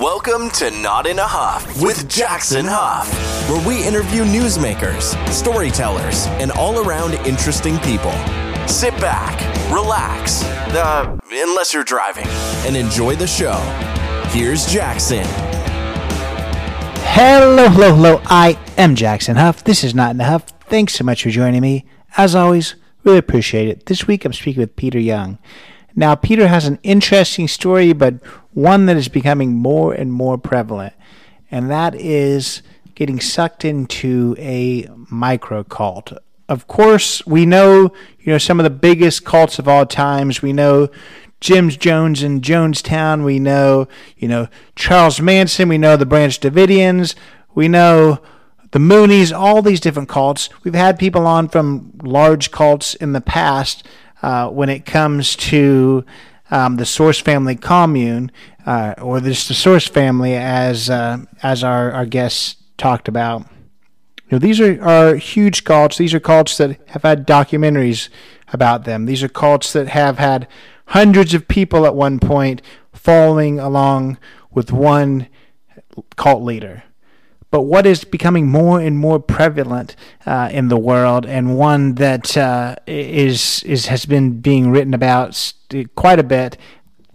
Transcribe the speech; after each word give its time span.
Welcome 0.00 0.50
to 0.50 0.70
Not 0.70 1.08
in 1.08 1.18
a 1.18 1.26
Huff 1.26 1.82
with 1.82 2.08
Jackson 2.08 2.64
Huff, 2.68 3.12
where 3.50 3.66
we 3.66 3.84
interview 3.84 4.22
newsmakers, 4.22 5.16
storytellers, 5.32 6.26
and 6.38 6.52
all 6.52 6.86
around 6.86 7.14
interesting 7.26 7.80
people. 7.80 8.12
Sit 8.68 8.92
back, 9.00 9.40
relax, 9.72 10.44
uh, 10.44 11.18
unless 11.32 11.74
you're 11.74 11.82
driving, 11.82 12.28
and 12.64 12.76
enjoy 12.76 13.16
the 13.16 13.26
show. 13.26 13.56
Here's 14.28 14.66
Jackson. 14.66 15.24
Hello, 17.02 17.68
hello, 17.68 17.92
hello. 17.92 18.20
I 18.26 18.56
am 18.76 18.94
Jackson 18.94 19.34
Huff. 19.34 19.64
This 19.64 19.82
is 19.82 19.96
Not 19.96 20.12
in 20.12 20.20
a 20.20 20.24
Huff. 20.24 20.44
Thanks 20.68 20.94
so 20.94 21.02
much 21.02 21.24
for 21.24 21.30
joining 21.30 21.60
me. 21.60 21.86
As 22.16 22.36
always, 22.36 22.76
really 23.02 23.18
appreciate 23.18 23.66
it. 23.66 23.86
This 23.86 24.06
week 24.06 24.24
I'm 24.24 24.32
speaking 24.32 24.60
with 24.60 24.76
Peter 24.76 25.00
Young. 25.00 25.38
Now, 25.98 26.14
Peter 26.14 26.46
has 26.46 26.64
an 26.64 26.78
interesting 26.84 27.48
story, 27.48 27.92
but 27.92 28.24
one 28.52 28.86
that 28.86 28.96
is 28.96 29.08
becoming 29.08 29.56
more 29.56 29.92
and 29.92 30.12
more 30.12 30.38
prevalent, 30.38 30.94
and 31.50 31.68
that 31.70 31.96
is 31.96 32.62
getting 32.94 33.18
sucked 33.18 33.64
into 33.64 34.36
a 34.38 34.88
micro 35.10 35.64
cult. 35.64 36.12
Of 36.48 36.68
course, 36.68 37.26
we 37.26 37.44
know, 37.46 37.92
you 38.20 38.32
know, 38.32 38.38
some 38.38 38.60
of 38.60 38.64
the 38.64 38.70
biggest 38.70 39.24
cults 39.24 39.58
of 39.58 39.66
all 39.66 39.86
times. 39.86 40.40
We 40.40 40.52
know 40.52 40.88
Jim 41.40 41.68
Jones 41.68 42.22
in 42.22 42.42
Jonestown. 42.42 43.24
We 43.24 43.40
know, 43.40 43.88
you 44.16 44.28
know, 44.28 44.46
Charles 44.76 45.20
Manson. 45.20 45.68
We 45.68 45.78
know 45.78 45.96
the 45.96 46.06
Branch 46.06 46.38
Davidians. 46.38 47.16
We 47.56 47.66
know 47.66 48.20
the 48.70 48.78
Moonies, 48.78 49.36
all 49.36 49.62
these 49.62 49.80
different 49.80 50.08
cults. 50.08 50.48
We've 50.62 50.74
had 50.74 50.96
people 50.96 51.26
on 51.26 51.48
from 51.48 51.90
large 52.04 52.52
cults 52.52 52.94
in 52.94 53.14
the 53.14 53.20
past 53.20 53.84
uh, 54.22 54.48
when 54.48 54.68
it 54.68 54.84
comes 54.84 55.36
to 55.36 56.04
um, 56.50 56.76
the 56.76 56.86
Source 56.86 57.20
Family 57.20 57.56
Commune, 57.56 58.32
uh, 58.66 58.94
or 59.00 59.20
just 59.20 59.48
the 59.48 59.54
Source 59.54 59.86
Family, 59.86 60.34
as 60.34 60.90
uh, 60.90 61.18
as 61.42 61.62
our, 61.62 61.92
our 61.92 62.06
guests 62.06 62.56
talked 62.76 63.08
about. 63.08 63.42
You 64.30 64.32
know, 64.32 64.38
these 64.38 64.60
are, 64.60 64.82
are 64.82 65.14
huge 65.16 65.64
cults. 65.64 65.98
These 65.98 66.14
are 66.14 66.20
cults 66.20 66.56
that 66.58 66.78
have 66.90 67.02
had 67.02 67.26
documentaries 67.26 68.08
about 68.52 68.84
them. 68.84 69.06
These 69.06 69.22
are 69.22 69.28
cults 69.28 69.72
that 69.72 69.88
have 69.88 70.18
had 70.18 70.46
hundreds 70.86 71.34
of 71.34 71.48
people 71.48 71.86
at 71.86 71.94
one 71.94 72.18
point 72.18 72.62
following 72.92 73.58
along 73.58 74.18
with 74.50 74.72
one 74.72 75.28
cult 76.16 76.42
leader 76.42 76.82
but 77.50 77.62
what 77.62 77.86
is 77.86 78.04
becoming 78.04 78.46
more 78.46 78.78
and 78.80 78.98
more 78.98 79.18
prevalent 79.18 79.96
uh, 80.26 80.50
in 80.52 80.68
the 80.68 80.76
world, 80.76 81.24
and 81.24 81.56
one 81.56 81.94
that 81.94 82.36
uh, 82.36 82.76
is 82.86 83.62
is 83.62 83.86
has 83.86 84.04
been 84.04 84.40
being 84.40 84.70
written 84.70 84.92
about 84.94 85.52
quite 85.94 86.18
a 86.18 86.24
bit. 86.24 86.58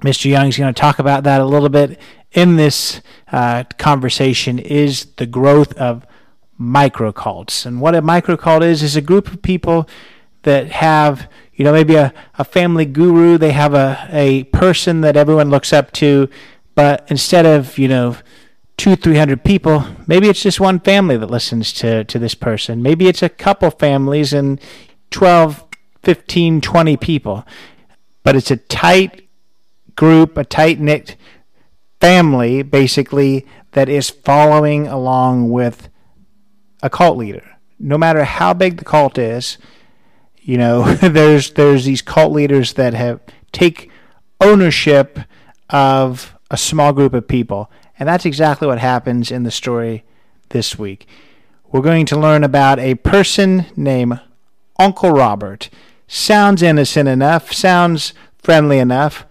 Mr. 0.01 0.25
Young 0.25 0.47
is 0.47 0.57
going 0.57 0.73
to 0.73 0.79
talk 0.79 0.99
about 0.99 1.23
that 1.23 1.39
a 1.39 1.45
little 1.45 1.69
bit 1.69 1.99
in 2.31 2.55
this 2.55 3.01
uh, 3.31 3.63
conversation. 3.77 4.57
Is 4.59 5.05
the 5.17 5.27
growth 5.27 5.73
of 5.73 6.05
microcults, 6.59 7.65
and 7.65 7.79
what 7.79 7.93
a 7.93 8.01
microcult 8.01 8.63
is 8.63 8.81
is 8.81 8.95
a 8.95 9.01
group 9.01 9.27
of 9.27 9.41
people 9.43 9.87
that 10.41 10.71
have 10.71 11.29
you 11.53 11.63
know 11.63 11.71
maybe 11.71 11.95
a, 11.95 12.11
a 12.39 12.43
family 12.43 12.85
guru, 12.85 13.37
they 13.37 13.51
have 13.51 13.75
a 13.75 14.07
a 14.09 14.45
person 14.45 15.01
that 15.01 15.15
everyone 15.15 15.51
looks 15.51 15.71
up 15.71 15.91
to, 15.91 16.27
but 16.73 17.05
instead 17.09 17.45
of 17.45 17.77
you 17.77 17.87
know 17.87 18.17
two, 18.77 18.95
three 18.95 19.17
hundred 19.17 19.43
people. 19.43 19.85
Maybe 20.07 20.29
it's 20.29 20.43
just 20.43 20.59
one 20.59 20.79
family 20.79 21.17
that 21.17 21.29
listens 21.31 21.73
to, 21.73 22.03
to 22.05 22.19
this 22.19 22.35
person. 22.35 22.81
Maybe 22.81 23.07
it's 23.07 23.23
a 23.23 23.29
couple 23.29 23.69
families 23.71 24.33
and 24.33 24.59
12, 25.11 25.63
15, 26.03 26.61
20 26.61 26.97
people. 26.97 27.45
But 28.23 28.35
it's 28.35 28.51
a 28.51 28.57
tight 28.57 29.27
group, 29.95 30.38
a 30.38 30.44
tight 30.44 30.79
knit 30.79 31.16
family, 31.99 32.63
basically, 32.63 33.45
that 33.71 33.89
is 33.89 34.09
following 34.09 34.88
along 34.88 35.49
with 35.49 35.89
a 36.81 36.89
cult 36.89 37.17
leader. 37.17 37.57
No 37.79 37.97
matter 37.97 38.23
how 38.23 38.53
big 38.53 38.77
the 38.77 38.85
cult 38.85 39.17
is, 39.17 39.57
you 40.41 40.57
know, 40.57 40.94
there's 40.95 41.51
there's 41.51 41.85
these 41.85 42.01
cult 42.01 42.31
leaders 42.31 42.73
that 42.73 42.94
have 42.94 43.19
take 43.51 43.90
ownership 44.41 45.19
of 45.69 46.35
a 46.51 46.57
small 46.57 46.94
group 46.94 47.13
of 47.13 47.28
people 47.28 47.72
and 47.99 48.09
that's 48.09 48.25
exactly 48.25 48.67
what 48.67 48.79
happens 48.79 49.31
in 49.31 49.43
the 49.43 49.51
story 49.51 50.03
this 50.49 50.77
week. 50.77 51.07
We're 51.71 51.81
going 51.81 52.05
to 52.07 52.19
learn 52.19 52.43
about 52.43 52.79
a 52.79 52.95
person 52.95 53.65
named 53.75 54.19
Uncle 54.79 55.11
Robert. 55.11 55.69
Sounds 56.07 56.61
innocent 56.61 57.09
enough, 57.09 57.51
sounds 57.51 58.13
friendly 58.37 58.79
enough. 58.79 59.25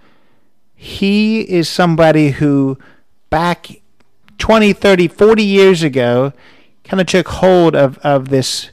He 0.74 1.42
is 1.42 1.68
somebody 1.68 2.30
who, 2.30 2.78
back 3.30 3.68
20, 4.38 4.72
30, 4.72 5.08
40 5.08 5.42
years 5.44 5.82
ago, 5.82 6.32
kind 6.84 7.00
of 7.00 7.06
took 7.06 7.28
hold 7.28 7.76
of, 7.76 7.98
of 7.98 8.30
this 8.30 8.70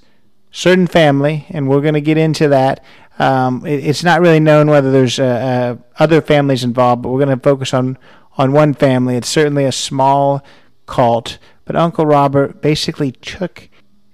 certain 0.51 0.87
family, 0.87 1.45
and 1.49 1.67
we're 1.67 1.81
going 1.81 1.93
to 1.93 2.01
get 2.01 2.17
into 2.17 2.47
that. 2.47 2.83
Um, 3.19 3.65
it, 3.65 3.85
it's 3.85 4.03
not 4.03 4.21
really 4.21 4.39
known 4.39 4.69
whether 4.69 4.91
there's 4.91 5.19
uh, 5.19 5.23
uh, 5.23 5.83
other 6.01 6.21
families 6.21 6.63
involved, 6.63 7.03
but 7.03 7.09
we're 7.09 7.23
going 7.23 7.37
to 7.37 7.43
focus 7.43 7.73
on 7.73 7.97
on 8.39 8.53
one 8.53 8.73
family. 8.73 9.17
It's 9.17 9.27
certainly 9.27 9.65
a 9.65 9.71
small 9.71 10.41
cult, 10.85 11.37
but 11.65 11.75
Uncle 11.75 12.05
Robert 12.05 12.61
basically 12.61 13.11
took 13.11 13.67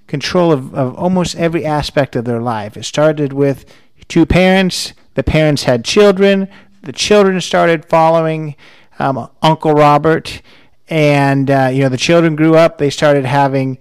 control 0.07 0.51
of, 0.51 0.73
of 0.73 0.95
almost 0.95 1.35
every 1.35 1.63
aspect 1.63 2.15
of 2.15 2.25
their 2.25 2.41
life. 2.41 2.75
It 2.75 2.85
started 2.85 3.33
with 3.33 3.71
two 4.07 4.25
parents, 4.25 4.93
the 5.13 5.23
parents 5.23 5.63
had 5.63 5.85
children, 5.85 6.49
the 6.81 6.91
children 6.91 7.39
started 7.39 7.85
following 7.85 8.55
um, 8.97 9.29
Uncle 9.43 9.73
Robert, 9.73 10.41
and 10.87 11.51
uh, 11.51 11.69
you 11.71 11.83
know 11.83 11.89
the 11.89 11.97
children 11.97 12.35
grew 12.35 12.55
up. 12.55 12.79
They 12.79 12.89
started 12.89 13.25
having 13.25 13.77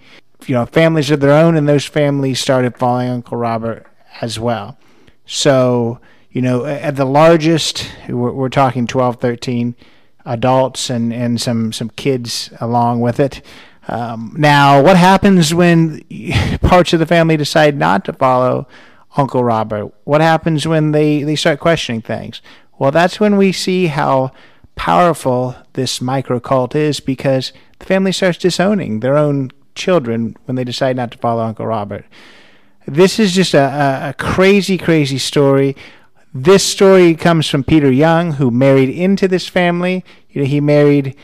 you 0.46 0.54
know 0.54 0.66
families 0.66 1.10
of 1.10 1.20
their 1.20 1.32
own, 1.32 1.56
and 1.56 1.66
those 1.66 1.86
families 1.86 2.38
started 2.38 2.76
following 2.76 3.08
Uncle 3.08 3.38
Robert 3.38 3.86
as 4.20 4.38
well. 4.38 4.78
So 5.24 6.00
you 6.30 6.42
know 6.42 6.66
at 6.66 6.96
the 6.96 7.04
largest, 7.06 7.90
we're, 8.08 8.32
we're 8.32 8.48
talking 8.50 8.86
12, 8.86 9.20
13 9.20 9.74
adults 10.24 10.90
and, 10.90 11.12
and 11.12 11.40
some, 11.40 11.72
some 11.72 11.90
kids 11.90 12.50
along 12.60 13.00
with 13.00 13.20
it. 13.20 13.42
Um, 13.88 14.34
now, 14.36 14.82
what 14.82 14.96
happens 14.96 15.52
when 15.54 16.02
parts 16.62 16.92
of 16.92 17.00
the 17.00 17.06
family 17.06 17.36
decide 17.36 17.76
not 17.76 18.04
to 18.06 18.12
follow 18.12 18.66
Uncle 19.16 19.44
Robert? 19.44 19.92
What 20.04 20.20
happens 20.20 20.66
when 20.66 20.92
they, 20.92 21.22
they 21.22 21.36
start 21.36 21.60
questioning 21.60 22.02
things? 22.02 22.40
Well, 22.78 22.90
that's 22.90 23.20
when 23.20 23.36
we 23.36 23.52
see 23.52 23.86
how 23.86 24.32
powerful 24.74 25.54
this 25.74 26.00
micro 26.00 26.40
cult 26.40 26.74
is 26.74 27.00
because 27.00 27.52
the 27.78 27.86
family 27.86 28.12
starts 28.12 28.38
disowning 28.38 29.00
their 29.00 29.16
own 29.16 29.50
children 29.74 30.36
when 30.44 30.56
they 30.56 30.64
decide 30.64 30.96
not 30.96 31.10
to 31.12 31.18
follow 31.18 31.44
Uncle 31.44 31.66
Robert. 31.66 32.04
This 32.86 33.18
is 33.18 33.32
just 33.32 33.54
a, 33.54 34.08
a 34.10 34.14
crazy, 34.18 34.76
crazy 34.76 35.18
story. 35.18 35.76
This 36.36 36.66
story 36.66 37.14
comes 37.14 37.48
from 37.48 37.62
Peter 37.62 37.92
Young, 37.92 38.32
who 38.32 38.50
married 38.50 38.88
into 38.88 39.28
this 39.28 39.46
family. 39.46 40.04
He 40.26 40.60
married 40.60 41.14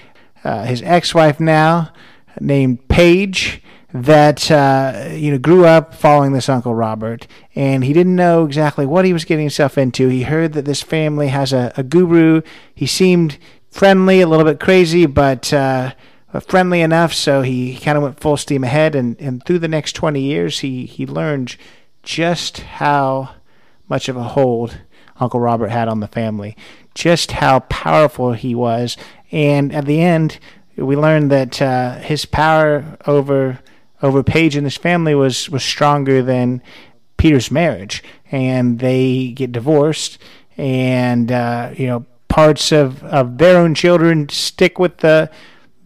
uh, 0.45 0.63
his 0.63 0.83
ex-wife 0.83 1.41
now, 1.41 1.93
named 2.41 2.87
Paige, 2.87 3.61
that 3.93 4.49
uh, 4.53 5.09
you 5.11 5.33
know 5.33 5.39
grew 5.39 5.67
up 5.67 5.97
following 5.97 6.31
this 6.33 6.49
Uncle 6.49 6.77
Robert, 6.77 7.27
and 7.57 7.83
he 7.83 7.93
didn't 7.93 8.15
know 8.15 8.45
exactly 8.45 8.87
what 8.87 9.05
he 9.05 9.13
was 9.13 9.25
getting 9.25 9.47
himself 9.47 9.77
into. 9.77 10.07
He 10.07 10.23
heard 10.23 10.53
that 10.53 10.65
this 10.65 10.81
family 10.81 11.27
has 11.27 11.53
a, 11.53 11.73
a 11.77 11.83
guru. 11.83 12.43
He 12.73 12.87
seemed 12.87 13.37
friendly, 13.69 14.21
a 14.21 14.29
little 14.29 14.45
bit 14.45 14.61
crazy, 14.61 15.07
but 15.07 15.53
uh, 15.53 15.93
friendly 16.47 16.83
enough. 16.83 17.13
So 17.13 17.43
he, 17.43 17.77
kind 17.79 17.99
of 17.99 18.05
went 18.05 18.21
full 18.21 18.37
steam 18.37 18.63
ahead, 18.63 18.95
and, 18.95 19.21
and 19.21 19.45
through 19.45 19.59
the 19.59 19.67
next 19.67 19.95
twenty 19.95 20.23
years, 20.23 20.61
he 20.61 20.87
he 20.87 21.05
learned 21.05 21.57
just 22.05 22.59
how 22.61 23.35
much 23.89 24.09
of 24.09 24.17
a 24.17 24.23
hold 24.23 24.79
Uncle 25.21 25.41
Robert 25.41 25.69
had 25.69 25.89
on 25.89 26.01
the 26.01 26.09
family, 26.09 26.57
just 26.95 27.33
how 27.33 27.61
powerful 27.61 28.33
he 28.33 28.55
was. 28.55 28.97
And 29.31 29.73
at 29.73 29.85
the 29.85 30.01
end, 30.01 30.39
we 30.77 30.97
learned 30.97 31.31
that 31.31 31.61
uh, 31.61 31.99
his 31.99 32.25
power 32.25 32.97
over 33.07 33.61
over 34.03 34.23
Paige 34.23 34.57
and 34.57 34.67
his 34.67 34.77
family 34.77 35.15
was 35.15 35.51
was 35.51 35.63
stronger 35.63 36.23
than 36.23 36.63
Peter's 37.17 37.51
marriage, 37.51 38.03
and 38.33 38.79
they 38.79 39.33
get 39.33 39.53
divorced. 39.53 40.19
And 40.57 41.31
uh, 41.31 41.73
you 41.77 41.87
know, 41.87 42.07
parts 42.29 42.73
of, 42.73 43.03
of 43.05 43.39
their 43.39 43.59
own 43.59 43.75
children 43.75 44.29
stick 44.29 44.79
with 44.79 44.99
the 44.99 45.31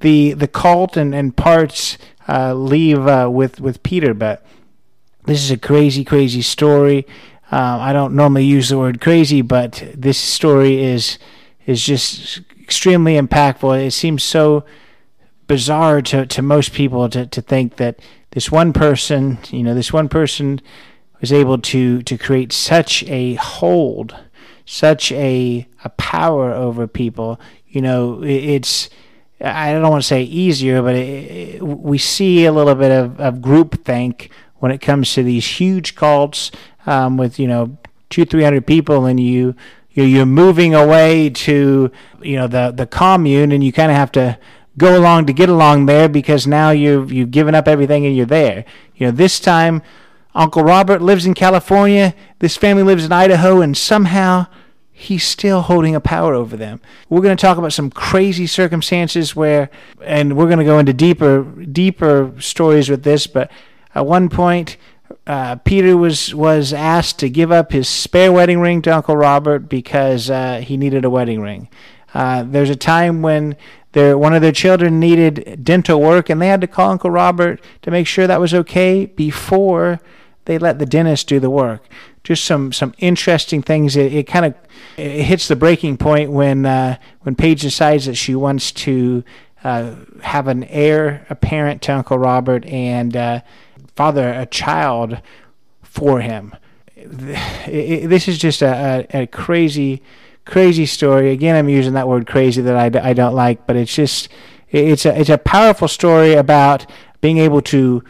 the 0.00 0.32
the 0.32 0.48
cult, 0.48 0.96
and 0.96 1.14
and 1.14 1.36
parts 1.36 1.98
uh, 2.28 2.54
leave 2.54 3.06
uh, 3.06 3.28
with 3.30 3.60
with 3.60 3.82
Peter. 3.82 4.14
But 4.14 4.44
this 5.26 5.42
is 5.42 5.50
a 5.50 5.56
crazy, 5.56 6.04
crazy 6.04 6.42
story. 6.42 7.06
Um, 7.50 7.80
I 7.80 7.92
don't 7.92 8.14
normally 8.14 8.44
use 8.44 8.68
the 8.68 8.78
word 8.78 9.00
crazy, 9.00 9.42
but 9.42 9.84
this 9.94 10.18
story 10.18 10.82
is 10.82 11.18
is 11.66 11.84
just 11.84 12.40
extremely 12.60 13.18
impactful. 13.18 13.86
It 13.86 13.92
seems 13.92 14.22
so 14.22 14.64
bizarre 15.46 16.02
to, 16.02 16.26
to 16.26 16.42
most 16.42 16.72
people 16.72 17.08
to, 17.10 17.26
to 17.26 17.42
think 17.42 17.76
that 17.76 18.00
this 18.30 18.50
one 18.50 18.72
person, 18.72 19.38
you 19.50 19.62
know, 19.62 19.74
this 19.74 19.92
one 19.92 20.08
person 20.08 20.60
was 21.20 21.32
able 21.32 21.58
to 21.58 22.02
to 22.02 22.18
create 22.18 22.52
such 22.52 23.04
a 23.04 23.34
hold, 23.34 24.16
such 24.64 25.12
a 25.12 25.66
a 25.84 25.90
power 25.90 26.52
over 26.52 26.86
people. 26.86 27.40
You 27.68 27.82
know, 27.82 28.22
it's 28.22 28.88
I 29.40 29.72
don't 29.72 29.90
want 29.90 30.02
to 30.02 30.08
say 30.08 30.22
easier, 30.22 30.82
but 30.82 30.94
it, 30.94 31.56
it, 31.56 31.62
we 31.62 31.98
see 31.98 32.44
a 32.44 32.52
little 32.52 32.74
bit 32.74 32.90
of, 32.90 33.20
of 33.20 33.36
groupthink 33.36 34.30
when 34.58 34.72
it 34.72 34.80
comes 34.80 35.12
to 35.12 35.22
these 35.22 35.46
huge 35.46 35.94
cults 35.94 36.50
um, 36.86 37.16
with 37.16 37.38
you 37.38 37.48
know 37.48 37.76
two 38.10 38.24
three 38.24 38.42
hundred 38.42 38.66
people, 38.66 39.06
and 39.06 39.18
you 39.20 39.54
you're 39.90 40.26
moving 40.26 40.74
away 40.74 41.30
to 41.30 41.90
you 42.22 42.36
know 42.36 42.46
the 42.46 42.72
the 42.74 42.86
commune, 42.86 43.52
and 43.52 43.62
you 43.62 43.72
kind 43.72 43.90
of 43.90 43.96
have 43.96 44.12
to 44.12 44.38
go 44.76 44.98
along 44.98 45.26
to 45.26 45.32
get 45.32 45.48
along 45.48 45.86
there 45.86 46.08
because 46.08 46.46
now 46.46 46.70
you've 46.70 47.12
you've 47.12 47.30
given 47.30 47.54
up 47.54 47.68
everything 47.68 48.06
and 48.06 48.16
you're 48.16 48.26
there. 48.26 48.64
You 48.96 49.06
know, 49.06 49.12
this 49.12 49.40
time 49.40 49.82
Uncle 50.34 50.64
Robert 50.64 51.00
lives 51.00 51.26
in 51.26 51.34
California, 51.34 52.14
this 52.40 52.56
family 52.56 52.82
lives 52.82 53.04
in 53.04 53.12
Idaho, 53.12 53.60
and 53.60 53.76
somehow 53.76 54.46
he's 54.90 55.24
still 55.24 55.62
holding 55.62 55.94
a 55.94 56.00
power 56.00 56.34
over 56.34 56.56
them. 56.56 56.80
We're 57.08 57.20
going 57.20 57.36
to 57.36 57.40
talk 57.40 57.58
about 57.58 57.72
some 57.72 57.90
crazy 57.90 58.46
circumstances 58.46 59.34
where, 59.34 59.70
and 60.02 60.36
we're 60.36 60.46
going 60.46 60.58
to 60.58 60.64
go 60.64 60.78
into 60.78 60.92
deeper 60.92 61.42
deeper 61.42 62.32
stories 62.40 62.88
with 62.88 63.04
this. 63.04 63.26
But 63.26 63.50
at 63.94 64.06
one 64.06 64.28
point, 64.28 64.76
uh, 65.26 65.56
Peter 65.56 65.96
was 65.96 66.34
was 66.34 66.72
asked 66.72 67.18
to 67.20 67.30
give 67.30 67.50
up 67.50 67.72
his 67.72 67.88
spare 67.88 68.32
wedding 68.32 68.60
ring 68.60 68.82
to 68.82 68.94
Uncle 68.94 69.16
Robert 69.16 69.68
because 69.68 70.28
uh, 70.28 70.60
he 70.60 70.76
needed 70.76 71.04
a 71.04 71.10
wedding 71.10 71.40
ring. 71.40 71.68
Uh, 72.12 72.44
there's 72.44 72.70
a 72.70 72.76
time 72.76 73.22
when 73.22 73.56
their 73.92 74.18
one 74.18 74.34
of 74.34 74.42
their 74.42 74.52
children 74.52 75.00
needed 75.00 75.64
dental 75.64 76.00
work, 76.00 76.28
and 76.28 76.42
they 76.42 76.48
had 76.48 76.60
to 76.60 76.66
call 76.66 76.90
Uncle 76.90 77.10
Robert 77.10 77.60
to 77.82 77.90
make 77.90 78.06
sure 78.06 78.26
that 78.26 78.40
was 78.40 78.52
okay 78.52 79.06
before 79.06 80.00
they 80.44 80.58
let 80.58 80.78
the 80.78 80.86
dentist 80.86 81.26
do 81.28 81.40
the 81.40 81.50
work. 81.50 81.86
Just 82.22 82.44
some 82.44 82.72
some 82.72 82.94
interesting 82.98 83.62
things. 83.62 83.96
It, 83.96 84.12
it 84.12 84.26
kind 84.26 84.44
of 84.44 84.54
it 84.98 85.22
hits 85.22 85.48
the 85.48 85.56
breaking 85.56 85.96
point 85.96 86.32
when 86.32 86.66
uh, 86.66 86.98
when 87.22 87.34
Paige 87.34 87.62
decides 87.62 88.04
that 88.06 88.16
she 88.16 88.34
wants 88.34 88.72
to 88.72 89.24
uh, 89.62 89.94
have 90.22 90.48
an 90.48 90.64
heir 90.64 91.26
apparent 91.30 91.80
to 91.82 91.94
Uncle 91.94 92.18
Robert 92.18 92.66
and 92.66 93.42
father 93.96 94.32
a 94.32 94.46
child 94.46 95.20
for 95.82 96.20
him. 96.20 96.54
This 96.96 98.28
is 98.28 98.38
just 98.38 98.62
a, 98.62 99.06
a, 99.12 99.22
a 99.22 99.26
crazy 99.26 100.02
crazy 100.44 100.86
story. 100.86 101.30
Again, 101.30 101.56
I'm 101.56 101.68
using 101.68 101.94
that 101.94 102.08
word 102.08 102.26
crazy 102.26 102.60
that 102.62 102.76
I, 102.76 103.10
I 103.10 103.12
don't 103.12 103.34
like, 103.34 103.66
but 103.66 103.76
it's 103.76 103.94
just 103.94 104.28
it's 104.70 105.06
a 105.06 105.18
it's 105.18 105.30
a 105.30 105.38
powerful 105.38 105.88
story 105.88 106.34
about 106.34 106.86
being 107.20 107.38
able 107.38 107.62
to 107.62 108.02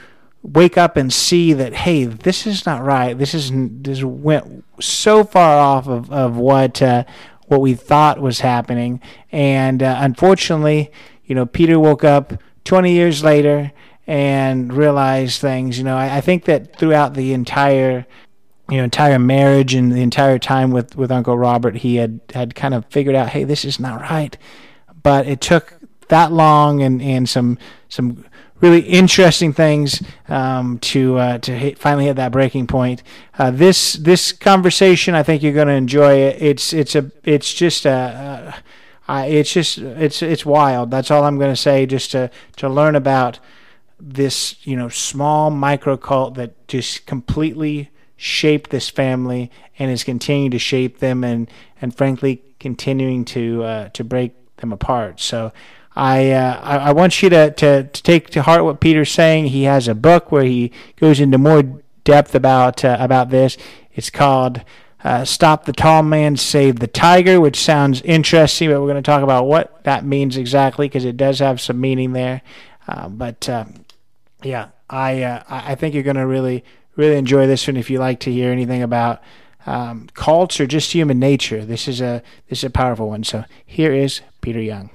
wake 0.42 0.76
up 0.76 0.96
and 0.96 1.12
see 1.12 1.52
that 1.52 1.72
hey, 1.74 2.04
this 2.04 2.46
is 2.46 2.66
not 2.66 2.82
right. 2.82 3.16
This 3.16 3.34
is 3.34 3.50
this 3.52 4.02
went 4.02 4.64
so 4.80 5.24
far 5.24 5.58
off 5.58 5.88
of 5.88 6.10
of 6.12 6.36
what 6.36 6.82
uh, 6.82 7.04
what 7.46 7.60
we 7.60 7.74
thought 7.74 8.20
was 8.20 8.40
happening, 8.40 9.00
and 9.30 9.82
uh, 9.82 9.96
unfortunately, 10.00 10.90
you 11.24 11.34
know, 11.34 11.46
Peter 11.46 11.78
woke 11.78 12.04
up 12.04 12.34
20 12.64 12.92
years 12.92 13.22
later 13.22 13.72
and 14.06 14.72
realize 14.72 15.38
things. 15.38 15.78
You 15.78 15.84
know, 15.84 15.96
I, 15.96 16.16
I 16.16 16.20
think 16.20 16.44
that 16.44 16.76
throughout 16.76 17.14
the 17.14 17.32
entire 17.32 18.06
you 18.70 18.78
know 18.78 18.84
entire 18.84 19.18
marriage 19.18 19.74
and 19.74 19.92
the 19.92 20.00
entire 20.00 20.38
time 20.38 20.70
with 20.70 20.96
with 20.96 21.10
Uncle 21.10 21.36
Robert, 21.36 21.76
he 21.76 21.96
had 21.96 22.20
had 22.32 22.54
kind 22.54 22.74
of 22.74 22.84
figured 22.86 23.14
out, 23.14 23.30
hey, 23.30 23.44
this 23.44 23.64
is 23.64 23.78
not 23.78 24.00
right. 24.02 24.36
But 25.02 25.26
it 25.26 25.40
took 25.40 25.74
that 26.08 26.32
long 26.32 26.82
and 26.82 27.00
and 27.02 27.28
some 27.28 27.58
some 27.88 28.24
really 28.60 28.80
interesting 28.80 29.52
things 29.52 30.02
um, 30.28 30.78
to 30.78 31.18
uh, 31.18 31.38
to 31.38 31.52
hit, 31.52 31.78
finally 31.78 32.06
hit 32.06 32.16
that 32.16 32.32
breaking 32.32 32.66
point. 32.66 33.02
Uh, 33.38 33.50
this 33.50 33.94
this 33.94 34.32
conversation, 34.32 35.14
I 35.14 35.22
think 35.22 35.42
you're 35.42 35.52
going 35.52 35.68
to 35.68 35.74
enjoy 35.74 36.14
it. 36.14 36.40
It's 36.40 36.72
it's 36.72 36.94
a 36.94 37.10
it's 37.22 37.52
just 37.52 37.86
a. 37.86 38.54
Uh, 39.06 39.24
it's 39.26 39.52
just 39.52 39.76
it's 39.76 40.22
it's 40.22 40.46
wild. 40.46 40.90
That's 40.90 41.10
all 41.10 41.24
I'm 41.24 41.36
going 41.36 41.52
to 41.52 41.60
say. 41.60 41.84
Just 41.84 42.12
to 42.12 42.30
to 42.56 42.68
learn 42.70 42.96
about 42.96 43.38
this, 43.98 44.56
you 44.66 44.76
know, 44.76 44.88
small 44.88 45.50
micro 45.50 45.96
cult 45.96 46.34
that 46.34 46.68
just 46.68 47.06
completely 47.06 47.90
shaped 48.16 48.70
this 48.70 48.88
family 48.88 49.50
and 49.78 49.90
is 49.90 50.04
continuing 50.04 50.50
to 50.50 50.58
shape 50.58 50.98
them 50.98 51.24
and 51.24 51.50
and 51.80 51.96
frankly 51.96 52.42
continuing 52.60 53.24
to 53.24 53.62
uh, 53.62 53.88
to 53.90 54.04
break 54.04 54.32
them 54.56 54.72
apart. 54.72 55.20
So 55.20 55.52
I, 55.96 56.32
uh, 56.32 56.60
I, 56.62 56.76
I 56.76 56.92
want 56.92 57.22
you 57.22 57.28
to, 57.30 57.50
to 57.52 57.84
to 57.84 58.02
take 58.02 58.30
to 58.30 58.42
heart 58.42 58.64
what 58.64 58.80
Peter's 58.80 59.10
saying. 59.10 59.46
He 59.46 59.64
has 59.64 59.86
a 59.86 59.94
book 59.94 60.32
where 60.32 60.44
he 60.44 60.72
goes 60.96 61.20
into 61.20 61.38
more 61.38 61.62
depth 62.02 62.34
about 62.34 62.84
uh, 62.84 62.96
about 62.98 63.30
this. 63.30 63.56
It's 63.92 64.10
called 64.10 64.62
uh, 65.04 65.24
"Stop 65.24 65.66
the 65.66 65.72
Tall 65.72 66.02
Man, 66.02 66.36
Save 66.36 66.80
the 66.80 66.88
Tiger," 66.88 67.40
which 67.40 67.60
sounds 67.60 68.02
interesting, 68.02 68.70
but 68.70 68.80
we're 68.80 68.88
going 68.88 68.96
to 68.96 69.02
talk 69.02 69.22
about 69.22 69.46
what 69.46 69.84
that 69.84 70.04
means 70.04 70.36
exactly 70.36 70.88
because 70.88 71.04
it 71.04 71.16
does 71.16 71.38
have 71.38 71.60
some 71.60 71.80
meaning 71.80 72.12
there. 72.12 72.42
Uh, 72.88 73.08
but 73.08 73.48
uh, 73.48 73.64
yeah, 74.44 74.68
I 74.88 75.42
I 75.48 75.74
think 75.74 75.94
you're 75.94 76.02
going 76.02 76.16
to 76.16 76.26
really 76.26 76.64
really 76.96 77.16
enjoy 77.16 77.46
this 77.46 77.66
one 77.66 77.76
if 77.76 77.90
you 77.90 77.98
like 77.98 78.20
to 78.20 78.32
hear 78.32 78.52
anything 78.52 78.82
about 78.82 79.22
um, 79.66 80.08
cults 80.14 80.60
or 80.60 80.66
just 80.66 80.92
human 80.92 81.18
nature. 81.18 81.64
This 81.64 81.88
is 81.88 82.00
a 82.00 82.22
this 82.48 82.58
is 82.58 82.64
a 82.64 82.70
powerful 82.70 83.08
one. 83.08 83.24
So 83.24 83.44
here 83.66 83.92
is 83.92 84.20
Peter 84.40 84.60
Young. 84.60 84.90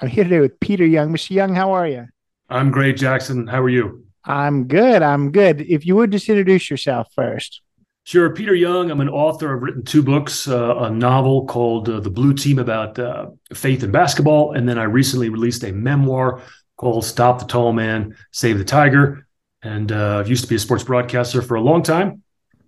I'm 0.00 0.08
here 0.08 0.24
today 0.24 0.40
with 0.40 0.60
Peter 0.60 0.84
Young. 0.84 1.12
Mr. 1.12 1.30
Young, 1.30 1.54
how 1.54 1.72
are 1.72 1.88
you? 1.88 2.06
I'm 2.50 2.70
great, 2.70 2.96
Jackson. 2.96 3.46
How 3.46 3.62
are 3.62 3.68
you? 3.68 4.04
I'm 4.24 4.66
good. 4.66 5.02
I'm 5.02 5.30
good. 5.30 5.60
If 5.62 5.86
you 5.86 5.96
would 5.96 6.12
just 6.12 6.28
introduce 6.28 6.70
yourself 6.70 7.08
first. 7.14 7.62
Sure. 8.04 8.30
Peter 8.30 8.54
Young. 8.54 8.90
I'm 8.90 9.00
an 9.00 9.08
author. 9.08 9.56
I've 9.56 9.62
written 9.62 9.84
two 9.84 10.02
books, 10.02 10.46
uh, 10.46 10.76
a 10.76 10.90
novel 10.90 11.46
called 11.46 11.88
uh, 11.88 11.98
The 11.98 12.10
Blue 12.10 12.34
Team 12.34 12.58
about 12.58 12.98
uh, 12.98 13.30
faith 13.52 13.82
and 13.82 13.92
basketball. 13.92 14.52
And 14.52 14.68
then 14.68 14.78
I 14.78 14.84
recently 14.84 15.28
released 15.28 15.64
a 15.64 15.72
memoir 15.72 16.40
called 16.76 17.04
Stop 17.04 17.38
the 17.38 17.46
Tall 17.46 17.72
Man, 17.72 18.16
Save 18.30 18.58
the 18.58 18.64
Tiger. 18.64 19.26
And 19.62 19.90
uh, 19.90 20.22
used 20.26 20.44
to 20.44 20.48
be 20.48 20.54
a 20.54 20.58
sports 20.60 20.84
broadcaster 20.84 21.42
for 21.42 21.56
a 21.56 21.60
long 21.60 21.82
time, 21.82 22.22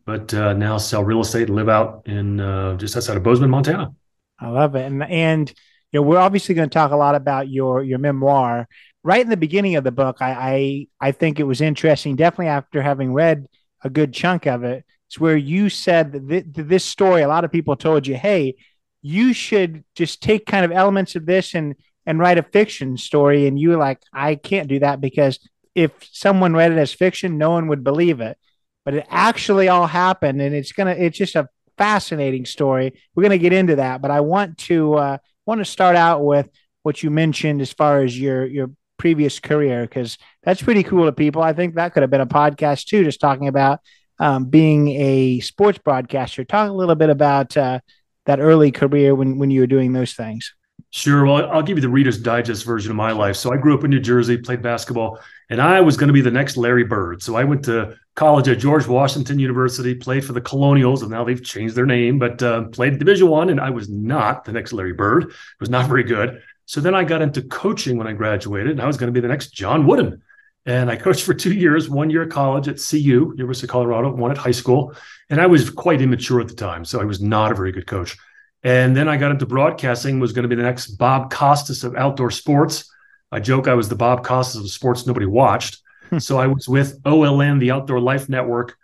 but 0.04 0.34
uh, 0.34 0.54
now 0.54 0.78
sell 0.78 1.04
real 1.04 1.20
estate 1.20 1.46
and 1.46 1.54
live 1.54 1.68
out 1.68 2.02
in 2.06 2.40
uh, 2.40 2.74
just 2.74 2.96
outside 2.96 3.16
of 3.16 3.22
Bozeman, 3.22 3.50
Montana. 3.50 3.94
I 4.40 4.48
love 4.48 4.74
it. 4.74 4.84
And, 4.84 5.04
and 5.04 5.48
you 5.92 6.00
know, 6.00 6.02
we're 6.02 6.18
obviously 6.18 6.54
going 6.54 6.68
to 6.68 6.74
talk 6.74 6.90
a 6.90 6.96
lot 6.96 7.14
about 7.14 7.48
your 7.48 7.82
your 7.82 7.98
memoir. 7.98 8.68
Right 9.04 9.20
in 9.20 9.28
the 9.28 9.36
beginning 9.36 9.76
of 9.76 9.84
the 9.84 9.92
book, 9.92 10.16
I, 10.20 10.86
I 11.00 11.08
I 11.08 11.12
think 11.12 11.38
it 11.38 11.44
was 11.44 11.60
interesting. 11.60 12.16
Definitely 12.16 12.48
after 12.48 12.82
having 12.82 13.12
read 13.12 13.46
a 13.82 13.90
good 13.90 14.12
chunk 14.12 14.46
of 14.46 14.64
it, 14.64 14.84
it's 15.06 15.20
where 15.20 15.36
you 15.36 15.68
said 15.68 16.12
that 16.12 16.28
th- 16.28 16.44
this 16.66 16.84
story. 16.84 17.22
A 17.22 17.28
lot 17.28 17.44
of 17.44 17.52
people 17.52 17.76
told 17.76 18.06
you, 18.06 18.16
"Hey, 18.16 18.56
you 19.02 19.32
should 19.32 19.84
just 19.94 20.22
take 20.22 20.46
kind 20.46 20.64
of 20.64 20.72
elements 20.72 21.16
of 21.16 21.26
this 21.26 21.54
and 21.54 21.76
and 22.08 22.18
write 22.18 22.38
a 22.38 22.42
fiction 22.42 22.96
story." 22.96 23.46
And 23.46 23.60
you 23.60 23.76
like, 23.76 24.00
"I 24.12 24.34
can't 24.34 24.68
do 24.68 24.80
that 24.80 25.00
because 25.00 25.38
if 25.74 25.92
someone 26.10 26.54
read 26.54 26.72
it 26.72 26.78
as 26.78 26.92
fiction, 26.92 27.38
no 27.38 27.50
one 27.50 27.68
would 27.68 27.84
believe 27.84 28.20
it. 28.20 28.36
But 28.84 28.94
it 28.94 29.06
actually 29.10 29.68
all 29.68 29.86
happened, 29.86 30.42
and 30.42 30.54
it's 30.54 30.72
gonna 30.72 30.92
it's 30.92 31.18
just 31.18 31.36
a 31.36 31.48
fascinating 31.76 32.46
story. 32.46 32.94
We're 33.14 33.22
gonna 33.22 33.38
get 33.38 33.52
into 33.52 33.76
that, 33.76 34.02
but 34.02 34.10
I 34.10 34.20
want 34.20 34.58
to 34.68 34.94
uh, 34.94 35.18
want 35.46 35.60
to 35.60 35.64
start 35.64 35.94
out 35.94 36.24
with 36.24 36.48
what 36.82 37.02
you 37.02 37.10
mentioned 37.10 37.60
as 37.60 37.72
far 37.72 38.02
as 38.02 38.18
your 38.18 38.46
your 38.46 38.70
previous 38.98 39.38
career 39.38 39.82
because 39.82 40.18
that's 40.42 40.62
pretty 40.62 40.82
cool 40.82 41.04
to 41.04 41.12
people. 41.12 41.42
I 41.42 41.52
think 41.52 41.76
that 41.76 41.92
could 41.92 42.02
have 42.02 42.10
been 42.10 42.20
a 42.20 42.26
podcast 42.26 42.86
too, 42.86 43.04
just 43.04 43.20
talking 43.20 43.46
about 43.46 43.80
um, 44.18 44.46
being 44.46 44.88
a 44.88 45.40
sports 45.40 45.78
broadcaster. 45.78 46.44
Talk 46.44 46.68
a 46.68 46.72
little 46.72 46.96
bit 46.96 47.10
about 47.10 47.56
uh, 47.56 47.80
that 48.26 48.40
early 48.40 48.72
career 48.72 49.14
when 49.14 49.38
when 49.38 49.50
you 49.50 49.60
were 49.60 49.66
doing 49.66 49.92
those 49.92 50.14
things. 50.14 50.54
Sure. 50.90 51.26
Well, 51.26 51.50
I'll 51.50 51.62
give 51.62 51.76
you 51.76 51.82
the 51.82 51.88
Reader's 51.88 52.18
Digest 52.18 52.64
version 52.64 52.90
of 52.90 52.96
my 52.96 53.12
life. 53.12 53.36
So 53.36 53.52
I 53.52 53.58
grew 53.58 53.76
up 53.76 53.84
in 53.84 53.90
New 53.90 54.00
Jersey, 54.00 54.38
played 54.38 54.62
basketball, 54.62 55.20
and 55.50 55.60
I 55.60 55.82
was 55.82 55.98
going 55.98 56.08
to 56.08 56.14
be 56.14 56.22
the 56.22 56.30
next 56.30 56.56
Larry 56.56 56.84
Bird. 56.84 57.22
So 57.22 57.36
I 57.36 57.44
went 57.44 57.64
to 57.66 57.96
college 58.14 58.48
at 58.48 58.58
George 58.58 58.86
Washington 58.86 59.38
University, 59.38 59.94
played 59.94 60.24
for 60.24 60.32
the 60.32 60.40
Colonials, 60.40 61.02
and 61.02 61.10
now 61.10 61.24
they've 61.24 61.44
changed 61.44 61.74
their 61.74 61.84
name, 61.84 62.18
but 62.18 62.42
uh, 62.42 62.64
played 62.68 62.98
Division 62.98 63.28
One, 63.28 63.50
and 63.50 63.60
I 63.60 63.70
was 63.70 63.88
not 63.90 64.44
the 64.44 64.52
next 64.52 64.72
Larry 64.72 64.94
Bird. 64.94 65.24
It 65.24 65.60
was 65.60 65.70
not 65.70 65.88
very 65.88 66.04
good. 66.04 66.42
So 66.64 66.80
then 66.80 66.94
I 66.94 67.04
got 67.04 67.22
into 67.22 67.42
coaching 67.42 67.98
when 67.98 68.06
I 68.06 68.12
graduated, 68.12 68.72
and 68.72 68.80
I 68.80 68.86
was 68.86 68.96
going 68.96 69.12
to 69.12 69.12
be 69.12 69.20
the 69.20 69.28
next 69.28 69.52
John 69.52 69.86
Wooden. 69.86 70.22
And 70.64 70.90
I 70.90 70.96
coached 70.96 71.22
for 71.22 71.32
two 71.32 71.54
years, 71.54 71.88
one 71.88 72.10
year 72.10 72.22
at 72.22 72.30
college 72.30 72.68
at 72.68 72.76
CU, 72.78 73.32
University 73.36 73.66
of 73.66 73.70
Colorado, 73.70 74.12
one 74.14 74.30
at 74.30 74.36
high 74.36 74.50
school. 74.50 74.94
And 75.30 75.40
I 75.40 75.46
was 75.46 75.70
quite 75.70 76.02
immature 76.02 76.40
at 76.40 76.48
the 76.48 76.54
time, 76.54 76.84
so 76.84 77.00
I 77.00 77.04
was 77.04 77.22
not 77.22 77.52
a 77.52 77.54
very 77.54 77.72
good 77.72 77.86
coach. 77.86 78.16
And 78.62 78.96
then 78.96 79.08
I 79.08 79.16
got 79.16 79.30
into 79.30 79.46
broadcasting, 79.46 80.18
was 80.18 80.32
going 80.32 80.42
to 80.42 80.48
be 80.48 80.56
the 80.56 80.62
next 80.62 80.88
Bob 80.96 81.30
Costas 81.30 81.84
of 81.84 81.94
outdoor 81.94 82.30
sports. 82.30 82.90
I 83.30 83.40
joke 83.40 83.68
I 83.68 83.74
was 83.74 83.88
the 83.88 83.94
Bob 83.94 84.24
Costas 84.24 84.62
of 84.62 84.70
sports 84.70 85.06
nobody 85.06 85.26
watched. 85.26 85.80
Hmm. 86.10 86.18
so 86.18 86.38
I 86.38 86.46
was 86.46 86.68
with 86.68 87.02
OLN, 87.02 87.60
the 87.60 87.70
Outdoor 87.70 88.00
Life 88.00 88.28
Network, 88.28 88.76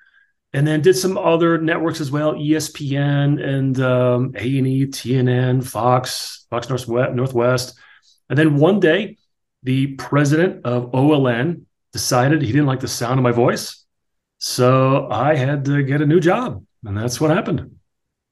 and 0.52 0.66
then 0.66 0.83
did 0.83 0.95
some 0.95 1.19
other 1.19 1.59
networks 1.59 2.00
as 2.00 2.11
well, 2.11 2.35
ESPN 2.35 3.43
and 3.43 3.81
um, 3.81 4.33
A&E, 4.37 4.87
TNN, 4.87 5.66
Fox, 5.66 6.47
Fox 6.50 6.69
Northwest. 6.69 7.78
And 8.28 8.38
then 8.38 8.57
one 8.57 8.78
day, 8.78 9.16
the 9.62 9.95
president 9.95 10.64
of 10.64 10.93
OLN 10.93 11.62
decided 11.93 12.43
he 12.43 12.52
didn't 12.52 12.66
like 12.66 12.81
the 12.81 12.88
sound 12.88 13.19
of 13.19 13.25
my 13.25 13.33
voice. 13.33 13.85
So 14.38 15.09
I 15.11 15.35
had 15.35 15.64
to 15.64 15.83
get 15.83 16.02
a 16.02 16.07
new 16.07 16.21
job. 16.21 16.64
And 16.85 16.97
that's 16.97 17.21
what 17.21 17.31
happened. 17.31 17.76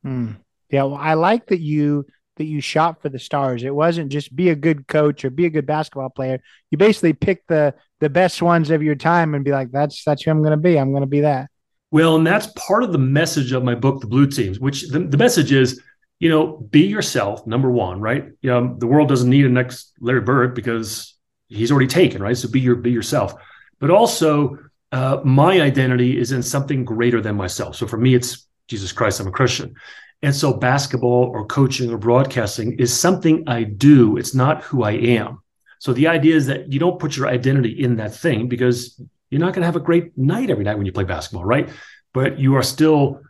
Hmm. 0.03 0.33
Yeah, 0.73 0.85
well, 0.85 0.99
I 1.01 1.15
like 1.15 1.47
that 1.49 1.61
you 1.61 2.07
that 2.39 2.45
you 2.45 2.61
shot 2.61 3.03
for 3.03 3.11
the 3.11 3.19
stars. 3.19 3.63
It 3.63 3.75
wasn't 3.75 4.11
just 4.11 4.35
be 4.35 4.49
a 4.49 4.57
good 4.57 4.89
coach 4.89 5.25
or 5.25 5.31
be 5.31 5.45
a 5.45 5.51
good 5.51 5.67
basketball 5.67 6.09
player. 6.09 6.41
You 6.71 6.79
basically 6.79 7.13
pick 7.13 7.47
the 7.47 7.75
the 8.01 8.11
best 8.11 8.43
ones 8.43 8.71
of 8.71 8.83
your 8.83 8.95
time 8.95 9.35
and 9.35 9.45
be 9.45 9.53
like, 9.53 9.71
that's 9.71 10.03
that's 10.03 10.23
who 10.23 10.31
I'm 10.31 10.43
going 10.43 10.53
to 10.53 10.57
be. 10.57 10.79
I'm 10.79 10.91
going 10.91 11.03
to 11.03 11.07
be 11.07 11.21
that. 11.21 11.51
Well, 11.91 12.17
and 12.17 12.27
that's 12.27 12.47
part 12.57 12.83
of 12.83 12.93
the 12.93 12.99
message 12.99 13.53
of 13.53 13.63
my 13.63 13.75
book, 13.75 14.01
The 14.01 14.07
Blue 14.07 14.27
Teams, 14.27 14.59
which 14.59 14.89
the, 14.89 15.01
the 15.01 15.19
message 15.19 15.53
is, 15.53 15.79
you 16.21 16.31
know, 16.31 16.57
be 16.57 16.87
yourself. 16.87 17.47
Number 17.47 17.71
one, 17.71 18.01
right? 18.01 18.29
You 18.41 18.51
know, 18.51 18.75
the 18.79 18.87
world 18.87 19.11
doesn't 19.11 19.29
need 19.29 19.45
a 19.45 19.51
next 19.51 19.93
Larry 20.01 20.23
Bird 20.23 20.55
because 20.55 21.15
he's 21.49 21.71
already 21.71 21.87
taken, 21.87 22.23
right? 22.23 22.37
So 22.37 22.49
be 22.49 22.61
your 22.61 22.77
be 22.77 22.91
yourself. 22.91 23.35
But 23.79 23.91
also, 23.91 24.59
uh, 24.91 25.21
my 25.23 25.61
identity 25.61 26.19
is 26.19 26.33
in 26.33 26.43
something 26.43 26.87
greater 26.87 27.21
than 27.21 27.37
myself. 27.37 27.77
So 27.77 27.87
for 27.87 27.99
me, 27.99 28.15
it's 28.15 28.49
Jesus 28.69 28.91
Christ. 28.91 29.21
I'm 29.21 29.27
a 29.27 29.33
Christian. 29.33 29.75
And 30.23 30.35
so 30.35 30.53
basketball 30.53 31.31
or 31.33 31.47
coaching 31.47 31.91
or 31.91 31.99
broadcasting 31.99 32.79
is 32.79 32.97
something 32.97 33.45
I 33.49 33.65
do. 33.65 34.17
It's 34.17 34.35
not 34.35 34.63
who 34.63 34.85
I 34.85 34.93
am. 34.93 35.43
So 35.81 35.93
the 35.93 36.07
idea 36.07 36.37
is 36.37 36.47
that 36.47 36.73
you 36.73 36.79
don't 36.79 37.01
put 37.01 37.17
your 37.17 37.27
identity 37.27 37.71
in 37.71 37.97
that 37.97 38.15
thing 38.15 38.49
because 38.49 39.01
you're 39.31 39.41
not 39.41 39.53
going 39.53 39.63
to 39.63 39.67
have 39.67 39.77
a 39.77 39.81
great 39.81 40.17
night 40.17 40.49
every 40.49 40.63
night 40.63 40.77
when 40.77 40.87
you 40.87 40.93
play 40.93 41.05
basketball, 41.05 41.45
right? 41.45 41.69
But 42.15 42.39
you 42.39 42.55
are 42.55 42.63
still 42.63 43.21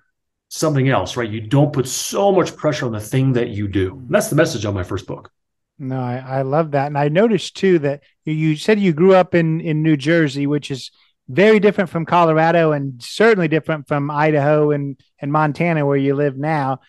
something 0.48 0.90
else, 0.90 1.16
right? 1.16 1.30
You 1.30 1.40
don't 1.40 1.72
put 1.72 1.88
so 1.88 2.30
much 2.30 2.54
pressure 2.56 2.84
on 2.84 2.92
the 2.92 3.00
thing 3.00 3.32
that 3.32 3.48
you 3.48 3.68
do. 3.68 3.92
And 3.92 4.10
that's 4.10 4.28
the 4.28 4.36
message 4.36 4.66
on 4.66 4.74
my 4.74 4.82
first 4.82 5.06
book. 5.06 5.30
No, 5.78 5.98
I, 5.98 6.16
I 6.18 6.42
love 6.42 6.72
that. 6.72 6.88
And 6.88 6.98
I 6.98 7.08
noticed 7.08 7.56
too 7.56 7.78
that 7.78 8.02
you 8.26 8.56
said 8.56 8.78
you 8.78 8.92
grew 8.92 9.14
up 9.14 9.34
in, 9.34 9.62
in 9.62 9.82
New 9.82 9.96
Jersey, 9.96 10.46
which 10.46 10.70
is 10.70 10.90
very 11.32 11.60
different 11.60 11.88
from 11.88 12.04
Colorado 12.04 12.72
and 12.72 13.02
certainly 13.02 13.48
different 13.48 13.88
from 13.88 14.10
Idaho 14.10 14.70
and, 14.70 15.00
and 15.18 15.32
Montana, 15.32 15.86
where 15.86 15.96
you 15.96 16.14
live 16.14 16.36
now. 16.36 16.80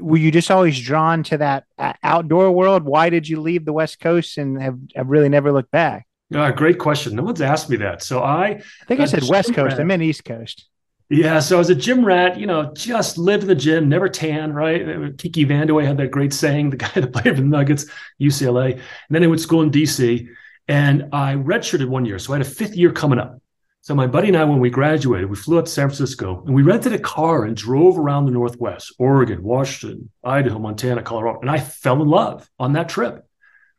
Were 0.00 0.16
you 0.16 0.32
just 0.32 0.50
always 0.50 0.80
drawn 0.80 1.22
to 1.24 1.38
that 1.38 1.64
uh, 1.78 1.92
outdoor 2.02 2.50
world? 2.50 2.82
Why 2.82 3.10
did 3.10 3.28
you 3.28 3.40
leave 3.40 3.64
the 3.64 3.72
West 3.72 4.00
Coast 4.00 4.38
and 4.38 4.60
have, 4.60 4.78
have 4.96 5.06
really 5.06 5.28
never 5.28 5.52
looked 5.52 5.70
back? 5.70 6.06
Uh, 6.34 6.50
great 6.50 6.78
question. 6.78 7.14
No 7.14 7.22
one's 7.22 7.42
asked 7.42 7.68
me 7.68 7.76
that. 7.76 8.02
So 8.02 8.22
I, 8.22 8.46
I 8.46 8.84
think 8.86 9.00
I 9.00 9.04
said 9.04 9.22
West 9.28 9.54
Coast. 9.54 9.72
Rat. 9.72 9.80
I 9.80 9.84
meant 9.84 10.02
East 10.02 10.24
Coast. 10.24 10.68
Yeah. 11.10 11.40
So 11.40 11.56
I 11.56 11.58
was 11.58 11.68
a 11.68 11.74
gym 11.74 12.04
rat, 12.04 12.40
you 12.40 12.46
know, 12.46 12.72
just 12.72 13.18
lived 13.18 13.42
in 13.42 13.48
the 13.48 13.54
gym, 13.54 13.88
never 13.88 14.08
tan, 14.08 14.54
right? 14.54 15.16
Kiki 15.18 15.44
Vandeweghe 15.44 15.86
had 15.86 15.98
that 15.98 16.10
great 16.10 16.32
saying, 16.32 16.70
the 16.70 16.76
guy 16.78 16.90
that 16.94 17.12
played 17.12 17.36
for 17.36 17.42
the 17.42 17.42
Nuggets, 17.42 17.84
UCLA. 18.20 18.72
And 18.72 18.82
then 19.10 19.22
I 19.22 19.26
went 19.26 19.40
to 19.40 19.42
school 19.42 19.60
in 19.60 19.70
DC 19.70 20.26
and 20.68 21.10
I 21.12 21.34
redshirted 21.34 21.86
one 21.86 22.06
year. 22.06 22.18
So 22.18 22.32
I 22.32 22.38
had 22.38 22.46
a 22.46 22.50
fifth 22.50 22.74
year 22.74 22.92
coming 22.92 23.18
up. 23.18 23.42
So 23.82 23.96
my 23.96 24.06
buddy 24.06 24.28
and 24.28 24.36
I, 24.36 24.44
when 24.44 24.60
we 24.60 24.70
graduated, 24.70 25.28
we 25.28 25.34
flew 25.34 25.58
out 25.58 25.66
to 25.66 25.72
San 25.72 25.88
Francisco 25.88 26.44
and 26.46 26.54
we 26.54 26.62
rented 26.62 26.92
a 26.92 27.00
car 27.00 27.44
and 27.44 27.56
drove 27.56 27.98
around 27.98 28.26
the 28.26 28.30
Northwest, 28.30 28.94
Oregon, 28.96 29.42
Washington, 29.42 30.08
Idaho, 30.22 30.60
Montana, 30.60 31.02
Colorado. 31.02 31.40
And 31.40 31.50
I 31.50 31.58
fell 31.58 32.00
in 32.00 32.08
love 32.08 32.48
on 32.60 32.74
that 32.74 32.88
trip. 32.88 33.26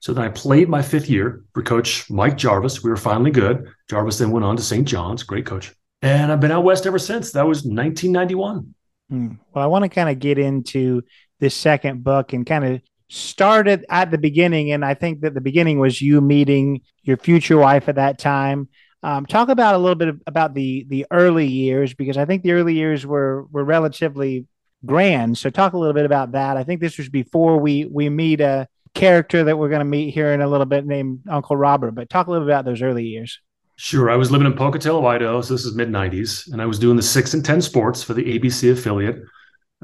So 0.02 0.14
then 0.14 0.26
I 0.26 0.28
played 0.28 0.68
my 0.68 0.82
fifth 0.82 1.10
year 1.10 1.46
for 1.54 1.64
Coach 1.64 2.10
Mike 2.10 2.36
Jarvis. 2.36 2.84
We 2.84 2.90
were 2.90 2.98
finally 2.98 3.32
good. 3.32 3.72
Jarvis 3.90 4.18
then 4.18 4.32
went 4.32 4.44
on 4.44 4.58
to 4.58 4.62
St. 4.62 4.86
John's, 4.86 5.24
great 5.24 5.46
coach. 5.46 5.74
And 6.02 6.34
I've 6.34 6.42
been 6.42 6.52
out 6.52 6.66
west 6.66 6.86
ever 6.86 7.00
since. 7.00 7.32
That 7.32 7.48
was 7.48 7.60
1991. 7.60 8.76
Hmm. 9.10 9.28
Well, 9.54 9.64
I 9.64 9.68
want 9.68 9.84
to 9.84 9.90
kind 9.90 10.10
of 10.10 10.20
get 10.20 10.38
into 10.38 11.04
this 11.40 11.56
second 11.56 12.04
book 12.04 12.34
and 12.34 12.46
kind 12.46 12.66
of 12.66 12.82
started 13.08 13.86
at 13.90 14.12
the 14.12 14.18
beginning. 14.18 14.74
And 14.74 14.84
I 14.84 14.96
think 14.96 15.22
that 15.22 15.34
the 15.34 15.40
beginning 15.40 15.80
was 15.80 16.02
you 16.02 16.20
meeting 16.20 16.82
your 17.04 17.16
future 17.16 17.58
wife 17.58 17.88
at 17.88 17.96
that 17.96 18.20
time. 18.20 18.68
Um, 19.04 19.26
talk 19.26 19.50
about 19.50 19.76
a 19.76 19.78
little 19.78 19.96
bit 19.96 20.08
of, 20.08 20.22
about 20.26 20.54
the 20.54 20.86
the 20.88 21.06
early 21.12 21.48
years 21.48 21.94
because 21.94 22.18
I 22.18 22.26
think 22.26 22.42
the 22.42 22.54
early 22.54 22.74
years 22.74 23.06
were 23.06 23.44
were 23.52 23.64
relatively 23.64 24.46
grand. 24.86 25.38
So 25.38 25.50
talk 25.50 25.74
a 25.74 25.78
little 25.78 25.94
bit 25.94 26.06
about 26.06 26.32
that. 26.32 26.58
I 26.58 26.64
think 26.64 26.80
this 26.80 26.98
was 26.98 27.10
before 27.10 27.58
we 27.60 27.86
we 27.86 28.10
meet 28.10 28.40
a 28.42 28.68
character 28.94 29.44
that 29.44 29.58
we're 29.58 29.70
going 29.70 29.80
to 29.80 29.86
meet 29.86 30.14
here 30.14 30.32
in 30.32 30.42
a 30.42 30.48
little 30.48 30.66
bit 30.66 30.86
named 30.86 31.22
Uncle 31.30 31.58
Robert. 31.58 31.92
But 31.92 32.10
talk 32.10 32.28
a 32.28 32.32
little 32.32 32.46
bit 32.46 32.54
about 32.54 32.66
those 32.66 32.82
early 32.82 33.06
years. 33.06 33.40
Sure. 33.76 34.10
I 34.10 34.16
was 34.16 34.32
living 34.32 34.48
in 34.48 34.54
Pocatello, 34.54 35.06
Idaho. 35.06 35.42
So 35.42 35.54
this 35.56 35.66
is 35.66 35.76
mid 35.76 35.90
90s. 35.90 36.52
And 36.52 36.62
I 36.62 36.66
was 36.66 36.80
doing 36.80 36.96
the 36.96 37.04
six 37.04 37.34
and 37.34 37.44
10 37.44 37.62
sports 37.62 38.04
for 38.04 38.14
the 38.14 38.40
ABC 38.40 38.72
affiliate. 38.72 39.24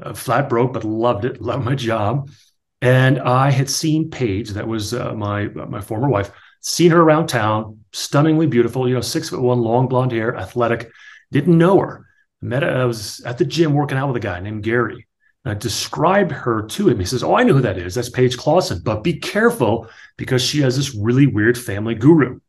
Uh, 0.02 0.14
flat 0.14 0.48
broke, 0.48 0.72
but 0.72 0.84
loved 0.84 1.24
it, 1.24 1.40
loved 1.42 1.64
my 1.64 1.74
job. 1.74 2.30
And 2.80 3.20
I 3.20 3.50
had 3.50 3.68
seen 3.68 4.10
Paige, 4.10 4.50
that 4.50 4.66
was 4.66 4.94
uh, 4.94 5.12
my 5.12 5.46
uh, 5.46 5.66
my 5.66 5.82
former 5.82 6.08
wife, 6.08 6.30
Seen 6.60 6.90
her 6.90 7.00
around 7.00 7.28
town, 7.28 7.80
stunningly 7.92 8.46
beautiful, 8.46 8.88
you 8.88 8.94
know, 8.94 9.00
six 9.00 9.30
foot 9.30 9.40
one, 9.40 9.60
long 9.60 9.88
blonde 9.88 10.12
hair, 10.12 10.36
athletic. 10.36 10.90
Didn't 11.32 11.56
know 11.56 11.78
her. 11.78 12.06
Met 12.42 12.62
her, 12.62 12.70
I 12.70 12.84
was 12.84 13.20
at 13.20 13.38
the 13.38 13.44
gym 13.44 13.72
working 13.72 13.98
out 13.98 14.08
with 14.08 14.16
a 14.16 14.20
guy 14.20 14.40
named 14.40 14.62
Gary. 14.62 15.06
And 15.44 15.52
I 15.52 15.54
described 15.54 16.32
her 16.32 16.62
to 16.62 16.88
him. 16.88 16.98
He 16.98 17.06
says, 17.06 17.22
Oh, 17.22 17.34
I 17.34 17.44
know 17.44 17.54
who 17.54 17.62
that 17.62 17.78
is. 17.78 17.94
That's 17.94 18.10
Paige 18.10 18.36
Clausen. 18.36 18.82
But 18.84 19.02
be 19.02 19.14
careful 19.14 19.88
because 20.16 20.42
she 20.42 20.60
has 20.60 20.76
this 20.76 20.94
really 20.94 21.26
weird 21.26 21.56
family 21.56 21.94
guru. 21.94 22.40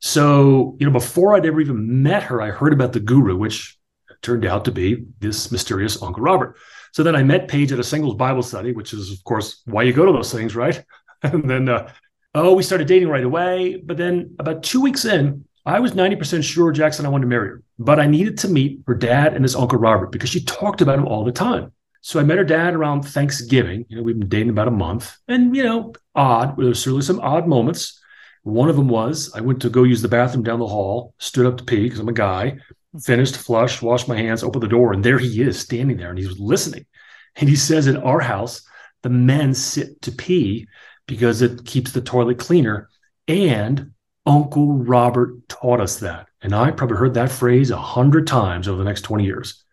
So, 0.00 0.76
you 0.80 0.86
know, 0.86 0.92
before 0.92 1.34
I'd 1.34 1.44
ever 1.44 1.60
even 1.60 2.02
met 2.02 2.22
her, 2.24 2.40
I 2.40 2.50
heard 2.50 2.72
about 2.72 2.94
the 2.94 3.00
guru, 3.00 3.36
which 3.36 3.78
turned 4.22 4.46
out 4.46 4.64
to 4.64 4.72
be 4.72 5.04
this 5.18 5.52
mysterious 5.52 6.02
Uncle 6.02 6.22
Robert. 6.22 6.56
So 6.92 7.02
then 7.02 7.14
I 7.14 7.22
met 7.22 7.48
Paige 7.48 7.72
at 7.72 7.78
a 7.78 7.84
singles 7.84 8.14
Bible 8.14 8.42
study, 8.42 8.72
which 8.72 8.92
is, 8.92 9.12
of 9.12 9.22
course, 9.24 9.62
why 9.66 9.82
you 9.82 9.92
go 9.92 10.06
to 10.06 10.12
those 10.12 10.32
things, 10.32 10.56
right? 10.56 10.82
and 11.22 11.48
then 11.48 11.68
uh, 11.68 11.92
Oh, 12.34 12.54
we 12.54 12.62
started 12.62 12.86
dating 12.86 13.08
right 13.08 13.24
away. 13.24 13.82
But 13.84 13.96
then 13.96 14.34
about 14.38 14.62
two 14.62 14.80
weeks 14.80 15.04
in, 15.04 15.44
I 15.66 15.80
was 15.80 15.92
90% 15.92 16.42
sure 16.44 16.72
Jackson, 16.72 17.04
I 17.04 17.08
wanted 17.08 17.24
to 17.24 17.28
marry 17.28 17.48
her. 17.48 17.62
But 17.78 18.00
I 18.00 18.06
needed 18.06 18.38
to 18.38 18.48
meet 18.48 18.80
her 18.86 18.94
dad 18.94 19.34
and 19.34 19.44
his 19.44 19.56
uncle 19.56 19.78
Robert 19.78 20.12
because 20.12 20.30
she 20.30 20.44
talked 20.44 20.80
about 20.80 20.98
him 20.98 21.06
all 21.06 21.24
the 21.24 21.32
time. 21.32 21.72
So 22.02 22.18
I 22.18 22.22
met 22.22 22.38
her 22.38 22.44
dad 22.44 22.74
around 22.74 23.02
Thanksgiving. 23.02 23.84
You 23.88 23.96
know, 23.96 24.02
we've 24.02 24.18
been 24.18 24.28
dating 24.28 24.50
about 24.50 24.68
a 24.68 24.72
month. 24.72 25.18
And, 25.28 25.54
you 25.54 25.62
know, 25.62 25.92
odd. 26.14 26.56
There 26.56 26.66
were 26.66 26.74
certainly 26.74 27.02
some 27.02 27.20
odd 27.20 27.46
moments. 27.46 28.00
One 28.42 28.70
of 28.70 28.76
them 28.76 28.88
was 28.88 29.32
I 29.34 29.40
went 29.42 29.60
to 29.62 29.70
go 29.70 29.82
use 29.82 30.00
the 30.00 30.08
bathroom 30.08 30.44
down 30.44 30.60
the 30.60 30.66
hall, 30.66 31.14
stood 31.18 31.46
up 31.46 31.58
to 31.58 31.64
pee 31.64 31.84
because 31.84 31.98
I'm 31.98 32.08
a 32.08 32.12
guy, 32.12 32.56
finished, 33.02 33.36
flushed, 33.36 33.82
washed 33.82 34.08
my 34.08 34.16
hands, 34.16 34.42
opened 34.42 34.62
the 34.62 34.68
door, 34.68 34.94
and 34.94 35.04
there 35.04 35.18
he 35.18 35.42
is 35.42 35.60
standing 35.60 35.98
there 35.98 36.08
and 36.08 36.18
he's 36.18 36.38
listening. 36.38 36.86
And 37.36 37.50
he 37.50 37.56
says, 37.56 37.86
In 37.86 37.98
our 37.98 38.20
house, 38.20 38.62
the 39.02 39.10
men 39.10 39.52
sit 39.52 40.00
to 40.02 40.12
pee 40.12 40.68
because 41.10 41.42
it 41.42 41.64
keeps 41.64 41.90
the 41.90 42.00
toilet 42.00 42.38
cleaner. 42.38 42.88
And 43.26 43.90
Uncle 44.24 44.74
Robert 44.74 45.48
taught 45.48 45.80
us 45.80 45.98
that. 45.98 46.28
And 46.40 46.54
I 46.54 46.70
probably 46.70 46.98
heard 46.98 47.14
that 47.14 47.32
phrase 47.32 47.72
a 47.72 47.76
hundred 47.76 48.28
times 48.28 48.68
over 48.68 48.78
the 48.78 48.84
next 48.84 49.02
20 49.02 49.24
years. 49.24 49.64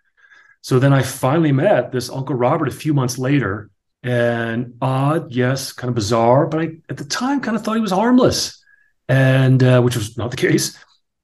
So 0.62 0.80
then 0.80 0.94
I 0.94 1.04
finally 1.04 1.52
met 1.52 1.92
this 1.92 2.10
Uncle 2.10 2.36
Robert 2.36 2.68
a 2.68 2.72
few 2.72 2.92
months 2.92 3.20
later. 3.20 3.70
And 4.02 4.74
odd, 4.82 5.32
yes, 5.32 5.74
kind 5.74 5.90
of 5.90 5.96
bizarre, 5.96 6.48
but 6.48 6.60
I 6.60 6.70
at 6.90 6.98
the 6.98 7.06
time 7.06 7.40
kind 7.40 7.56
of 7.56 7.64
thought 7.64 7.76
he 7.76 7.82
was 7.82 7.92
harmless, 7.92 8.64
and 9.08 9.62
uh, 9.62 9.82
which 9.82 9.96
was 9.96 10.18
not 10.18 10.32
the 10.32 10.38
case. 10.38 10.76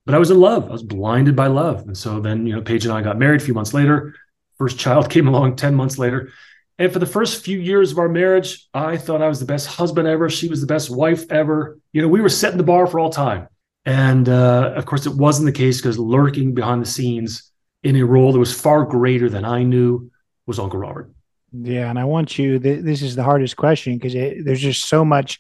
But 0.06 0.14
I 0.14 0.20
was 0.20 0.30
in 0.30 0.40
love. 0.40 0.70
I 0.70 0.74
was 0.74 0.84
blinded 0.84 1.36
by 1.36 1.48
love. 1.48 1.88
And 1.88 1.98
so 1.98 2.20
then, 2.20 2.46
you 2.46 2.56
know, 2.56 2.62
Paige 2.62 2.86
and 2.86 2.94
I 2.94 3.02
got 3.02 3.18
married 3.18 3.42
a 3.42 3.46
few 3.46 3.54
months 3.56 3.74
later. 3.74 4.14
First 4.60 4.78
child 4.78 5.10
came 5.16 5.28
along 5.28 5.56
10 5.56 5.74
months 5.74 5.98
later. 5.98 6.32
And 6.80 6.92
for 6.92 7.00
the 7.00 7.06
first 7.06 7.44
few 7.44 7.60
years 7.60 7.92
of 7.92 8.00
our 8.00 8.10
marriage, 8.10 8.68
I 8.74 8.98
thought 8.98 9.22
I 9.22 9.28
was 9.28 9.40
the 9.40 9.46
best 9.46 9.68
husband 9.68 10.08
ever. 10.08 10.30
She 10.30 10.48
was 10.48 10.60
the 10.60 10.68
best 10.68 10.90
wife 10.90 11.32
ever. 11.32 11.80
You 11.92 12.02
know, 12.02 12.08
we 12.08 12.22
were 12.22 12.30
setting 12.30 12.58
the 12.58 12.64
bar 12.64 12.88
for 12.88 13.00
all 13.00 13.10
time. 13.10 13.48
And 13.86 14.28
uh, 14.28 14.74
of 14.76 14.86
course, 14.86 15.06
it 15.06 15.16
wasn't 15.16 15.46
the 15.46 15.52
case 15.52 15.78
because 15.78 16.00
lurking 16.00 16.54
behind 16.54 16.82
the 16.82 16.88
scenes 16.88 17.52
in 17.84 17.96
a 17.96 18.04
role 18.04 18.32
that 18.32 18.40
was 18.40 18.60
far 18.60 18.86
greater 18.86 19.30
than 19.30 19.46
I 19.46 19.64
knew 19.64 20.10
was 20.48 20.58
Uncle 20.58 20.80
Robert. 20.80 21.12
Yeah. 21.52 21.90
And 21.90 22.00
I 22.00 22.06
want 22.06 22.40
you, 22.40 22.58
th- 22.58 22.84
this 22.84 23.02
is 23.02 23.16
the 23.16 23.24
hardest 23.24 23.56
question 23.56 23.98
because 23.98 24.14
there's 24.14 24.62
just 24.62 24.88
so 24.88 25.06
much 25.06 25.40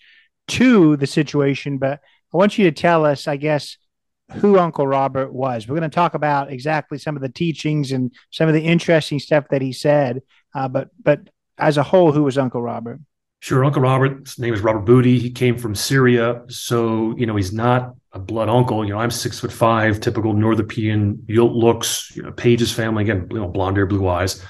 to 0.49 0.97
the 0.97 1.07
situation. 1.07 1.77
But 1.77 2.01
I 2.33 2.37
want 2.37 2.57
you 2.57 2.65
to 2.65 2.71
tell 2.71 3.05
us, 3.05 3.27
I 3.27 3.37
guess, 3.37 3.77
who 4.33 4.59
Uncle 4.59 4.87
Robert 4.87 5.33
was. 5.33 5.67
We're 5.67 5.77
going 5.77 5.89
to 5.89 5.95
talk 5.95 6.13
about 6.13 6.51
exactly 6.51 6.97
some 6.97 7.15
of 7.15 7.21
the 7.21 7.29
teachings 7.29 7.91
and 7.91 8.11
some 8.31 8.47
of 8.47 8.53
the 8.53 8.63
interesting 8.63 9.19
stuff 9.19 9.45
that 9.49 9.61
he 9.61 9.73
said. 9.73 10.21
Uh, 10.53 10.67
but 10.67 10.89
but 11.01 11.29
as 11.57 11.77
a 11.77 11.83
whole, 11.83 12.11
who 12.11 12.23
was 12.23 12.37
Uncle 12.37 12.61
Robert? 12.61 12.99
Sure, 13.39 13.65
Uncle 13.65 13.81
Robert's 13.81 14.39
name 14.39 14.53
is 14.53 14.61
Robert 14.61 14.85
Booty. 14.85 15.19
He 15.19 15.29
came 15.29 15.57
from 15.57 15.75
Syria, 15.75 16.43
so 16.47 17.15
you 17.17 17.25
know 17.25 17.35
he's 17.35 17.51
not 17.53 17.93
a 18.13 18.19
blood 18.19 18.49
uncle. 18.49 18.85
You 18.85 18.93
know, 18.93 18.99
I'm 18.99 19.11
six 19.11 19.39
foot 19.39 19.51
five, 19.51 19.99
typical 19.99 20.33
North 20.33 20.57
European 20.57 21.25
looks. 21.27 22.15
You 22.15 22.23
know, 22.23 22.31
Paige's 22.31 22.71
family 22.71 23.03
again, 23.03 23.27
you 23.29 23.39
know, 23.39 23.47
blonde 23.47 23.75
hair, 23.75 23.85
blue 23.85 24.07
eyes. 24.07 24.41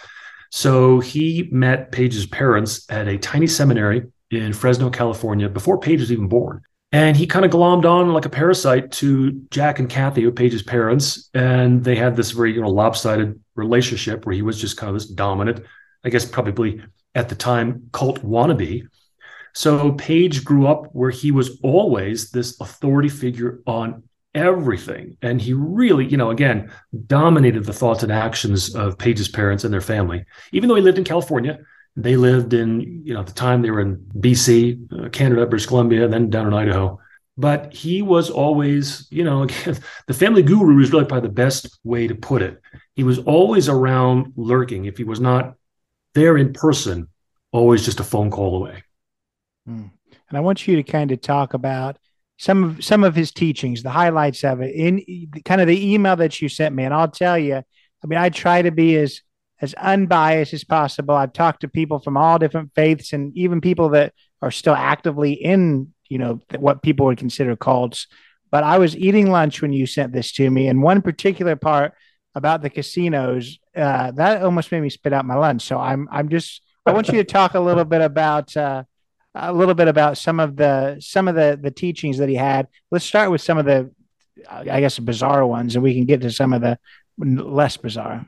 So 0.52 1.00
he 1.00 1.50
met 1.52 1.92
Paige's 1.92 2.28
parents 2.28 2.86
at 2.90 3.08
a 3.08 3.18
tiny 3.18 3.48
seminary 3.48 4.04
in 4.30 4.54
Fresno, 4.54 4.92
California, 4.92 5.50
before 5.50 5.80
Paige 5.80 6.02
was 6.02 6.12
even 6.12 6.28
born. 6.28 6.62
And 6.92 7.18
he 7.18 7.26
kind 7.26 7.44
of 7.44 7.50
glommed 7.50 7.86
on 7.86 8.14
like 8.14 8.26
a 8.26 8.30
parasite 8.30 8.92
to 8.94 9.32
Jack 9.50 9.80
and 9.80 9.90
Kathy, 9.90 10.30
Paige's 10.30 10.62
parents, 10.62 11.32
and 11.34 11.84
they 11.84 11.96
had 11.96 12.16
this 12.16 12.30
very 12.30 12.54
you 12.54 12.62
know 12.62 12.70
lopsided 12.70 13.40
relationship 13.56 14.26
where 14.26 14.36
he 14.36 14.44
was 14.44 14.62
just 14.62 14.78
kind 14.78 14.90
of 14.90 14.94
this 14.94 15.08
dominant 15.08 15.66
I 16.04 16.10
guess 16.10 16.26
probably 16.26 16.82
at 17.16 17.30
the 17.30 17.36
time 17.36 17.90
cult 17.92 18.24
wannabe. 18.24 18.88
So 19.54 19.92
Paige 19.94 20.44
grew 20.44 20.68
up 20.68 20.88
where 20.94 21.12
he 21.12 21.32
was 21.32 21.60
always 21.62 22.32
this 22.32 22.60
authority 22.60 23.10
figure 23.10 23.62
on 23.68 24.04
everything. 24.34 25.16
And 25.22 25.40
he 25.40 25.54
really, 25.54 26.06
you 26.08 26.18
know, 26.18 26.32
again, 26.32 26.72
dominated 27.06 27.66
the 27.66 27.74
thoughts 27.74 28.02
and 28.02 28.12
actions 28.12 28.74
of 28.74 28.98
Paige's 28.98 29.28
parents 29.28 29.64
and 29.64 29.72
their 29.72 29.82
family. 29.82 30.26
Even 30.52 30.70
though 30.70 30.76
he 30.76 30.82
lived 30.82 30.98
in 30.98 31.04
California, 31.04 31.60
They 31.96 32.16
lived 32.18 32.54
in, 32.54 33.04
you 33.06 33.14
know, 33.14 33.20
at 33.20 33.28
the 33.28 33.34
time 33.34 33.62
they 33.62 33.70
were 33.70 33.82
in 33.82 33.98
BC, 34.18 34.80
uh, 34.92 35.10
Canada, 35.10 35.46
British 35.46 35.68
Columbia, 35.68 36.08
then 36.08 36.30
down 36.32 36.48
in 36.48 36.54
Idaho. 36.54 37.00
But 37.38 37.72
he 37.74 38.02
was 38.02 38.32
always, 38.32 39.08
you 39.12 39.24
know, 39.24 39.44
again, 39.48 39.78
the 40.08 40.14
family 40.14 40.42
guru 40.42 40.82
is 40.82 40.92
really 40.92 41.06
probably 41.06 41.30
the 41.30 41.34
best 41.36 41.80
way 41.84 42.08
to 42.08 42.16
put 42.16 42.42
it. 42.42 42.60
He 42.96 43.04
was 43.04 43.20
always 43.20 43.70
around 43.70 44.34
lurking. 44.36 44.86
If 44.86 44.98
he 44.98 45.04
was 45.04 45.20
not 45.20 45.54
there 46.14 46.38
in 46.38 46.54
person, 46.54 47.08
always 47.52 47.86
just 47.86 48.00
a 48.00 48.04
phone 48.04 48.32
call 48.32 48.56
away. 48.56 48.84
Hmm. 49.66 49.88
And 50.30 50.38
I 50.38 50.42
want 50.42 50.68
you 50.68 50.76
to 50.78 50.84
kind 50.84 51.12
of 51.12 51.22
talk 51.22 51.54
about 51.54 51.98
some 52.38 52.64
of 52.64 52.84
some 52.84 53.04
of 53.04 53.16
his 53.16 53.32
teachings, 53.32 53.84
the 53.84 53.90
highlights 53.90 54.44
of 54.44 54.62
it 54.62 54.76
in 54.76 55.32
kind 55.46 55.62
of 55.62 55.68
the 55.68 55.94
email 55.94 56.16
that 56.16 56.42
you 56.42 56.50
sent 56.50 56.74
me. 56.74 56.84
And 56.84 56.94
I'll 56.94 57.10
tell 57.10 57.38
you, 57.38 57.58
I 57.58 58.08
mean, 58.08 58.20
I 58.20 58.30
try 58.30 58.62
to 58.62 58.72
be 58.72 58.98
as 58.98 59.22
as 59.62 59.74
unbiased 59.76 60.54
as 60.54 60.64
possible. 60.64 61.16
I've 61.16 61.34
talked 61.34 61.62
to 61.62 61.68
people 61.68 62.00
from 62.00 62.18
all 62.18 62.40
different 62.40 62.72
faiths 62.76 63.14
and 63.14 63.36
even 63.38 63.62
people 63.62 63.90
that 63.90 64.14
are 64.42 64.52
still 64.52 64.76
actively 64.76 65.34
in, 65.34 65.94
you 66.10 66.18
know, 66.18 66.42
what 66.58 66.82
people 66.82 67.06
would 67.06 67.18
consider 67.18 67.56
cults. 67.56 68.08
But 68.52 68.64
I 68.64 68.78
was 68.78 68.98
eating 68.98 69.32
lunch 69.32 69.62
when 69.62 69.72
you 69.72 69.86
sent 69.86 70.12
this 70.12 70.32
to 70.34 70.50
me, 70.50 70.68
and 70.68 70.84
one 70.84 71.02
particular 71.02 71.56
part 71.56 71.94
about 72.36 72.62
the 72.62 72.70
casinos 72.70 73.58
uh, 73.76 74.12
that 74.12 74.44
almost 74.44 74.72
made 74.72 74.82
me 74.82 74.90
spit 74.90 75.14
out 75.14 75.26
my 75.26 75.36
lunch. 75.36 75.64
So 75.64 75.80
I'm 75.80 76.08
I'm 76.12 76.30
just 76.30 76.62
I 76.86 76.92
want 76.92 77.08
you 77.08 77.16
to 77.16 77.24
talk 77.24 77.54
a 77.54 77.60
little 77.60 77.86
bit 77.86 78.02
about 78.02 78.56
uh, 78.56 78.84
a 79.36 79.54
little 79.54 79.74
bit 79.74 79.88
about 79.88 80.18
some 80.18 80.40
of 80.40 80.56
the 80.56 80.98
some 81.00 81.28
of 81.28 81.36
the 81.36 81.60
the 81.62 81.72
teachings 81.72 82.18
that 82.18 82.30
he 82.30 82.36
had. 82.36 82.68
Let's 82.92 83.06
start 83.06 83.32
with 83.32 83.42
some 83.42 83.58
of 83.58 83.66
the 83.66 83.92
I 84.50 84.80
guess 84.80 85.00
bizarre 85.00 85.46
ones, 85.46 85.76
and 85.76 85.84
we 85.84 85.94
can 85.94 86.06
get 86.06 86.22
to 86.22 86.32
some 86.32 86.54
of 86.54 86.62
the 86.62 86.78
less 87.18 87.78
bizarre. 87.78 88.26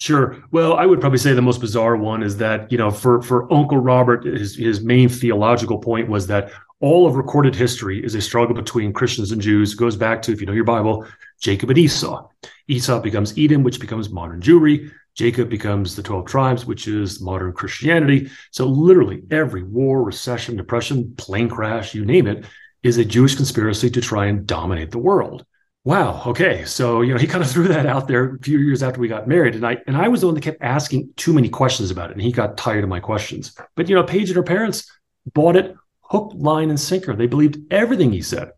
Sure. 0.00 0.42
Well, 0.50 0.74
I 0.74 0.86
would 0.86 1.00
probably 1.00 1.18
say 1.18 1.34
the 1.34 1.42
most 1.42 1.60
bizarre 1.60 1.94
one 1.94 2.22
is 2.22 2.38
that 2.38 2.72
you 2.72 2.78
know, 2.78 2.90
for 2.90 3.20
for 3.22 3.52
Uncle 3.52 3.78
Robert, 3.78 4.24
his 4.24 4.56
his 4.56 4.82
main 4.82 5.08
theological 5.08 5.78
point 5.78 6.08
was 6.08 6.26
that 6.28 6.50
all 6.80 7.06
of 7.06 7.14
recorded 7.14 7.54
history 7.54 8.02
is 8.02 8.14
a 8.14 8.20
struggle 8.20 8.54
between 8.54 8.92
Christians 8.92 9.32
and 9.32 9.40
Jews. 9.40 9.74
It 9.74 9.78
goes 9.78 9.96
back 9.96 10.22
to, 10.22 10.32
if 10.32 10.40
you 10.40 10.46
know 10.46 10.52
your 10.52 10.64
Bible, 10.64 11.06
Jacob 11.40 11.68
and 11.68 11.78
Esau. 11.78 12.28
Esau 12.68 13.00
becomes 13.00 13.34
Edom, 13.38 13.62
which 13.62 13.80
becomes 13.80 14.10
modern 14.10 14.40
Jewry. 14.40 14.90
Jacob 15.14 15.50
becomes 15.50 15.94
the 15.94 16.02
12 16.02 16.26
tribes, 16.26 16.64
which 16.64 16.88
is 16.88 17.20
modern 17.20 17.52
Christianity. 17.52 18.30
So, 18.52 18.64
literally, 18.66 19.22
every 19.30 19.62
war, 19.62 20.02
recession, 20.02 20.56
depression, 20.56 21.14
plane 21.16 21.48
crash, 21.48 21.94
you 21.94 22.04
name 22.06 22.26
it, 22.26 22.46
is 22.82 22.96
a 22.96 23.04
Jewish 23.04 23.36
conspiracy 23.36 23.90
to 23.90 24.00
try 24.00 24.26
and 24.26 24.46
dominate 24.46 24.90
the 24.90 24.98
world. 24.98 25.44
Wow. 25.84 26.22
Okay. 26.26 26.64
So, 26.64 27.02
you 27.02 27.12
know, 27.12 27.18
he 27.18 27.26
kind 27.26 27.44
of 27.44 27.50
threw 27.52 27.68
that 27.68 27.86
out 27.86 28.08
there 28.08 28.36
a 28.36 28.38
few 28.38 28.58
years 28.58 28.82
after 28.82 29.00
we 29.00 29.08
got 29.08 29.28
married. 29.28 29.54
And 29.54 29.66
I 29.66 29.78
and 29.86 29.96
I 29.96 30.08
was 30.08 30.20
the 30.20 30.28
one 30.28 30.34
that 30.34 30.42
kept 30.42 30.62
asking 30.62 31.10
too 31.16 31.34
many 31.34 31.48
questions 31.50 31.90
about 31.90 32.10
it. 32.10 32.14
And 32.14 32.22
he 32.22 32.32
got 32.32 32.56
tired 32.56 32.84
of 32.84 32.90
my 32.90 33.00
questions. 33.00 33.54
But 33.76 33.88
you 33.88 33.94
know, 33.94 34.02
Paige 34.02 34.30
and 34.30 34.36
her 34.36 34.42
parents 34.42 34.90
bought 35.34 35.56
it 35.56 35.74
hook, 36.10 36.32
line, 36.34 36.70
and 36.70 36.80
sinker. 36.80 37.14
They 37.14 37.26
believed 37.26 37.72
everything 37.72 38.12
he 38.12 38.22
said. 38.22 38.50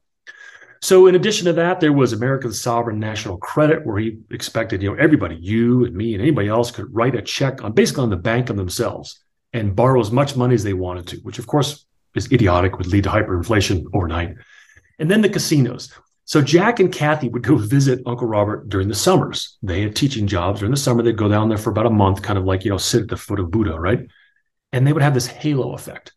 So, 0.81 1.07
in 1.07 1.15
addition 1.15 1.47
to 1.47 1.53
that, 1.53 1.79
there 1.79 1.93
was 1.93 2.13
America's 2.13 2.61
sovereign 2.61 2.99
national 2.99 3.37
credit, 3.37 3.87
where 3.87 3.99
he 3.99 4.19
expected, 4.31 4.83
you 4.83 4.91
know, 4.91 5.01
everybody, 5.01 5.37
you 5.37 5.85
and 5.85 5.95
me 5.95 6.15
and 6.15 6.23
anybody 6.23 6.49
else, 6.49 6.73
could 6.73 6.93
write 6.93 7.15
a 7.15 7.23
check 7.23 7.63
on 7.63 7.73
basically 7.73 8.03
on 8.03 8.11
the 8.11 8.17
bank 8.17 8.51
of 8.51 8.57
themselves 8.57 9.23
and 9.53 9.77
borrow 9.77 10.01
as 10.01 10.11
much 10.11 10.35
money 10.35 10.55
as 10.55 10.65
they 10.65 10.73
wanted 10.73 11.07
to, 11.09 11.17
which 11.19 11.39
of 11.39 11.47
course 11.47 11.87
is 12.17 12.33
idiotic, 12.33 12.79
would 12.79 12.89
lead 12.89 13.05
to 13.05 13.11
hyperinflation 13.11 13.85
overnight. 13.95 14.35
And 14.99 15.11
then 15.11 15.21
the 15.21 15.29
casinos. 15.29 15.93
So 16.25 16.43
Jack 16.43 16.81
and 16.81 16.93
Kathy 16.93 17.29
would 17.29 17.43
go 17.43 17.57
visit 17.77 18.03
Uncle 18.05 18.27
Robert 18.27 18.69
during 18.69 18.89
the 18.89 18.95
summers. 18.95 19.59
They 19.63 19.83
had 19.83 19.95
teaching 19.95 20.27
jobs 20.27 20.61
during 20.61 20.73
the 20.73 20.81
summer. 20.81 21.03
They'd 21.03 21.17
go 21.17 21.29
down 21.29 21.49
there 21.49 21.59
for 21.59 21.71
about 21.71 21.87
a 21.87 21.91
month, 21.91 22.23
kind 22.23 22.39
of 22.39 22.45
like, 22.45 22.65
you 22.65 22.71
know, 22.71 22.79
sit 22.79 23.03
at 23.03 23.09
the 23.09 23.17
foot 23.17 23.39
of 23.39 23.53
Buddha, 23.53 23.79
right? 23.79 24.01
And 24.73 24.85
they 24.87 24.93
would 24.93 25.03
have 25.03 25.15
this 25.15 25.27
halo 25.27 25.75
effect. 25.75 26.13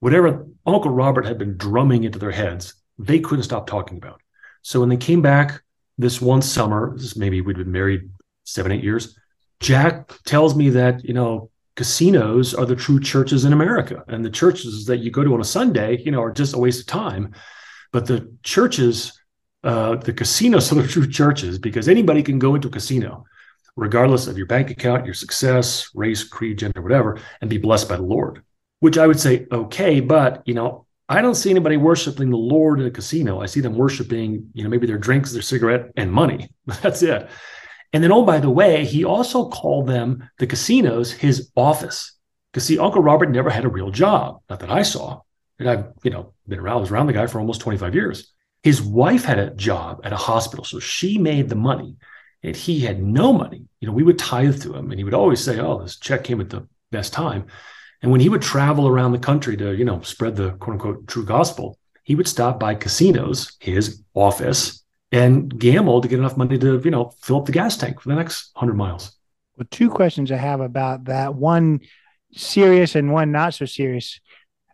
Whatever 0.00 0.46
Uncle 0.64 0.92
Robert 0.92 1.26
had 1.26 1.38
been 1.38 1.56
drumming 1.56 2.04
into 2.04 2.18
their 2.18 2.30
heads, 2.30 2.74
they 2.98 3.20
couldn't 3.20 3.44
stop 3.44 3.66
talking 3.66 3.98
about. 3.98 4.20
So 4.62 4.80
when 4.80 4.88
they 4.88 4.96
came 4.96 5.22
back 5.22 5.62
this 5.96 6.20
one 6.20 6.42
summer, 6.42 6.96
this 6.96 7.16
maybe 7.16 7.40
we'd 7.40 7.56
been 7.56 7.72
married 7.72 8.10
seven, 8.44 8.72
eight 8.72 8.84
years, 8.84 9.18
Jack 9.60 10.12
tells 10.24 10.54
me 10.54 10.70
that, 10.70 11.04
you 11.04 11.14
know, 11.14 11.50
casinos 11.74 12.54
are 12.54 12.66
the 12.66 12.76
true 12.76 13.00
churches 13.00 13.44
in 13.44 13.52
America. 13.52 14.04
And 14.08 14.24
the 14.24 14.30
churches 14.30 14.86
that 14.86 14.98
you 14.98 15.10
go 15.10 15.24
to 15.24 15.34
on 15.34 15.40
a 15.40 15.44
Sunday, 15.44 15.98
you 15.98 16.10
know, 16.10 16.22
are 16.22 16.32
just 16.32 16.54
a 16.54 16.58
waste 16.58 16.80
of 16.80 16.86
time. 16.86 17.34
But 17.92 18.06
the 18.06 18.32
churches, 18.42 19.18
uh, 19.64 19.96
the 19.96 20.12
casinos 20.12 20.70
are 20.72 20.76
the 20.76 20.88
true 20.88 21.08
churches 21.08 21.58
because 21.58 21.88
anybody 21.88 22.22
can 22.22 22.38
go 22.38 22.54
into 22.54 22.68
a 22.68 22.70
casino, 22.70 23.24
regardless 23.76 24.26
of 24.26 24.36
your 24.36 24.46
bank 24.46 24.70
account, 24.70 25.06
your 25.06 25.14
success, 25.14 25.88
race, 25.94 26.24
creed, 26.24 26.58
gender, 26.58 26.82
whatever, 26.82 27.20
and 27.40 27.50
be 27.50 27.58
blessed 27.58 27.88
by 27.88 27.96
the 27.96 28.02
Lord. 28.02 28.42
Which 28.80 28.98
I 28.98 29.06
would 29.06 29.18
say, 29.18 29.46
okay, 29.50 30.00
but 30.00 30.42
you 30.46 30.54
know, 30.54 30.86
I 31.08 31.22
don't 31.22 31.34
see 31.34 31.50
anybody 31.50 31.76
worshiping 31.76 32.30
the 32.30 32.36
Lord 32.36 32.80
in 32.80 32.86
a 32.86 32.90
casino. 32.90 33.40
I 33.40 33.46
see 33.46 33.60
them 33.60 33.76
worshiping, 33.76 34.50
you 34.52 34.62
know, 34.62 34.68
maybe 34.68 34.86
their 34.86 34.98
drinks, 34.98 35.32
their 35.32 35.42
cigarette, 35.42 35.90
and 35.96 36.12
money. 36.12 36.50
That's 36.82 37.02
it. 37.02 37.28
And 37.92 38.04
then, 38.04 38.12
oh, 38.12 38.24
by 38.24 38.38
the 38.38 38.50
way, 38.50 38.84
he 38.84 39.04
also 39.04 39.48
called 39.48 39.86
them 39.86 40.28
the 40.38 40.46
casinos 40.46 41.10
his 41.10 41.50
office. 41.56 42.12
Because 42.52 42.66
see, 42.66 42.78
Uncle 42.78 43.02
Robert 43.02 43.30
never 43.30 43.48
had 43.48 43.64
a 43.64 43.70
real 43.70 43.90
job, 43.90 44.40
not 44.50 44.60
that 44.60 44.70
I 44.70 44.82
saw. 44.82 45.22
And 45.58 45.68
I've, 45.68 45.86
you 46.02 46.10
know, 46.10 46.34
been 46.46 46.58
around, 46.58 46.76
I 46.76 46.80
was 46.80 46.90
around 46.90 47.06
the 47.06 47.12
guy 47.14 47.26
for 47.26 47.40
almost 47.40 47.62
25 47.62 47.94
years. 47.94 48.32
His 48.62 48.82
wife 48.82 49.24
had 49.24 49.38
a 49.38 49.50
job 49.50 50.00
at 50.04 50.12
a 50.12 50.16
hospital, 50.16 50.64
so 50.64 50.78
she 50.78 51.16
made 51.16 51.48
the 51.48 51.56
money, 51.56 51.96
and 52.42 52.54
he 52.54 52.80
had 52.80 53.02
no 53.02 53.32
money. 53.32 53.64
You 53.80 53.88
know, 53.88 53.94
we 53.94 54.02
would 54.02 54.18
tithe 54.18 54.60
to 54.62 54.74
him, 54.74 54.90
and 54.90 54.98
he 54.98 55.04
would 55.04 55.14
always 55.14 55.42
say, 55.42 55.58
"Oh, 55.58 55.80
this 55.80 55.96
check 55.96 56.24
came 56.24 56.40
at 56.40 56.50
the 56.50 56.66
best 56.90 57.12
time." 57.12 57.46
And 58.02 58.12
when 58.12 58.20
he 58.20 58.28
would 58.28 58.42
travel 58.42 58.86
around 58.86 59.12
the 59.12 59.18
country 59.18 59.56
to, 59.56 59.74
you 59.74 59.84
know, 59.84 60.00
spread 60.02 60.36
the 60.36 60.52
quote 60.52 60.74
unquote 60.74 61.08
true 61.08 61.24
gospel, 61.24 61.78
he 62.04 62.14
would 62.14 62.28
stop 62.28 62.58
by 62.60 62.74
casinos, 62.74 63.56
his 63.60 64.02
office, 64.14 64.84
and 65.10 65.58
gamble 65.58 66.00
to 66.00 66.08
get 66.08 66.18
enough 66.18 66.36
money 66.36 66.58
to, 66.58 66.80
you 66.84 66.90
know, 66.90 67.12
fill 67.22 67.38
up 67.38 67.46
the 67.46 67.52
gas 67.52 67.76
tank 67.76 68.00
for 68.00 68.08
the 68.08 68.14
next 68.14 68.50
100 68.54 68.74
miles. 68.74 69.16
Well, 69.56 69.66
two 69.70 69.90
questions 69.90 70.30
I 70.30 70.36
have 70.36 70.60
about 70.60 71.04
that 71.04 71.34
one 71.34 71.80
serious 72.32 72.94
and 72.94 73.12
one 73.12 73.32
not 73.32 73.54
so 73.54 73.64
serious. 73.64 74.20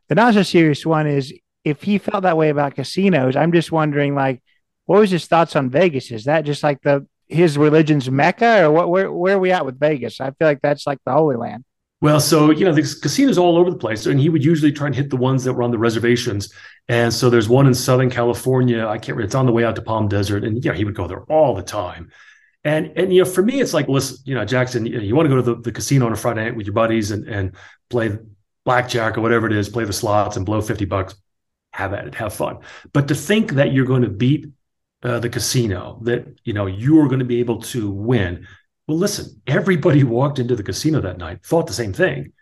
The 0.09 0.15
not 0.15 0.35
so 0.35 0.43
serious 0.43 0.85
one 0.85 1.07
is 1.07 1.33
if 1.65 1.83
he 1.83 1.99
felt 1.99 2.25
that 2.25 2.37
way 2.37 2.51
about 2.51 2.75
casinos, 2.75 3.37
I'm 3.37 3.53
just 3.53 3.73
wondering, 3.73 4.15
like, 4.15 4.43
what 4.85 5.01
was 5.01 5.11
his 5.11 5.27
thoughts 5.27 5.57
on 5.57 5.71
Vegas? 5.71 6.11
Is 6.11 6.25
that 6.25 6.45
just 6.45 6.63
like 6.63 6.83
the 6.83 7.07
his 7.27 7.57
religion's 7.57 8.11
mecca, 8.11 8.65
or 8.65 8.71
what? 8.71 8.91
Where 8.91 9.11
where 9.11 9.37
are 9.37 9.41
we 9.41 9.51
at 9.51 9.65
with 9.65 9.81
Vegas? 9.81 10.21
I 10.21 10.27
feel 10.33 10.47
like 10.47 10.61
that's 10.61 10.87
like 10.87 10.99
the 11.07 11.13
holy 11.13 11.37
land. 11.37 11.65
Well, 12.01 12.21
so 12.21 12.51
you 12.51 12.65
know, 12.65 12.73
there's 12.73 12.95
casinos 12.95 13.39
all 13.39 13.57
over 13.57 13.71
the 13.71 13.79
place, 13.79 14.05
and 14.07 14.21
he 14.21 14.29
would 14.29 14.45
usually 14.45 14.73
try 14.73 14.87
and 14.87 14.95
hit 14.95 15.11
the 15.11 15.17
ones 15.17 15.45
that 15.45 15.55
were 15.55 15.63
on 15.63 15.71
the 15.71 15.79
reservations. 15.79 16.53
And 16.89 17.13
so 17.13 17.31
there's 17.31 17.49
one 17.49 17.67
in 17.67 17.75
Southern 17.75 18.11
California. 18.11 18.87
I 18.87 18.99
can't. 18.99 19.19
It's 19.21 19.35
on 19.35 19.47
the 19.47 19.53
way 19.53 19.65
out 19.65 19.77
to 19.77 19.83
Palm 19.83 20.09
Desert, 20.09 20.45
and 20.45 20.63
yeah, 20.63 20.75
he 20.75 20.85
would 20.85 20.95
go 20.95 21.07
there 21.07 21.23
all 21.25 21.55
the 21.55 21.63
time. 21.63 22.11
And 22.63 22.93
and 22.97 23.13
you 23.15 23.25
know, 23.25 23.31
for 23.31 23.43
me, 23.43 23.61
it's 23.61 23.73
like, 23.73 23.89
listen, 23.89 24.19
you 24.25 24.35
know, 24.35 24.45
Jackson, 24.45 24.85
you, 24.87 24.97
know, 24.99 25.03
you 25.03 25.17
want 25.17 25.27
to 25.27 25.31
go 25.31 25.37
to 25.37 25.43
the, 25.43 25.61
the 25.63 25.73
casino 25.73 26.07
on 26.07 26.13
a 26.13 26.17
Friday 26.17 26.45
night 26.45 26.57
with 26.57 26.67
your 26.67 26.75
buddies 26.75 27.11
and 27.11 27.27
and 27.27 27.57
play 27.89 28.19
blackjack 28.65 29.17
or 29.17 29.21
whatever 29.23 29.47
it 29.47 29.53
is, 29.53 29.69
play 29.69 29.85
the 29.85 29.93
slots 29.93 30.37
and 30.37 30.45
blow 30.45 30.61
fifty 30.61 30.85
bucks. 30.85 31.15
Have 31.73 31.93
at 31.93 32.07
it, 32.07 32.15
have 32.15 32.35
fun. 32.35 32.59
But 32.93 33.09
to 33.09 33.15
think 33.15 33.53
that 33.53 33.73
you're 33.73 33.87
going 33.87 34.03
to 34.03 34.09
beat 34.09 34.47
uh, 35.03 35.19
the 35.19 35.29
casino, 35.29 35.99
that 36.03 36.39
you 36.45 36.53
know 36.53 36.67
you 36.67 37.01
are 37.01 37.09
going 37.09 37.19
to 37.19 37.25
be 37.25 37.41
able 37.41 37.61
to 37.63 37.91
win 37.91 38.47
well, 38.87 38.99
listen, 38.99 39.41
everybody 39.47 40.05
walked 40.05 40.39
into 40.39 40.57
the 40.57 40.63
casino 40.63 41.01
that 41.01 41.19
night, 41.19 41.45
thought 41.45 41.67
the 41.67 41.73
same 41.73 41.93
thing. 41.93 42.33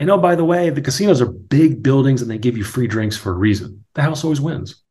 And 0.00 0.10
oh, 0.10 0.18
by 0.18 0.34
the 0.34 0.44
way, 0.44 0.70
the 0.70 0.80
casinos 0.80 1.20
are 1.20 1.30
big 1.30 1.82
buildings 1.82 2.22
and 2.22 2.30
they 2.30 2.38
give 2.38 2.56
you 2.56 2.64
free 2.64 2.86
drinks 2.86 3.16
for 3.16 3.30
a 3.30 3.36
reason. 3.36 3.84
The 3.94 4.02
house 4.02 4.24
always 4.24 4.40
wins. 4.40 4.82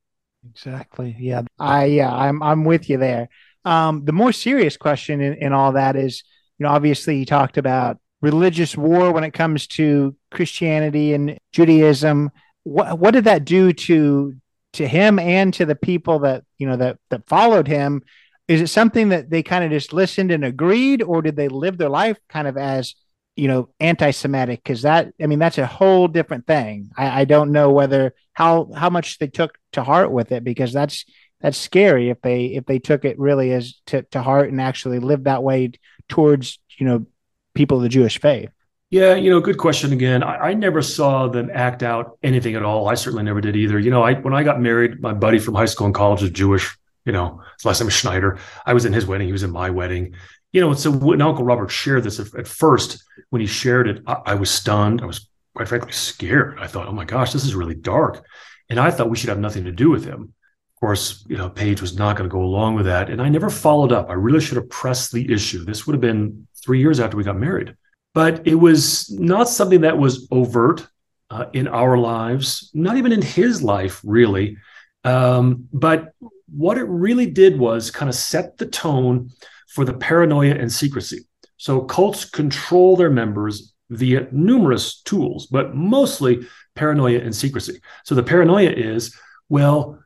Exactly. 0.50 1.16
Yeah. 1.20 1.42
I 1.60 1.86
yeah, 1.86 2.14
I'm 2.14 2.42
I'm 2.42 2.64
with 2.64 2.90
you 2.90 2.98
there. 2.98 3.30
Um, 3.66 4.06
the 4.06 4.12
more 4.12 4.32
serious 4.32 4.78
question 4.78 5.22
in, 5.22 5.34
in 5.36 5.54
all 5.54 5.74
that 5.74 5.96
is, 5.96 6.24
you 6.58 6.66
know, 6.66 6.72
obviously 6.72 7.18
you 7.18 7.26
talked 7.26 7.58
about 7.58 7.98
religious 8.22 8.78
war 8.78 9.12
when 9.12 9.24
it 9.24 9.34
comes 9.34 9.68
to 9.68 10.16
Christianity 10.32 11.14
and 11.14 11.38
Judaism. 11.52 12.32
What 12.64 12.98
what 13.00 13.12
did 13.12 13.26
that 13.26 13.46
do 13.46 13.74
to 13.74 14.36
to 14.74 14.88
him 14.88 15.20
and 15.20 15.54
to 15.56 15.66
the 15.66 15.76
people 15.76 16.20
that 16.20 16.44
you 16.58 16.68
know 16.68 16.78
that 16.78 16.98
that 17.10 17.28
followed 17.28 17.68
him 17.68 18.02
is 18.48 18.62
it 18.62 18.68
something 18.68 19.10
that 19.10 19.30
they 19.30 19.44
kind 19.44 19.64
of 19.64 19.72
just 19.72 19.94
listened 19.94 20.32
and 20.32 20.44
agreed 20.44 21.02
or 21.02 21.22
did 21.22 21.36
they 21.36 21.48
live 21.48 21.78
their 21.78 21.90
life 21.90 22.18
kind 22.30 22.48
of 22.48 22.58
as 22.58 22.96
you 23.36 23.48
know 23.48 23.70
anti-semitic 23.80 24.62
because 24.64 24.82
that 24.82 25.14
i 25.22 25.26
mean 25.26 25.40
that's 25.40 25.58
a 25.58 25.66
whole 25.66 26.08
different 26.08 26.46
thing 26.46 26.90
I, 26.98 27.22
I 27.22 27.26
don't 27.26 27.52
know 27.52 27.72
whether 27.72 28.14
how 28.34 28.72
how 28.76 28.90
much 28.90 29.20
they 29.20 29.28
took 29.28 29.58
to 29.74 29.84
heart 29.84 30.12
with 30.12 30.32
it 30.32 30.44
because 30.44 30.74
that's 30.74 31.06
that's 31.40 31.58
scary 31.58 32.10
if 32.10 32.22
they 32.22 32.48
if 32.48 32.66
they 32.66 32.80
took 32.80 33.06
it 33.06 33.18
really 33.18 33.52
as 33.52 33.80
to, 33.88 34.04
to 34.12 34.22
heart 34.22 34.50
and 34.50 34.60
actually 34.60 35.00
lived 35.00 35.26
that 35.26 35.44
way 35.44 35.72
towards 36.10 36.60
you 36.78 36.86
know 36.86 37.06
people 37.54 37.78
of 37.78 37.84
the 37.84 37.90
jewish 37.90 38.20
faith 38.20 38.50
yeah, 38.92 39.16
you 39.16 39.30
know, 39.30 39.40
good 39.40 39.58
question 39.58 39.94
again. 39.94 40.22
I, 40.22 40.50
I, 40.50 40.54
never 40.54 40.82
saw 40.82 41.30
them 41.30 41.50
act 41.54 41.82
out 41.82 42.18
anything 42.24 42.56
at 42.56 42.64
all. 42.64 42.90
I 42.90 42.96
certainly 42.96 43.24
never 43.24 43.40
did 43.40 43.56
either. 43.56 43.80
You 43.80 43.90
know, 43.90 44.04
I 44.04 44.16
when 44.16 44.34
I 44.34 44.44
got 44.44 44.60
married, 44.60 45.00
my 45.00 45.14
buddy 45.14 45.40
from 45.40 45.56
high 45.56 45.64
school 45.64 45.86
and 45.86 45.96
college 45.96 46.22
was 46.22 46.30
Jewish 46.32 46.78
you 47.06 47.12
know, 47.12 47.42
his 47.58 47.66
last 47.66 47.80
name 47.80 47.86
was 47.86 47.94
Schneider. 47.94 48.40
I 48.66 48.74
was 48.74 48.86
in 48.86 48.94
his 48.94 49.06
wedding. 49.06 49.28
He 49.28 49.34
was 49.34 49.44
in 49.44 49.52
my 49.52 49.70
wedding. 49.70 50.16
you 50.52 50.62
know, 50.62 50.74
so 50.74 50.92
when 50.92 51.22
Uncle 51.22 51.46
Robert 51.46 51.72
shared 51.72 52.04
this 52.04 52.20
at, 52.20 52.48
first, 52.48 53.04
when 53.30 53.42
he 53.42 53.48
shared 53.48 53.88
it, 53.88 54.04
I, 54.06 54.14
I, 54.26 54.36
was 54.36 54.52
stunned. 54.52 55.02
I 55.02 55.06
was 55.06 55.30
quite 55.56 55.68
frankly 55.68 55.92
scared. 55.92 56.58
I 56.60 56.68
thought, 56.68 56.88
oh 56.88 56.94
my 56.94 57.06
gosh, 57.06 57.34
this 57.34 57.46
is 57.46 57.56
really 57.56 57.76
dark. 57.76 58.26
And 58.70 58.80
I 58.80 58.92
thought 58.92 59.10
we 59.10 59.18
should 59.18 59.30
have 59.30 59.40
nothing 59.40 59.66
to 59.66 59.72
do 59.72 59.90
with 59.90 60.06
him. 60.06 60.34
Of 60.76 60.80
course, 60.80 61.26
you 61.28 61.38
know, 61.38 61.50
Paige 61.50 61.82
was 61.82 61.98
not 61.98 62.18
going 62.18 62.30
to 62.30 62.34
go 62.34 62.44
along 62.44 62.76
with 62.76 62.86
that. 62.86 63.10
And 63.10 63.22
I 63.22 63.30
never 63.30 63.50
followed 63.50 63.92
up. 63.92 64.10
I 64.10 64.14
really 64.14 64.42
should 64.42 64.58
have 64.58 64.70
pressed 64.70 65.12
the 65.12 65.32
issue. 65.32 65.64
This 65.64 65.86
would 65.86 65.94
have 65.94 66.02
been 66.02 66.48
three 66.64 66.80
years 66.80 67.00
after 67.00 67.18
we 67.18 67.24
got 67.24 67.38
married. 67.38 67.76
But 68.14 68.46
it 68.46 68.56
was 68.56 69.10
not 69.12 69.48
something 69.48 69.82
that 69.82 69.98
was 69.98 70.28
overt 70.32 70.88
uh, 71.30 71.46
in 71.54 71.68
our 71.68 71.98
lives, 71.98 72.70
not 72.74 72.98
even 72.98 73.12
in 73.12 73.22
his 73.22 73.64
life, 73.64 74.02
really. 74.04 74.58
Um, 75.04 75.68
but 75.72 76.14
what 76.56 76.78
it 76.78 76.84
really 76.84 77.26
did 77.26 77.58
was 77.58 77.92
kind 77.92 78.10
of 78.10 78.16
set 78.16 78.58
the 78.58 78.66
tone 78.66 79.30
for 79.70 79.86
the 79.86 79.94
paranoia 79.94 80.54
and 80.54 80.72
secrecy. 80.72 81.20
So 81.58 81.82
cults 81.82 82.26
control 82.26 82.96
their 82.96 83.10
members 83.10 83.74
via 83.90 84.28
numerous 84.32 85.02
tools, 85.02 85.48
but 85.48 85.76
mostly 85.76 86.48
paranoia 86.76 87.20
and 87.20 87.36
secrecy. 87.36 87.82
So 88.04 88.16
the 88.16 88.24
paranoia 88.24 88.72
is, 88.72 89.16
well, 89.50 90.00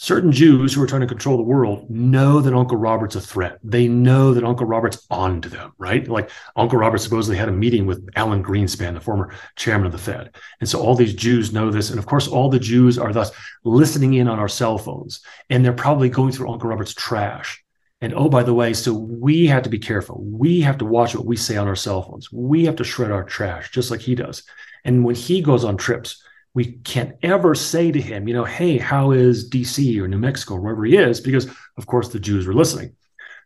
certain 0.00 0.30
Jews 0.30 0.72
who 0.72 0.80
are 0.80 0.86
trying 0.86 1.00
to 1.00 1.08
control 1.08 1.36
the 1.36 1.42
world 1.42 1.90
know 1.90 2.40
that 2.40 2.54
Uncle 2.54 2.76
Robert's 2.76 3.16
a 3.16 3.20
threat. 3.20 3.58
They 3.64 3.88
know 3.88 4.32
that 4.32 4.44
Uncle 4.44 4.64
Robert's 4.64 5.04
on 5.10 5.40
to 5.40 5.48
them, 5.48 5.72
right? 5.76 6.06
Like 6.06 6.30
Uncle 6.54 6.78
Robert 6.78 6.98
supposedly 6.98 7.36
had 7.36 7.48
a 7.48 7.52
meeting 7.52 7.84
with 7.84 8.08
Alan 8.14 8.44
Greenspan, 8.44 8.94
the 8.94 9.00
former 9.00 9.34
chairman 9.56 9.86
of 9.86 9.92
the 9.92 9.98
Fed. 9.98 10.36
And 10.60 10.68
so 10.68 10.80
all 10.80 10.94
these 10.94 11.14
Jews 11.14 11.52
know 11.52 11.72
this. 11.72 11.90
And 11.90 11.98
of 11.98 12.06
course, 12.06 12.28
all 12.28 12.48
the 12.48 12.60
Jews 12.60 12.96
are 12.96 13.12
thus 13.12 13.32
listening 13.64 14.14
in 14.14 14.28
on 14.28 14.38
our 14.38 14.48
cell 14.48 14.78
phones. 14.78 15.20
And 15.50 15.64
they're 15.64 15.72
probably 15.72 16.08
going 16.08 16.30
through 16.30 16.52
Uncle 16.52 16.70
Robert's 16.70 16.94
trash. 16.94 17.60
And 18.00 18.14
oh, 18.14 18.28
by 18.28 18.44
the 18.44 18.54
way, 18.54 18.74
so 18.74 18.92
we 18.94 19.48
have 19.48 19.64
to 19.64 19.68
be 19.68 19.80
careful. 19.80 20.22
We 20.22 20.60
have 20.60 20.78
to 20.78 20.84
watch 20.84 21.16
what 21.16 21.26
we 21.26 21.34
say 21.34 21.56
on 21.56 21.66
our 21.66 21.74
cell 21.74 22.02
phones. 22.02 22.30
We 22.30 22.66
have 22.66 22.76
to 22.76 22.84
shred 22.84 23.10
our 23.10 23.24
trash 23.24 23.72
just 23.72 23.90
like 23.90 24.02
he 24.02 24.14
does. 24.14 24.44
And 24.84 25.04
when 25.04 25.16
he 25.16 25.42
goes 25.42 25.64
on 25.64 25.76
trips, 25.76 26.22
we 26.54 26.72
can't 26.84 27.16
ever 27.22 27.54
say 27.54 27.92
to 27.92 28.00
him, 28.00 28.26
you 28.26 28.34
know, 28.34 28.44
hey, 28.44 28.78
how 28.78 29.12
is 29.12 29.48
DC 29.48 29.98
or 30.00 30.08
New 30.08 30.18
Mexico, 30.18 30.54
or 30.54 30.60
wherever 30.60 30.84
he 30.84 30.96
is, 30.96 31.20
because 31.20 31.46
of 31.76 31.86
course 31.86 32.08
the 32.08 32.18
Jews 32.18 32.46
were 32.46 32.54
listening. 32.54 32.96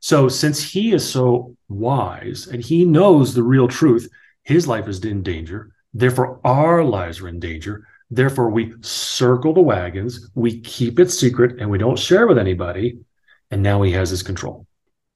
So 0.00 0.28
since 0.28 0.62
he 0.62 0.92
is 0.92 1.08
so 1.08 1.56
wise 1.68 2.48
and 2.48 2.62
he 2.62 2.84
knows 2.84 3.34
the 3.34 3.42
real 3.42 3.68
truth, 3.68 4.08
his 4.42 4.66
life 4.66 4.88
is 4.88 5.04
in 5.04 5.22
danger. 5.22 5.72
Therefore, 5.94 6.40
our 6.44 6.82
lives 6.82 7.20
are 7.20 7.28
in 7.28 7.38
danger. 7.38 7.86
Therefore, 8.10 8.50
we 8.50 8.74
circle 8.80 9.54
the 9.54 9.60
wagons, 9.60 10.30
we 10.34 10.60
keep 10.60 10.98
it 10.98 11.10
secret, 11.10 11.60
and 11.60 11.70
we 11.70 11.78
don't 11.78 11.98
share 11.98 12.26
with 12.26 12.38
anybody. 12.38 12.98
And 13.50 13.62
now 13.62 13.82
he 13.82 13.92
has 13.92 14.10
his 14.10 14.22
control. 14.22 14.66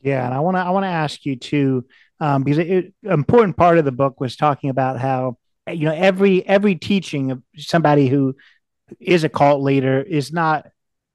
Yeah, 0.03 0.25
and 0.25 0.35
I 0.35 0.41
want 0.41 0.57
to 0.57 0.61
I 0.61 0.71
want 0.71 0.85
to 0.85 0.89
ask 0.89 1.25
you 1.25 1.37
too, 1.37 1.87
um, 2.21 2.45
because 2.45 2.59
an 2.59 2.93
important 3.03 3.57
part 3.57 3.79
of 3.79 3.85
the 3.85 3.93
book 3.93 4.21
was 4.21 4.37
talking 4.37 4.71
about 4.71 5.01
how 5.01 5.39
you 5.69 5.87
know 5.87 5.95
every 5.95 6.47
every 6.47 6.77
teaching 6.77 7.31
of 7.31 7.43
somebody 7.57 8.09
who 8.09 8.37
is 9.01 9.25
a 9.25 9.29
cult 9.29 9.63
leader 9.63 10.01
is 10.01 10.33
not 10.33 10.67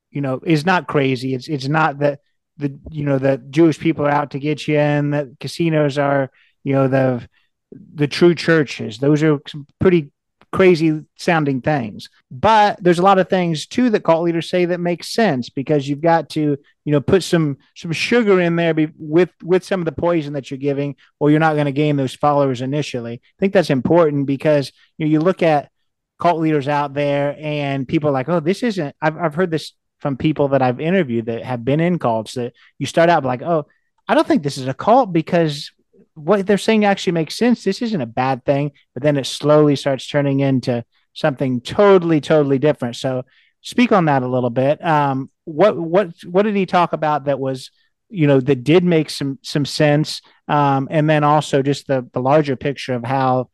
you 0.10 0.22
know 0.22 0.40
is 0.46 0.66
not 0.66 0.88
crazy. 0.88 1.34
It's 1.34 1.48
it's 1.48 1.68
not 1.68 2.00
that 2.00 2.20
the 2.58 2.78
you 2.90 3.06
know 3.06 3.18
that 3.18 3.50
jewish 3.50 3.80
people 3.80 4.06
are 4.06 4.12
out 4.12 4.32
to 4.32 4.40
get 4.40 4.68
you 4.68 4.78
and 4.78 5.14
that 5.14 5.28
casinos 5.40 5.98
are 5.98 6.30
you 6.64 6.74
know 6.74 6.88
the 6.88 7.28
the 7.72 8.08
true 8.08 8.36
churches. 8.36 8.98
Those 8.98 9.24
are 9.24 9.40
some 9.48 9.66
pretty 9.80 10.12
crazy 10.52 11.06
sounding 11.18 11.62
things. 11.62 12.10
But 12.30 12.82
there's 12.84 13.00
a 13.00 13.04
lot 13.04 13.20
of 13.20 13.30
things 13.30 13.66
too 13.66 13.90
that 13.90 14.04
cult 14.04 14.24
leaders 14.24 14.50
say 14.50 14.66
that 14.66 14.80
make 14.80 15.04
sense 15.04 15.50
because 15.50 15.88
you've 15.88 16.02
got 16.02 16.30
to, 16.32 16.58
you 16.86 16.92
know, 16.92 17.02
put 17.02 17.24
some 17.24 17.58
some 17.76 17.92
sugar 17.92 18.40
in 18.40 18.56
there 18.56 18.74
be, 18.74 18.90
with 18.98 19.30
with 19.44 19.64
some 19.64 19.82
of 19.82 19.86
the 19.86 19.92
poison 19.92 20.34
that 20.34 20.52
you're 20.52 20.58
giving, 20.58 20.96
or 21.20 21.32
you're 21.32 21.40
not 21.40 21.54
going 21.54 21.66
to 21.66 21.72
gain 21.72 21.96
those 21.96 22.16
followers 22.16 22.62
initially. 22.62 23.14
I 23.14 23.40
think 23.40 23.54
that's 23.54 23.70
important 23.70 24.26
because 24.26 24.72
you 24.98 25.06
know 25.06 25.12
you 25.12 25.20
look 25.20 25.42
at 25.42 25.72
cult 26.20 26.40
leaders 26.40 26.68
out 26.68 26.94
there 26.94 27.36
and 27.40 27.88
people 27.88 28.10
are 28.10 28.14
like, 28.14 28.30
oh, 28.30 28.40
this 28.40 28.64
isn't. 28.64 28.96
I've 29.02 29.18
I've 29.18 29.36
heard 29.36 29.52
this 29.52 29.74
from 30.00 30.18
people 30.18 30.50
that 30.50 30.62
I've 30.62 30.80
interviewed 30.80 31.28
that 31.28 31.44
have 31.44 31.64
been 31.64 31.80
in 31.80 32.00
cults 32.00 32.34
that 32.34 32.54
you 32.78 32.88
start 32.88 33.10
out 33.10 33.24
like, 33.24 33.42
oh, 33.44 33.68
I 34.08 34.16
don't 34.16 34.28
think 34.28 34.44
this 34.44 34.58
is 34.58 34.68
a 34.68 34.74
cult 34.74 35.14
because 35.14 35.72
what 36.16 36.46
they're 36.46 36.58
saying 36.58 36.86
actually 36.86 37.14
makes 37.14 37.38
sense. 37.38 37.64
This 37.64 37.82
isn't 37.82 38.02
a 38.02 38.06
bad 38.06 38.46
thing, 38.46 38.72
but 38.94 39.04
then 39.04 39.18
it 39.18 39.26
slowly 39.26 39.76
starts 39.76 40.08
turning 40.08 40.40
into 40.40 40.84
something 41.14 41.62
totally, 41.62 42.22
totally 42.22 42.60
different. 42.60 42.96
So, 42.96 43.24
speak 43.62 43.92
on 43.92 44.06
that 44.06 44.24
a 44.24 44.28
little 44.28 44.50
bit. 44.50 44.84
Um, 44.84 45.30
what 45.46 45.78
what 45.78 46.12
what 46.26 46.44
did 46.44 46.56
he 46.56 46.66
talk 46.66 46.94
about 46.94 47.26
that 47.26 47.40
was, 47.40 47.72
you 48.10 48.28
know, 48.28 48.40
that 48.40 48.64
did 48.64 48.84
make 48.84 49.10
some 49.10 49.40
some 49.42 49.66
sense, 49.66 50.22
um, 50.48 50.88
and 50.92 51.10
then 51.10 51.24
also 51.24 51.62
just 51.62 51.88
the 51.88 52.08
the 52.14 52.22
larger 52.22 52.56
picture 52.56 52.94
of 52.94 53.04
how, 53.04 53.50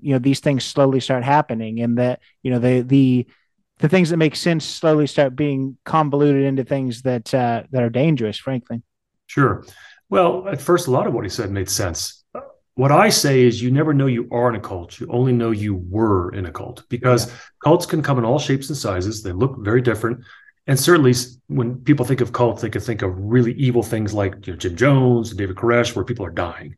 you 0.00 0.12
know, 0.12 0.18
these 0.18 0.40
things 0.40 0.64
slowly 0.64 1.00
start 1.00 1.24
happening, 1.24 1.80
and 1.80 1.98
that 1.98 2.20
you 2.42 2.50
know 2.50 2.58
the 2.58 2.80
the 2.82 3.26
the 3.78 3.88
things 3.88 4.10
that 4.10 4.16
make 4.16 4.36
sense 4.36 4.64
slowly 4.64 5.06
start 5.06 5.34
being 5.34 5.76
convoluted 5.84 6.44
into 6.44 6.64
things 6.64 7.02
that 7.02 7.32
uh, 7.34 7.64
that 7.70 7.82
are 7.82 7.90
dangerous, 7.90 8.38
frankly. 8.38 8.82
Sure. 9.26 9.64
Well, 10.12 10.46
at 10.46 10.60
first, 10.60 10.88
a 10.88 10.90
lot 10.90 11.06
of 11.06 11.14
what 11.14 11.24
he 11.24 11.30
said 11.30 11.50
made 11.50 11.70
sense. 11.70 12.22
What 12.74 12.92
I 12.92 13.08
say 13.08 13.44
is, 13.44 13.62
you 13.62 13.70
never 13.70 13.94
know 13.94 14.04
you 14.04 14.28
are 14.30 14.50
in 14.50 14.56
a 14.56 14.60
cult. 14.60 15.00
You 15.00 15.06
only 15.08 15.32
know 15.32 15.52
you 15.52 15.74
were 15.74 16.34
in 16.34 16.44
a 16.44 16.52
cult 16.52 16.84
because 16.90 17.28
yeah. 17.28 17.34
cults 17.64 17.86
can 17.86 18.02
come 18.02 18.18
in 18.18 18.24
all 18.26 18.38
shapes 18.38 18.68
and 18.68 18.76
sizes. 18.76 19.22
They 19.22 19.32
look 19.32 19.56
very 19.60 19.80
different. 19.80 20.22
And 20.66 20.78
certainly, 20.78 21.14
when 21.46 21.76
people 21.76 22.04
think 22.04 22.20
of 22.20 22.34
cults, 22.34 22.60
they 22.60 22.68
could 22.68 22.82
think 22.82 23.00
of 23.00 23.14
really 23.16 23.54
evil 23.54 23.82
things 23.82 24.12
like 24.12 24.46
you 24.46 24.52
know, 24.52 24.58
Jim 24.58 24.76
Jones 24.76 25.30
and 25.30 25.38
David 25.38 25.56
Koresh, 25.56 25.96
where 25.96 26.04
people 26.04 26.26
are 26.26 26.30
dying. 26.30 26.76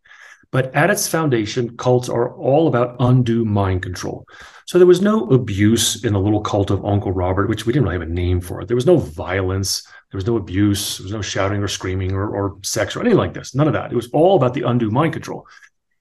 But 0.52 0.72
at 0.72 0.90
its 0.90 1.08
foundation, 1.08 1.76
cults 1.76 2.08
are 2.08 2.32
all 2.36 2.68
about 2.68 2.94
undue 3.00 3.44
mind 3.44 3.82
control. 3.82 4.28
So 4.66 4.78
there 4.78 4.86
was 4.86 5.02
no 5.02 5.28
abuse 5.30 6.04
in 6.04 6.12
the 6.12 6.20
little 6.20 6.40
cult 6.40 6.70
of 6.70 6.84
Uncle 6.84 7.12
Robert, 7.12 7.48
which 7.48 7.66
we 7.66 7.72
didn't 7.72 7.84
really 7.84 7.98
have 8.00 8.08
a 8.08 8.12
name 8.12 8.40
for 8.40 8.60
it. 8.60 8.68
There 8.68 8.76
was 8.76 8.86
no 8.86 8.96
violence. 8.96 9.86
There 10.10 10.18
was 10.18 10.26
no 10.26 10.36
abuse. 10.36 10.98
There 10.98 11.04
was 11.04 11.12
no 11.12 11.22
shouting 11.22 11.62
or 11.62 11.68
screaming 11.68 12.12
or, 12.12 12.28
or 12.28 12.58
sex 12.62 12.96
or 12.96 13.00
anything 13.00 13.18
like 13.18 13.34
this. 13.34 13.54
None 13.54 13.66
of 13.66 13.74
that. 13.74 13.92
It 13.92 13.96
was 13.96 14.10
all 14.12 14.36
about 14.36 14.54
the 14.54 14.62
undue 14.62 14.90
mind 14.90 15.12
control. 15.12 15.46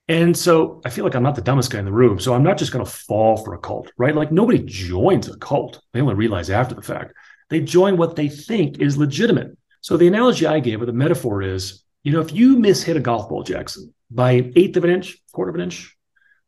And 0.08 0.36
so 0.36 0.82
I 0.84 0.90
feel 0.90 1.04
like 1.04 1.14
I'm 1.14 1.22
not 1.22 1.34
the 1.34 1.42
dumbest 1.42 1.70
guy 1.70 1.78
in 1.78 1.84
the 1.84 1.92
room. 1.92 2.20
So 2.20 2.34
I'm 2.34 2.42
not 2.42 2.58
just 2.58 2.72
going 2.72 2.84
to 2.84 2.90
fall 2.90 3.38
for 3.38 3.54
a 3.54 3.58
cult, 3.58 3.90
right? 3.96 4.14
Like 4.14 4.30
nobody 4.30 4.58
joins 4.58 5.28
a 5.28 5.36
cult. 5.38 5.80
They 5.92 6.00
only 6.00 6.14
realize 6.14 6.50
after 6.50 6.74
the 6.74 6.82
fact. 6.82 7.14
They 7.48 7.60
join 7.60 7.96
what 7.96 8.16
they 8.16 8.28
think 8.28 8.80
is 8.80 8.96
legitimate. 8.98 9.56
So 9.80 9.96
the 9.96 10.08
analogy 10.08 10.46
I 10.46 10.60
gave 10.60 10.80
or 10.80 10.86
the 10.86 10.92
metaphor 10.92 11.42
is, 11.42 11.84
you 12.02 12.12
know, 12.12 12.20
if 12.20 12.32
you 12.32 12.58
miss 12.58 12.82
hit 12.82 12.96
a 12.96 13.00
golf 13.00 13.28
ball, 13.28 13.42
Jackson, 13.42 13.94
by 14.10 14.32
an 14.32 14.52
eighth 14.56 14.76
of 14.76 14.84
an 14.84 14.90
inch, 14.90 15.16
quarter 15.32 15.50
of 15.50 15.54
an 15.54 15.62
inch, 15.62 15.96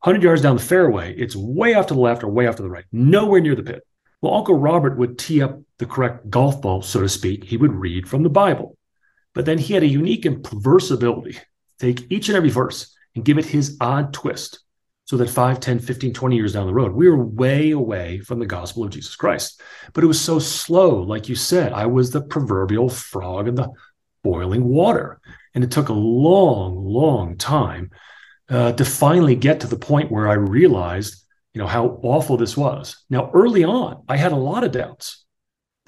100 0.01 0.23
yards 0.23 0.41
down 0.41 0.55
the 0.55 0.61
fairway, 0.61 1.13
it's 1.15 1.35
way 1.35 1.73
off 1.73 1.87
to 1.87 1.93
the 1.93 1.99
left 1.99 2.23
or 2.23 2.27
way 2.27 2.47
off 2.47 2.55
to 2.57 2.63
the 2.63 2.69
right, 2.69 2.85
nowhere 2.91 3.41
near 3.41 3.55
the 3.55 3.63
pit. 3.63 3.83
Well, 4.21 4.35
Uncle 4.35 4.55
Robert 4.55 4.97
would 4.97 5.17
tee 5.17 5.41
up 5.41 5.59
the 5.77 5.85
correct 5.85 6.29
golf 6.29 6.61
ball, 6.61 6.81
so 6.81 7.01
to 7.01 7.09
speak. 7.09 7.43
He 7.43 7.57
would 7.57 7.73
read 7.73 8.07
from 8.07 8.23
the 8.23 8.29
Bible. 8.29 8.77
But 9.33 9.45
then 9.45 9.57
he 9.57 9.73
had 9.73 9.83
a 9.83 9.87
unique 9.87 10.25
and 10.25 10.43
perverse 10.43 10.89
ability 10.89 11.37
take 11.79 12.11
each 12.11 12.27
and 12.27 12.35
every 12.35 12.49
verse 12.49 12.95
and 13.15 13.25
give 13.25 13.37
it 13.37 13.45
his 13.45 13.77
odd 13.79 14.13
twist 14.13 14.59
so 15.05 15.15
that 15.17 15.29
5, 15.29 15.59
10, 15.59 15.79
15, 15.79 16.13
20 16.13 16.35
years 16.35 16.53
down 16.53 16.67
the 16.67 16.73
road, 16.73 16.91
we 16.91 17.09
were 17.09 17.23
way 17.23 17.71
away 17.71 18.19
from 18.19 18.39
the 18.39 18.45
gospel 18.45 18.83
of 18.83 18.89
Jesus 18.89 19.15
Christ. 19.15 19.61
But 19.93 20.03
it 20.03 20.07
was 20.07 20.19
so 20.19 20.37
slow. 20.37 21.01
Like 21.01 21.29
you 21.29 21.35
said, 21.35 21.71
I 21.71 21.85
was 21.85 22.11
the 22.11 22.21
proverbial 22.21 22.89
frog 22.89 23.47
in 23.47 23.55
the 23.55 23.69
boiling 24.23 24.65
water. 24.65 25.21
And 25.53 25.63
it 25.63 25.71
took 25.71 25.89
a 25.89 25.93
long, 25.93 26.83
long 26.83 27.37
time 27.37 27.91
uh, 28.49 28.71
to 28.73 28.85
finally 28.85 29.35
get 29.35 29.59
to 29.61 29.67
the 29.67 29.77
point 29.77 30.11
where 30.11 30.27
I 30.27 30.33
realized 30.33 31.27
you 31.57 31.63
know, 31.63 31.67
how 31.67 31.99
awful 32.03 32.37
this 32.37 32.55
was. 32.55 33.03
Now, 33.09 33.31
early 33.33 33.63
on, 33.63 34.03
I 34.07 34.15
had 34.15 34.31
a 34.31 34.35
lot 34.35 34.63
of 34.63 34.71
doubts. 34.71 35.25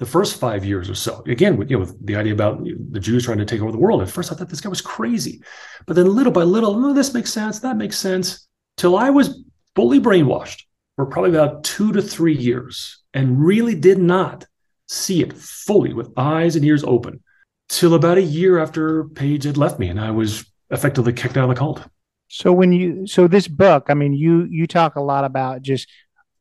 The 0.00 0.04
first 0.04 0.40
five 0.40 0.64
years 0.64 0.90
or 0.90 0.96
so, 0.96 1.22
again, 1.28 1.56
with, 1.56 1.70
you 1.70 1.76
know, 1.76 1.82
with 1.82 2.04
the 2.04 2.16
idea 2.16 2.32
about 2.32 2.64
the 2.64 2.98
Jews 2.98 3.24
trying 3.24 3.38
to 3.38 3.44
take 3.44 3.60
over 3.60 3.70
the 3.70 3.78
world. 3.78 4.02
At 4.02 4.10
first, 4.10 4.32
I 4.32 4.34
thought 4.34 4.48
this 4.48 4.60
guy 4.60 4.68
was 4.68 4.80
crazy, 4.80 5.44
but 5.86 5.94
then 5.94 6.12
little 6.12 6.32
by 6.32 6.42
little, 6.42 6.74
oh, 6.74 6.92
this 6.92 7.14
makes 7.14 7.32
sense. 7.32 7.60
That 7.60 7.76
makes 7.76 7.96
sense. 7.96 8.48
Till 8.78 8.98
I 8.98 9.10
was 9.10 9.44
fully 9.76 10.00
brainwashed 10.00 10.64
for 10.96 11.06
probably 11.06 11.30
about 11.30 11.62
two 11.62 11.92
to 11.92 12.02
three 12.02 12.36
years, 12.36 12.98
and 13.14 13.40
really 13.40 13.76
did 13.76 13.98
not 13.98 14.46
see 14.88 15.22
it 15.22 15.34
fully 15.34 15.92
with 15.92 16.10
eyes 16.16 16.56
and 16.56 16.64
ears 16.64 16.82
open 16.82 17.22
till 17.68 17.94
about 17.94 18.18
a 18.18 18.22
year 18.22 18.58
after 18.58 19.04
Paige 19.04 19.44
had 19.44 19.56
left 19.56 19.78
me, 19.78 19.86
and 19.86 20.00
I 20.00 20.10
was 20.10 20.44
effectively 20.70 21.12
kicked 21.12 21.36
out 21.36 21.44
of 21.44 21.50
the 21.50 21.54
cult. 21.54 21.86
So 22.32 22.52
when 22.52 22.72
you 22.72 23.08
so 23.08 23.26
this 23.26 23.48
book, 23.48 23.86
I 23.88 23.94
mean, 23.94 24.12
you 24.12 24.44
you 24.44 24.68
talk 24.68 24.94
a 24.94 25.00
lot 25.00 25.24
about 25.24 25.62
just 25.62 25.88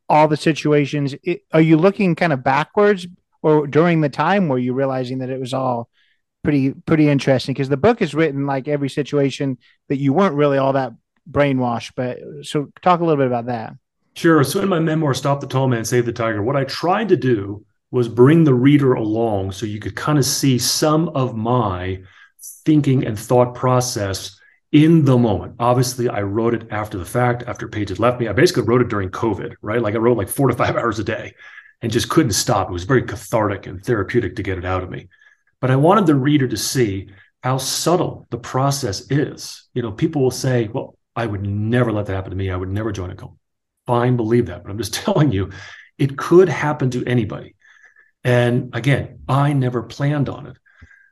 all 0.08 0.28
the 0.28 0.38
situations. 0.38 1.15
It, 1.23 1.41
are 1.52 1.62
you 1.62 1.78
looking 1.78 2.13
kind 2.13 2.32
of 2.32 2.43
backwards, 2.43 3.08
or 3.41 3.65
during 3.65 4.02
the 4.02 4.10
time 4.10 4.47
were 4.47 4.60
you 4.60 4.73
realizing 4.73 5.17
that 5.19 5.32
it 5.32 5.39
was 5.39 5.52
all 5.52 5.89
pretty 6.43 6.73
pretty 6.73 7.10
interesting? 7.10 7.54
Because 7.54 7.69
the 7.69 7.75
book 7.75 8.04
is 8.04 8.13
written 8.13 8.45
like 8.45 8.67
every 8.67 8.89
situation 8.89 9.58
that 9.88 9.97
you 9.97 10.13
weren't 10.13 10.36
really 10.36 10.60
all 10.60 10.73
that 10.73 10.93
brainwashed. 11.30 11.93
But 11.95 12.19
so 12.43 12.69
talk 12.84 12.99
a 12.99 13.04
little 13.04 13.17
bit 13.17 13.28
about 13.28 13.47
that. 13.47 13.73
Sure. 14.15 14.43
So 14.43 14.62
in 14.62 14.69
my 14.69 14.80
memoir, 14.80 15.15
Stop 15.15 15.41
the 15.41 15.47
Tall 15.47 15.67
Man, 15.67 15.84
Save 15.86 16.06
the 16.06 16.13
Tiger, 16.13 16.43
what 16.43 16.56
I 16.56 16.65
tried 16.65 17.10
to 17.10 17.17
do 17.17 17.65
was 17.89 18.08
bring 18.08 18.43
the 18.43 18.54
reader 18.54 18.93
along 18.93 19.54
so 19.54 19.65
you 19.65 19.80
could 19.80 19.95
kind 19.95 20.19
of 20.19 20.25
see 20.25 20.60
some 20.60 21.10
of 21.10 21.36
my 21.36 21.99
thinking 22.63 23.08
and 23.08 23.17
thought 23.17 23.56
process 23.56 24.39
in 24.71 25.05
the 25.05 25.17
moment. 25.17 25.55
Obviously, 25.60 26.10
I 26.10 26.21
wrote 26.21 26.53
it 26.53 26.67
after 26.71 26.97
the 26.97 27.05
fact, 27.05 27.43
after 27.47 27.67
Paige 27.67 27.89
had 27.89 27.99
left 27.99 28.19
me. 28.19 28.27
I 28.27 28.34
basically 28.34 28.63
wrote 28.63 28.82
it 28.82 28.89
during 28.89 29.10
COVID, 29.10 29.55
right? 29.62 29.82
Like 29.82 29.95
I 29.95 29.97
wrote 29.97 30.17
like 30.17 30.29
four 30.29 30.47
to 30.47 30.55
five 30.55 30.75
hours 30.77 30.99
a 30.99 31.03
day 31.03 31.34
and 31.82 31.91
just 31.91 32.10
couldn't 32.10 32.34
stop. 32.34 32.69
It 32.69 32.73
was 32.73 32.84
very 32.84 33.03
cathartic 33.03 33.65
and 33.65 33.84
therapeutic 33.84 34.36
to 34.36 34.43
get 34.43 34.58
it 34.58 34.65
out 34.65 34.84
of 34.84 34.89
me. 34.89 35.08
But 35.62 35.71
I 35.71 35.75
wanted 35.75 36.05
the 36.05 36.15
reader 36.15 36.47
to 36.47 36.58
see 36.58 37.10
how 37.43 37.58
subtle 37.58 38.27
the 38.29 38.38
process 38.38 39.10
is. 39.12 39.67
You 39.73 39.82
know, 39.82 39.91
people 39.91 40.21
will 40.21 40.32
say, 40.32 40.67
well, 40.67 40.97
I 41.15 41.25
would 41.25 41.45
never 41.45 41.91
let 41.91 42.05
that 42.05 42.13
happen 42.13 42.32
to 42.32 42.36
me. 42.36 42.49
I 42.49 42.55
would 42.55 42.69
never 42.69 42.91
join 42.91 43.12
a 43.12 43.15
cult. 43.15 43.36
Fine, 43.88 44.17
believe 44.17 44.47
that. 44.47 44.63
But 44.63 44.71
I'm 44.71 44.77
just 44.77 44.93
telling 45.05 45.32
you, 45.32 45.51
it 45.97 46.17
could 46.17 46.49
happen 46.49 46.89
to 46.91 47.05
anybody. 47.05 47.55
And 48.23 48.75
again, 48.75 49.19
I 49.27 49.53
never 49.53 49.84
planned 49.84 50.29
on 50.29 50.47
it. 50.47 50.58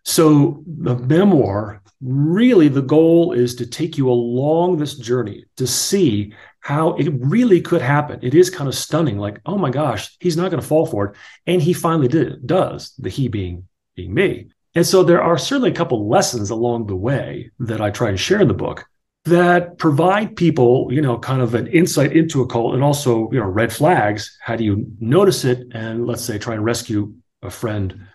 So 0.03 0.63
the 0.65 0.95
memoir, 0.95 1.81
really 2.01 2.67
the 2.67 2.81
goal 2.81 3.33
is 3.33 3.55
to 3.55 3.65
take 3.65 3.97
you 3.97 4.09
along 4.09 4.77
this 4.77 4.95
journey 4.95 5.45
to 5.57 5.65
see 5.65 6.33
how 6.59 6.93
it 6.93 7.09
really 7.19 7.61
could 7.61 7.81
happen. 7.81 8.19
It 8.21 8.35
is 8.35 8.49
kind 8.49 8.67
of 8.67 8.75
stunning, 8.75 9.17
like, 9.17 9.39
oh 9.45 9.57
my 9.57 9.69
gosh, 9.69 10.15
he's 10.19 10.37
not 10.37 10.51
going 10.51 10.61
to 10.61 10.67
fall 10.67 10.85
for 10.85 11.05
it. 11.05 11.15
And 11.45 11.61
he 11.61 11.73
finally 11.73 12.07
did, 12.07 12.45
does, 12.45 12.93
the 12.97 13.09
he 13.09 13.27
being 13.27 13.67
being 13.95 14.13
me. 14.13 14.49
And 14.75 14.85
so 14.85 15.03
there 15.03 15.23
are 15.23 15.37
certainly 15.37 15.71
a 15.71 15.75
couple 15.75 16.07
lessons 16.07 16.51
along 16.51 16.85
the 16.85 16.95
way 16.95 17.49
that 17.59 17.81
I 17.81 17.89
try 17.89 18.11
to 18.11 18.17
share 18.17 18.41
in 18.41 18.47
the 18.47 18.53
book 18.53 18.85
that 19.25 19.77
provide 19.77 20.35
people, 20.35 20.87
you 20.91 21.01
know, 21.01 21.17
kind 21.17 21.41
of 21.41 21.55
an 21.55 21.67
insight 21.67 22.13
into 22.15 22.41
a 22.41 22.47
cult 22.47 22.75
and 22.75 22.83
also, 22.83 23.29
you 23.31 23.39
know, 23.39 23.45
red 23.45 23.73
flags. 23.73 24.37
How 24.41 24.55
do 24.55 24.63
you 24.63 24.85
notice 24.99 25.45
it? 25.45 25.67
And 25.71 26.05
let's 26.05 26.23
say 26.23 26.37
try 26.37 26.53
and 26.53 26.63
rescue 26.63 27.13
a 27.41 27.49
friend 27.49 28.07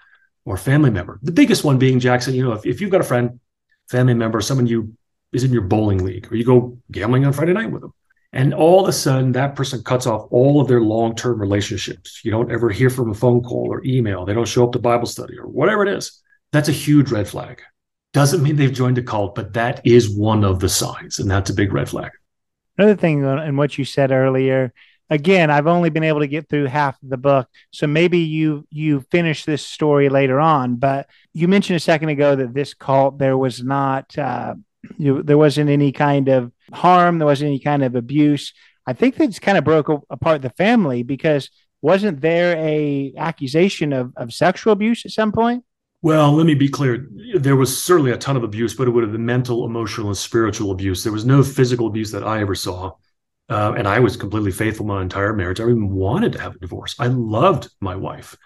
or 0.44 0.56
family 0.56 0.90
member. 0.90 1.18
The 1.22 1.32
biggest 1.32 1.64
one 1.64 1.78
being 1.78 2.00
Jackson, 2.00 2.34
you 2.34 2.44
know, 2.44 2.52
if, 2.52 2.64
if 2.64 2.80
you've 2.80 2.90
got 2.90 3.00
a 3.00 3.04
friend, 3.04 3.40
family 3.88 4.14
member, 4.14 4.40
someone 4.40 4.66
you 4.66 4.94
is 5.32 5.44
in 5.44 5.52
your 5.52 5.62
bowling 5.62 6.04
league, 6.04 6.30
or 6.30 6.36
you 6.36 6.44
go 6.44 6.78
gambling 6.90 7.24
on 7.24 7.32
Friday 7.32 7.52
night 7.52 7.70
with 7.70 7.82
them. 7.82 7.92
And 8.34 8.54
all 8.54 8.82
of 8.82 8.88
a 8.88 8.92
sudden, 8.92 9.32
that 9.32 9.56
person 9.56 9.82
cuts 9.82 10.06
off 10.06 10.26
all 10.30 10.60
of 10.60 10.68
their 10.68 10.80
long 10.80 11.14
term 11.14 11.38
relationships. 11.38 12.22
You 12.24 12.30
don't 12.30 12.50
ever 12.50 12.70
hear 12.70 12.88
from 12.88 13.10
a 13.10 13.14
phone 13.14 13.42
call 13.42 13.68
or 13.70 13.84
email. 13.84 14.24
They 14.24 14.32
don't 14.32 14.48
show 14.48 14.64
up 14.64 14.72
to 14.72 14.78
Bible 14.78 15.06
study 15.06 15.38
or 15.38 15.46
whatever 15.46 15.84
it 15.86 15.94
is. 15.94 16.22
That's 16.50 16.68
a 16.68 16.72
huge 16.72 17.10
red 17.10 17.28
flag. 17.28 17.62
Doesn't 18.12 18.42
mean 18.42 18.56
they've 18.56 18.72
joined 18.72 18.98
a 18.98 19.02
cult, 19.02 19.34
but 19.34 19.54
that 19.54 19.80
is 19.84 20.14
one 20.14 20.44
of 20.44 20.60
the 20.60 20.68
signs, 20.68 21.18
and 21.18 21.30
that's 21.30 21.50
a 21.50 21.54
big 21.54 21.72
red 21.72 21.88
flag. 21.88 22.10
Another 22.78 22.96
thing 22.96 23.24
uh, 23.24 23.42
in 23.42 23.56
what 23.56 23.76
you 23.78 23.84
said 23.84 24.10
earlier, 24.10 24.72
again, 25.12 25.50
I've 25.50 25.66
only 25.66 25.90
been 25.90 26.04
able 26.04 26.20
to 26.20 26.26
get 26.26 26.48
through 26.48 26.66
half 26.66 27.00
of 27.02 27.10
the 27.10 27.16
book, 27.16 27.48
so 27.70 27.86
maybe 27.86 28.18
you 28.18 28.66
you 28.70 29.04
finish 29.10 29.44
this 29.44 29.64
story 29.64 30.08
later 30.08 30.40
on. 30.40 30.76
But 30.76 31.08
you 31.32 31.48
mentioned 31.48 31.76
a 31.76 31.80
second 31.80 32.08
ago 32.08 32.34
that 32.34 32.54
this 32.54 32.74
cult 32.74 33.18
there 33.18 33.36
was 33.36 33.62
not 33.62 34.16
uh, 34.18 34.54
you, 34.96 35.22
there 35.22 35.38
wasn't 35.38 35.70
any 35.70 35.92
kind 35.92 36.28
of 36.28 36.50
harm, 36.72 37.18
there 37.18 37.26
wasn't 37.26 37.48
any 37.48 37.60
kind 37.60 37.84
of 37.84 37.94
abuse. 37.94 38.52
I 38.86 38.94
think 38.94 39.16
just 39.16 39.42
kind 39.42 39.58
of 39.58 39.64
broke 39.64 39.88
apart 40.10 40.42
the 40.42 40.50
family 40.50 41.02
because 41.02 41.50
wasn't 41.82 42.20
there 42.20 42.56
a 42.56 43.12
accusation 43.16 43.92
of, 43.92 44.12
of 44.16 44.32
sexual 44.32 44.72
abuse 44.72 45.04
at 45.04 45.12
some 45.12 45.30
point? 45.32 45.64
Well, 46.00 46.32
let 46.32 46.46
me 46.46 46.54
be 46.54 46.68
clear. 46.68 47.06
There 47.36 47.54
was 47.54 47.80
certainly 47.80 48.10
a 48.10 48.16
ton 48.16 48.36
of 48.36 48.42
abuse, 48.42 48.74
but 48.74 48.88
it 48.88 48.90
would 48.90 49.04
have 49.04 49.12
been 49.12 49.24
mental, 49.24 49.64
emotional, 49.64 50.08
and 50.08 50.16
spiritual 50.16 50.72
abuse. 50.72 51.04
There 51.04 51.12
was 51.12 51.24
no 51.24 51.44
physical 51.44 51.86
abuse 51.86 52.10
that 52.10 52.24
I 52.24 52.40
ever 52.40 52.56
saw. 52.56 52.92
Uh, 53.48 53.74
and 53.76 53.86
I 53.86 53.98
was 53.98 54.16
completely 54.16 54.52
faithful 54.52 54.86
my 54.86 55.02
entire 55.02 55.32
marriage. 55.32 55.60
I 55.60 55.64
even 55.64 55.90
wanted 55.90 56.32
to 56.32 56.40
have 56.40 56.54
a 56.54 56.58
divorce. 56.58 56.94
I 56.98 57.08
loved 57.08 57.68
my 57.80 57.96
wife. 57.96 58.36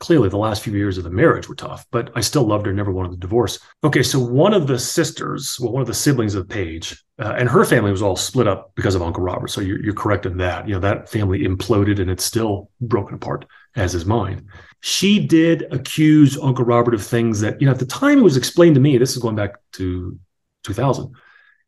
Clearly, 0.00 0.28
the 0.28 0.36
last 0.36 0.62
few 0.62 0.72
years 0.72 0.98
of 0.98 1.04
the 1.04 1.10
marriage 1.10 1.48
were 1.48 1.54
tough, 1.54 1.86
but 1.90 2.10
I 2.14 2.20
still 2.20 2.42
loved 2.44 2.66
her, 2.66 2.72
never 2.72 2.90
wanted 2.90 3.12
the 3.12 3.16
divorce. 3.16 3.58
Okay, 3.84 4.02
so 4.02 4.18
one 4.18 4.52
of 4.52 4.66
the 4.66 4.78
sisters, 4.78 5.56
well, 5.60 5.72
one 5.72 5.82
of 5.82 5.86
the 5.86 5.94
siblings 5.94 6.34
of 6.34 6.48
Paige, 6.48 7.02
uh, 7.18 7.34
and 7.38 7.48
her 7.48 7.64
family 7.64 7.90
was 7.90 8.02
all 8.02 8.16
split 8.16 8.48
up 8.48 8.72
because 8.74 8.94
of 8.94 9.02
Uncle 9.02 9.22
Robert. 9.22 9.48
So 9.48 9.60
you're, 9.60 9.82
you're 9.82 9.94
correct 9.94 10.26
in 10.26 10.36
that. 10.38 10.66
You 10.66 10.74
know, 10.74 10.80
that 10.80 11.08
family 11.08 11.40
imploded 11.40 12.00
and 12.00 12.10
it's 12.10 12.24
still 12.24 12.70
broken 12.80 13.14
apart, 13.14 13.46
as 13.76 13.94
is 13.94 14.04
mine 14.04 14.48
she 14.86 15.18
did 15.18 15.66
accuse 15.72 16.36
Uncle 16.36 16.66
Robert 16.66 16.92
of 16.92 17.02
things 17.02 17.40
that, 17.40 17.58
you 17.58 17.66
know, 17.66 17.72
at 17.72 17.78
the 17.78 17.86
time 17.86 18.18
it 18.18 18.22
was 18.22 18.36
explained 18.36 18.74
to 18.74 18.82
me, 18.82 18.98
this 18.98 19.12
is 19.16 19.22
going 19.22 19.34
back 19.34 19.54
to 19.72 20.18
2000, 20.64 21.10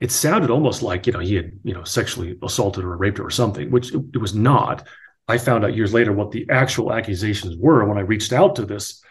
it 0.01 0.13
sounded 0.13 0.51
almost 0.51 0.83
like, 0.83 1.07
you 1.07 1.13
know, 1.13 1.21
he 1.21 1.35
had, 1.35 1.53
you 1.63 1.75
know, 1.75 1.85
sexually 1.85 2.39
assaulted 2.43 2.85
her 2.85 2.93
or 2.93 2.97
raped 2.97 3.19
her 3.19 3.25
or 3.25 3.31
something, 3.31 3.71
which 3.71 3.95
it, 3.95 4.03
it 4.15 4.19
was 4.19 4.35
not. 4.35 4.87
I 5.29 5.39
found 5.39 5.65
out 5.65 5.75
years 5.75 5.95
later 5.95 6.13
what 6.13 6.31
the 6.31 6.47
actual 6.51 6.93
accusations 6.93 7.57
were 7.57 7.85
when 7.85 7.99
I 7.99 8.03
reached 8.03 8.33
out 8.33 8.57
to 8.57 8.67
this 8.67 9.03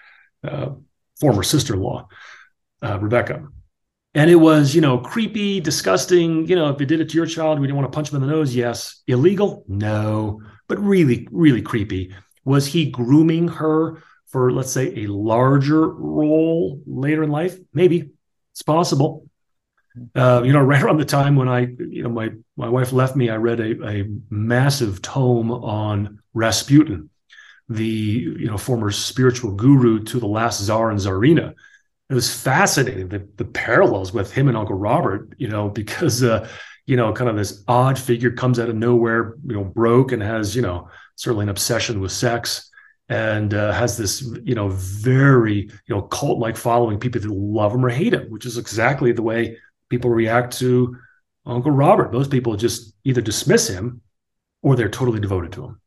uh, 0.44 0.70
former 1.20 1.44
sister 1.44 1.74
in 1.74 1.82
law, 1.82 2.08
uh, 2.82 3.00
Rebecca. 3.00 3.48
And 4.14 4.30
it 4.30 4.36
was, 4.36 4.74
you 4.74 4.80
know, 4.80 5.00
creepy, 5.00 5.60
disgusting. 5.60 6.48
You 6.48 6.56
know, 6.56 6.70
if 6.70 6.80
you 6.80 6.86
did 6.86 7.02
it 7.02 7.10
to 7.10 7.18
your 7.18 7.26
child, 7.26 7.60
we 7.60 7.68
didn't 7.68 7.78
want 7.78 7.92
to 7.92 7.96
punch 7.96 8.12
him 8.12 8.16
in 8.16 8.22
the 8.22 8.34
nose. 8.34 8.56
Yes. 8.56 9.02
Illegal? 9.08 9.66
No. 9.68 10.42
But 10.70 10.80
really, 10.80 11.28
really 11.32 11.62
creepy. 11.62 12.14
Was 12.46 12.66
he 12.66 12.90
grooming 12.92 13.50
her 13.50 14.02
for, 14.28 14.52
let's 14.54 14.72
say, 14.72 15.04
a 15.04 15.08
larger 15.08 15.90
role 15.90 16.82
later 16.86 17.24
in 17.24 17.30
life? 17.30 17.58
Maybe 17.74 18.12
it's 18.54 18.62
possible. 18.62 19.25
Uh, 20.14 20.42
you 20.44 20.52
know, 20.52 20.62
right 20.62 20.82
around 20.82 20.98
the 20.98 21.06
time 21.06 21.36
when 21.36 21.48
I, 21.48 21.68
you 21.78 22.04
know, 22.04 22.10
my 22.10 22.32
my 22.58 22.70
wife 22.70 22.92
left 22.92 23.16
me, 23.16 23.30
I 23.30 23.38
read 23.38 23.60
a, 23.60 23.88
a 23.88 24.06
massive 24.30 25.02
tome 25.02 25.52
on 25.52 26.20
Rasputin, 26.34 27.10
the 27.70 27.86
you 27.86 28.48
know 28.48 28.58
former 28.58 28.92
spiritual 28.92 29.54
guru 29.54 30.04
to 30.04 30.20
the 30.20 30.28
last 30.28 30.62
czar 30.62 30.90
and 30.90 31.00
czarina. 31.00 31.54
It 32.10 32.14
was 32.14 32.34
fascinating 32.34 33.08
the 33.10 33.28
the 33.38 33.46
parallels 33.46 34.14
with 34.14 34.32
him 34.32 34.48
and 34.48 34.58
Uncle 34.58 34.76
Robert, 34.76 35.34
you 35.38 35.48
know, 35.48 35.70
because 35.82 36.24
uh, 36.24 36.48
you 36.86 36.96
know, 36.96 37.12
kind 37.14 37.30
of 37.30 37.36
this 37.36 37.64
odd 37.68 37.98
figure 37.98 38.32
comes 38.32 38.60
out 38.60 38.70
of 38.70 38.76
nowhere, 38.76 39.36
you 39.46 39.56
know, 39.56 39.64
broke 39.64 40.12
and 40.12 40.22
has, 40.22 40.56
you 40.56 40.62
know, 40.62 40.88
certainly 41.16 41.44
an 41.44 41.50
obsession 41.50 42.00
with 42.00 42.12
sex 42.12 42.70
and 43.10 43.54
uh, 43.54 43.72
has 43.72 43.98
this, 43.98 44.22
you 44.44 44.56
know, 44.56 44.70
very, 44.70 45.62
you 45.62 45.96
know, 45.96 46.04
cult 46.04 46.40
like 46.40 46.56
following. 46.56 47.00
People 47.00 47.22
that 47.22 47.30
love 47.30 47.74
him 47.74 47.86
or 47.86 47.90
hate 47.90 48.14
him, 48.14 48.30
which 48.30 48.46
is 48.46 48.58
exactly 48.58 49.12
the 49.12 49.22
way 49.22 49.58
people 49.96 50.12
react 50.12 50.58
to 50.60 50.98
Uncle 51.46 51.72
Robert. 51.72 52.12
Most 52.12 52.30
people 52.30 52.56
just 52.56 52.94
either 53.04 53.22
dismiss 53.22 53.68
him 53.68 54.02
or 54.62 54.76
they're 54.76 54.90
totally 54.90 55.20
devoted 55.20 55.52
to 55.54 55.66
him. 55.66 55.82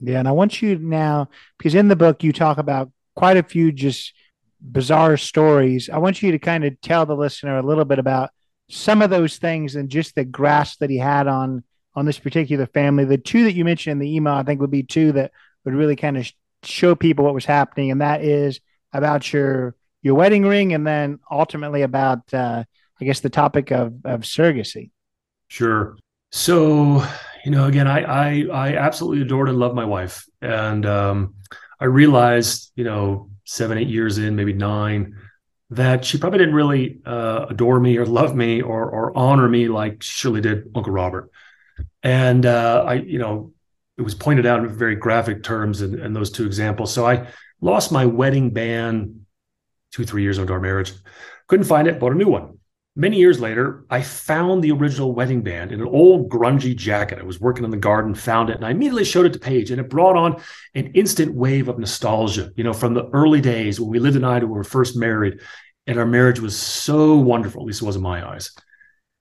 Yeah. 0.00 0.18
And 0.18 0.28
I 0.28 0.32
want 0.32 0.62
you 0.62 0.78
now, 0.78 1.28
because 1.58 1.74
in 1.74 1.88
the 1.88 1.96
book, 1.96 2.22
you 2.22 2.32
talk 2.32 2.58
about 2.58 2.90
quite 3.14 3.36
a 3.36 3.42
few 3.42 3.70
just 3.72 4.14
bizarre 4.60 5.16
stories. 5.16 5.90
I 5.90 5.98
want 5.98 6.22
you 6.22 6.32
to 6.32 6.38
kind 6.38 6.64
of 6.64 6.80
tell 6.80 7.04
the 7.06 7.16
listener 7.16 7.58
a 7.58 7.62
little 7.62 7.84
bit 7.84 7.98
about 7.98 8.30
some 8.70 9.02
of 9.02 9.10
those 9.10 9.36
things 9.36 9.74
and 9.74 9.90
just 9.90 10.14
the 10.14 10.24
grasp 10.24 10.78
that 10.78 10.90
he 10.90 10.98
had 10.98 11.26
on 11.26 11.64
on 11.94 12.06
this 12.06 12.18
particular 12.18 12.66
family. 12.66 13.04
The 13.04 13.18
two 13.18 13.44
that 13.44 13.54
you 13.54 13.64
mentioned 13.64 13.92
in 13.92 13.98
the 13.98 14.14
email, 14.14 14.34
I 14.34 14.44
think, 14.44 14.60
would 14.60 14.70
be 14.70 14.84
two 14.84 15.12
that 15.12 15.32
would 15.64 15.74
really 15.74 15.96
kind 15.96 16.16
of 16.16 16.30
show 16.62 16.94
people 16.94 17.24
what 17.24 17.34
was 17.34 17.44
happening, 17.44 17.90
and 17.90 18.00
that 18.00 18.22
is 18.22 18.60
about 18.92 19.32
your 19.32 19.74
your 20.02 20.14
wedding 20.14 20.44
ring, 20.46 20.72
and 20.72 20.86
then 20.86 21.18
ultimately 21.30 21.82
about, 21.82 22.32
uh, 22.32 22.64
I 23.00 23.04
guess, 23.04 23.20
the 23.20 23.30
topic 23.30 23.70
of 23.70 23.94
of 24.04 24.22
surrogacy. 24.22 24.90
Sure. 25.48 25.96
So, 26.32 27.04
you 27.44 27.50
know, 27.50 27.66
again, 27.66 27.86
I 27.86 28.02
I, 28.02 28.46
I 28.52 28.76
absolutely 28.76 29.22
adored 29.22 29.48
and 29.48 29.58
loved 29.58 29.74
my 29.74 29.84
wife, 29.84 30.26
and 30.40 30.86
um, 30.86 31.34
I 31.78 31.86
realized, 31.86 32.72
you 32.76 32.84
know, 32.84 33.30
seven 33.44 33.78
eight 33.78 33.88
years 33.88 34.18
in, 34.18 34.36
maybe 34.36 34.52
nine 34.52 35.16
that 35.70 36.04
she 36.04 36.18
probably 36.18 36.38
didn't 36.38 36.54
really 36.54 36.98
uh, 37.06 37.46
adore 37.48 37.78
me 37.78 37.96
or 37.96 38.04
love 38.04 38.34
me 38.34 38.60
or 38.60 38.90
or 38.90 39.16
honor 39.16 39.48
me 39.48 39.68
like 39.68 40.02
she 40.02 40.12
surely 40.12 40.40
did 40.40 40.70
Uncle 40.74 40.92
Robert. 40.92 41.30
And 42.02 42.44
uh, 42.44 42.84
I, 42.86 42.94
you 42.94 43.18
know, 43.18 43.52
it 43.96 44.02
was 44.02 44.14
pointed 44.14 44.46
out 44.46 44.60
in 44.60 44.68
very 44.68 44.96
graphic 44.96 45.42
terms 45.42 45.82
in, 45.82 45.98
in, 46.00 46.12
those 46.12 46.30
two 46.30 46.46
examples. 46.46 46.92
So 46.92 47.06
I 47.06 47.28
lost 47.60 47.92
my 47.92 48.06
wedding 48.06 48.50
band 48.50 49.26
two 49.92 50.04
three 50.04 50.22
years 50.22 50.38
into 50.38 50.52
our 50.52 50.60
marriage. 50.60 50.92
Couldn't 51.46 51.66
find 51.66 51.86
it, 51.86 52.00
bought 52.00 52.12
a 52.12 52.16
new 52.16 52.28
one. 52.28 52.58
Many 52.96 53.18
years 53.18 53.38
later, 53.38 53.84
I 53.88 54.02
found 54.02 54.62
the 54.62 54.72
original 54.72 55.14
wedding 55.14 55.42
band 55.42 55.70
in 55.70 55.80
an 55.80 55.86
old 55.86 56.28
grungy 56.28 56.74
jacket. 56.74 57.20
I 57.20 57.24
was 57.24 57.40
working 57.40 57.64
in 57.64 57.70
the 57.70 57.76
garden, 57.76 58.14
found 58.14 58.50
it, 58.50 58.56
and 58.56 58.66
I 58.66 58.70
immediately 58.70 59.04
showed 59.04 59.26
it 59.26 59.32
to 59.34 59.38
Paige, 59.38 59.70
and 59.70 59.80
it 59.80 59.88
brought 59.88 60.16
on 60.16 60.42
an 60.74 60.88
instant 60.94 61.32
wave 61.34 61.68
of 61.68 61.78
nostalgia, 61.78 62.50
you 62.56 62.64
know, 62.64 62.72
from 62.72 62.94
the 62.94 63.08
early 63.12 63.40
days 63.40 63.80
when 63.80 63.90
we 63.90 64.00
lived 64.00 64.16
in 64.16 64.24
Idaho, 64.24 64.52
we 64.52 64.58
were 64.58 64.64
first 64.64 64.96
married, 64.96 65.40
and 65.86 66.00
our 66.00 66.06
marriage 66.06 66.40
was 66.40 66.58
so 66.58 67.14
wonderful, 67.14 67.62
at 67.62 67.66
least 67.66 67.80
it 67.80 67.86
was 67.86 67.96
in 67.96 68.02
my 68.02 68.28
eyes. 68.28 68.50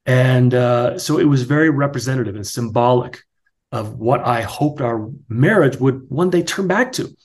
And 0.05 0.53
uh, 0.55 0.97
so 0.97 1.19
it 1.19 1.25
was 1.25 1.43
very 1.43 1.69
representative 1.69 2.36
and 2.36 2.47
symbolic 2.47 3.21
of 3.71 3.95
what 3.95 4.25
I 4.25 4.41
hoped 4.41 4.82
our 4.82 5.12
marriage 5.27 5.77
would 5.77 6.10
one 6.10 6.32
day 6.32 6.41
turn 6.41 6.67
back 6.67 6.91
to. 6.93 7.15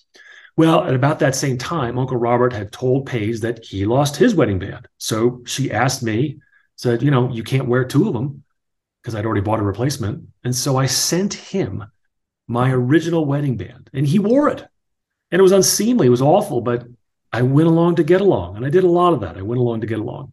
Well, 0.56 0.84
at 0.84 0.94
about 0.94 1.18
that 1.18 1.34
same 1.34 1.58
time, 1.58 1.98
Uncle 1.98 2.16
Robert 2.16 2.52
had 2.52 2.70
told 2.70 3.06
Paige 3.06 3.40
that 3.40 3.64
he 3.64 3.84
lost 3.86 4.16
his 4.16 4.34
wedding 4.34 4.58
band. 4.58 4.86
So 4.98 5.42
she 5.46 5.72
asked 5.72 6.02
me, 6.02 6.38
said, 6.76 7.02
you 7.02 7.10
know, 7.10 7.30
you 7.30 7.42
can't 7.42 7.68
wear 7.68 7.84
two 7.84 8.08
of 8.08 8.14
them 8.14 8.44
because 9.02 9.14
I'd 9.14 9.26
already 9.26 9.40
bought 9.40 9.60
a 9.60 9.64
replacement. 9.64 10.28
And 10.44 10.54
so 10.54 10.76
I 10.76 10.86
sent 10.86 11.34
him 11.34 11.84
my 12.46 12.70
original 12.70 13.24
wedding 13.24 13.56
band 13.56 13.90
and 13.92 14.06
he 14.06 14.18
wore 14.18 14.48
it. 14.48 14.64
And 15.30 15.40
it 15.40 15.42
was 15.42 15.52
unseemly, 15.52 16.06
it 16.06 16.10
was 16.10 16.22
awful, 16.22 16.60
but 16.60 16.84
I 17.32 17.42
went 17.42 17.68
along 17.68 17.96
to 17.96 18.04
get 18.04 18.20
along. 18.20 18.56
And 18.56 18.64
I 18.64 18.70
did 18.70 18.84
a 18.84 18.88
lot 18.88 19.12
of 19.12 19.20
that. 19.20 19.36
I 19.36 19.42
went 19.42 19.60
along 19.60 19.80
to 19.80 19.86
get 19.86 19.98
along. 19.98 20.32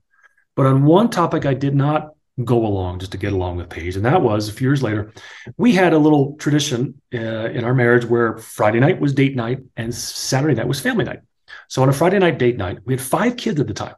But 0.55 0.67
on 0.67 0.83
one 0.83 1.09
topic, 1.09 1.45
I 1.45 1.53
did 1.53 1.73
not 1.73 2.13
go 2.45 2.65
along 2.65 2.99
just 2.99 3.11
to 3.11 3.17
get 3.17 3.33
along 3.33 3.57
with 3.57 3.69
Paige. 3.69 3.95
And 3.95 4.05
that 4.05 4.21
was 4.21 4.49
a 4.49 4.53
few 4.53 4.67
years 4.67 4.83
later. 4.83 5.13
We 5.57 5.73
had 5.73 5.93
a 5.93 5.97
little 5.97 6.35
tradition 6.37 7.01
uh, 7.13 7.17
in 7.17 7.63
our 7.63 7.73
marriage 7.73 8.05
where 8.05 8.37
Friday 8.37 8.79
night 8.79 8.99
was 8.99 9.13
date 9.13 9.35
night 9.35 9.59
and 9.75 9.93
Saturday 9.93 10.55
night 10.55 10.67
was 10.67 10.79
family 10.79 11.05
night. 11.05 11.19
So 11.67 11.81
on 11.81 11.89
a 11.89 11.93
Friday 11.93 12.19
night 12.19 12.37
date 12.37 12.57
night, 12.57 12.79
we 12.85 12.93
had 12.93 13.01
five 13.01 13.37
kids 13.37 13.59
at 13.59 13.67
the 13.67 13.73
time. 13.73 13.95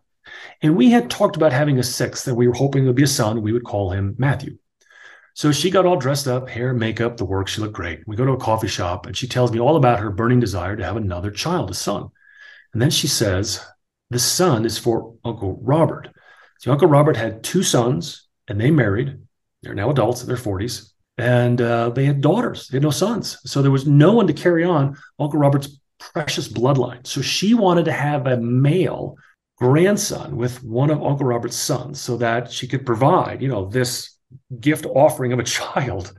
And 0.62 0.78
we 0.78 0.92
had 0.92 1.10
talked 1.10 1.36
about 1.36 1.52
having 1.52 1.78
a 1.78 1.84
sixth, 1.84 2.28
and 2.28 2.38
we 2.38 2.48
were 2.48 2.54
hoping 2.54 2.84
it 2.84 2.88
would 2.88 2.96
be 2.96 3.04
a 3.04 3.08
son. 3.08 3.42
We 3.42 3.52
would 3.52 3.66
call 3.66 3.92
him 3.92 4.16
Matthew. 4.18 4.58
So 5.36 5.52
she 5.52 5.72
got 5.72 5.86
all 5.86 5.98
dressed 5.98 6.28
up, 6.28 6.48
hair, 6.48 6.74
makeup, 6.74 7.18
the 7.18 7.26
work. 7.26 7.48
She 7.48 7.60
looked 7.60 7.74
great. 7.74 8.08
We 8.08 8.16
go 8.16 8.26
to 8.26 8.34
a 8.34 8.38
coffee 8.38 8.68
shop, 8.68 9.06
and 9.06 9.18
she 9.18 9.28
tells 9.28 9.52
me 9.52 9.60
all 9.60 9.76
about 9.76 10.00
her 10.00 10.12
burning 10.12 10.40
desire 10.40 10.76
to 10.76 10.84
have 10.84 10.96
another 10.96 11.32
child, 11.32 11.72
a 11.72 11.74
son. 11.74 12.10
And 12.72 12.82
then 12.82 12.92
she 12.92 13.08
says, 13.08 13.66
The 14.10 14.20
son 14.20 14.66
is 14.66 14.78
for 14.78 15.16
Uncle 15.26 15.60
Robert. 15.62 16.10
So 16.60 16.72
Uncle 16.72 16.88
Robert 16.88 17.18
had 17.18 17.44
two 17.44 17.64
sons, 17.64 18.23
and 18.48 18.60
they 18.60 18.72
married. 18.72 19.20
They're 19.62 19.76
now 19.76 19.90
adults 19.90 20.22
in 20.22 20.28
their 20.28 20.38
40s, 20.38 20.92
and 21.18 21.62
uh, 21.62 21.90
they 21.90 22.06
had 22.06 22.22
daughters. 22.22 22.68
They 22.68 22.78
had 22.78 22.84
no 22.84 22.92
sons. 22.92 23.38
So 23.46 23.62
there 23.62 23.72
was 23.72 23.88
no 23.88 24.14
one 24.14 24.28
to 24.28 24.34
carry 24.34 24.64
on 24.64 24.98
Uncle 25.20 25.40
Robert's 25.40 25.80
precious 26.00 26.48
bloodline. 26.48 27.06
So 27.08 27.22
she 27.22 27.54
wanted 27.54 27.86
to 27.86 27.94
have 27.94 28.28
a 28.28 28.38
male 28.38 29.16
grandson 29.58 30.36
with 30.36 30.64
one 30.64 30.90
of 30.90 31.02
Uncle 31.02 31.26
Robert's 31.26 31.56
sons 31.56 32.02
so 32.02 32.18
that 32.18 32.52
she 32.52 32.68
could 32.68 32.86
provide, 32.86 33.42
you 33.42 33.48
know, 33.48 33.66
this 33.66 34.18
gift 34.60 34.86
offering 34.86 35.32
of 35.32 35.40
a 35.40 35.44
child 35.58 36.14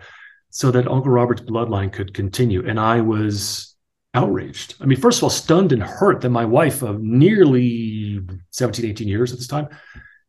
so 0.50 0.70
that 0.70 0.88
Uncle 0.88 1.10
Robert's 1.10 1.42
bloodline 1.42 1.92
could 1.92 2.14
continue. 2.14 2.66
And 2.66 2.78
I 2.78 3.00
was 3.00 3.74
outraged. 4.14 4.76
I 4.80 4.86
mean, 4.86 5.00
first 5.00 5.18
of 5.18 5.24
all, 5.24 5.30
stunned 5.30 5.72
and 5.72 5.82
hurt 5.82 6.20
that 6.20 6.30
my 6.30 6.44
wife 6.44 6.82
of 6.82 7.02
nearly 7.02 8.20
17, 8.50 8.88
18 8.88 9.08
years 9.08 9.32
at 9.32 9.38
this 9.38 9.48
time 9.48 9.68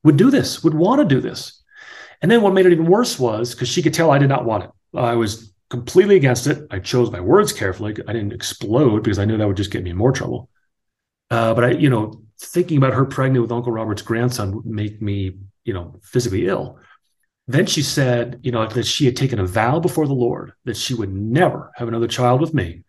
would 0.03 0.17
do 0.17 0.31
this, 0.31 0.63
would 0.63 0.73
want 0.73 0.99
to 0.99 1.05
do 1.05 1.21
this. 1.21 1.62
And 2.21 2.32
then 2.32 2.41
what 2.41 2.54
made 2.54 2.65
it 2.65 2.71
even 2.71 2.88
worse 2.88 3.19
was 3.19 3.54
because 3.54 3.69
she 3.69 3.82
could 3.82 3.93
tell 3.93 4.12
I 4.12 4.17
did 4.17 4.30
not 4.30 4.45
want 4.45 4.65
it. 4.65 4.71
I 4.95 5.15
was 5.15 5.54
completely 5.69 6.15
against 6.15 6.47
it. 6.47 6.67
I 6.71 6.80
chose 6.80 7.12
my 7.12 7.19
words 7.19 7.51
carefully. 7.51 7.95
I 8.08 8.13
didn't 8.13 8.34
explode 8.34 9.04
because 9.04 9.19
I 9.19 9.25
knew 9.25 9.38
that 9.38 9.47
would 9.47 9.58
just 9.58 9.71
get 9.71 9.84
me 9.84 9.89
in 9.91 9.97
more 9.97 10.12
trouble. 10.12 10.49
Uh, 11.30 11.54
but 11.54 11.63
I, 11.63 11.71
you 11.71 11.89
know, 11.89 12.21
thinking 12.39 12.78
about 12.78 12.93
her 12.93 13.06
pregnant 13.06 13.41
with 13.41 13.51
Uncle 13.51 13.71
Robert's 13.71 14.01
grandson 14.01 14.56
would 14.56 14.65
make 14.65 15.01
me, 15.01 15.38
you 15.63 15.73
know, 15.73 15.99
physically 16.04 16.47
ill. 16.47 16.80
Then 17.47 17.65
she 17.65 17.82
said, 17.82 18.39
you 18.43 18.51
know, 18.51 18.65
that 18.65 18.86
she 18.86 19.06
had 19.06 19.15
taken 19.15 19.39
a 19.39 19.45
vow 19.45 19.80
before 19.80 20.08
the 20.08 20.13
Lord 20.13 20.54
that 20.65 20.78
she 20.78 20.93
would 20.93 21.13
never 21.13 21.71
have 21.75 21.88
another 21.88 22.08
child 22.08 22.41
with 22.41 22.54
me 22.54 22.84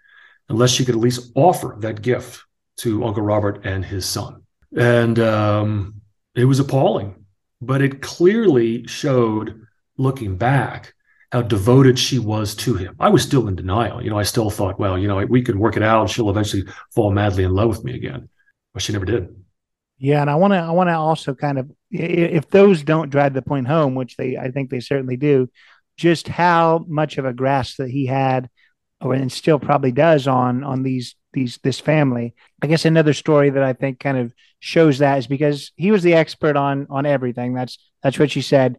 unless 0.48 0.70
she 0.70 0.84
could 0.84 0.94
at 0.94 1.00
least 1.00 1.32
offer 1.34 1.76
that 1.80 2.02
gift 2.02 2.42
to 2.78 3.04
Uncle 3.04 3.22
Robert 3.22 3.64
and 3.64 3.84
his 3.84 4.06
son. 4.06 4.42
And 4.76 5.18
um, 5.18 6.00
it 6.34 6.44
was 6.44 6.60
appalling, 6.60 7.25
but 7.60 7.82
it 7.82 8.02
clearly 8.02 8.86
showed, 8.86 9.66
looking 9.96 10.36
back, 10.36 10.94
how 11.32 11.42
devoted 11.42 11.98
she 11.98 12.18
was 12.18 12.54
to 12.54 12.74
him. 12.74 12.94
I 13.00 13.08
was 13.08 13.22
still 13.22 13.48
in 13.48 13.56
denial. 13.56 14.02
You 14.02 14.10
know, 14.10 14.18
I 14.18 14.22
still 14.22 14.50
thought, 14.50 14.78
well, 14.78 14.98
you 14.98 15.08
know, 15.08 15.24
we 15.26 15.42
could 15.42 15.58
work 15.58 15.76
it 15.76 15.82
out. 15.82 16.08
She'll 16.08 16.30
eventually 16.30 16.64
fall 16.94 17.10
madly 17.10 17.44
in 17.44 17.54
love 17.54 17.68
with 17.68 17.84
me 17.84 17.94
again. 17.94 18.28
But 18.72 18.82
she 18.82 18.92
never 18.92 19.04
did. 19.04 19.34
Yeah, 19.98 20.20
and 20.20 20.30
I 20.30 20.34
want 20.34 20.52
to 20.52 20.58
I 20.58 20.70
want 20.72 20.88
to 20.88 20.94
also 20.94 21.34
kind 21.34 21.58
of 21.58 21.70
if 21.90 22.48
those 22.50 22.82
don't 22.82 23.10
drive 23.10 23.32
the 23.32 23.42
point 23.42 23.66
home, 23.66 23.94
which 23.94 24.16
they 24.16 24.36
I 24.36 24.50
think 24.50 24.68
they 24.68 24.80
certainly 24.80 25.16
do, 25.16 25.50
just 25.96 26.28
how 26.28 26.84
much 26.86 27.16
of 27.16 27.24
a 27.24 27.32
grasp 27.32 27.78
that 27.78 27.88
he 27.88 28.04
had, 28.06 28.50
or 29.00 29.14
and 29.14 29.32
still 29.32 29.58
probably 29.58 29.92
does 29.92 30.26
on 30.26 30.62
on 30.64 30.82
these 30.82 31.14
these 31.32 31.58
this 31.62 31.80
family. 31.80 32.34
I 32.60 32.66
guess 32.66 32.84
another 32.84 33.14
story 33.14 33.50
that 33.50 33.62
I 33.62 33.72
think 33.72 33.98
kind 33.98 34.18
of 34.18 34.34
shows 34.58 34.98
that 34.98 35.18
is 35.18 35.26
because 35.26 35.72
he 35.76 35.90
was 35.90 36.02
the 36.02 36.14
expert 36.14 36.56
on 36.56 36.86
on 36.90 37.06
everything. 37.06 37.54
That's 37.54 37.78
that's 38.02 38.18
what 38.18 38.30
she 38.30 38.42
said 38.42 38.78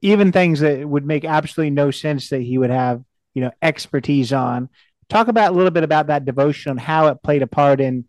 even 0.00 0.32
things 0.32 0.60
that 0.60 0.88
would 0.88 1.04
make 1.04 1.24
absolutely 1.24 1.70
no 1.70 1.90
sense 1.90 2.28
that 2.28 2.40
he 2.42 2.58
would 2.58 2.70
have, 2.70 3.02
you 3.34 3.42
know, 3.42 3.50
expertise 3.62 4.32
on. 4.32 4.68
Talk 5.08 5.28
about 5.28 5.52
a 5.52 5.54
little 5.54 5.70
bit 5.70 5.84
about 5.84 6.08
that 6.08 6.24
devotion 6.24 6.72
and 6.72 6.80
how 6.80 7.08
it 7.08 7.22
played 7.22 7.42
a 7.42 7.46
part 7.46 7.80
in, 7.80 8.04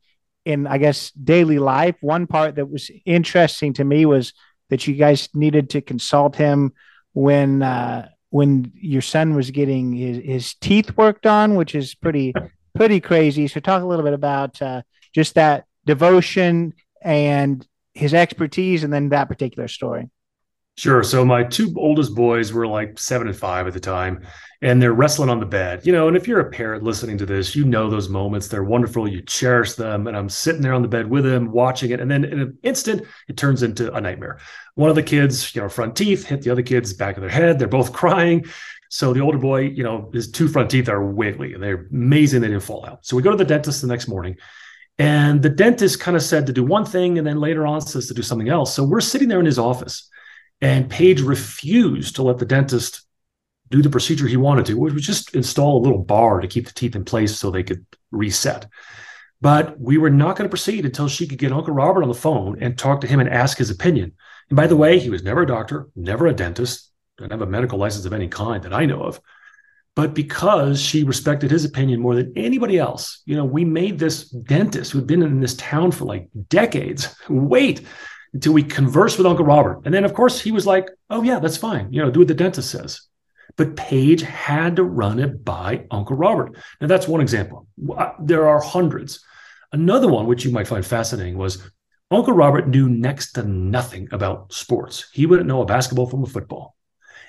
in 0.45 0.67
I 0.67 0.77
guess 0.77 1.11
daily 1.11 1.59
life. 1.59 1.95
One 2.01 2.27
part 2.27 2.55
that 2.55 2.69
was 2.69 2.91
interesting 3.05 3.73
to 3.73 3.83
me 3.83 4.05
was 4.05 4.33
that 4.69 4.85
you 4.85 4.95
guys 4.95 5.29
needed 5.33 5.71
to 5.71 5.81
consult 5.81 6.35
him 6.35 6.73
when 7.13 7.63
uh, 7.63 8.09
when 8.29 8.71
your 8.75 9.01
son 9.01 9.33
was 9.33 9.49
getting 9.49 9.93
his, 9.93 10.17
his 10.23 10.53
teeth 10.55 10.95
worked 10.95 11.25
on, 11.25 11.55
which 11.55 11.73
is 11.73 11.95
pretty 11.95 12.33
pretty 12.75 12.99
crazy. 12.99 13.47
So 13.47 13.59
talk 13.59 13.81
a 13.81 13.85
little 13.85 14.05
bit 14.05 14.13
about 14.13 14.61
uh, 14.61 14.83
just 15.13 15.35
that 15.35 15.65
devotion 15.85 16.73
and 17.01 17.65
his 17.93 18.13
expertise, 18.13 18.83
and 18.83 18.93
then 18.93 19.09
that 19.09 19.27
particular 19.27 19.67
story. 19.67 20.09
Sure. 20.79 21.03
So 21.03 21.25
my 21.25 21.43
two 21.43 21.73
oldest 21.75 22.15
boys 22.15 22.53
were 22.53 22.65
like 22.65 22.97
seven 22.97 23.27
and 23.27 23.35
five 23.35 23.67
at 23.67 23.73
the 23.73 23.81
time, 23.81 24.25
and 24.61 24.81
they're 24.81 24.93
wrestling 24.93 25.29
on 25.29 25.41
the 25.41 25.45
bed. 25.45 25.85
You 25.85 25.91
know, 25.91 26.07
and 26.07 26.15
if 26.15 26.25
you're 26.25 26.39
a 26.39 26.49
parent 26.49 26.83
listening 26.83 27.17
to 27.17 27.25
this, 27.25 27.53
you 27.53 27.65
know 27.65 27.89
those 27.89 28.07
moments. 28.07 28.47
They're 28.47 28.63
wonderful. 28.63 29.05
You 29.05 29.21
cherish 29.21 29.73
them. 29.73 30.07
And 30.07 30.15
I'm 30.15 30.29
sitting 30.29 30.61
there 30.61 30.73
on 30.73 30.81
the 30.81 30.87
bed 30.87 31.09
with 31.09 31.25
them, 31.25 31.51
watching 31.51 31.91
it, 31.91 31.99
and 31.99 32.09
then 32.09 32.23
in 32.23 32.39
an 32.39 32.57
instant, 32.63 33.05
it 33.27 33.35
turns 33.35 33.61
into 33.61 33.93
a 33.93 33.99
nightmare. 33.99 34.39
One 34.75 34.89
of 34.89 34.95
the 34.95 35.03
kids, 35.03 35.53
you 35.53 35.61
know, 35.61 35.67
front 35.67 35.97
teeth 35.97 36.25
hit 36.25 36.43
the 36.43 36.49
other 36.49 36.63
kid's 36.63 36.93
back 36.93 37.17
of 37.17 37.21
their 37.21 37.29
head. 37.29 37.59
They're 37.59 37.67
both 37.67 37.91
crying. 38.01 38.45
So 38.87 39.11
the 39.11 39.19
older 39.19 39.37
boy, 39.37 39.63
you 39.63 39.83
know, 39.83 40.09
his 40.13 40.31
two 40.31 40.47
front 40.47 40.69
teeth 40.69 40.87
are 40.87 41.03
wiggly, 41.03 41.55
and 41.55 41.61
they're 41.61 41.87
amazing. 41.91 42.39
They 42.39 42.47
didn't 42.47 42.63
fall 42.63 42.85
out. 42.85 43.05
So 43.05 43.17
we 43.17 43.21
go 43.21 43.31
to 43.31 43.37
the 43.37 43.43
dentist 43.43 43.81
the 43.81 43.87
next 43.87 44.07
morning. 44.07 44.37
And 44.99 45.41
the 45.41 45.49
dentist 45.49 46.01
kind 46.01 46.17
of 46.17 46.23
said 46.23 46.45
to 46.45 46.53
do 46.53 46.63
one 46.63 46.85
thing 46.85 47.17
and 47.17 47.25
then 47.25 47.39
later 47.39 47.65
on 47.65 47.79
says 47.79 48.07
to 48.07 48.13
do 48.13 48.21
something 48.21 48.49
else. 48.49 48.75
So 48.75 48.83
we're 48.83 48.99
sitting 48.99 49.29
there 49.29 49.39
in 49.39 49.45
his 49.45 49.57
office 49.57 50.09
and 50.61 50.89
Paige 50.89 51.21
refused 51.21 52.17
to 52.17 52.23
let 52.23 52.37
the 52.37 52.45
dentist 52.45 53.05
do 53.69 53.81
the 53.81 53.89
procedure 53.89 54.27
he 54.27 54.35
wanted 54.35 54.65
to, 54.65 54.77
which 54.77 54.93
was 54.93 55.05
just 55.05 55.35
install 55.35 55.77
a 55.77 55.83
little 55.83 56.03
bar 56.03 56.41
to 56.41 56.47
keep 56.47 56.65
the 56.65 56.73
teeth 56.73 56.95
in 56.95 57.05
place 57.05 57.37
so 57.37 57.49
they 57.49 57.63
could 57.63 57.85
reset. 58.11 58.67
But 59.41 59.79
we 59.79 59.97
were 59.97 60.09
not 60.09 60.35
going 60.35 60.49
to 60.49 60.51
proceed 60.51 60.83
until 60.83 61.07
she 61.07 61.27
could 61.27 61.37
get 61.37 61.53
Uncle 61.53 61.73
Robert 61.73 62.03
on 62.03 62.09
the 62.09 62.15
phone 62.15 62.61
and 62.61 62.77
talk 62.77 62.99
to 63.01 63.07
him 63.07 63.21
and 63.21 63.29
ask 63.29 63.57
his 63.57 63.69
opinion. 63.69 64.13
And 64.49 64.57
by 64.57 64.67
the 64.67 64.75
way, 64.75 64.99
he 64.99 65.09
was 65.09 65.23
never 65.23 65.43
a 65.43 65.47
doctor, 65.47 65.87
never 65.95 66.27
a 66.27 66.33
dentist, 66.33 66.91
didn't 67.17 67.31
have 67.31 67.41
a 67.41 67.45
medical 67.45 67.79
license 67.79 68.05
of 68.05 68.11
any 68.11 68.27
kind 68.27 68.63
that 68.63 68.73
I 68.73 68.85
know 68.85 69.01
of. 69.01 69.21
But 69.99 70.13
because 70.13 70.81
she 70.81 71.03
respected 71.03 71.51
his 71.51 71.65
opinion 71.65 71.99
more 71.99 72.15
than 72.15 72.31
anybody 72.37 72.77
else, 72.77 73.21
you 73.25 73.35
know, 73.35 73.43
we 73.43 73.65
made 73.65 73.99
this 73.99 74.29
dentist 74.29 74.93
who'd 74.93 75.05
been 75.05 75.21
in 75.21 75.41
this 75.41 75.57
town 75.57 75.91
for 75.91 76.05
like 76.05 76.29
decades 76.47 77.13
wait 77.27 77.81
until 78.33 78.53
we 78.53 78.63
conversed 78.63 79.17
with 79.17 79.27
Uncle 79.27 79.43
Robert. 79.43 79.81
And 79.83 79.93
then, 79.93 80.05
of 80.05 80.13
course, 80.13 80.39
he 80.39 80.53
was 80.53 80.65
like, 80.65 80.89
oh, 81.09 81.21
yeah, 81.21 81.39
that's 81.39 81.57
fine. 81.57 81.91
You 81.91 82.01
know, 82.01 82.11
do 82.11 82.19
what 82.19 82.29
the 82.29 82.33
dentist 82.33 82.71
says. 82.71 83.01
But 83.57 83.75
Paige 83.75 84.21
had 84.21 84.77
to 84.77 84.85
run 84.85 85.19
it 85.19 85.43
by 85.43 85.85
Uncle 85.91 86.15
Robert. 86.15 86.55
Now, 86.79 86.87
that's 86.87 87.09
one 87.09 87.19
example. 87.19 87.67
Uh, 87.93 88.11
there 88.21 88.47
are 88.47 88.61
hundreds. 88.61 89.19
Another 89.73 90.07
one, 90.07 90.27
which 90.27 90.45
you 90.45 90.51
might 90.51 90.69
find 90.69 90.85
fascinating, 90.85 91.37
was 91.37 91.69
Uncle 92.09 92.33
Robert 92.33 92.69
knew 92.69 92.87
next 92.87 93.33
to 93.33 93.43
nothing 93.43 94.07
about 94.13 94.53
sports. 94.53 95.09
He 95.11 95.25
wouldn't 95.25 95.49
know 95.49 95.61
a 95.61 95.65
basketball 95.65 96.07
from 96.07 96.23
a 96.23 96.25
football. 96.25 96.77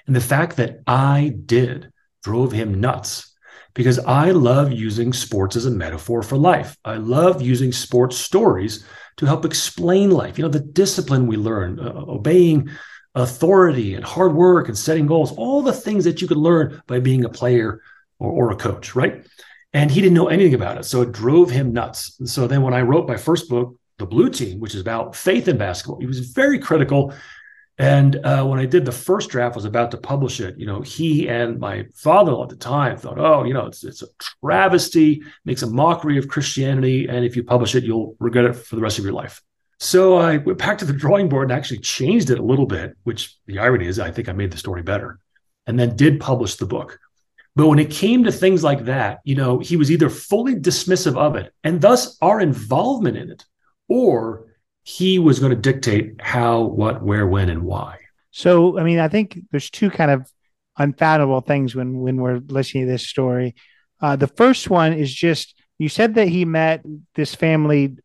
And 0.07 0.15
the 0.15 0.21
fact 0.21 0.57
that 0.59 0.85
I 0.87 1.35
did 1.47 1.91
drove 2.23 2.53
him 2.53 2.81
nuts 2.81 3.35
because 3.75 3.99
I 4.01 4.33
love 4.33 4.73
using 4.73 5.13
sports 5.13 5.57
as 5.57 5.67
a 5.67 5.71
metaphor 5.71 6.23
for 6.23 6.37
life. 6.37 6.77
I 6.85 6.97
love 6.97 7.41
using 7.41 7.73
sports 7.73 8.17
stories 8.17 8.85
to 9.19 9.27
help 9.27 9.45
explain 9.45 10.11
life. 10.11 10.39
You 10.39 10.45
know, 10.45 10.51
the 10.51 10.61
discipline 10.61 11.27
we 11.27 11.37
learn, 11.37 11.79
uh, 11.79 11.93
obeying 12.09 12.71
authority 13.15 13.95
and 13.95 14.05
hard 14.05 14.35
work 14.35 14.69
and 14.69 14.77
setting 14.77 15.07
goals, 15.07 15.33
all 15.33 15.63
the 15.63 15.73
things 15.73 16.05
that 16.05 16.21
you 16.21 16.29
could 16.29 16.37
learn 16.37 16.83
by 16.87 17.01
being 17.01 17.25
a 17.25 17.29
player 17.29 17.81
or, 18.19 18.31
or 18.31 18.51
a 18.51 18.57
coach, 18.57 18.95
right? 18.95 19.25
And 19.73 19.91
he 19.91 20.01
didn't 20.01 20.15
know 20.15 20.29
anything 20.29 20.55
about 20.55 20.79
it. 20.79 20.85
So 20.85 21.03
it 21.03 21.13
drove 21.13 21.51
him 21.51 21.73
nuts. 21.73 22.17
And 22.19 22.29
so 22.29 22.47
then 22.47 22.63
when 22.63 22.75
I 22.75 22.83
wrote 22.83 23.09
my 23.09 23.17
first 23.17 23.49
book, 23.49 23.77
The 23.99 24.07
Blue 24.07 24.31
Team, 24.31 24.59
which 24.59 24.75
is 24.75 24.81
about 24.81 25.15
faith 25.15 25.49
in 25.49 25.59
basketball, 25.59 26.01
he 26.01 26.07
was 26.07 26.31
very 26.31 26.59
critical 26.59 27.13
and 27.81 28.17
uh, 28.17 28.45
when 28.45 28.61
I 28.61 28.67
did 28.67 28.85
the 28.85 28.93
first 28.93 29.31
draft, 29.31 29.55
was 29.55 29.65
about 29.65 29.91
to 29.93 29.97
publish 29.97 30.39
it. 30.39 30.59
You 30.59 30.67
know, 30.67 30.83
he 30.83 31.31
and 31.31 31.59
my 31.59 31.87
father-in-law 31.95 32.43
at 32.43 32.51
the 32.51 32.57
time 32.57 32.99
thought, 32.99 33.19
"Oh, 33.19 33.45
you 33.45 33.55
know, 33.55 33.65
it's 33.65 33.85
it's 33.85 34.03
a 34.03 34.07
travesty, 34.19 35.23
makes 35.47 35.63
a 35.63 35.67
mockery 35.67 36.19
of 36.19 36.29
Christianity, 36.29 37.09
and 37.09 37.25
if 37.25 37.37
you 37.37 37.43
publish 37.43 37.75
it, 37.75 37.85
you'll 37.85 38.17
regret 38.21 38.45
it 38.45 38.53
for 38.53 38.77
the 38.77 38.83
rest 38.83 38.99
of 38.99 39.05
your 39.05 39.15
life." 39.15 39.41
So 39.79 40.19
I 40.19 40.37
went 40.37 40.59
back 40.59 40.77
to 40.79 40.85
the 40.85 40.93
drawing 40.93 41.31
board 41.31 41.51
and 41.51 41.59
actually 41.59 41.79
changed 41.79 42.29
it 42.29 42.39
a 42.39 42.43
little 42.43 42.67
bit. 42.67 42.99
Which 43.05 43.39
the 43.47 43.61
irony 43.61 43.87
is, 43.87 43.99
I 43.99 44.11
think 44.11 44.29
I 44.29 44.33
made 44.33 44.51
the 44.51 44.59
story 44.59 44.83
better, 44.83 45.19
and 45.67 45.81
then 45.81 45.97
did 45.97 46.21
publish 46.21 46.57
the 46.57 46.67
book. 46.67 46.99
But 47.57 47.69
when 47.69 47.79
it 47.79 47.91
came 47.91 48.25
to 48.25 48.31
things 48.33 48.63
like 48.63 48.85
that, 48.85 49.21
you 49.25 49.37
know, 49.37 49.59
he 49.59 49.79
was 49.79 49.91
either 49.91 50.11
fully 50.11 50.55
dismissive 50.55 51.17
of 51.17 51.35
it, 51.35 51.55
and 51.65 51.81
thus 51.81 52.19
our 52.21 52.43
involvement 52.43 53.17
in 53.17 53.31
it, 53.31 53.43
or 53.89 54.50
he 54.83 55.19
was 55.19 55.39
going 55.39 55.51
to 55.51 55.57
dictate 55.57 56.21
how, 56.21 56.63
what, 56.63 57.03
where, 57.03 57.27
when, 57.27 57.49
and 57.49 57.63
why. 57.63 57.99
So, 58.31 58.79
I 58.79 58.85
mean, 58.85 58.99
I 58.99 59.09
think 59.09 59.39
there's 59.51 59.71
two 59.71 59.91
kind 59.91 60.11
of 60.11 60.31
unfathomable 60.79 61.43
things 61.43 61.75
when 61.75 62.01
when 62.01 62.17
we're 62.17 62.41
listening 62.47 62.87
to 62.87 62.93
this 62.93 63.07
story. 63.07 63.55
Uh, 64.01 64.17
the 64.17 64.27
first 64.27 64.71
one 64.71 64.93
is 64.93 65.13
just 65.13 65.55
you 65.79 65.89
said 65.89 66.15
that 66.15 66.29
he 66.29 66.45
met 66.45 66.85
this 67.15 67.35
family 67.35 67.97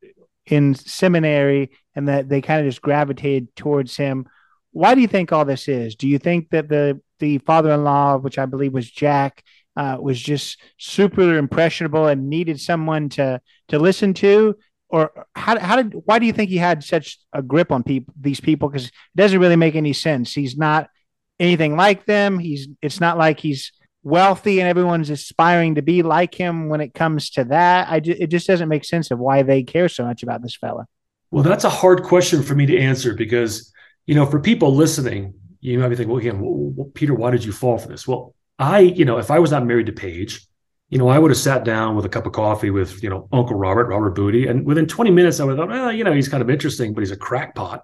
in 0.46 0.76
seminary 0.76 1.72
and 1.96 2.08
that 2.08 2.30
they 2.30 2.42
kind 2.42 2.60
of 2.60 2.72
just 2.72 2.82
gravitated 2.82 3.56
towards 3.56 3.96
him. 3.98 4.28
why 4.72 4.94
do 4.94 5.02
you 5.02 5.08
think 5.08 5.32
all 5.32 5.46
this 5.46 5.68
is? 5.68 5.96
Do 5.96 6.08
you 6.08 6.20
think 6.20 6.50
that 6.50 6.68
the 6.68 7.02
the 7.20 7.38
father-in-law, 7.40 8.18
which 8.18 8.38
I 8.38 8.46
believe 8.46 8.74
was 8.74 8.92
Jack, 8.92 9.42
uh, 9.78 9.98
was 10.02 10.22
just 10.22 10.62
super 10.78 11.38
impressionable 11.38 12.08
and 12.08 12.30
needed 12.30 12.60
someone 12.60 13.10
to 13.10 13.42
to 13.70 13.80
listen 13.80 14.14
to? 14.16 14.56
Or 14.96 15.26
how, 15.36 15.60
how 15.60 15.76
did 15.76 15.94
why 16.06 16.20
do 16.20 16.26
you 16.26 16.32
think 16.32 16.50
he 16.50 16.56
had 16.56 16.82
such 16.82 17.20
a 17.34 17.42
grip 17.42 17.70
on 17.70 17.84
people 17.84 18.14
these 18.18 18.40
people? 18.40 18.70
Because 18.70 18.88
it 18.88 18.94
doesn't 19.18 19.42
really 19.42 19.58
make 19.58 19.76
any 19.76 19.92
sense. 19.92 20.34
He's 20.34 20.56
not 20.56 20.90
anything 21.38 21.76
like 21.76 22.06
them. 22.06 22.40
He's 22.40 22.70
it's 22.82 23.02
not 23.02 23.18
like 23.18 23.42
he's 23.42 23.74
wealthy 24.04 24.62
and 24.62 24.70
everyone's 24.70 25.10
aspiring 25.10 25.76
to 25.76 25.82
be 25.82 26.02
like 26.02 26.34
him 26.34 26.70
when 26.70 26.80
it 26.80 26.94
comes 26.94 27.32
to 27.32 27.44
that. 27.46 27.90
I 27.90 28.00
just, 28.00 28.22
it 28.22 28.28
just 28.28 28.48
doesn't 28.48 28.70
make 28.70 28.86
sense 28.86 29.12
of 29.12 29.20
why 29.20 29.44
they 29.44 29.64
care 29.64 29.90
so 29.90 30.06
much 30.06 30.24
about 30.24 30.42
this 30.42 30.56
fella. 30.56 30.88
Well, 31.30 31.44
that's 31.44 31.66
a 31.66 31.70
hard 31.70 32.04
question 32.04 32.42
for 32.42 32.56
me 32.56 32.66
to 32.68 32.80
answer 32.80 33.14
because 33.16 33.74
you 34.06 34.16
know, 34.16 34.26
for 34.26 34.40
people 34.40 34.74
listening, 34.74 35.34
you 35.60 35.78
might 35.78 35.90
be 35.90 35.98
thinking, 35.98 36.12
well, 36.12 36.20
again, 36.20 36.40
well, 36.40 36.90
Peter, 36.94 37.14
why 37.14 37.32
did 37.32 37.44
you 37.44 37.52
fall 37.52 37.78
for 37.78 37.90
this? 37.90 38.08
Well, 38.08 38.34
I, 38.58 38.80
you 38.80 39.04
know, 39.04 39.18
if 39.18 39.30
I 39.30 39.40
was 39.40 39.52
not 39.52 39.66
married 39.66 39.88
to 39.88 39.92
Paige, 39.92 40.48
you 40.90 40.98
know, 40.98 41.10
I 41.10 41.18
would 41.18 41.32
have 41.32 41.38
sat 41.38 41.64
down 41.64 41.96
with 41.96 42.06
a 42.06 42.10
cup 42.10 42.26
of 42.26 42.34
coffee 42.34 42.70
with, 42.70 43.02
you 43.02 43.10
know, 43.10 43.28
Uncle 43.32 43.58
Robert, 43.58 43.88
Robert 43.88 44.12
Booty. 44.12 44.48
And 44.48 44.66
within 44.66 44.86
20 44.86 45.10
minutes, 45.12 45.40
I 45.40 45.44
would 45.44 45.58
have 45.58 45.68
thought, 45.68 45.70
well, 45.70 45.92
you 45.92 46.04
know, 46.04 46.14
he's 46.14 46.28
kind 46.28 46.44
of 46.44 46.50
interesting, 46.50 46.94
but 46.94 47.02
he's 47.02 47.12
a 47.12 47.18
crackpot. 47.18 47.84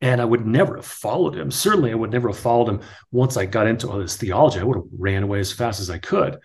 And 0.00 0.20
I 0.20 0.24
would 0.24 0.46
never 0.46 0.76
have 0.76 0.86
followed 0.86 1.36
him. 1.36 1.50
Certainly, 1.50 1.92
I 1.92 1.94
would 1.94 2.10
never 2.10 2.28
have 2.28 2.38
followed 2.38 2.68
him 2.68 2.80
once 3.12 3.36
I 3.36 3.46
got 3.46 3.66
into 3.66 3.88
all 3.88 3.98
this 3.98 4.16
theology. 4.16 4.58
I 4.58 4.64
would 4.64 4.76
have 4.76 4.86
ran 4.98 5.22
away 5.22 5.40
as 5.40 5.52
fast 5.52 5.78
as 5.78 5.90
I 5.90 5.98
could. 5.98 6.38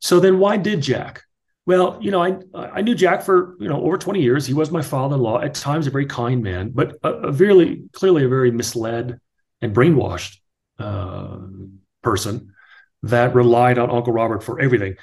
So 0.00 0.20
then 0.20 0.38
why 0.38 0.56
did 0.56 0.82
Jack? 0.82 1.22
Well, 1.64 1.98
you 2.00 2.10
know, 2.10 2.22
I 2.22 2.38
I 2.54 2.80
knew 2.80 2.94
Jack 2.94 3.22
for 3.22 3.54
you 3.60 3.68
know 3.68 3.82
over 3.82 3.98
20 3.98 4.22
years. 4.22 4.46
He 4.46 4.54
was 4.54 4.70
my 4.70 4.82
father-in-law. 4.82 5.42
At 5.42 5.54
times, 5.54 5.86
a 5.86 5.90
very 5.90 6.06
kind 6.06 6.42
man, 6.42 6.70
but 6.70 6.96
a, 7.02 7.10
a 7.10 7.32
very 7.32 7.82
clearly 7.92 8.24
a 8.24 8.28
very 8.28 8.50
misled 8.50 9.20
and 9.60 9.74
brainwashed 9.74 10.38
uh, 10.78 11.36
person 12.02 12.54
that 13.02 13.34
relied 13.34 13.78
on 13.78 13.90
Uncle 13.90 14.12
Robert 14.12 14.42
for 14.42 14.60
everything. 14.60 14.96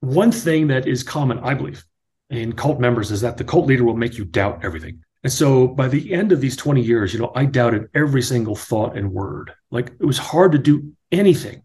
One 0.00 0.32
thing 0.32 0.68
that 0.68 0.86
is 0.86 1.02
common, 1.02 1.38
I 1.40 1.54
believe, 1.54 1.84
in 2.30 2.52
cult 2.52 2.80
members 2.80 3.10
is 3.10 3.20
that 3.22 3.36
the 3.36 3.44
cult 3.44 3.66
leader 3.66 3.84
will 3.84 3.96
make 3.96 4.16
you 4.16 4.24
doubt 4.24 4.64
everything. 4.64 5.02
And 5.24 5.32
so 5.32 5.66
by 5.66 5.88
the 5.88 6.12
end 6.12 6.30
of 6.30 6.40
these 6.40 6.56
20 6.56 6.80
years, 6.80 7.12
you 7.12 7.18
know, 7.18 7.32
I 7.34 7.44
doubted 7.44 7.88
every 7.94 8.22
single 8.22 8.54
thought 8.54 8.96
and 8.96 9.12
word. 9.12 9.52
Like 9.70 9.92
it 9.98 10.04
was 10.04 10.18
hard 10.18 10.52
to 10.52 10.58
do 10.58 10.92
anything. 11.10 11.62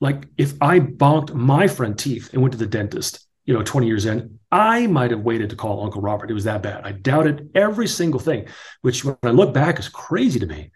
Like 0.00 0.26
if 0.36 0.54
I 0.60 0.80
bonked 0.80 1.32
my 1.34 1.66
front 1.66 1.98
teeth 1.98 2.30
and 2.32 2.42
went 2.42 2.52
to 2.52 2.58
the 2.58 2.66
dentist, 2.66 3.26
you 3.44 3.54
know, 3.54 3.62
20 3.62 3.86
years 3.86 4.04
in, 4.04 4.38
I 4.52 4.86
might 4.86 5.10
have 5.12 5.20
waited 5.20 5.50
to 5.50 5.56
call 5.56 5.84
Uncle 5.84 6.02
Robert. 6.02 6.30
It 6.30 6.34
was 6.34 6.44
that 6.44 6.62
bad. 6.62 6.84
I 6.84 6.92
doubted 6.92 7.50
every 7.54 7.86
single 7.86 8.20
thing, 8.20 8.46
which 8.82 9.04
when 9.04 9.16
I 9.22 9.30
look 9.30 9.54
back 9.54 9.78
is 9.78 9.88
crazy 9.88 10.38
to 10.40 10.46
me, 10.46 10.70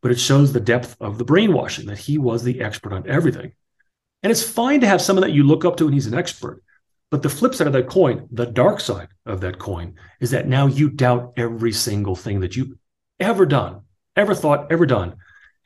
but 0.00 0.12
it 0.12 0.20
shows 0.20 0.52
the 0.52 0.60
depth 0.60 0.96
of 1.00 1.18
the 1.18 1.24
brainwashing 1.24 1.86
that 1.86 1.98
he 1.98 2.18
was 2.18 2.44
the 2.44 2.60
expert 2.60 2.92
on 2.92 3.08
everything. 3.08 3.52
And 4.24 4.30
it's 4.30 4.42
fine 4.42 4.80
to 4.80 4.86
have 4.86 5.02
someone 5.02 5.22
that 5.22 5.34
you 5.34 5.44
look 5.44 5.66
up 5.66 5.76
to 5.76 5.84
and 5.84 5.92
he's 5.92 6.06
an 6.06 6.14
expert. 6.14 6.62
But 7.10 7.22
the 7.22 7.28
flip 7.28 7.54
side 7.54 7.66
of 7.66 7.74
that 7.74 7.88
coin, 7.88 8.26
the 8.32 8.46
dark 8.46 8.80
side 8.80 9.08
of 9.26 9.42
that 9.42 9.58
coin, 9.58 9.94
is 10.18 10.30
that 10.30 10.48
now 10.48 10.66
you 10.66 10.88
doubt 10.88 11.34
every 11.36 11.72
single 11.72 12.16
thing 12.16 12.40
that 12.40 12.56
you've 12.56 12.72
ever 13.20 13.44
done, 13.44 13.82
ever 14.16 14.34
thought, 14.34 14.72
ever 14.72 14.86
done. 14.86 15.16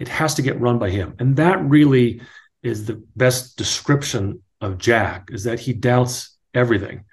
It 0.01 0.09
has 0.09 0.35
to 0.35 0.43
get 0.43 0.61
run 0.61 0.79
by 0.79 0.91
him. 0.91 1.15
And 1.21 1.37
that 1.37 1.63
really 1.63 2.21
is 2.63 2.85
the 2.85 3.03
best 3.15 3.57
description 3.57 4.43
of 4.61 4.77
Jack, 4.77 5.31
is 5.33 5.45
that 5.45 5.61
he 5.61 5.73
doubts 5.73 6.37
everything. 6.53 7.05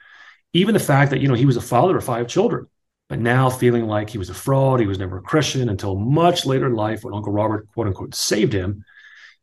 Even 0.53 0.73
the 0.73 0.79
fact 0.79 1.11
that, 1.11 1.21
you 1.21 1.27
know, 1.27 1.35
he 1.35 1.45
was 1.45 1.57
a 1.57 1.61
father 1.61 1.95
of 1.95 2.03
five 2.03 2.27
children, 2.27 2.65
but 3.07 3.19
now 3.19 3.51
feeling 3.51 3.85
like 3.85 4.09
he 4.09 4.17
was 4.17 4.31
a 4.31 4.33
fraud, 4.33 4.79
he 4.79 4.87
was 4.87 4.97
never 4.97 5.19
a 5.19 5.21
Christian 5.21 5.69
until 5.69 5.95
much 5.95 6.45
later 6.47 6.65
in 6.65 6.73
life 6.73 7.03
when 7.03 7.13
Uncle 7.13 7.31
Robert, 7.31 7.67
quote 7.71 7.85
unquote, 7.85 8.15
saved 8.15 8.51
him. 8.51 8.83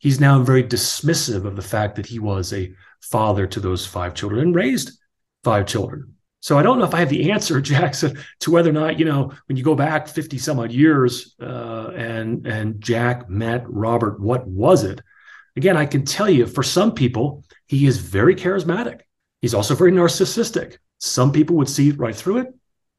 He's 0.02 0.18
now 0.18 0.42
very 0.42 0.64
dismissive 0.64 1.44
of 1.44 1.54
the 1.54 1.62
fact 1.62 1.94
that 1.94 2.06
he 2.06 2.18
was 2.18 2.52
a 2.52 2.74
father 3.00 3.46
to 3.46 3.60
those 3.60 3.86
five 3.86 4.14
children 4.14 4.40
and 4.40 4.54
raised 4.54 4.98
five 5.44 5.64
children. 5.64 6.16
So 6.40 6.58
I 6.58 6.64
don't 6.64 6.80
know 6.80 6.84
if 6.84 6.92
I 6.92 6.98
have 6.98 7.08
the 7.08 7.30
answer, 7.30 7.60
Jackson, 7.72 8.18
to 8.40 8.50
whether 8.50 8.68
or 8.68 8.72
not 8.72 8.98
you 8.98 9.04
know 9.04 9.32
when 9.46 9.56
you 9.56 9.62
go 9.62 9.76
back 9.76 10.08
fifty 10.08 10.38
some 10.38 10.58
odd 10.58 10.72
years 10.72 11.36
uh, 11.40 11.92
and 11.94 12.44
and 12.48 12.80
Jack 12.80 13.30
met 13.30 13.64
Robert, 13.68 14.18
what 14.18 14.44
was 14.44 14.82
it? 14.82 15.00
Again, 15.56 15.76
I 15.76 15.86
can 15.86 16.04
tell 16.04 16.28
you 16.28 16.46
for 16.48 16.64
some 16.64 16.92
people 16.94 17.44
he 17.66 17.86
is 17.86 17.98
very 17.98 18.34
charismatic. 18.34 19.02
He's 19.40 19.54
also 19.54 19.76
very 19.76 19.92
narcissistic. 19.92 20.78
Some 20.98 21.30
people 21.30 21.54
would 21.56 21.68
see 21.68 21.92
right 21.92 22.14
through 22.14 22.38
it. 22.38 22.48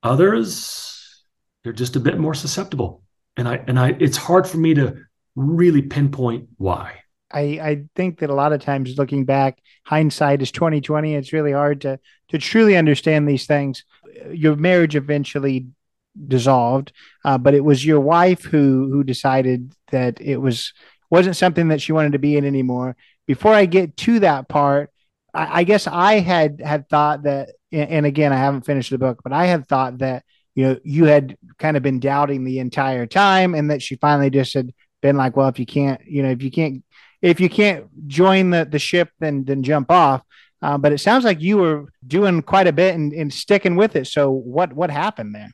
Others, 0.03 1.23
they're 1.63 1.73
just 1.73 1.97
a 1.97 1.99
bit 1.99 2.17
more 2.17 2.33
susceptible. 2.33 3.03
And 3.35 3.45
I 3.45 3.55
and 3.67 3.77
I 3.77 3.89
it's 3.99 4.15
hard 4.15 4.47
for 4.47 4.57
me 4.57 4.73
to 4.75 5.03
really 5.35 5.81
pinpoint 5.81 6.49
why. 6.57 6.99
I, 7.31 7.41
I 7.41 7.83
think 7.95 8.19
that 8.19 8.29
a 8.29 8.35
lot 8.35 8.53
of 8.53 8.61
times 8.61 8.97
looking 8.97 9.25
back, 9.25 9.59
hindsight 9.85 10.41
is 10.41 10.51
twenty 10.51 10.81
twenty. 10.81 11.15
It's 11.15 11.33
really 11.33 11.51
hard 11.51 11.81
to 11.81 11.99
to 12.29 12.37
truly 12.37 12.77
understand 12.77 13.27
these 13.27 13.47
things. 13.47 13.83
Your 14.31 14.55
marriage 14.55 14.95
eventually 14.95 15.67
dissolved, 16.27 16.93
uh, 17.25 17.39
but 17.39 17.55
it 17.55 17.63
was 17.63 17.83
your 17.83 17.99
wife 17.99 18.43
who 18.43 18.89
who 18.91 19.03
decided 19.03 19.73
that 19.91 20.21
it 20.21 20.37
was 20.37 20.73
wasn't 21.09 21.35
something 21.35 21.69
that 21.69 21.81
she 21.81 21.91
wanted 21.91 22.11
to 22.11 22.19
be 22.19 22.37
in 22.37 22.45
anymore. 22.45 22.95
Before 23.25 23.53
I 23.53 23.65
get 23.65 23.97
to 23.97 24.19
that 24.19 24.47
part, 24.47 24.91
I, 25.33 25.61
I 25.61 25.63
guess 25.63 25.87
I 25.87 26.19
had 26.19 26.61
had 26.63 26.87
thought 26.87 27.23
that, 27.23 27.49
and 27.71 28.05
again, 28.05 28.31
I 28.31 28.37
haven't 28.37 28.65
finished 28.65 28.91
the 28.91 28.99
book, 28.99 29.21
but 29.23 29.33
I 29.33 29.47
had 29.47 29.67
thought 29.67 29.97
that 29.99 30.23
you 30.53 30.65
know 30.65 30.79
you 30.83 31.05
had 31.05 31.35
kind 31.57 31.77
of 31.77 31.81
been 31.81 31.99
doubting 31.99 32.43
the 32.43 32.59
entire 32.59 33.07
time, 33.07 33.55
and 33.55 33.71
that 33.71 33.81
she 33.81 33.95
finally 33.95 34.29
just 34.29 34.53
had 34.53 34.71
been 35.03 35.17
like, 35.17 35.37
well, 35.37 35.49
if 35.49 35.59
you 35.59 35.67
can't, 35.67 36.01
you 36.07 36.23
know, 36.23 36.31
if 36.31 36.41
you 36.41 36.49
can't, 36.49 36.83
if 37.21 37.39
you 37.39 37.49
can't 37.49 37.85
join 38.07 38.49
the 38.49 38.65
the 38.65 38.79
ship, 38.79 39.09
then 39.19 39.43
then 39.43 39.61
jump 39.61 39.91
off. 39.91 40.23
Uh, 40.63 40.77
but 40.77 40.93
it 40.93 40.99
sounds 40.99 41.25
like 41.25 41.41
you 41.41 41.57
were 41.57 41.85
doing 42.07 42.41
quite 42.41 42.67
a 42.67 42.73
bit 42.73 42.95
and, 42.95 43.11
and 43.13 43.31
sticking 43.31 43.75
with 43.75 43.95
it. 43.95 44.07
So 44.07 44.31
what 44.31 44.73
what 44.73 44.89
happened 44.89 45.35
there? 45.35 45.51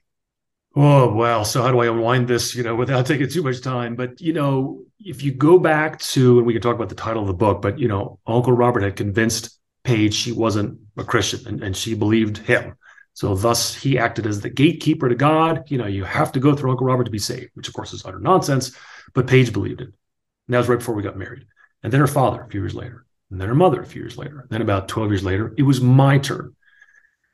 Oh 0.75 1.13
well, 1.13 1.43
so 1.43 1.63
how 1.63 1.71
do 1.71 1.79
I 1.79 1.87
unwind 1.87 2.27
this, 2.27 2.55
you 2.55 2.63
know, 2.63 2.75
without 2.75 3.05
taking 3.11 3.27
too 3.27 3.43
much 3.43 3.61
time? 3.61 3.95
But 3.95 4.21
you 4.21 4.31
know, 4.31 4.83
if 4.99 5.23
you 5.23 5.33
go 5.33 5.57
back 5.59 5.99
to, 5.99 6.37
and 6.37 6.47
we 6.47 6.53
can 6.53 6.61
talk 6.61 6.75
about 6.75 6.89
the 6.89 6.95
title 6.95 7.23
of 7.23 7.27
the 7.27 7.33
book, 7.33 7.61
but 7.61 7.79
you 7.79 7.89
know, 7.89 8.19
Uncle 8.25 8.53
Robert 8.53 8.83
had 8.83 8.95
convinced 8.95 9.59
Paige 9.83 10.13
she 10.13 10.31
wasn't 10.31 10.79
a 10.97 11.03
Christian 11.03 11.47
and, 11.47 11.63
and 11.63 11.75
she 11.75 11.95
believed 11.95 12.37
him. 12.37 12.75
So 13.19 13.35
thus 13.35 13.75
he 13.75 13.99
acted 13.99 14.25
as 14.25 14.39
the 14.39 14.49
gatekeeper 14.49 15.09
to 15.09 15.15
God. 15.15 15.69
You 15.69 15.77
know, 15.77 15.87
you 15.87 16.05
have 16.05 16.31
to 16.31 16.39
go 16.39 16.55
through 16.55 16.71
Uncle 16.71 16.87
Robert 16.87 17.03
to 17.03 17.11
be 17.11 17.19
saved, 17.19 17.49
which 17.53 17.67
of 17.67 17.73
course 17.73 17.91
is 17.91 18.05
utter 18.05 18.17
nonsense. 18.17 18.71
But 19.13 19.27
Paige 19.27 19.51
believed 19.51 19.81
it. 19.81 19.89
And 19.89 20.53
that 20.53 20.59
was 20.59 20.69
right 20.69 20.79
before 20.79 20.95
we 20.95 21.03
got 21.03 21.17
married. 21.17 21.45
And 21.83 21.91
then 21.91 21.99
her 21.99 22.07
father 22.07 22.43
a 22.43 22.47
few 22.47 22.61
years 22.61 22.75
later, 22.75 23.05
and 23.29 23.41
then 23.41 23.49
her 23.49 23.55
mother 23.55 23.81
a 23.81 23.85
few 23.85 24.01
years 24.01 24.17
later. 24.17 24.47
Then 24.49 24.61
about 24.61 24.87
12 24.87 25.11
years 25.11 25.23
later, 25.25 25.53
it 25.57 25.63
was 25.63 25.81
my 25.81 26.17
turn. 26.17 26.55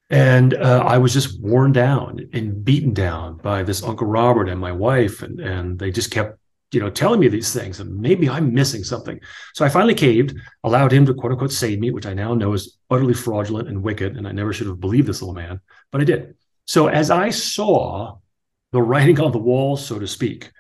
And 0.10 0.56
uh, 0.56 0.84
I 0.88 0.98
was 0.98 1.14
just 1.14 1.40
worn 1.40 1.72
down 1.72 2.30
and 2.34 2.66
beaten 2.66 2.96
down 2.96 3.38
by 3.38 3.62
this 3.62 3.84
Uncle 3.84 4.08
Robert 4.08 4.50
and 4.50 4.60
my 4.60 4.72
wife. 4.72 5.22
And, 5.22 5.40
and 5.40 5.78
they 5.78 5.92
just 5.92 6.10
kept 6.10 6.40
you 6.76 6.82
know, 6.82 6.90
telling 6.90 7.22
me 7.22 7.30
these 7.30 7.54
things, 7.54 7.80
and 7.80 7.98
maybe 7.98 8.30
I'm 8.30 8.54
missing 8.54 8.84
something. 8.84 9.20
So 9.54 9.64
I 9.64 9.70
finally 9.70 9.96
caved, 9.96 10.36
allowed 10.64 10.92
him 10.92 11.06
to 11.06 11.14
quote 11.14 11.32
unquote 11.32 11.54
save 11.54 11.80
me, 11.80 11.90
which 11.90 12.06
I 12.06 12.14
now 12.14 12.34
know 12.34 12.54
is 12.54 12.78
utterly 12.90 13.14
fraudulent 13.14 13.70
and 13.70 13.82
wicked, 13.82 14.18
and 14.18 14.28
I 14.28 14.34
never 14.34 14.52
should 14.54 14.68
have 14.68 14.82
believed 14.82 15.08
this 15.08 15.22
little 15.22 15.34
man, 15.34 15.62
but 15.92 16.02
I 16.02 16.04
did. 16.04 16.36
So 16.68 16.88
as 16.88 17.10
I 17.10 17.30
saw 17.30 18.18
the 18.74 18.82
writing 18.82 19.20
on 19.22 19.32
the 19.32 19.38
wall, 19.38 19.78
so 19.78 19.98
to 19.98 20.08
speak, 20.08 20.52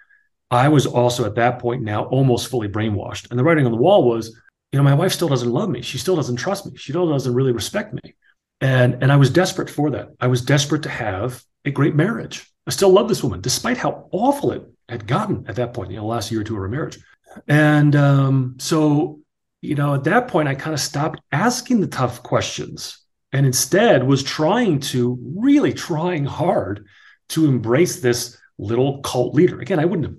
I 0.50 0.70
was 0.70 0.86
also 0.86 1.26
at 1.26 1.36
that 1.36 1.60
point 1.60 1.84
now 1.84 2.06
almost 2.06 2.48
fully 2.48 2.70
brainwashed. 2.70 3.30
And 3.30 3.38
the 3.38 3.44
writing 3.44 3.66
on 3.66 3.72
the 3.72 3.78
wall 3.78 4.06
was, 4.06 4.30
you 4.72 4.78
know, 4.78 4.84
my 4.84 4.94
wife 4.94 5.12
still 5.12 5.28
doesn't 5.28 5.52
love 5.52 5.70
me. 5.70 5.82
She 5.82 5.98
still 5.98 6.16
doesn't 6.16 6.38
trust 6.38 6.66
me. 6.66 6.78
She 6.78 6.92
still 6.92 7.10
doesn't 7.12 7.34
really 7.34 7.52
respect 7.52 7.94
me. 7.94 8.16
And 8.62 9.02
and 9.02 9.12
I 9.12 9.18
was 9.18 9.30
desperate 9.30 9.70
for 9.70 9.92
that. 9.92 10.10
I 10.22 10.28
was 10.28 10.42
desperate 10.42 10.84
to 10.84 10.90
have 10.90 11.44
a 11.66 11.72
great 11.72 11.96
marriage. 11.96 12.50
I 12.68 12.72
still 12.72 12.90
love 12.90 13.10
this 13.10 13.24
woman, 13.24 13.42
despite 13.42 13.78
how 13.78 14.08
awful 14.12 14.52
it 14.52 14.64
had 14.90 15.08
gotten 15.08 15.46
at 15.48 15.56
that 15.56 15.74
point, 15.74 15.92
you 15.92 15.98
know, 15.98 16.06
last 16.06 16.32
year 16.32 16.42
or 16.42 16.44
two 16.44 16.56
of 16.56 16.62
our 16.62 16.68
marriage. 16.68 17.00
And 17.48 17.96
um, 17.96 18.56
so, 18.60 19.20
you 19.62 19.76
know, 19.76 19.96
at 19.96 20.04
that 20.06 20.28
point, 20.28 20.48
I 20.48 20.56
kind 20.56 20.74
of 20.74 20.80
stopped 20.80 21.22
asking 21.32 21.82
the 21.82 21.88
tough 21.88 22.24
questions 22.24 23.06
and 23.34 23.46
instead 23.46 24.04
was 24.04 24.24
trying 24.24 24.80
to 24.80 25.18
really 25.36 25.74
trying 25.74 26.26
hard 26.26 26.86
to 27.30 27.46
embrace 27.46 28.00
this 28.00 28.38
little 28.58 29.02
cult 29.02 29.34
leader. 29.34 29.60
Again, 29.60 29.80
I 29.80 29.86
wouldn't 29.86 30.08
have 30.08 30.18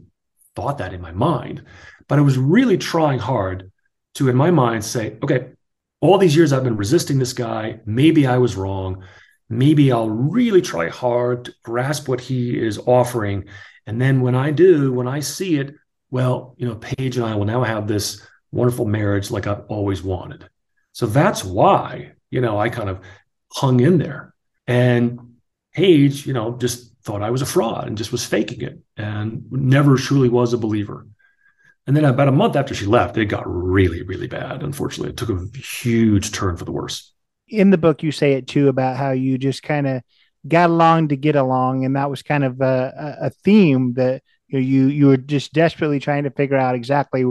thought 0.54 0.78
that 0.78 0.92
in 0.92 1.00
my 1.00 1.12
mind, 1.12 1.62
but 2.08 2.18
I 2.18 2.22
was 2.22 2.36
really 2.36 2.76
trying 2.76 3.18
hard 3.18 3.70
to, 4.16 4.28
in 4.28 4.36
my 4.36 4.50
mind, 4.50 4.84
say, 4.84 5.16
okay, 5.22 5.52
all 6.00 6.18
these 6.18 6.36
years 6.36 6.52
I've 6.52 6.64
been 6.64 6.76
resisting 6.76 7.18
this 7.18 7.32
guy. 7.32 7.80
Maybe 7.86 8.26
I 8.26 8.38
was 8.38 8.56
wrong. 8.56 9.04
Maybe 9.48 9.92
I'll 9.92 10.10
really 10.10 10.60
try 10.60 10.88
hard 10.88 11.46
to 11.46 11.54
grasp 11.62 12.08
what 12.08 12.20
he 12.20 12.58
is 12.58 12.78
offering 12.78 13.44
and 13.86 14.00
then 14.00 14.20
when 14.20 14.34
I 14.34 14.50
do, 14.50 14.92
when 14.92 15.08
I 15.08 15.20
see 15.20 15.58
it, 15.58 15.74
well, 16.10 16.54
you 16.58 16.66
know, 16.66 16.76
Paige 16.76 17.16
and 17.16 17.26
I 17.26 17.34
will 17.34 17.44
now 17.44 17.62
have 17.62 17.86
this 17.86 18.26
wonderful 18.52 18.84
marriage 18.86 19.30
like 19.30 19.46
I've 19.46 19.64
always 19.68 20.02
wanted. 20.02 20.48
So 20.92 21.06
that's 21.06 21.44
why, 21.44 22.12
you 22.30 22.40
know, 22.40 22.58
I 22.58 22.68
kind 22.68 22.88
of 22.88 23.00
hung 23.52 23.80
in 23.80 23.98
there. 23.98 24.34
And 24.66 25.36
Paige, 25.72 26.26
you 26.26 26.32
know, 26.32 26.56
just 26.56 26.94
thought 27.02 27.22
I 27.22 27.30
was 27.30 27.42
a 27.42 27.46
fraud 27.46 27.86
and 27.86 27.98
just 27.98 28.12
was 28.12 28.24
faking 28.24 28.62
it 28.62 28.78
and 28.96 29.44
never 29.50 29.96
truly 29.96 30.28
was 30.28 30.52
a 30.52 30.58
believer. 30.58 31.06
And 31.86 31.96
then 31.96 32.04
about 32.04 32.28
a 32.28 32.32
month 32.32 32.56
after 32.56 32.74
she 32.74 32.86
left, 32.86 33.16
it 33.16 33.26
got 33.26 33.44
really, 33.46 34.02
really 34.02 34.26
bad. 34.26 34.62
Unfortunately, 34.62 35.10
it 35.10 35.16
took 35.16 35.30
a 35.30 35.46
huge 35.56 36.32
turn 36.32 36.56
for 36.56 36.64
the 36.64 36.72
worse. 36.72 37.12
In 37.46 37.70
the 37.70 37.78
book, 37.78 38.02
you 38.02 38.10
say 38.10 38.32
it 38.32 38.48
too 38.48 38.68
about 38.68 38.96
how 38.96 39.12
you 39.12 39.38
just 39.38 39.62
kind 39.62 39.86
of 39.86 40.02
got 40.48 40.70
along 40.70 41.08
to 41.08 41.16
get 41.16 41.36
along, 41.36 41.84
and 41.84 41.96
that 41.96 42.10
was 42.10 42.22
kind 42.22 42.44
of 42.44 42.60
a, 42.60 43.16
a 43.22 43.30
theme 43.30 43.94
that 43.94 44.22
you, 44.48 44.58
know, 44.58 44.64
you 44.64 44.86
you 44.86 45.06
were 45.08 45.16
just 45.16 45.52
desperately 45.52 46.00
trying 46.00 46.24
to 46.24 46.30
figure 46.30 46.56
out 46.56 46.74
exactly 46.74 47.24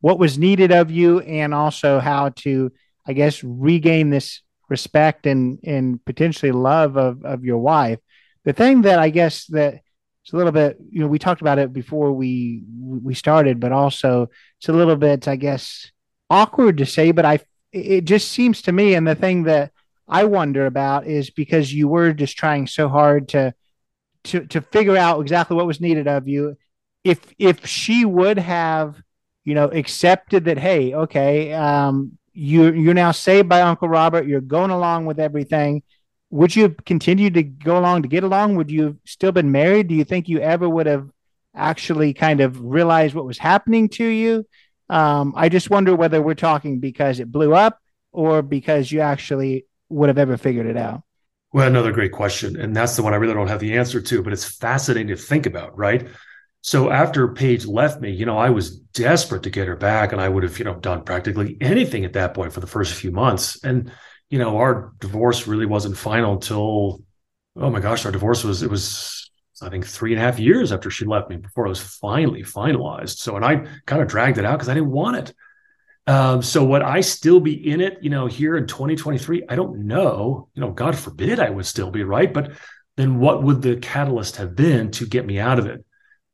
what 0.00 0.18
was 0.18 0.38
needed 0.38 0.72
of 0.72 0.90
you, 0.90 1.20
and 1.20 1.54
also 1.54 1.98
how 2.00 2.30
to, 2.30 2.72
I 3.06 3.12
guess, 3.12 3.42
regain 3.42 4.10
this 4.10 4.42
respect 4.68 5.26
and 5.26 5.58
and 5.64 6.04
potentially 6.04 6.52
love 6.52 6.96
of 6.96 7.24
of 7.24 7.44
your 7.44 7.58
wife. 7.58 7.98
The 8.44 8.52
thing 8.52 8.82
that 8.82 8.98
I 8.98 9.10
guess 9.10 9.46
that 9.46 9.80
it's 10.24 10.32
a 10.32 10.36
little 10.36 10.52
bit 10.52 10.78
you 10.90 11.00
know 11.00 11.06
we 11.06 11.18
talked 11.18 11.42
about 11.42 11.58
it 11.58 11.72
before 11.72 12.12
we 12.12 12.64
we 12.78 13.14
started 13.14 13.60
but 13.60 13.72
also 13.72 14.30
it's 14.58 14.70
a 14.70 14.72
little 14.72 14.96
bit 14.96 15.28
i 15.28 15.36
guess 15.36 15.90
awkward 16.30 16.78
to 16.78 16.86
say 16.86 17.12
but 17.12 17.26
i 17.26 17.38
it 17.72 18.04
just 18.04 18.28
seems 18.28 18.62
to 18.62 18.72
me 18.72 18.94
and 18.94 19.06
the 19.06 19.14
thing 19.14 19.42
that 19.42 19.70
i 20.08 20.24
wonder 20.24 20.66
about 20.66 21.06
is 21.06 21.30
because 21.30 21.72
you 21.72 21.88
were 21.88 22.12
just 22.12 22.36
trying 22.36 22.66
so 22.66 22.88
hard 22.88 23.28
to 23.28 23.54
to 24.24 24.46
to 24.46 24.60
figure 24.60 24.96
out 24.96 25.20
exactly 25.20 25.56
what 25.56 25.66
was 25.66 25.80
needed 25.80 26.08
of 26.08 26.28
you 26.28 26.56
if 27.02 27.20
if 27.38 27.66
she 27.66 28.04
would 28.04 28.38
have 28.38 29.00
you 29.44 29.54
know 29.54 29.66
accepted 29.66 30.44
that 30.46 30.58
hey 30.58 30.94
okay 30.94 31.52
um 31.52 32.18
you 32.32 32.72
you're 32.72 32.94
now 32.94 33.12
saved 33.12 33.48
by 33.48 33.62
uncle 33.62 33.88
robert 33.88 34.26
you're 34.26 34.40
going 34.40 34.70
along 34.70 35.06
with 35.06 35.20
everything 35.20 35.82
would 36.34 36.56
you 36.56 36.64
have 36.64 36.84
continued 36.84 37.34
to 37.34 37.44
go 37.44 37.78
along 37.78 38.02
to 38.02 38.08
get 38.08 38.24
along? 38.24 38.56
Would 38.56 38.68
you 38.68 38.82
have 38.82 38.96
still 39.04 39.30
been 39.30 39.52
married? 39.52 39.86
Do 39.86 39.94
you 39.94 40.02
think 40.02 40.28
you 40.28 40.40
ever 40.40 40.68
would 40.68 40.86
have 40.86 41.08
actually 41.54 42.12
kind 42.12 42.40
of 42.40 42.60
realized 42.60 43.14
what 43.14 43.24
was 43.24 43.38
happening 43.38 43.88
to 43.90 44.04
you? 44.04 44.44
Um, 44.90 45.32
I 45.36 45.48
just 45.48 45.70
wonder 45.70 45.94
whether 45.94 46.20
we're 46.20 46.34
talking 46.34 46.80
because 46.80 47.20
it 47.20 47.30
blew 47.30 47.54
up 47.54 47.78
or 48.10 48.42
because 48.42 48.90
you 48.90 48.98
actually 48.98 49.66
would 49.94 50.08
have 50.08 50.18
ever 50.18 50.36
figured 50.36 50.66
it 50.66 50.76
out. 50.76 51.02
Well, 51.52 51.66
another 51.66 51.92
great 51.92 52.12
question. 52.12 52.60
And 52.60 52.74
that's 52.74 52.96
the 52.96 53.02
one 53.02 53.14
I 53.14 53.16
really 53.16 53.34
don't 53.34 53.48
have 53.48 53.60
the 53.60 53.76
answer 53.76 54.00
to, 54.00 54.22
but 54.22 54.32
it's 54.32 54.44
fascinating 54.44 55.08
to 55.08 55.16
think 55.16 55.46
about, 55.46 55.76
right? 55.78 56.08
So 56.62 56.90
after 56.90 57.28
Paige 57.28 57.66
left 57.66 58.00
me, 58.00 58.10
you 58.10 58.26
know, 58.26 58.38
I 58.38 58.50
was 58.50 58.78
desperate 58.78 59.44
to 59.44 59.50
get 59.50 59.68
her 59.68 59.76
back 59.76 60.12
and 60.12 60.20
I 60.20 60.28
would 60.28 60.42
have, 60.42 60.58
you 60.58 60.64
know, 60.64 60.74
done 60.74 61.04
practically 61.04 61.56
anything 61.60 62.04
at 62.04 62.14
that 62.14 62.34
point 62.34 62.52
for 62.52 62.60
the 62.60 62.66
first 62.66 62.94
few 62.94 63.12
months. 63.12 63.62
And 63.62 63.92
you 64.30 64.38
know, 64.38 64.56
our 64.56 64.92
divorce 64.98 65.46
really 65.46 65.66
wasn't 65.66 65.96
final 65.96 66.32
until, 66.32 67.02
oh 67.56 67.70
my 67.70 67.80
gosh, 67.80 68.04
our 68.04 68.12
divorce 68.12 68.42
was, 68.42 68.62
it 68.62 68.70
was, 68.70 69.30
I 69.62 69.68
think, 69.68 69.86
three 69.86 70.12
and 70.12 70.20
a 70.20 70.24
half 70.24 70.38
years 70.38 70.72
after 70.72 70.90
she 70.90 71.04
left 71.04 71.30
me 71.30 71.36
before 71.36 71.66
it 71.66 71.68
was 71.68 71.80
finally 71.80 72.42
finalized. 72.42 73.18
So, 73.18 73.36
and 73.36 73.44
I 73.44 73.66
kind 73.86 74.02
of 74.02 74.08
dragged 74.08 74.38
it 74.38 74.44
out 74.44 74.54
because 74.58 74.68
I 74.68 74.74
didn't 74.74 74.90
want 74.90 75.16
it. 75.18 75.34
Um, 76.06 76.42
so 76.42 76.64
would 76.64 76.82
I 76.82 77.00
still 77.00 77.40
be 77.40 77.70
in 77.70 77.80
it, 77.80 77.98
you 78.02 78.10
know, 78.10 78.26
here 78.26 78.56
in 78.56 78.66
2023? 78.66 79.44
I 79.48 79.56
don't 79.56 79.86
know. 79.86 80.48
You 80.54 80.60
know, 80.60 80.70
God 80.70 80.96
forbid 80.96 81.40
I 81.40 81.50
would 81.50 81.66
still 81.66 81.90
be 81.90 82.04
right. 82.04 82.32
But 82.32 82.52
then 82.96 83.18
what 83.18 83.42
would 83.42 83.62
the 83.62 83.76
catalyst 83.76 84.36
have 84.36 84.54
been 84.54 84.90
to 84.92 85.06
get 85.06 85.26
me 85.26 85.38
out 85.38 85.58
of 85.58 85.66
it? 85.66 85.84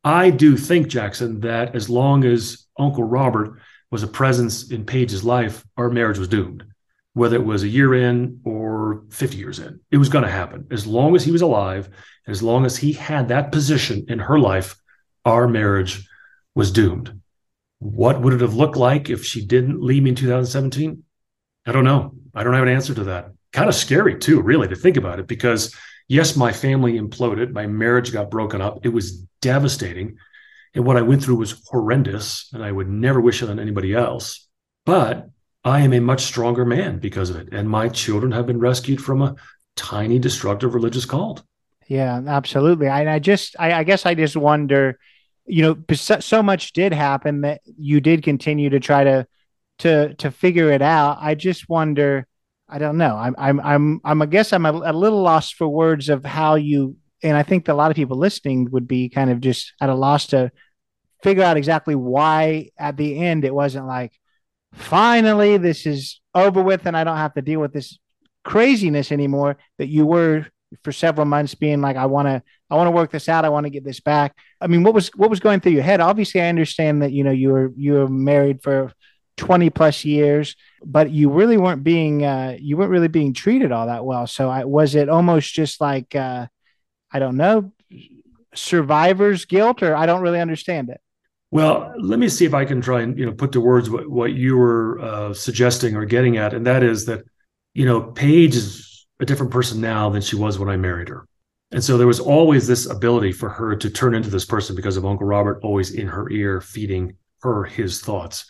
I 0.02 0.30
do 0.30 0.56
think, 0.56 0.88
Jackson, 0.88 1.40
that 1.40 1.74
as 1.76 1.88
long 1.88 2.24
as 2.24 2.66
Uncle 2.78 3.04
Robert 3.04 3.60
was 3.90 4.02
a 4.02 4.08
presence 4.08 4.70
in 4.70 4.86
Paige's 4.86 5.24
life, 5.24 5.64
our 5.76 5.90
marriage 5.90 6.18
was 6.18 6.28
doomed 6.28 6.64
whether 7.12 7.36
it 7.36 7.44
was 7.44 7.62
a 7.62 7.68
year 7.68 7.94
in 7.94 8.40
or 8.44 9.02
50 9.10 9.36
years 9.36 9.58
in. 9.58 9.80
It 9.90 9.96
was 9.96 10.08
going 10.08 10.24
to 10.24 10.30
happen. 10.30 10.66
As 10.70 10.86
long 10.86 11.16
as 11.16 11.24
he 11.24 11.32
was 11.32 11.42
alive, 11.42 11.88
as 12.26 12.42
long 12.42 12.64
as 12.64 12.76
he 12.76 12.92
had 12.92 13.28
that 13.28 13.52
position 13.52 14.06
in 14.08 14.18
her 14.20 14.38
life, 14.38 14.76
our 15.24 15.48
marriage 15.48 16.08
was 16.54 16.70
doomed. 16.70 17.19
What 17.80 18.20
would 18.20 18.34
it 18.34 18.40
have 18.40 18.54
looked 18.54 18.76
like 18.76 19.10
if 19.10 19.24
she 19.24 19.44
didn't 19.44 19.82
leave 19.82 20.02
me 20.02 20.10
in 20.10 20.16
2017? 20.16 21.02
I 21.66 21.72
don't 21.72 21.84
know. 21.84 22.14
I 22.34 22.44
don't 22.44 22.54
have 22.54 22.62
an 22.62 22.68
answer 22.68 22.94
to 22.94 23.04
that. 23.04 23.32
Kind 23.52 23.68
of 23.68 23.74
scary, 23.74 24.16
too, 24.18 24.40
really, 24.40 24.68
to 24.68 24.76
think 24.76 24.96
about 24.96 25.18
it, 25.18 25.26
because 25.26 25.74
yes, 26.06 26.36
my 26.36 26.52
family 26.52 26.98
imploded. 26.98 27.52
My 27.52 27.66
marriage 27.66 28.12
got 28.12 28.30
broken 28.30 28.60
up. 28.60 28.84
It 28.84 28.90
was 28.90 29.18
devastating. 29.40 30.18
And 30.74 30.84
what 30.84 30.96
I 30.96 31.02
went 31.02 31.24
through 31.24 31.36
was 31.36 31.62
horrendous, 31.66 32.48
and 32.52 32.62
I 32.62 32.70
would 32.70 32.88
never 32.88 33.20
wish 33.20 33.42
it 33.42 33.50
on 33.50 33.58
anybody 33.58 33.94
else. 33.94 34.46
But 34.86 35.30
I 35.64 35.80
am 35.80 35.92
a 35.92 36.00
much 36.00 36.22
stronger 36.22 36.64
man 36.64 37.00
because 37.00 37.30
of 37.30 37.36
it. 37.36 37.48
And 37.52 37.68
my 37.68 37.88
children 37.88 38.32
have 38.32 38.46
been 38.46 38.60
rescued 38.60 39.02
from 39.02 39.20
a 39.20 39.34
tiny 39.76 40.18
destructive 40.18 40.74
religious 40.74 41.06
cult. 41.06 41.42
Yeah, 41.88 42.22
absolutely. 42.26 42.88
I, 42.88 43.14
I 43.14 43.18
just, 43.18 43.56
I, 43.58 43.72
I 43.72 43.84
guess 43.84 44.06
I 44.06 44.14
just 44.14 44.36
wonder, 44.36 44.98
you 45.46 45.62
know, 45.62 45.94
so 45.94 46.42
much 46.42 46.72
did 46.72 46.92
happen 46.92 47.40
that 47.42 47.60
you 47.64 48.00
did 48.00 48.22
continue 48.22 48.70
to 48.70 48.80
try 48.80 49.04
to, 49.04 49.26
to, 49.78 50.14
to 50.14 50.30
figure 50.30 50.70
it 50.70 50.82
out. 50.82 51.18
I 51.20 51.34
just 51.34 51.68
wonder, 51.68 52.26
I 52.68 52.78
don't 52.78 52.98
know. 52.98 53.16
I'm, 53.16 53.34
I'm, 53.38 53.60
I'm, 53.60 54.00
I'm, 54.04 54.22
I 54.22 54.26
guess 54.26 54.52
I'm 54.52 54.66
a, 54.66 54.72
a 54.72 54.92
little 54.92 55.22
lost 55.22 55.54
for 55.54 55.68
words 55.68 56.08
of 56.08 56.24
how 56.24 56.54
you, 56.54 56.96
and 57.22 57.36
I 57.36 57.42
think 57.42 57.68
a 57.68 57.74
lot 57.74 57.90
of 57.90 57.96
people 57.96 58.16
listening 58.16 58.68
would 58.70 58.86
be 58.86 59.08
kind 59.08 59.30
of 59.30 59.40
just 59.40 59.72
at 59.80 59.88
a 59.88 59.94
loss 59.94 60.28
to 60.28 60.52
figure 61.22 61.44
out 61.44 61.56
exactly 61.56 61.94
why 61.94 62.70
at 62.78 62.96
the 62.96 63.18
end 63.18 63.44
it 63.44 63.54
wasn't 63.54 63.86
like, 63.86 64.12
finally 64.72 65.56
this 65.56 65.84
is 65.84 66.20
over 66.32 66.62
with 66.62 66.86
and 66.86 66.96
I 66.96 67.02
don't 67.02 67.16
have 67.16 67.34
to 67.34 67.42
deal 67.42 67.58
with 67.58 67.72
this 67.72 67.98
craziness 68.44 69.10
anymore 69.10 69.58
that 69.78 69.88
you 69.88 70.06
were 70.06 70.46
for 70.82 70.92
several 70.92 71.26
months 71.26 71.54
being 71.54 71.80
like 71.80 71.96
I 71.96 72.06
want 72.06 72.26
to 72.26 72.42
I 72.70 72.76
want 72.76 72.86
to 72.86 72.92
work 72.92 73.10
this 73.10 73.28
out. 73.28 73.44
I 73.44 73.48
want 73.48 73.64
to 73.66 73.70
get 73.70 73.84
this 73.84 74.00
back. 74.00 74.36
I 74.60 74.66
mean 74.66 74.82
what 74.82 74.94
was 74.94 75.08
what 75.16 75.30
was 75.30 75.40
going 75.40 75.60
through 75.60 75.72
your 75.72 75.82
head? 75.82 76.00
Obviously 76.00 76.40
I 76.40 76.48
understand 76.48 77.02
that 77.02 77.12
you 77.12 77.24
know 77.24 77.30
you 77.30 77.50
were 77.50 77.72
you 77.76 77.94
were 77.94 78.08
married 78.08 78.62
for 78.62 78.92
20 79.36 79.70
plus 79.70 80.04
years 80.04 80.54
but 80.84 81.10
you 81.10 81.30
really 81.30 81.56
weren't 81.56 81.82
being 81.82 82.24
uh 82.26 82.54
you 82.60 82.76
weren't 82.76 82.90
really 82.90 83.08
being 83.08 83.32
treated 83.32 83.72
all 83.72 83.86
that 83.86 84.04
well. 84.04 84.26
So 84.26 84.48
I 84.48 84.64
was 84.64 84.94
it 84.94 85.08
almost 85.08 85.52
just 85.52 85.80
like 85.80 86.14
uh 86.14 86.46
I 87.12 87.18
don't 87.18 87.36
know 87.36 87.72
survivor's 88.54 89.44
guilt 89.44 89.82
or 89.82 89.94
I 89.96 90.06
don't 90.06 90.22
really 90.22 90.40
understand 90.40 90.90
it? 90.90 91.00
Well, 91.50 91.92
let 91.98 92.18
me 92.18 92.28
see 92.28 92.44
if 92.44 92.54
I 92.54 92.64
can 92.64 92.80
try 92.80 93.00
and 93.02 93.18
you 93.18 93.26
know 93.26 93.32
put 93.32 93.52
to 93.52 93.60
words 93.60 93.90
what, 93.90 94.08
what 94.08 94.32
you 94.32 94.56
were 94.56 95.00
uh, 95.00 95.34
suggesting 95.34 95.96
or 95.96 96.04
getting 96.04 96.36
at, 96.36 96.54
and 96.54 96.66
that 96.66 96.82
is 96.82 97.06
that 97.06 97.24
you 97.74 97.84
know 97.84 98.00
Paige 98.00 98.54
is 98.54 98.89
a 99.20 99.24
different 99.24 99.52
person 99.52 99.80
now 99.80 100.10
than 100.10 100.22
she 100.22 100.36
was 100.36 100.58
when 100.58 100.68
I 100.68 100.76
married 100.76 101.08
her, 101.08 101.26
and 101.70 101.82
so 101.82 101.96
there 101.96 102.06
was 102.06 102.20
always 102.20 102.66
this 102.66 102.86
ability 102.86 103.32
for 103.32 103.48
her 103.48 103.76
to 103.76 103.90
turn 103.90 104.14
into 104.14 104.30
this 104.30 104.44
person 104.44 104.74
because 104.74 104.96
of 104.96 105.06
Uncle 105.06 105.26
Robert 105.26 105.60
always 105.62 105.92
in 105.92 106.08
her 106.08 106.30
ear 106.30 106.60
feeding 106.60 107.16
her 107.42 107.64
his 107.64 108.00
thoughts. 108.00 108.46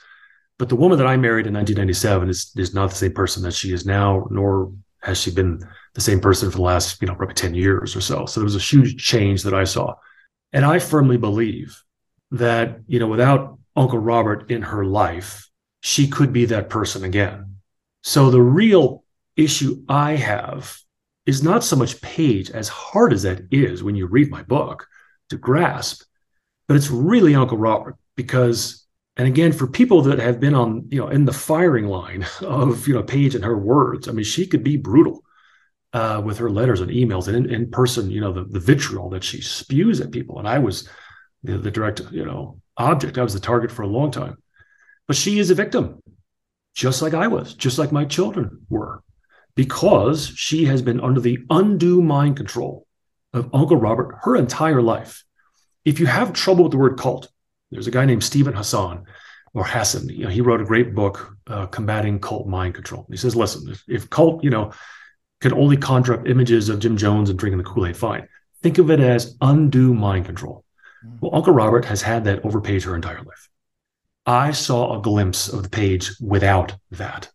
But 0.59 0.69
the 0.69 0.77
woman 0.77 0.99
that 0.99 1.07
I 1.07 1.17
married 1.17 1.47
in 1.47 1.55
1997 1.55 2.29
is 2.29 2.53
is 2.57 2.75
not 2.75 2.91
the 2.91 2.97
same 2.97 3.13
person 3.13 3.43
that 3.43 3.55
she 3.55 3.73
is 3.73 3.85
now, 3.85 4.27
nor 4.31 4.73
has 5.03 5.21
she 5.21 5.31
been 5.31 5.61
the 5.95 6.01
same 6.01 6.21
person 6.21 6.51
for 6.51 6.57
the 6.57 6.63
last 6.63 7.01
you 7.03 7.09
know 7.09 7.15
probably 7.15 7.35
10 7.35 7.55
years 7.55 7.95
or 7.95 8.01
so. 8.01 8.27
So 8.27 8.41
there 8.41 8.45
was 8.45 8.57
a 8.57 8.59
huge 8.59 9.03
change 9.03 9.43
that 9.43 9.55
I 9.55 9.65
saw, 9.65 9.95
and 10.53 10.65
I 10.65 10.79
firmly 10.79 11.17
believe 11.17 11.83
that, 12.33 12.81
you 12.87 12.99
know, 12.99 13.09
without 13.09 13.59
Uncle 13.77 13.99
Robert 13.99 14.51
in 14.51 14.63
her 14.63 14.85
life, 14.85 15.49
she 15.81 16.09
could 16.09 16.33
be 16.33 16.45
that 16.47 16.69
person 16.69 17.05
again. 17.05 17.57
So 18.03 18.31
the 18.31 18.43
real 18.43 19.05
issue 19.37 19.83
I 19.89 20.17
have 20.17 20.77
is 21.27 21.43
not 21.43 21.65
so 21.65 21.77
much 21.77 22.01
Paige, 22.01 22.51
as 22.51 22.69
hard 22.69 23.13
as 23.13 23.23
that 23.23 23.43
is 23.51 23.83
when 23.83 23.95
you 23.95 24.07
read 24.07 24.31
my 24.31 24.43
book 24.43 24.87
to 25.29 25.37
grasp, 25.37 26.03
but 26.67 26.77
it's 26.77 26.91
really 26.91 27.35
Uncle 27.35 27.59
Robert 27.59 27.97
because, 28.17 28.87
and 29.17 29.29
again, 29.29 29.53
for 29.53 29.67
people 29.67 30.03
that 30.03 30.19
have 30.19 30.41
been 30.41 30.55
on, 30.55 30.87
you 30.91 31.01
know, 31.01 31.09
in 31.09 31.25
the 31.25 31.33
firing 31.33 31.87
line 31.87 32.27
of, 32.41 32.87
you 32.89 32.95
know, 32.95 33.03
Paige 33.03 33.35
and 33.35 33.45
her 33.45 33.59
words, 33.59 34.09
I 34.09 34.13
mean, 34.13 34.25
she 34.25 34.47
could 34.47 34.65
be 34.65 34.77
brutal 34.77 35.23
uh, 35.93 36.23
with 36.25 36.39
her 36.39 36.51
letters 36.51 36.81
and 36.81 36.91
emails 36.91 37.29
and 37.29 37.37
in, 37.37 37.55
in 37.55 37.71
person, 37.71 38.11
you 38.11 38.21
know, 38.21 38.33
the, 38.33 38.45
the 38.45 38.61
vitriol 38.61 39.11
that 39.11 39.25
she 39.25 39.41
spews 39.41 40.01
at 40.01 40.13
people. 40.13 40.39
And 40.39 40.49
I 40.49 40.59
was, 40.59 40.89
the, 41.43 41.59
the 41.59 41.71
direct, 41.71 42.03
you 42.11 42.25
know, 42.25 42.61
object. 42.77 43.19
I 43.19 43.23
was 43.23 43.35
the 43.35 43.41
target 43.41 43.71
for 43.71 43.83
a 43.83 43.89
long 43.89 44.11
time. 44.11 44.37
But 45.07 45.17
she 45.17 45.39
is 45.39 45.51
a 45.51 45.55
victim, 45.55 46.01
just 46.75 47.03
like 47.03 47.15
I 47.15 47.27
was, 47.27 47.55
just 47.55 47.79
like 47.79 47.93
my 47.93 48.05
children 48.05 48.65
were, 48.69 49.03
because 49.61 50.33
she 50.37 50.65
has 50.65 50.81
been 50.81 51.03
under 51.03 51.21
the 51.21 51.39
undue 51.51 52.01
mind 52.01 52.35
control 52.35 52.87
of 53.35 53.51
Uncle 53.53 53.77
Robert 53.77 54.17
her 54.23 54.35
entire 54.35 54.81
life. 54.81 55.23
If 55.85 56.01
you 56.01 56.07
have 56.07 56.33
trouble 56.33 56.65
with 56.65 56.73
the 56.73 56.79
word 56.79 56.99
cult, 56.99 57.29
there's 57.71 57.87
a 57.87 57.91
guy 57.91 58.07
named 58.07 58.25
Steven 58.25 58.55
Hassan 58.55 59.05
or 59.53 59.65
Hassan. 59.65 60.09
You 60.09 60.25
know, 60.25 60.31
he 60.31 60.41
wrote 60.41 60.63
a 60.63 60.65
great 60.65 60.95
book, 60.95 61.37
uh, 61.47 61.67
Combating 61.67 62.21
Cult 62.21 62.47
Mind 62.47 62.75
Control. 62.75 63.07
He 63.11 63.19
says, 63.19 63.37
listen, 63.37 63.71
if, 63.71 63.85
if 63.87 64.09
cult, 64.09 64.43
you 64.43 64.49
know, 64.49 64.73
can 65.43 65.53
only 65.53 65.77
conjure 65.77 66.15
up 66.15 66.27
images 66.27 66.71
of 66.71 66.79
Jim 66.79 66.97
Jones 66.97 67.29
and 67.29 67.39
drinking 67.39 67.59
the 67.59 67.65
Kool 67.65 67.87
Aid, 67.87 67.99
fine. 67.99 68.29
Think 68.63 68.79
of 68.79 68.91
it 68.91 69.01
as 69.01 69.37
undue 69.43 69.93
mind 69.93 70.25
control. 70.25 70.65
Well, 71.21 71.35
Uncle 71.35 71.53
Robert 71.53 71.85
has 71.85 72.01
had 72.01 72.25
that 72.25 72.47
over 72.47 72.63
Paige 72.63 72.85
her 72.85 72.97
entire 72.97 73.23
life. 73.23 73.51
I 74.25 74.53
saw 74.53 74.99
a 74.99 75.03
glimpse 75.03 75.49
of 75.49 75.63
the 75.63 75.69
Paige 75.69 76.13
without 76.19 76.77
that. 76.93 77.29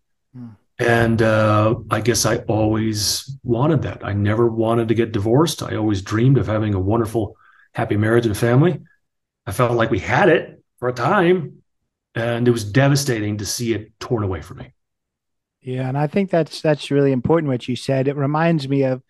And 0.78 1.22
uh, 1.22 1.76
I 1.90 2.02
guess 2.02 2.26
I 2.26 2.38
always 2.48 3.38
wanted 3.44 3.84
that. 3.84 4.06
I 4.06 4.14
never 4.14 4.48
wanted 4.50 4.90
to 4.90 4.94
get 4.94 5.14
divorced. 5.14 5.64
I 5.64 5.76
always 5.76 6.02
dreamed 6.02 6.38
of 6.38 6.48
having 6.48 6.74
a 6.74 6.80
wonderful, 6.80 7.38
happy 7.74 7.96
marriage 7.96 8.26
and 8.26 8.38
family. 8.38 8.82
I 9.46 9.52
felt 9.54 9.74
like 9.74 9.92
we 9.92 10.00
had 10.00 10.30
it 10.30 10.62
for 10.80 10.90
a 10.90 10.94
time, 10.94 11.62
And 12.16 12.48
it 12.48 12.52
was 12.52 12.66
devastating 12.66 13.38
to 13.38 13.46
see 13.46 13.74
it 13.74 14.00
torn 14.00 14.24
away 14.24 14.42
from 14.42 14.60
me. 14.60 14.74
Yeah, 15.62 15.88
and 15.88 15.98
I 15.98 16.08
think 16.08 16.30
that's 16.30 16.62
that's 16.62 16.92
really 16.92 17.12
important 17.12 17.50
what 17.52 17.68
you 17.68 17.76
said. 17.76 18.08
It 18.08 18.16
reminds 18.16 18.68
me 18.70 18.84
of 18.84 19.02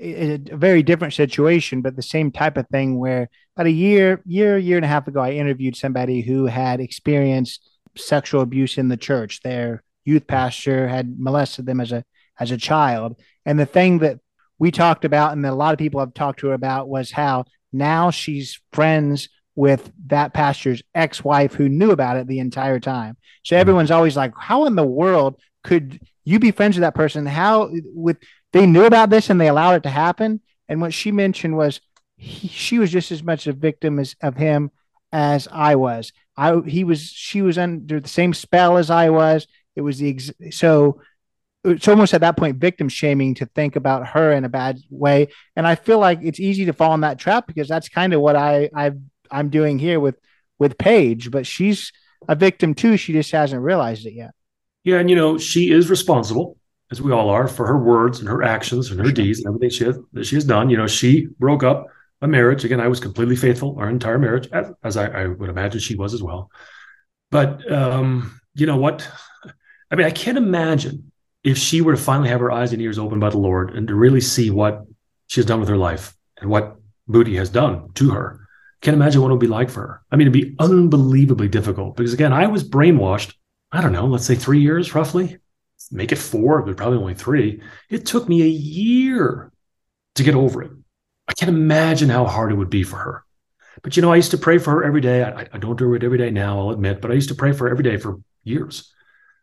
a 0.00 0.38
very 0.38 0.82
different 0.82 1.14
situation, 1.14 1.82
but 1.82 1.96
the 1.96 2.02
same 2.02 2.30
type 2.32 2.56
of 2.56 2.68
thing 2.68 2.98
where 2.98 3.28
about 3.56 3.66
a 3.66 3.70
year, 3.72 4.22
year, 4.26 4.58
year 4.58 4.76
and 4.78 4.84
a 4.84 4.88
half 4.88 5.08
ago, 5.08 5.20
I 5.20 5.32
interviewed 5.32 5.76
somebody 5.76 6.22
who 6.22 6.46
had 6.46 6.80
experienced 6.80 7.68
sexual 7.96 8.42
abuse 8.42 8.78
in 8.78 8.88
the 8.88 8.96
church. 8.96 9.42
Their 9.42 9.82
youth 10.06 10.26
pastor 10.26 10.88
had 10.88 11.18
molested 11.18 11.66
them 11.66 11.80
as 11.80 11.92
a 11.92 12.04
as 12.38 12.50
a 12.50 12.56
child. 12.56 13.20
And 13.44 13.58
the 13.58 13.66
thing 13.66 13.98
that 13.98 14.20
we 14.58 14.70
talked 14.70 15.04
about 15.04 15.32
and 15.32 15.44
that 15.44 15.52
a 15.52 15.54
lot 15.54 15.72
of 15.72 15.78
people 15.78 16.00
have 16.00 16.14
talked 16.14 16.40
to 16.40 16.48
her 16.48 16.54
about 16.54 16.88
was 16.88 17.10
how 17.10 17.44
now 17.72 18.10
she's 18.10 18.60
friends 18.72 19.28
with 19.54 19.90
that 20.06 20.34
pastor's 20.34 20.82
ex-wife 20.94 21.54
who 21.54 21.68
knew 21.68 21.90
about 21.90 22.16
it 22.16 22.26
the 22.26 22.38
entire 22.38 22.78
time. 22.78 23.16
So 23.42 23.54
mm-hmm. 23.54 23.60
everyone's 23.60 23.90
always 23.90 24.16
like, 24.16 24.32
how 24.38 24.66
in 24.66 24.76
the 24.76 24.86
world 24.86 25.40
could 25.64 26.00
you 26.24 26.38
be 26.38 26.50
friends 26.50 26.76
with 26.76 26.82
that 26.82 26.94
person? 26.94 27.26
How 27.26 27.70
with 27.94 28.18
they 28.52 28.66
knew 28.66 28.84
about 28.84 29.10
this 29.10 29.30
and 29.30 29.40
they 29.40 29.48
allowed 29.48 29.76
it 29.76 29.82
to 29.84 29.90
happen? 29.90 30.40
And 30.68 30.80
what 30.80 30.94
she 30.94 31.10
mentioned 31.10 31.56
was 31.56 31.80
he, 32.16 32.48
she 32.48 32.78
was 32.78 32.90
just 32.90 33.12
as 33.12 33.22
much 33.22 33.46
a 33.46 33.52
victim 33.52 33.98
as 33.98 34.14
of 34.22 34.36
him 34.36 34.70
as 35.12 35.48
I 35.50 35.76
was. 35.76 36.12
I 36.36 36.60
he 36.66 36.84
was 36.84 37.00
she 37.00 37.42
was 37.42 37.56
under 37.56 38.00
the 38.00 38.08
same 38.08 38.34
spell 38.34 38.76
as 38.76 38.90
I 38.90 39.10
was. 39.10 39.46
It 39.76 39.82
was 39.82 39.98
the 39.98 40.10
ex- 40.10 40.56
so 40.56 41.00
it's 41.64 41.88
almost 41.88 42.14
at 42.14 42.20
that 42.20 42.36
point 42.36 42.58
victim 42.58 42.88
shaming 42.88 43.34
to 43.34 43.46
think 43.46 43.76
about 43.76 44.08
her 44.08 44.32
in 44.32 44.44
a 44.44 44.48
bad 44.48 44.78
way. 44.90 45.28
And 45.56 45.66
I 45.66 45.74
feel 45.74 45.98
like 45.98 46.20
it's 46.22 46.40
easy 46.40 46.64
to 46.66 46.72
fall 46.72 46.94
in 46.94 47.00
that 47.00 47.18
trap 47.18 47.46
because 47.46 47.68
that's 47.68 47.88
kind 47.88 48.14
of 48.14 48.20
what 48.20 48.36
I 48.36 48.70
i 48.74 48.92
I'm 49.30 49.48
doing 49.48 49.78
here 49.78 49.98
with 49.98 50.18
with 50.58 50.78
Paige. 50.78 51.30
But 51.30 51.46
she's 51.46 51.92
a 52.28 52.34
victim 52.34 52.74
too. 52.74 52.96
She 52.96 53.12
just 53.12 53.32
hasn't 53.32 53.62
realized 53.62 54.06
it 54.06 54.14
yet. 54.14 54.30
Yeah, 54.84 54.98
and 54.98 55.10
you 55.10 55.16
know 55.16 55.36
she 55.38 55.72
is 55.72 55.90
responsible, 55.90 56.56
as 56.92 57.02
we 57.02 57.12
all 57.12 57.28
are, 57.28 57.48
for 57.48 57.66
her 57.66 57.78
words 57.78 58.20
and 58.20 58.28
her 58.28 58.42
actions 58.42 58.90
and 58.90 59.04
her 59.04 59.10
deeds 59.12 59.40
and 59.40 59.48
everything 59.48 59.70
she 59.70 59.84
has, 59.84 59.98
that 60.12 60.26
she 60.26 60.36
has 60.36 60.44
done. 60.44 60.70
You 60.70 60.76
know, 60.76 60.86
she 60.86 61.26
broke 61.38 61.64
up 61.64 61.86
a 62.22 62.28
marriage. 62.28 62.64
Again, 62.64 62.80
I 62.80 62.88
was 62.88 63.00
completely 63.00 63.36
faithful 63.36 63.76
our 63.78 63.88
entire 63.88 64.18
marriage, 64.18 64.48
as, 64.52 64.72
as 64.84 64.96
I, 64.96 65.06
I, 65.06 65.26
would 65.26 65.50
imagine 65.50 65.80
she 65.80 65.96
was 65.96 66.14
as 66.14 66.22
well. 66.22 66.50
But 67.30 67.70
um, 67.70 68.40
you 68.54 68.66
know 68.66 68.76
what? 68.76 69.08
I 69.90 69.94
mean, 69.94 70.06
I 70.06 70.10
can't 70.10 70.38
imagine 70.38 71.12
if 71.44 71.56
she 71.56 71.80
were 71.80 71.94
to 71.94 72.02
finally 72.02 72.28
have 72.28 72.40
her 72.40 72.50
eyes 72.50 72.72
and 72.72 72.82
ears 72.82 72.98
opened 72.98 73.20
by 73.20 73.30
the 73.30 73.38
Lord 73.38 73.70
and 73.70 73.86
to 73.88 73.94
really 73.94 74.20
see 74.20 74.50
what 74.50 74.84
she 75.28 75.40
has 75.40 75.46
done 75.46 75.60
with 75.60 75.68
her 75.68 75.76
life 75.76 76.16
and 76.40 76.50
what 76.50 76.76
Booty 77.06 77.36
has 77.36 77.50
done 77.50 77.92
to 77.94 78.10
her. 78.10 78.40
Can't 78.80 78.96
imagine 78.96 79.22
what 79.22 79.28
it 79.28 79.34
would 79.34 79.40
be 79.40 79.46
like 79.46 79.70
for 79.70 79.80
her. 79.80 80.02
I 80.10 80.16
mean, 80.16 80.26
it'd 80.26 80.32
be 80.32 80.56
unbelievably 80.58 81.48
difficult 81.48 81.96
because 81.96 82.12
again, 82.12 82.32
I 82.32 82.46
was 82.48 82.68
brainwashed. 82.68 83.34
I 83.70 83.80
don't 83.80 83.92
know, 83.92 84.06
let's 84.06 84.26
say 84.26 84.34
three 84.34 84.60
years 84.60 84.94
roughly. 84.94 85.38
Make 85.92 86.10
it 86.10 86.16
four, 86.16 86.62
but 86.62 86.76
probably 86.76 86.98
only 86.98 87.14
three. 87.14 87.60
It 87.90 88.06
took 88.06 88.28
me 88.28 88.42
a 88.42 88.46
year 88.46 89.52
to 90.16 90.24
get 90.24 90.34
over 90.34 90.62
it. 90.62 90.72
I 91.28 91.32
can't 91.32 91.48
imagine 91.48 92.08
how 92.08 92.24
hard 92.24 92.50
it 92.50 92.56
would 92.56 92.70
be 92.70 92.82
for 92.82 92.96
her. 92.96 93.24
But 93.82 93.96
you 93.96 94.02
know, 94.02 94.12
I 94.12 94.16
used 94.16 94.32
to 94.32 94.38
pray 94.38 94.58
for 94.58 94.72
her 94.72 94.84
every 94.84 95.00
day. 95.00 95.22
I, 95.22 95.46
I 95.52 95.58
don't 95.58 95.78
do 95.78 95.94
it 95.94 96.02
every 96.02 96.18
day 96.18 96.30
now, 96.30 96.58
I'll 96.58 96.70
admit, 96.70 97.00
but 97.00 97.12
I 97.12 97.14
used 97.14 97.28
to 97.28 97.34
pray 97.36 97.52
for 97.52 97.64
her 97.64 97.70
every 97.70 97.84
day 97.84 97.98
for 97.98 98.20
years 98.42 98.92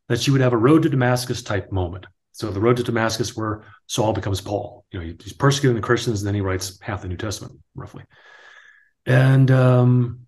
that 0.10 0.22
she 0.22 0.32
would 0.32 0.42
have 0.42 0.54
a 0.54 0.58
road 0.58 0.84
to 0.84 0.90
Damascus 0.90 1.42
type 1.42 1.72
moment. 1.72 2.06
So 2.34 2.50
the 2.50 2.60
road 2.60 2.78
to 2.78 2.84
Damascus, 2.84 3.38
where 3.38 3.64
Saul 3.88 4.14
becomes 4.14 4.42
Paul. 4.42 4.86
You 4.92 5.00
know, 5.00 5.14
he's 5.22 5.34
persecuting 5.34 5.76
the 5.76 5.86
Christians, 5.86 6.22
and 6.22 6.28
then 6.28 6.36
he 6.36 6.42
writes 6.42 6.80
half 6.82 7.04
the 7.04 7.08
New 7.08 7.18
Testament, 7.18 7.60
roughly. 7.76 8.04
And 9.06 9.52
um, 9.52 10.26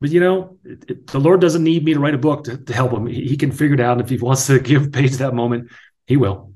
but 0.00 0.10
you 0.10 0.20
know, 0.20 0.58
it, 0.64 0.84
it, 0.88 1.06
the 1.08 1.18
Lord 1.18 1.40
doesn't 1.40 1.64
need 1.64 1.84
me 1.84 1.94
to 1.94 2.00
write 2.00 2.14
a 2.14 2.18
book 2.18 2.44
to, 2.44 2.56
to 2.56 2.72
help 2.72 2.92
him. 2.92 3.06
He, 3.06 3.26
he, 3.26 3.36
can 3.36 3.50
figure 3.50 3.74
it 3.74 3.80
out, 3.80 3.92
and 3.92 4.02
if 4.02 4.08
he 4.08 4.18
wants 4.18 4.46
to 4.46 4.58
give 4.60 4.92
Paige 4.92 5.16
that 5.16 5.34
moment, 5.34 5.70
he 6.06 6.16
will. 6.16 6.52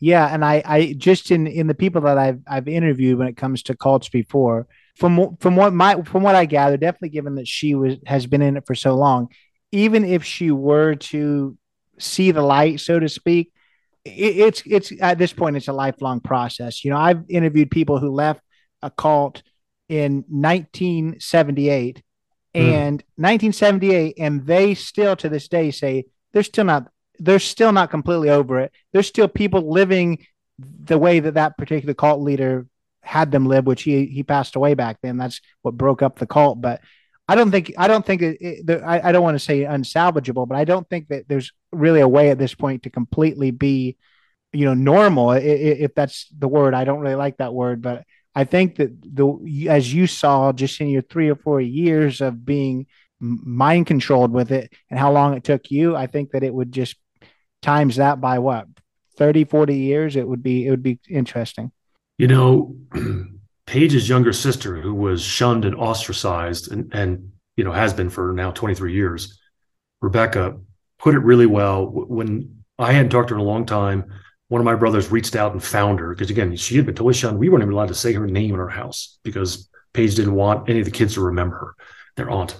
Yeah, 0.00 0.26
and 0.32 0.44
I, 0.44 0.62
I 0.64 0.94
just 0.96 1.30
in 1.30 1.46
in 1.46 1.66
the 1.66 1.74
people 1.74 2.02
that 2.02 2.18
I've 2.18 2.40
I've 2.46 2.68
interviewed 2.68 3.18
when 3.18 3.28
it 3.28 3.36
comes 3.36 3.62
to 3.64 3.76
cults 3.76 4.08
before, 4.08 4.66
from 4.96 5.36
from 5.36 5.56
what 5.56 5.72
my 5.72 6.02
from 6.02 6.22
what 6.22 6.34
I 6.34 6.46
gather, 6.46 6.76
definitely 6.76 7.10
given 7.10 7.34
that 7.36 7.48
she 7.48 7.74
was 7.74 7.96
has 8.06 8.26
been 8.26 8.42
in 8.42 8.56
it 8.56 8.66
for 8.66 8.74
so 8.74 8.94
long, 8.94 9.28
even 9.72 10.04
if 10.04 10.24
she 10.24 10.50
were 10.50 10.94
to 10.94 11.56
see 11.98 12.30
the 12.30 12.42
light, 12.42 12.80
so 12.80 12.98
to 12.98 13.08
speak, 13.08 13.52
it, 14.04 14.36
it's 14.36 14.62
it's 14.66 14.92
at 15.00 15.18
this 15.18 15.32
point 15.32 15.56
it's 15.56 15.68
a 15.68 15.72
lifelong 15.72 16.20
process. 16.20 16.84
You 16.84 16.90
know, 16.90 16.98
I've 16.98 17.24
interviewed 17.28 17.70
people 17.70 17.98
who 17.98 18.10
left 18.10 18.42
a 18.82 18.90
cult 18.90 19.42
in 19.88 20.24
1978 20.28 22.02
mm. 22.54 22.60
and 22.60 23.02
1978 23.16 24.14
and 24.18 24.46
they 24.46 24.74
still 24.74 25.16
to 25.16 25.28
this 25.28 25.48
day 25.48 25.70
say 25.70 26.04
they're 26.32 26.42
still 26.42 26.64
not 26.64 26.88
they're 27.18 27.38
still 27.38 27.72
not 27.72 27.90
completely 27.90 28.30
over 28.30 28.60
it. 28.60 28.72
There's 28.92 29.08
still 29.08 29.28
people 29.28 29.72
living 29.72 30.24
the 30.58 30.98
way 30.98 31.20
that 31.20 31.34
that 31.34 31.58
particular 31.58 31.94
cult 31.94 32.20
leader 32.20 32.66
had 33.02 33.32
them 33.32 33.46
live, 33.46 33.66
which 33.66 33.82
he 33.82 34.06
he 34.06 34.22
passed 34.22 34.56
away 34.56 34.74
back 34.74 34.98
then. 35.02 35.16
That's 35.16 35.40
what 35.62 35.76
broke 35.76 36.02
up 36.02 36.18
the 36.18 36.26
cult. 36.26 36.60
But 36.60 36.80
I 37.28 37.34
don't 37.34 37.50
think 37.50 37.72
I 37.76 37.88
don't 37.88 38.04
think 38.04 38.22
it, 38.22 38.38
it, 38.40 38.82
I, 38.82 39.08
I 39.08 39.12
don't 39.12 39.22
want 39.22 39.34
to 39.34 39.44
say 39.44 39.60
unsalvageable, 39.60 40.48
but 40.48 40.56
I 40.56 40.64
don't 40.64 40.88
think 40.88 41.08
that 41.08 41.28
there's 41.28 41.52
really 41.72 42.00
a 42.00 42.08
way 42.08 42.30
at 42.30 42.38
this 42.38 42.54
point 42.54 42.84
to 42.84 42.90
completely 42.90 43.50
be, 43.50 43.96
you 44.52 44.64
know, 44.64 44.74
normal. 44.74 45.32
If 45.32 45.94
that's 45.94 46.26
the 46.36 46.48
word, 46.48 46.72
I 46.72 46.84
don't 46.84 47.00
really 47.00 47.14
like 47.14 47.36
that 47.36 47.52
word, 47.52 47.82
but 47.82 48.04
I 48.34 48.44
think 48.44 48.76
that 48.76 48.90
the 49.02 49.68
as 49.68 49.92
you 49.92 50.06
saw 50.06 50.52
just 50.52 50.80
in 50.80 50.88
your 50.88 51.02
three 51.02 51.28
or 51.28 51.36
four 51.36 51.60
years 51.60 52.20
of 52.20 52.46
being 52.46 52.86
mind 53.20 53.86
controlled 53.86 54.32
with 54.32 54.50
it 54.52 54.72
and 54.90 54.98
how 54.98 55.12
long 55.12 55.34
it 55.34 55.44
took 55.44 55.70
you, 55.70 55.94
I 55.94 56.06
think 56.06 56.30
that 56.30 56.44
it 56.44 56.54
would 56.54 56.72
just 56.72 56.96
times 57.62 57.96
that 57.96 58.20
by 58.20 58.38
what 58.38 58.66
30 59.16 59.44
40 59.44 59.74
years 59.74 60.16
it 60.16 60.26
would 60.26 60.42
be 60.42 60.66
it 60.66 60.70
would 60.70 60.82
be 60.82 61.00
interesting 61.08 61.72
you 62.16 62.28
know 62.28 62.76
paige's 63.68 64.08
younger 64.08 64.32
sister 64.32 64.80
who 64.80 64.94
was 64.94 65.22
shunned 65.22 65.66
and 65.66 65.74
ostracized 65.74 66.72
and 66.72 66.90
and 66.94 67.32
you 67.54 67.64
know 67.64 67.70
has 67.70 67.92
been 67.92 68.08
for 68.08 68.32
now 68.32 68.50
23 68.50 68.94
years 68.94 69.38
rebecca 70.00 70.58
put 70.98 71.14
it 71.14 71.18
really 71.18 71.44
well. 71.46 71.86
When 71.86 72.64
i 72.78 72.92
hadn't 72.92 73.10
talked 73.10 73.28
to 73.28 73.34
her 73.34 73.40
in 73.40 73.46
a 73.46 73.48
long 73.48 73.66
time 73.66 74.10
one 74.48 74.62
of 74.62 74.64
my 74.64 74.74
brothers 74.74 75.10
reached 75.10 75.36
out 75.36 75.52
and 75.52 75.62
found 75.62 76.00
her 76.00 76.14
because 76.14 76.30
again 76.30 76.56
she 76.56 76.76
had 76.76 76.86
been 76.86 76.94
totally 76.94 77.12
shunned. 77.12 77.38
We 77.38 77.50
weren't 77.50 77.62
even 77.62 77.74
allowed 77.74 77.88
to 77.88 77.94
say 77.94 78.14
her 78.14 78.26
name 78.26 78.54
in 78.54 78.60
our 78.60 78.70
house 78.70 79.18
because 79.22 79.68
paige 79.92 80.14
didn't 80.14 80.34
want 80.34 80.70
any 80.70 80.78
of 80.78 80.86
the 80.86 80.90
kids 80.90 81.14
to 81.14 81.20
remember 81.20 81.56
her 81.56 81.74
their 82.16 82.30
aunt. 82.30 82.58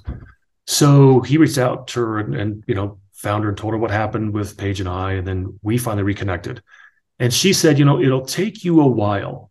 So 0.66 1.22
he 1.22 1.38
reached 1.38 1.56
out 1.56 1.88
to 1.88 2.00
her 2.00 2.18
and, 2.18 2.34
and 2.34 2.64
you 2.66 2.74
know 2.74 3.00
found 3.14 3.44
her 3.44 3.48
and 3.48 3.56
told 3.56 3.72
her 3.72 3.78
what 3.78 3.90
happened 3.90 4.34
with 4.34 4.58
Paige 4.58 4.80
and 4.80 4.88
I, 4.88 5.14
and 5.14 5.26
then 5.26 5.58
we 5.62 5.76
finally 5.78 6.04
reconnected. 6.04 6.62
And 7.18 7.34
she 7.34 7.52
said, 7.52 7.76
you 7.76 7.84
know, 7.84 8.00
it'll 8.00 8.24
take 8.24 8.62
you 8.62 8.80
a 8.80 8.86
while 8.86 9.50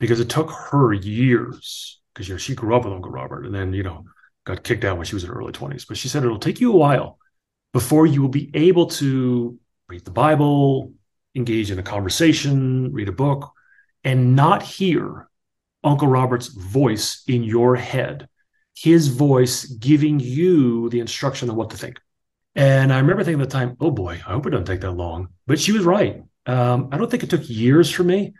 because 0.00 0.20
it 0.20 0.28
took 0.28 0.50
her 0.50 0.92
years 0.92 2.00
because 2.12 2.28
you 2.28 2.34
know 2.34 2.38
she 2.38 2.54
grew 2.54 2.74
up 2.74 2.84
with 2.84 2.92
Uncle 2.92 3.10
Robert 3.10 3.46
and 3.46 3.54
then 3.54 3.72
you 3.72 3.82
know 3.82 4.04
got 4.44 4.64
kicked 4.64 4.84
out 4.84 4.96
when 4.96 5.06
she 5.06 5.14
was 5.14 5.24
in 5.24 5.30
her 5.30 5.36
early 5.36 5.52
twenties. 5.52 5.84
But 5.84 5.96
she 5.96 6.08
said 6.08 6.24
it'll 6.24 6.38
take 6.38 6.60
you 6.60 6.72
a 6.72 6.76
while 6.76 7.18
before 7.72 8.06
you 8.06 8.22
will 8.22 8.28
be 8.28 8.50
able 8.54 8.86
to 8.86 9.58
read 9.88 10.04
the 10.04 10.10
Bible, 10.10 10.92
engage 11.34 11.70
in 11.70 11.78
a 11.78 11.82
conversation, 11.82 12.92
read 12.92 13.08
a 13.08 13.12
book, 13.12 13.52
and 14.04 14.34
not 14.34 14.62
hear 14.62 15.28
Uncle 15.84 16.08
Robert's 16.08 16.48
voice 16.48 17.22
in 17.26 17.42
your 17.42 17.76
head, 17.76 18.28
his 18.74 19.08
voice 19.08 19.64
giving 19.64 20.20
you 20.20 20.88
the 20.90 21.00
instruction 21.00 21.50
on 21.50 21.56
what 21.56 21.70
to 21.70 21.76
think. 21.76 22.00
And 22.54 22.92
I 22.92 22.98
remember 22.98 23.22
thinking 23.22 23.40
at 23.40 23.50
the 23.50 23.56
time, 23.56 23.76
oh 23.80 23.90
boy, 23.90 24.14
I 24.14 24.32
hope 24.32 24.46
it 24.46 24.50
doesn't 24.50 24.66
take 24.66 24.80
that 24.80 24.92
long. 24.92 25.28
But 25.46 25.60
she 25.60 25.72
was 25.72 25.84
right. 25.84 26.22
Um, 26.46 26.88
I 26.90 26.96
don't 26.96 27.10
think 27.10 27.22
it 27.22 27.30
took 27.30 27.48
years 27.48 27.90
for 27.90 28.02
me, 28.02 28.34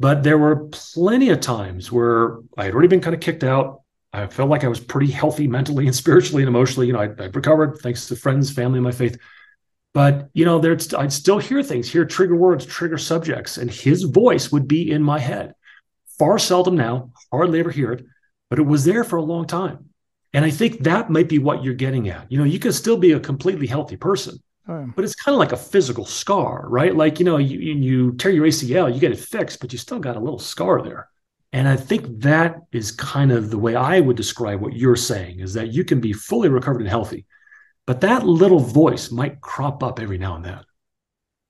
but 0.00 0.22
there 0.22 0.38
were 0.38 0.66
plenty 0.72 1.28
of 1.28 1.40
times 1.40 1.92
where 1.92 2.38
I 2.56 2.64
had 2.64 2.72
already 2.72 2.88
been 2.88 3.02
kind 3.02 3.14
of 3.14 3.20
kicked 3.20 3.44
out. 3.44 3.82
I 4.14 4.26
felt 4.26 4.48
like 4.48 4.64
I 4.64 4.68
was 4.68 4.80
pretty 4.80 5.12
healthy 5.12 5.46
mentally 5.46 5.86
and 5.86 5.94
spiritually 6.04 6.42
and 6.42 6.48
emotionally. 6.48 6.86
You 6.86 6.94
know, 6.94 7.00
I, 7.00 7.10
I'd 7.22 7.36
recovered 7.36 7.78
thanks 7.82 8.08
to 8.08 8.16
friends, 8.16 8.50
family, 8.50 8.78
and 8.78 8.84
my 8.84 8.92
faith. 8.92 9.18
But 9.92 10.30
you 10.32 10.46
know, 10.46 10.58
there's 10.58 10.94
I'd 10.94 11.12
still 11.12 11.38
hear 11.38 11.62
things, 11.62 11.90
hear 11.90 12.06
trigger 12.06 12.34
words, 12.34 12.64
trigger 12.64 12.96
subjects, 12.96 13.58
and 13.58 13.70
his 13.70 14.04
voice 14.04 14.50
would 14.50 14.66
be 14.66 14.90
in 14.90 15.02
my 15.02 15.18
head. 15.18 15.54
Far 16.18 16.38
seldom 16.38 16.76
now, 16.76 17.12
hardly 17.30 17.60
ever 17.60 17.70
hear 17.70 17.92
it, 17.92 18.06
but 18.48 18.58
it 18.58 18.62
was 18.62 18.84
there 18.84 19.04
for 19.04 19.16
a 19.16 19.22
long 19.22 19.46
time. 19.46 19.90
And 20.32 20.44
I 20.44 20.50
think 20.50 20.84
that 20.84 21.10
might 21.10 21.28
be 21.28 21.38
what 21.38 21.62
you're 21.62 21.74
getting 21.74 22.08
at. 22.08 22.30
You 22.30 22.38
know, 22.38 22.44
you 22.44 22.58
can 22.58 22.72
still 22.72 22.96
be 22.96 23.12
a 23.12 23.20
completely 23.20 23.66
healthy 23.66 23.96
person, 23.96 24.38
Oh, 24.68 24.92
but 24.94 25.04
it's 25.04 25.14
kind 25.14 25.34
of 25.34 25.38
like 25.38 25.52
a 25.52 25.56
physical 25.56 26.04
scar, 26.04 26.68
right? 26.68 26.94
Like, 26.94 27.18
you 27.18 27.24
know, 27.24 27.38
you, 27.38 27.58
you 27.58 28.12
tear 28.12 28.30
your 28.30 28.46
ACL, 28.46 28.92
you 28.92 29.00
get 29.00 29.12
it 29.12 29.18
fixed, 29.18 29.60
but 29.60 29.72
you 29.72 29.78
still 29.78 29.98
got 29.98 30.16
a 30.16 30.20
little 30.20 30.38
scar 30.38 30.82
there. 30.82 31.08
And 31.52 31.66
I 31.66 31.76
think 31.76 32.20
that 32.20 32.56
is 32.70 32.92
kind 32.92 33.32
of 33.32 33.50
the 33.50 33.58
way 33.58 33.74
I 33.74 33.98
would 34.00 34.16
describe 34.16 34.60
what 34.60 34.74
you're 34.74 34.96
saying 34.96 35.40
is 35.40 35.54
that 35.54 35.72
you 35.72 35.84
can 35.84 36.00
be 36.00 36.12
fully 36.12 36.48
recovered 36.48 36.82
and 36.82 36.88
healthy, 36.88 37.26
but 37.86 38.02
that 38.02 38.24
little 38.24 38.60
voice 38.60 39.10
might 39.10 39.40
crop 39.40 39.82
up 39.82 39.98
every 39.98 40.18
now 40.18 40.36
and 40.36 40.44
then. 40.44 40.60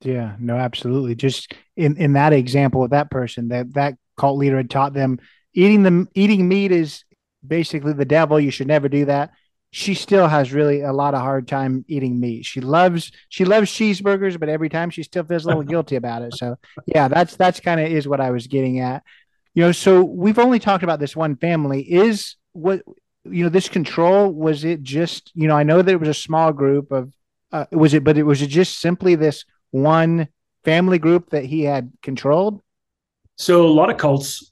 Yeah, 0.00 0.36
no, 0.38 0.56
absolutely. 0.56 1.14
Just 1.14 1.52
in, 1.76 1.98
in 1.98 2.14
that 2.14 2.32
example 2.32 2.82
of 2.82 2.90
that 2.90 3.10
person, 3.10 3.48
that 3.48 3.74
that 3.74 3.96
cult 4.16 4.38
leader 4.38 4.56
had 4.56 4.70
taught 4.70 4.94
them 4.94 5.18
eating 5.52 5.82
the 5.82 6.06
eating 6.14 6.48
meat 6.48 6.72
is 6.72 7.04
basically 7.46 7.92
the 7.92 8.04
devil. 8.04 8.40
You 8.40 8.50
should 8.50 8.68
never 8.68 8.88
do 8.88 9.04
that. 9.06 9.32
She 9.72 9.94
still 9.94 10.26
has 10.26 10.52
really 10.52 10.80
a 10.80 10.92
lot 10.92 11.14
of 11.14 11.20
hard 11.20 11.46
time 11.46 11.84
eating 11.88 12.18
meat. 12.18 12.44
She 12.44 12.60
loves 12.60 13.12
she 13.28 13.44
loves 13.44 13.70
cheeseburgers, 13.70 14.38
but 14.38 14.48
every 14.48 14.68
time 14.68 14.90
she 14.90 15.02
still 15.02 15.24
feels 15.24 15.44
a 15.44 15.48
little 15.48 15.62
guilty 15.62 15.96
about 15.96 16.22
it. 16.22 16.34
So 16.36 16.56
yeah, 16.86 17.08
that's 17.08 17.36
that's 17.36 17.60
kind 17.60 17.80
of 17.80 17.90
is 17.90 18.08
what 18.08 18.20
I 18.20 18.30
was 18.30 18.46
getting 18.46 18.80
at. 18.80 19.02
You 19.54 19.64
know, 19.64 19.72
so 19.72 20.02
we've 20.02 20.38
only 20.38 20.58
talked 20.58 20.82
about 20.82 20.98
this 20.98 21.14
one 21.14 21.36
family. 21.36 21.82
Is 21.82 22.36
what 22.52 22.82
you 23.24 23.44
know 23.44 23.48
this 23.48 23.68
control 23.68 24.32
was 24.32 24.64
it 24.64 24.82
just 24.82 25.30
you 25.34 25.46
know 25.46 25.56
I 25.56 25.62
know 25.62 25.82
that 25.82 25.92
it 25.92 26.00
was 26.00 26.08
a 26.08 26.14
small 26.14 26.52
group 26.52 26.90
of 26.90 27.12
uh, 27.52 27.66
was 27.70 27.94
it 27.94 28.02
but 28.02 28.18
it 28.18 28.22
was 28.24 28.42
it 28.42 28.48
just 28.48 28.80
simply 28.80 29.14
this 29.14 29.44
one 29.70 30.28
family 30.64 30.98
group 30.98 31.30
that 31.30 31.44
he 31.44 31.62
had 31.62 31.92
controlled. 32.02 32.60
So 33.36 33.64
a 33.64 33.68
lot 33.68 33.88
of 33.88 33.98
cults 33.98 34.50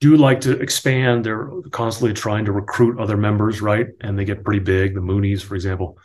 do 0.00 0.16
like 0.16 0.40
to 0.42 0.58
expand. 0.60 1.24
They're 1.24 1.50
constantly 1.70 2.14
trying 2.14 2.44
to 2.44 2.52
recruit 2.52 2.98
other 2.98 3.16
members, 3.16 3.60
right? 3.60 3.88
And 4.00 4.18
they 4.18 4.24
get 4.24 4.44
pretty 4.44 4.60
big. 4.60 4.94
The 4.94 5.00
Moonies, 5.00 5.42
for 5.42 5.54
example. 5.54 5.98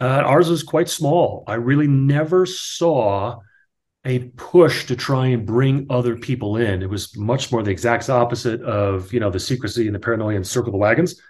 Uh, 0.00 0.22
ours 0.24 0.48
was 0.48 0.62
quite 0.62 0.88
small. 0.88 1.44
I 1.46 1.54
really 1.54 1.86
never 1.86 2.46
saw 2.46 3.40
a 4.06 4.20
push 4.36 4.86
to 4.86 4.96
try 4.96 5.26
and 5.26 5.46
bring 5.46 5.86
other 5.90 6.16
people 6.16 6.56
in. 6.56 6.82
It 6.82 6.88
was 6.88 7.16
much 7.16 7.52
more 7.52 7.62
the 7.62 7.70
exact 7.70 8.08
opposite 8.08 8.62
of 8.62 9.12
you 9.12 9.20
know 9.20 9.30
the 9.30 9.40
secrecy 9.40 9.86
and 9.86 9.94
the 9.94 10.00
paranoia 10.00 10.36
and 10.36 10.46
circle 10.46 10.72
the 10.72 10.78
wagons. 10.78 11.20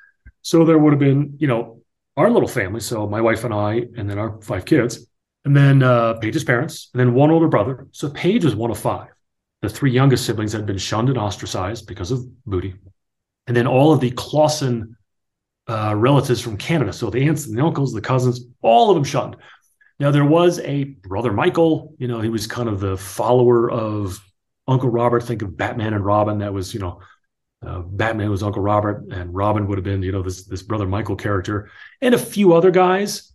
So 0.42 0.64
there 0.64 0.78
would 0.78 0.92
have 0.92 1.00
been 1.00 1.36
you 1.38 1.48
know 1.48 1.82
our 2.16 2.30
little 2.30 2.48
family. 2.48 2.80
So 2.80 3.08
my 3.08 3.20
wife 3.20 3.44
and 3.44 3.52
I, 3.52 3.82
and 3.96 4.08
then 4.08 4.18
our 4.18 4.40
five 4.40 4.64
kids, 4.64 5.04
and 5.44 5.56
then 5.56 5.82
uh, 5.82 6.14
Paige's 6.14 6.44
parents, 6.44 6.90
and 6.92 7.00
then 7.00 7.12
one 7.12 7.30
older 7.30 7.48
brother. 7.48 7.88
So 7.90 8.10
Paige 8.10 8.44
was 8.44 8.54
one 8.54 8.70
of 8.70 8.78
five. 8.78 9.08
The 9.62 9.68
three 9.68 9.92
youngest 9.92 10.24
siblings 10.24 10.52
had 10.52 10.66
been 10.66 10.78
shunned 10.78 11.08
and 11.08 11.18
ostracized 11.18 11.86
because 11.86 12.10
of 12.10 12.24
booty. 12.46 12.74
And 13.46 13.56
then 13.56 13.66
all 13.66 13.92
of 13.92 14.00
the 14.00 14.10
Clausen 14.12 14.96
uh, 15.68 15.94
relatives 15.94 16.40
from 16.40 16.56
Canada. 16.56 16.92
So 16.92 17.10
the 17.10 17.26
aunts 17.28 17.46
and 17.46 17.56
the 17.56 17.64
uncles, 17.64 17.92
the 17.92 18.00
cousins, 18.00 18.44
all 18.62 18.90
of 18.90 18.94
them 18.94 19.04
shunned. 19.04 19.36
Now, 19.98 20.10
there 20.10 20.24
was 20.24 20.58
a 20.60 20.84
brother 20.84 21.32
Michael, 21.32 21.94
you 21.98 22.08
know, 22.08 22.20
he 22.20 22.30
was 22.30 22.46
kind 22.46 22.68
of 22.68 22.80
the 22.80 22.96
follower 22.96 23.70
of 23.70 24.18
Uncle 24.66 24.88
Robert. 24.88 25.22
Think 25.22 25.42
of 25.42 25.56
Batman 25.56 25.92
and 25.92 26.04
Robin. 26.04 26.38
That 26.38 26.54
was, 26.54 26.72
you 26.72 26.80
know, 26.80 27.00
uh, 27.64 27.80
Batman 27.80 28.30
was 28.30 28.42
Uncle 28.42 28.62
Robert, 28.62 29.04
and 29.10 29.34
Robin 29.34 29.66
would 29.66 29.76
have 29.76 29.84
been, 29.84 30.02
you 30.02 30.12
know, 30.12 30.22
this 30.22 30.46
this 30.46 30.62
brother 30.62 30.86
Michael 30.86 31.16
character, 31.16 31.70
and 32.00 32.14
a 32.14 32.18
few 32.18 32.54
other 32.54 32.70
guys. 32.70 33.32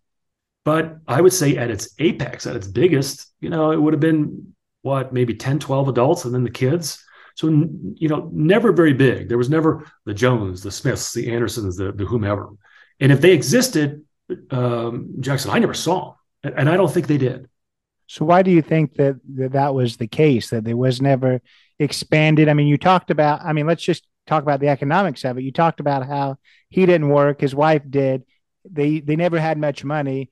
But 0.64 0.98
I 1.08 1.22
would 1.22 1.34
say 1.34 1.58
at 1.58 1.70
its 1.70 1.90
apex, 2.00 2.48
at 2.48 2.56
its 2.56 2.68
biggest, 2.68 3.32
you 3.40 3.52
know, 3.52 3.72
it 3.72 3.80
would 3.80 3.94
have 3.94 4.00
been 4.00 4.55
what 4.86 5.12
maybe 5.12 5.34
10 5.34 5.58
12 5.58 5.90
adults 5.90 6.26
and 6.26 6.34
then 6.34 6.44
the 6.44 6.50
kids. 6.50 7.04
So 7.34 7.48
you 7.48 8.08
know 8.08 8.30
never 8.32 8.72
very 8.72 8.94
big. 8.94 9.28
There 9.28 9.38
was 9.38 9.50
never 9.50 9.86
the 10.06 10.14
jones 10.14 10.62
the 10.62 10.72
smiths 10.72 11.12
the 11.14 11.32
andersons 11.32 11.76
the, 11.76 11.92
the 11.92 12.06
whomever. 12.06 12.50
And 13.00 13.12
if 13.12 13.20
they 13.20 13.32
existed 13.34 14.04
um, 14.52 15.16
jackson 15.20 15.52
i 15.52 15.60
never 15.60 15.74
saw 15.74 16.16
them 16.44 16.54
and 16.58 16.70
i 16.70 16.78
don't 16.78 16.92
think 16.92 17.08
they 17.08 17.18
did. 17.18 17.50
So 18.08 18.24
why 18.24 18.44
do 18.44 18.52
you 18.52 18.62
think 18.62 18.94
that, 18.96 19.20
that 19.36 19.54
that 19.54 19.74
was 19.74 19.98
the 19.98 20.08
case 20.08 20.52
that 20.52 20.64
there 20.64 20.78
was 20.78 21.02
never 21.02 21.42
expanded? 21.80 22.48
I 22.48 22.54
mean 22.54 22.68
you 22.68 22.78
talked 22.78 23.10
about 23.10 23.42
i 23.42 23.54
mean 23.54 23.66
let's 23.66 23.84
just 23.84 24.06
talk 24.28 24.44
about 24.44 24.60
the 24.60 24.70
economics 24.70 25.26
of 25.26 25.38
it. 25.38 25.44
You 25.44 25.52
talked 25.52 25.80
about 25.80 26.06
how 26.06 26.38
he 26.70 26.86
didn't 26.86 27.10
work 27.10 27.42
his 27.42 27.56
wife 27.56 27.82
did. 27.90 28.24
They 28.70 29.00
they 29.00 29.16
never 29.16 29.40
had 29.40 29.58
much 29.58 29.84
money 29.84 30.30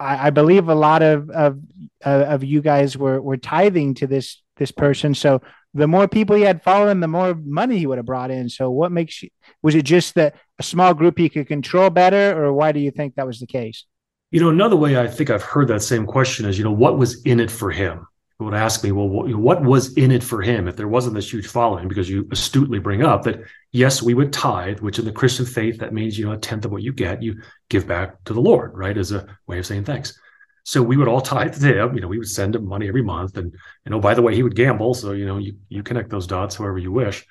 I, 0.00 0.28
I 0.28 0.30
believe 0.30 0.68
a 0.68 0.74
lot 0.74 1.02
of 1.02 1.30
of 1.30 1.60
of 2.02 2.44
you 2.44 2.60
guys 2.60 2.96
were 2.96 3.20
were 3.20 3.36
tithing 3.36 3.94
to 3.94 4.06
this 4.06 4.42
this 4.56 4.70
person. 4.70 5.14
So 5.14 5.40
the 5.74 5.86
more 5.86 6.08
people 6.08 6.36
he 6.36 6.42
had 6.42 6.62
following, 6.62 7.00
the 7.00 7.08
more 7.08 7.34
money 7.34 7.78
he 7.78 7.86
would 7.86 7.98
have 7.98 8.06
brought 8.06 8.30
in. 8.30 8.48
So 8.48 8.70
what 8.70 8.92
makes 8.92 9.22
you 9.22 9.28
was 9.62 9.74
it 9.74 9.82
just 9.82 10.14
that 10.14 10.34
a 10.58 10.62
small 10.62 10.94
group 10.94 11.18
he 11.18 11.28
could 11.28 11.46
control 11.46 11.90
better, 11.90 12.42
or 12.42 12.52
why 12.52 12.72
do 12.72 12.80
you 12.80 12.90
think 12.90 13.14
that 13.14 13.26
was 13.26 13.40
the 13.40 13.46
case? 13.46 13.84
You 14.30 14.40
know, 14.40 14.50
another 14.50 14.76
way 14.76 14.98
I 14.98 15.06
think 15.06 15.30
I've 15.30 15.42
heard 15.42 15.68
that 15.68 15.82
same 15.82 16.04
question 16.04 16.46
is, 16.46 16.58
you 16.58 16.64
know, 16.64 16.72
what 16.72 16.98
was 16.98 17.22
in 17.22 17.40
it 17.40 17.50
for 17.50 17.70
him? 17.70 18.06
Would 18.38 18.54
ask 18.54 18.84
me, 18.84 18.92
well, 18.92 19.08
what 19.08 19.62
was 19.62 19.94
in 19.94 20.12
it 20.12 20.22
for 20.22 20.40
him 20.40 20.68
if 20.68 20.76
there 20.76 20.86
wasn't 20.86 21.14
this 21.14 21.32
huge 21.32 21.48
following? 21.48 21.88
Because 21.88 22.08
you 22.08 22.28
astutely 22.30 22.78
bring 22.78 23.02
up 23.02 23.24
that, 23.24 23.40
yes, 23.72 24.00
we 24.00 24.14
would 24.14 24.32
tithe, 24.32 24.78
which 24.78 25.00
in 25.00 25.04
the 25.04 25.12
Christian 25.12 25.44
faith, 25.44 25.78
that 25.78 25.92
means, 25.92 26.16
you 26.16 26.24
know, 26.24 26.32
a 26.32 26.38
tenth 26.38 26.64
of 26.64 26.70
what 26.70 26.82
you 26.82 26.92
get, 26.92 27.22
you 27.22 27.42
give 27.68 27.88
back 27.88 28.22
to 28.24 28.32
the 28.32 28.40
Lord, 28.40 28.76
right? 28.76 28.96
As 28.96 29.10
a 29.10 29.26
way 29.48 29.58
of 29.58 29.66
saying 29.66 29.84
thanks. 29.84 30.16
So 30.62 30.82
we 30.82 30.96
would 30.96 31.08
all 31.08 31.20
tithe 31.20 31.58
to 31.60 31.66
him. 31.66 31.94
You 31.96 32.00
know, 32.00 32.08
we 32.08 32.18
would 32.18 32.28
send 32.28 32.54
him 32.54 32.66
money 32.66 32.86
every 32.86 33.02
month. 33.02 33.38
And, 33.38 33.52
you 33.84 33.90
know, 33.90 33.98
by 33.98 34.14
the 34.14 34.22
way, 34.22 34.36
he 34.36 34.44
would 34.44 34.54
gamble. 34.54 34.94
So, 34.94 35.12
you 35.12 35.26
know, 35.26 35.38
you, 35.38 35.56
you 35.68 35.82
connect 35.82 36.10
those 36.10 36.26
dots 36.26 36.56
however 36.56 36.78
you 36.78 36.92
wish. 36.92 37.26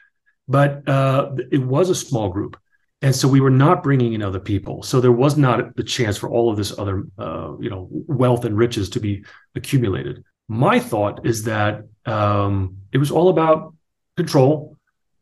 But 0.48 0.88
uh, 0.90 1.36
it 1.52 1.62
was 1.62 1.90
a 1.90 1.96
small 1.96 2.30
group. 2.30 2.60
And 3.02 3.16
so 3.16 3.28
we 3.28 3.40
were 3.40 3.52
not 3.52 3.84
bringing 3.84 4.14
in 4.14 4.24
other 4.24 4.40
people. 4.40 4.82
So 4.82 5.00
there 5.00 5.12
was 5.12 5.38
not 5.38 5.76
the 5.76 5.84
chance 5.84 6.18
for 6.18 6.30
all 6.30 6.50
of 6.50 6.58
this 6.58 6.78
other, 6.80 7.04
uh, 7.18 7.56
you 7.60 7.70
know, 7.70 7.88
wealth 7.92 8.44
and 8.44 8.58
riches 8.58 8.90
to 8.90 9.00
be 9.00 9.24
accumulated. 9.56 10.24
My 10.48 10.80
thought 10.80 11.26
is 11.26 11.44
that 11.44 11.84
um, 12.06 12.78
it 12.92 12.98
was 12.98 13.12
all 13.12 13.30
about 13.30 13.74
control 14.16 14.78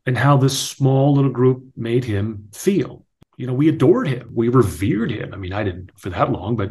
and 0.06 0.16
how 0.16 0.36
this 0.36 0.58
small 0.58 1.14
little 1.14 1.30
group 1.30 1.64
made 1.76 2.04
him 2.04 2.48
feel. 2.52 3.04
You 3.36 3.46
know, 3.46 3.54
we 3.54 3.68
adored 3.68 4.08
him, 4.08 4.30
we 4.32 4.48
revered 4.48 5.10
him. 5.10 5.34
I 5.34 5.36
mean, 5.36 5.52
I 5.52 5.64
didn't 5.64 5.90
for 5.98 6.10
that 6.10 6.32
long, 6.32 6.56
but 6.56 6.70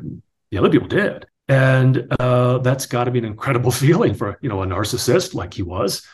the 0.52 0.58
other 0.58 0.70
people 0.70 0.88
did. 0.88 1.26
And 1.48 2.08
uh, 2.20 2.60
that's 2.60 2.88
got 2.88 3.04
to 3.04 3.12
be 3.12 3.20
an 3.20 3.26
incredible 3.26 3.72
feeling 3.84 4.14
for 4.14 4.38
you 4.42 4.50
know 4.50 4.64
a 4.64 4.66
narcissist 4.66 5.34
like 5.34 5.54
he 5.54 5.62
was 5.62 6.06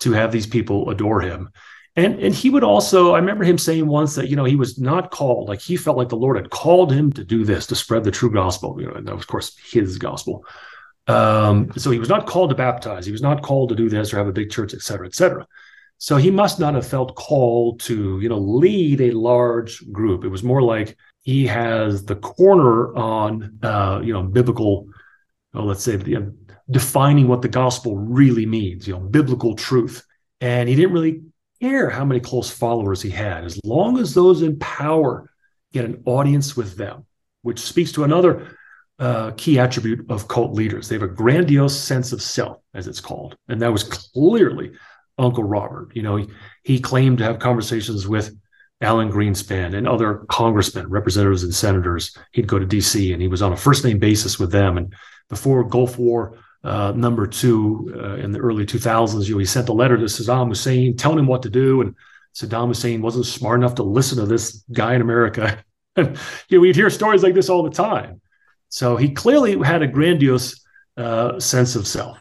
to 0.00 0.12
have 0.12 0.30
these 0.30 0.46
people 0.46 0.90
adore 0.90 1.20
him. 1.20 1.50
And 1.96 2.20
and 2.20 2.32
he 2.32 2.48
would 2.50 2.62
also, 2.62 3.14
I 3.14 3.18
remember 3.18 3.42
him 3.42 3.58
saying 3.58 3.86
once 3.86 4.14
that 4.14 4.28
you 4.28 4.36
know 4.36 4.44
he 4.44 4.54
was 4.54 4.78
not 4.78 5.10
called, 5.10 5.48
like 5.48 5.60
he 5.60 5.76
felt 5.76 5.96
like 5.96 6.10
the 6.10 6.16
Lord 6.16 6.36
had 6.36 6.50
called 6.50 6.92
him 6.92 7.12
to 7.14 7.24
do 7.24 7.44
this 7.44 7.66
to 7.68 7.74
spread 7.74 8.04
the 8.04 8.12
true 8.12 8.30
gospel. 8.30 8.80
You 8.80 8.86
know, 8.86 8.94
and 8.94 9.08
that 9.08 9.14
was 9.14 9.24
of 9.24 9.28
course 9.28 9.56
his 9.58 9.98
gospel. 9.98 10.44
Um, 11.08 11.72
so 11.76 11.90
he 11.90 11.98
was 11.98 12.10
not 12.10 12.26
called 12.26 12.50
to 12.50 12.56
baptize. 12.56 13.06
He 13.06 13.12
was 13.12 13.22
not 13.22 13.42
called 13.42 13.70
to 13.70 13.74
do 13.74 13.88
this 13.88 14.12
or 14.12 14.18
have 14.18 14.28
a 14.28 14.32
big 14.32 14.50
church, 14.50 14.74
et 14.74 14.82
cetera, 14.82 15.06
et 15.06 15.14
cetera. 15.14 15.46
So 15.96 16.16
he 16.16 16.30
must 16.30 16.60
not 16.60 16.74
have 16.74 16.86
felt 16.86 17.16
called 17.16 17.80
to, 17.80 18.20
you 18.20 18.28
know, 18.28 18.38
lead 18.38 19.00
a 19.00 19.10
large 19.10 19.90
group. 19.90 20.24
It 20.24 20.28
was 20.28 20.44
more 20.44 20.62
like 20.62 20.96
he 21.22 21.46
has 21.46 22.04
the 22.04 22.16
corner 22.16 22.94
on, 22.94 23.58
uh, 23.62 24.00
you 24.04 24.12
know, 24.12 24.22
biblical, 24.22 24.86
well, 25.52 25.64
let's 25.64 25.82
say, 25.82 25.98
you 26.06 26.20
know, 26.20 26.32
defining 26.70 27.26
what 27.26 27.42
the 27.42 27.48
gospel 27.48 27.96
really 27.96 28.46
means, 28.46 28.86
you 28.86 28.94
know, 28.94 29.00
biblical 29.00 29.56
truth. 29.56 30.04
And 30.40 30.68
he 30.68 30.76
didn't 30.76 30.92
really 30.92 31.22
care 31.60 31.90
how 31.90 32.04
many 32.04 32.20
close 32.20 32.50
followers 32.50 33.02
he 33.02 33.10
had, 33.10 33.44
as 33.44 33.58
long 33.64 33.98
as 33.98 34.14
those 34.14 34.42
in 34.42 34.58
power 34.58 35.28
get 35.72 35.84
an 35.84 36.02
audience 36.04 36.56
with 36.56 36.76
them, 36.76 37.06
which 37.42 37.58
speaks 37.60 37.92
to 37.92 38.04
another 38.04 38.57
uh, 38.98 39.30
key 39.32 39.58
attribute 39.58 40.10
of 40.10 40.28
cult 40.28 40.52
leaders. 40.52 40.88
They 40.88 40.96
have 40.96 41.02
a 41.02 41.08
grandiose 41.08 41.78
sense 41.78 42.12
of 42.12 42.20
self, 42.20 42.58
as 42.74 42.88
it's 42.88 43.00
called. 43.00 43.36
And 43.48 43.62
that 43.62 43.72
was 43.72 43.84
clearly 43.84 44.72
Uncle 45.18 45.44
Robert. 45.44 45.94
You 45.94 46.02
know, 46.02 46.16
he, 46.16 46.28
he 46.62 46.80
claimed 46.80 47.18
to 47.18 47.24
have 47.24 47.38
conversations 47.38 48.08
with 48.08 48.34
Alan 48.80 49.10
Greenspan 49.10 49.76
and 49.76 49.88
other 49.88 50.24
congressmen, 50.28 50.88
representatives, 50.88 51.42
and 51.42 51.54
senators. 51.54 52.16
He'd 52.32 52.46
go 52.46 52.58
to 52.58 52.66
DC 52.66 53.12
and 53.12 53.20
he 53.20 53.28
was 53.28 53.42
on 53.42 53.52
a 53.52 53.56
first 53.56 53.84
name 53.84 53.98
basis 53.98 54.38
with 54.38 54.52
them. 54.52 54.78
And 54.78 54.94
before 55.28 55.64
Gulf 55.64 55.98
War 55.98 56.38
uh, 56.64 56.92
number 56.94 57.26
two 57.26 57.92
uh, 57.96 58.14
in 58.16 58.32
the 58.32 58.38
early 58.38 58.66
2000s, 58.66 59.26
you 59.26 59.34
know, 59.34 59.38
he 59.38 59.44
sent 59.44 59.68
a 59.68 59.72
letter 59.72 59.96
to 59.96 60.04
Saddam 60.04 60.48
Hussein 60.48 60.96
telling 60.96 61.18
him 61.18 61.26
what 61.26 61.42
to 61.42 61.50
do. 61.50 61.80
And 61.80 61.94
Saddam 62.34 62.68
Hussein 62.68 63.02
wasn't 63.02 63.26
smart 63.26 63.58
enough 63.58 63.76
to 63.76 63.82
listen 63.82 64.18
to 64.18 64.26
this 64.26 64.64
guy 64.72 64.94
in 64.94 65.00
America. 65.00 65.62
you 65.96 66.04
know, 66.50 66.60
we'd 66.60 66.76
hear 66.76 66.90
stories 66.90 67.22
like 67.22 67.34
this 67.34 67.48
all 67.48 67.64
the 67.64 67.70
time. 67.70 68.20
So 68.68 68.96
he 68.96 69.10
clearly 69.10 69.58
had 69.62 69.82
a 69.82 69.86
grandiose 69.86 70.60
uh, 70.96 71.38
sense 71.40 71.76
of 71.76 71.86
self. 71.86 72.18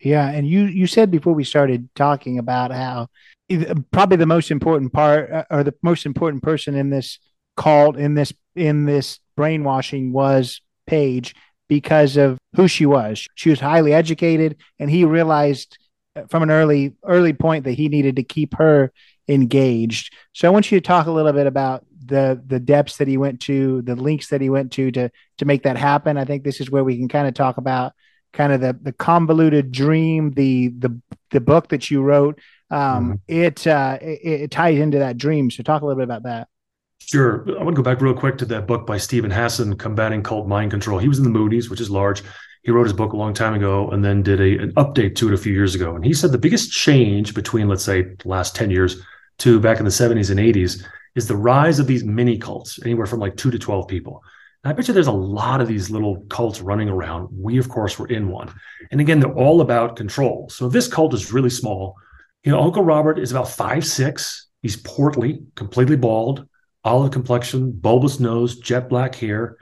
Yeah, 0.00 0.28
and 0.28 0.46
you 0.46 0.64
you 0.64 0.86
said 0.86 1.10
before 1.10 1.32
we 1.32 1.44
started 1.44 1.88
talking 1.96 2.38
about 2.38 2.70
how 2.70 3.08
probably 3.90 4.16
the 4.16 4.26
most 4.26 4.50
important 4.50 4.92
part 4.92 5.30
uh, 5.32 5.44
or 5.50 5.64
the 5.64 5.74
most 5.82 6.06
important 6.06 6.42
person 6.42 6.74
in 6.76 6.90
this 6.90 7.18
cult 7.56 7.96
in 7.96 8.14
this 8.14 8.32
in 8.54 8.84
this 8.84 9.18
brainwashing 9.36 10.12
was 10.12 10.60
Paige 10.86 11.34
because 11.68 12.16
of 12.16 12.38
who 12.54 12.68
she 12.68 12.86
was. 12.86 13.26
She 13.34 13.50
was 13.50 13.60
highly 13.60 13.92
educated, 13.92 14.56
and 14.78 14.90
he 14.90 15.04
realized 15.04 15.78
uh, 16.14 16.22
from 16.28 16.42
an 16.44 16.50
early 16.50 16.94
early 17.04 17.32
point 17.32 17.64
that 17.64 17.72
he 17.72 17.88
needed 17.88 18.16
to 18.16 18.22
keep 18.22 18.54
her 18.54 18.92
engaged. 19.28 20.14
So 20.32 20.48
I 20.48 20.50
want 20.50 20.70
you 20.70 20.80
to 20.80 20.86
talk 20.86 21.06
a 21.06 21.10
little 21.10 21.32
bit 21.32 21.46
about 21.46 21.84
the 22.04 22.42
the 22.46 22.58
depths 22.58 22.96
that 22.96 23.08
he 23.08 23.16
went 23.16 23.40
to, 23.42 23.82
the 23.82 23.94
links 23.94 24.28
that 24.28 24.40
he 24.40 24.50
went 24.50 24.72
to 24.72 24.90
to 24.92 25.10
to 25.38 25.44
make 25.44 25.62
that 25.64 25.76
happen. 25.76 26.16
I 26.16 26.24
think 26.24 26.44
this 26.44 26.60
is 26.60 26.70
where 26.70 26.84
we 26.84 26.96
can 26.96 27.08
kind 27.08 27.28
of 27.28 27.34
talk 27.34 27.58
about 27.58 27.92
kind 28.32 28.52
of 28.52 28.60
the 28.60 28.78
the 28.80 28.92
convoluted 28.92 29.70
dream, 29.72 30.32
the 30.32 30.68
the 30.68 31.00
the 31.30 31.40
book 31.40 31.68
that 31.68 31.90
you 31.90 32.02
wrote. 32.02 32.40
Um, 32.70 32.80
mm-hmm. 32.80 33.14
it, 33.28 33.66
uh, 33.66 33.98
it 34.00 34.42
it 34.42 34.50
ties 34.50 34.78
into 34.78 34.98
that 34.98 35.16
dream. 35.16 35.50
So 35.50 35.62
talk 35.62 35.82
a 35.82 35.86
little 35.86 35.98
bit 35.98 36.04
about 36.04 36.24
that. 36.24 36.48
Sure. 37.00 37.44
I 37.58 37.62
want 37.62 37.74
to 37.74 37.82
go 37.82 37.90
back 37.90 38.02
real 38.02 38.12
quick 38.12 38.36
to 38.38 38.44
that 38.46 38.66
book 38.66 38.86
by 38.86 38.98
Steven 38.98 39.30
Hassan, 39.30 39.76
Combating 39.76 40.22
Cult 40.22 40.46
Mind 40.46 40.70
Control. 40.70 40.98
He 40.98 41.08
was 41.08 41.18
in 41.18 41.24
the 41.24 41.38
Moonies, 41.38 41.70
which 41.70 41.80
is 41.80 41.90
large. 41.90 42.22
He 42.62 42.70
wrote 42.70 42.84
his 42.84 42.92
book 42.92 43.12
a 43.12 43.16
long 43.16 43.32
time 43.32 43.54
ago 43.54 43.88
and 43.90 44.04
then 44.04 44.22
did 44.22 44.40
a, 44.40 44.62
an 44.62 44.72
update 44.72 45.14
to 45.16 45.28
it 45.28 45.34
a 45.34 45.38
few 45.38 45.52
years 45.52 45.74
ago. 45.74 45.94
And 45.94 46.04
he 46.04 46.12
said 46.12 46.32
the 46.32 46.38
biggest 46.38 46.70
change 46.70 47.34
between, 47.34 47.68
let's 47.68 47.84
say, 47.84 48.02
the 48.02 48.28
last 48.28 48.54
10 48.56 48.70
years 48.70 49.00
to 49.38 49.60
back 49.60 49.78
in 49.78 49.84
the 49.84 49.90
70s 49.90 50.30
and 50.30 50.40
80s 50.40 50.84
is 51.14 51.26
the 51.26 51.36
rise 51.36 51.78
of 51.78 51.86
these 51.86 52.04
mini 52.04 52.38
cults, 52.38 52.78
anywhere 52.84 53.06
from 53.06 53.20
like 53.20 53.36
two 53.36 53.50
to 53.50 53.58
12 53.58 53.88
people. 53.88 54.22
And 54.62 54.72
I 54.72 54.74
bet 54.74 54.88
you 54.88 54.94
there's 54.94 55.06
a 55.06 55.12
lot 55.12 55.60
of 55.60 55.68
these 55.68 55.90
little 55.90 56.24
cults 56.28 56.60
running 56.60 56.88
around. 56.88 57.28
We, 57.32 57.58
of 57.58 57.68
course, 57.68 57.98
were 57.98 58.08
in 58.08 58.28
one. 58.28 58.52
And 58.90 59.00
again, 59.00 59.20
they're 59.20 59.32
all 59.32 59.60
about 59.60 59.96
control. 59.96 60.48
So 60.48 60.68
this 60.68 60.88
cult 60.88 61.14
is 61.14 61.32
really 61.32 61.50
small. 61.50 61.96
You 62.44 62.52
know, 62.52 62.60
Uncle 62.60 62.84
Robert 62.84 63.18
is 63.18 63.30
about 63.30 63.48
five 63.48 63.86
six. 63.86 64.46
He's 64.62 64.76
portly, 64.76 65.42
completely 65.54 65.96
bald, 65.96 66.48
olive 66.82 67.12
complexion, 67.12 67.70
bulbous 67.72 68.18
nose, 68.18 68.58
jet 68.58 68.88
black 68.88 69.14
hair. 69.14 69.56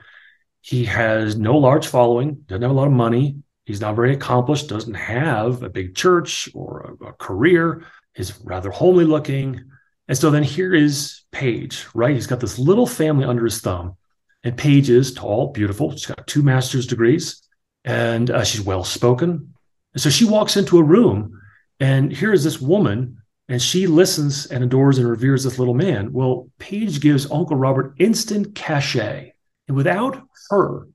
He 0.61 0.85
has 0.85 1.37
no 1.37 1.57
large 1.57 1.87
following, 1.87 2.43
doesn't 2.47 2.61
have 2.63 2.71
a 2.71 2.73
lot 2.73 2.87
of 2.87 2.93
money. 2.93 3.37
He's 3.65 3.81
not 3.81 3.95
very 3.95 4.13
accomplished, 4.13 4.69
doesn't 4.69 4.93
have 4.93 5.61
a 5.61 5.69
big 5.69 5.95
church 5.95 6.49
or 6.53 6.95
a, 7.01 7.07
a 7.07 7.13
career, 7.13 7.85
is 8.17 8.39
rather 8.43 8.71
homely 8.71 9.05
looking. 9.05 9.63
And 10.07 10.17
so 10.17 10.29
then 10.29 10.43
here 10.43 10.73
is 10.73 11.21
Paige, 11.31 11.85
right? 11.93 12.15
He's 12.15 12.27
got 12.27 12.39
this 12.39 12.59
little 12.59 12.87
family 12.87 13.25
under 13.25 13.45
his 13.45 13.61
thumb. 13.61 13.95
And 14.43 14.57
Paige 14.57 14.89
is 14.89 15.13
tall, 15.13 15.51
beautiful. 15.51 15.91
She's 15.91 16.05
got 16.05 16.27
two 16.27 16.41
master's 16.41 16.87
degrees 16.87 17.41
and 17.83 18.29
uh, 18.29 18.43
she's 18.43 18.61
well 18.61 18.83
spoken. 18.83 19.53
And 19.93 20.01
so 20.01 20.09
she 20.09 20.25
walks 20.25 20.57
into 20.57 20.77
a 20.77 20.83
room 20.83 21.39
and 21.79 22.11
here 22.11 22.33
is 22.33 22.43
this 22.43 22.61
woman 22.61 23.17
and 23.49 23.61
she 23.61 23.87
listens 23.87 24.45
and 24.47 24.63
adores 24.63 24.97
and 24.97 25.07
reveres 25.07 25.43
this 25.43 25.59
little 25.59 25.73
man. 25.73 26.11
Well, 26.11 26.49
Paige 26.59 26.99
gives 26.99 27.31
Uncle 27.31 27.55
Robert 27.55 27.95
instant 27.97 28.55
cachet. 28.55 29.33
And 29.67 29.77
without 29.77 30.21
her, 30.49 30.87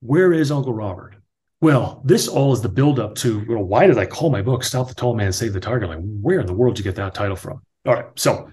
where 0.00 0.32
is 0.32 0.50
Uncle 0.50 0.74
Robert? 0.74 1.15
Well, 1.60 2.02
this 2.04 2.28
all 2.28 2.52
is 2.52 2.60
the 2.60 2.68
buildup 2.68 3.14
to 3.16 3.44
well, 3.48 3.64
why 3.64 3.86
did 3.86 3.98
I 3.98 4.06
call 4.06 4.30
my 4.30 4.42
book 4.42 4.62
Stop 4.62 4.88
the 4.88 4.94
Tall 4.94 5.14
Man, 5.14 5.32
Save 5.32 5.54
the 5.54 5.60
Tiger? 5.60 5.86
Like, 5.86 6.00
where 6.02 6.40
in 6.40 6.46
the 6.46 6.52
world 6.52 6.76
did 6.76 6.84
you 6.84 6.90
get 6.90 6.96
that 6.96 7.14
title 7.14 7.36
from? 7.36 7.62
All 7.86 7.94
right. 7.94 8.06
So 8.16 8.50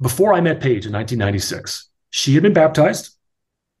before 0.00 0.34
I 0.34 0.40
met 0.40 0.60
Paige 0.60 0.86
in 0.86 0.92
1996, 0.92 1.88
she 2.10 2.34
had 2.34 2.42
been 2.42 2.52
baptized. 2.52 3.16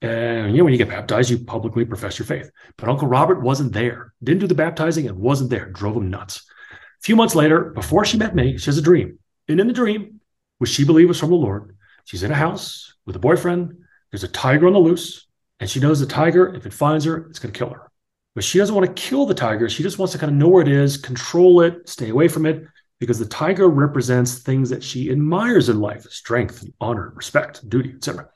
And 0.00 0.52
you 0.52 0.58
know, 0.58 0.64
when 0.64 0.72
you 0.72 0.78
get 0.78 0.88
baptized, 0.88 1.30
you 1.30 1.38
publicly 1.38 1.84
profess 1.84 2.18
your 2.18 2.26
faith. 2.26 2.50
But 2.76 2.88
Uncle 2.88 3.08
Robert 3.08 3.42
wasn't 3.42 3.72
there, 3.72 4.14
didn't 4.22 4.40
do 4.40 4.46
the 4.46 4.54
baptizing 4.54 5.06
and 5.06 5.18
wasn't 5.18 5.50
there, 5.50 5.70
drove 5.70 5.96
him 5.96 6.10
nuts 6.10 6.44
A 6.72 6.76
few 7.02 7.14
months 7.14 7.34
later, 7.34 7.70
before 7.70 8.04
she 8.04 8.18
met 8.18 8.34
me, 8.34 8.58
she 8.58 8.66
has 8.66 8.78
a 8.78 8.82
dream. 8.82 9.18
And 9.48 9.60
in 9.60 9.66
the 9.66 9.72
dream, 9.72 10.20
which 10.58 10.70
she 10.70 10.84
believed 10.84 11.08
was 11.08 11.20
from 11.20 11.30
the 11.30 11.36
Lord, 11.36 11.76
she's 12.04 12.22
in 12.22 12.32
a 12.32 12.36
house 12.36 12.94
with 13.06 13.16
a 13.16 13.20
boyfriend. 13.20 13.76
There's 14.10 14.24
a 14.24 14.28
tiger 14.28 14.66
on 14.66 14.72
the 14.72 14.78
loose. 14.78 15.26
And 15.60 15.70
she 15.70 15.78
knows 15.78 16.00
the 16.00 16.06
tiger, 16.06 16.52
if 16.54 16.66
it 16.66 16.72
finds 16.72 17.04
her, 17.04 17.28
it's 17.28 17.38
going 17.38 17.52
to 17.52 17.58
kill 17.58 17.70
her. 17.70 17.91
But 18.34 18.44
she 18.44 18.58
doesn't 18.58 18.74
want 18.74 18.86
to 18.86 19.02
kill 19.02 19.26
the 19.26 19.34
tiger. 19.34 19.68
She 19.68 19.82
just 19.82 19.98
wants 19.98 20.12
to 20.12 20.18
kind 20.18 20.30
of 20.30 20.38
know 20.38 20.48
where 20.48 20.62
it 20.62 20.68
is, 20.68 20.96
control 20.96 21.60
it, 21.60 21.88
stay 21.88 22.08
away 22.08 22.28
from 22.28 22.46
it, 22.46 22.64
because 22.98 23.18
the 23.18 23.26
tiger 23.26 23.68
represents 23.68 24.38
things 24.38 24.70
that 24.70 24.82
she 24.82 25.10
admires 25.10 25.68
in 25.68 25.80
life 25.80 26.04
strength, 26.04 26.64
honor, 26.80 27.12
respect, 27.14 27.68
duty, 27.68 27.92
etc. 27.96 28.28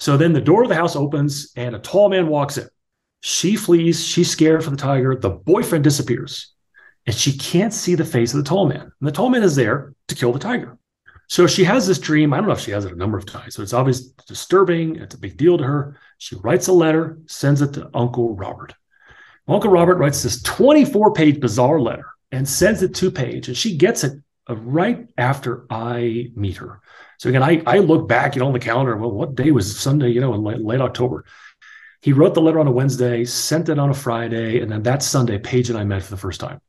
So 0.00 0.16
then 0.16 0.32
the 0.32 0.40
door 0.40 0.62
of 0.62 0.68
the 0.68 0.74
house 0.74 0.96
opens 0.96 1.52
and 1.56 1.76
a 1.76 1.78
tall 1.78 2.08
man 2.08 2.26
walks 2.26 2.58
in. 2.58 2.68
She 3.20 3.54
flees. 3.54 4.04
She's 4.04 4.30
scared 4.30 4.64
for 4.64 4.70
the 4.70 4.76
tiger. 4.76 5.14
The 5.14 5.30
boyfriend 5.30 5.84
disappears 5.84 6.52
and 7.06 7.14
she 7.14 7.36
can't 7.36 7.72
see 7.72 7.94
the 7.94 8.04
face 8.04 8.32
of 8.32 8.38
the 8.38 8.48
tall 8.48 8.66
man. 8.66 8.80
And 8.80 8.92
the 9.00 9.12
tall 9.12 9.28
man 9.28 9.42
is 9.42 9.56
there 9.56 9.94
to 10.08 10.14
kill 10.14 10.32
the 10.32 10.38
tiger. 10.38 10.78
So 11.28 11.46
she 11.46 11.64
has 11.64 11.86
this 11.86 11.98
dream. 11.98 12.32
I 12.32 12.38
don't 12.38 12.46
know 12.46 12.52
if 12.52 12.60
she 12.60 12.72
has 12.72 12.84
it 12.84 12.92
a 12.92 12.96
number 12.96 13.16
of 13.16 13.26
times. 13.26 13.54
So 13.54 13.62
it's 13.62 13.72
obviously 13.72 14.12
disturbing. 14.26 14.96
It's 14.96 15.14
a 15.14 15.18
big 15.18 15.36
deal 15.36 15.56
to 15.56 15.64
her. 15.64 15.98
She 16.18 16.36
writes 16.36 16.68
a 16.68 16.72
letter, 16.72 17.18
sends 17.26 17.62
it 17.62 17.72
to 17.74 17.90
Uncle 17.94 18.34
Robert. 18.34 18.74
Uncle 19.48 19.70
Robert 19.70 19.96
writes 19.96 20.22
this 20.22 20.42
24 20.42 21.12
page 21.12 21.40
bizarre 21.40 21.80
letter 21.80 22.06
and 22.30 22.48
sends 22.48 22.82
it 22.82 22.94
to 22.96 23.10
Paige. 23.10 23.48
And 23.48 23.56
she 23.56 23.76
gets 23.76 24.04
it 24.04 24.18
uh, 24.48 24.56
right 24.56 25.06
after 25.18 25.66
I 25.70 26.30
meet 26.34 26.56
her. 26.58 26.80
So 27.18 27.28
again, 27.28 27.42
I, 27.42 27.62
I 27.66 27.78
look 27.78 28.08
back, 28.08 28.34
you 28.34 28.40
know, 28.40 28.46
on 28.46 28.52
the 28.52 28.58
calendar. 28.58 28.96
Well, 28.96 29.10
what 29.10 29.34
day 29.34 29.50
was 29.50 29.78
Sunday, 29.78 30.10
you 30.10 30.20
know, 30.20 30.34
in 30.34 30.42
late, 30.42 30.60
late 30.60 30.80
October? 30.80 31.24
He 32.00 32.12
wrote 32.12 32.34
the 32.34 32.40
letter 32.40 32.58
on 32.58 32.66
a 32.66 32.72
Wednesday, 32.72 33.24
sent 33.24 33.68
it 33.68 33.78
on 33.78 33.90
a 33.90 33.94
Friday, 33.94 34.60
and 34.60 34.70
then 34.70 34.82
that 34.82 35.04
Sunday, 35.04 35.38
Paige 35.38 35.70
and 35.70 35.78
I 35.78 35.84
met 35.84 36.02
for 36.02 36.10
the 36.10 36.16
first 36.16 36.40
time. 36.40 36.60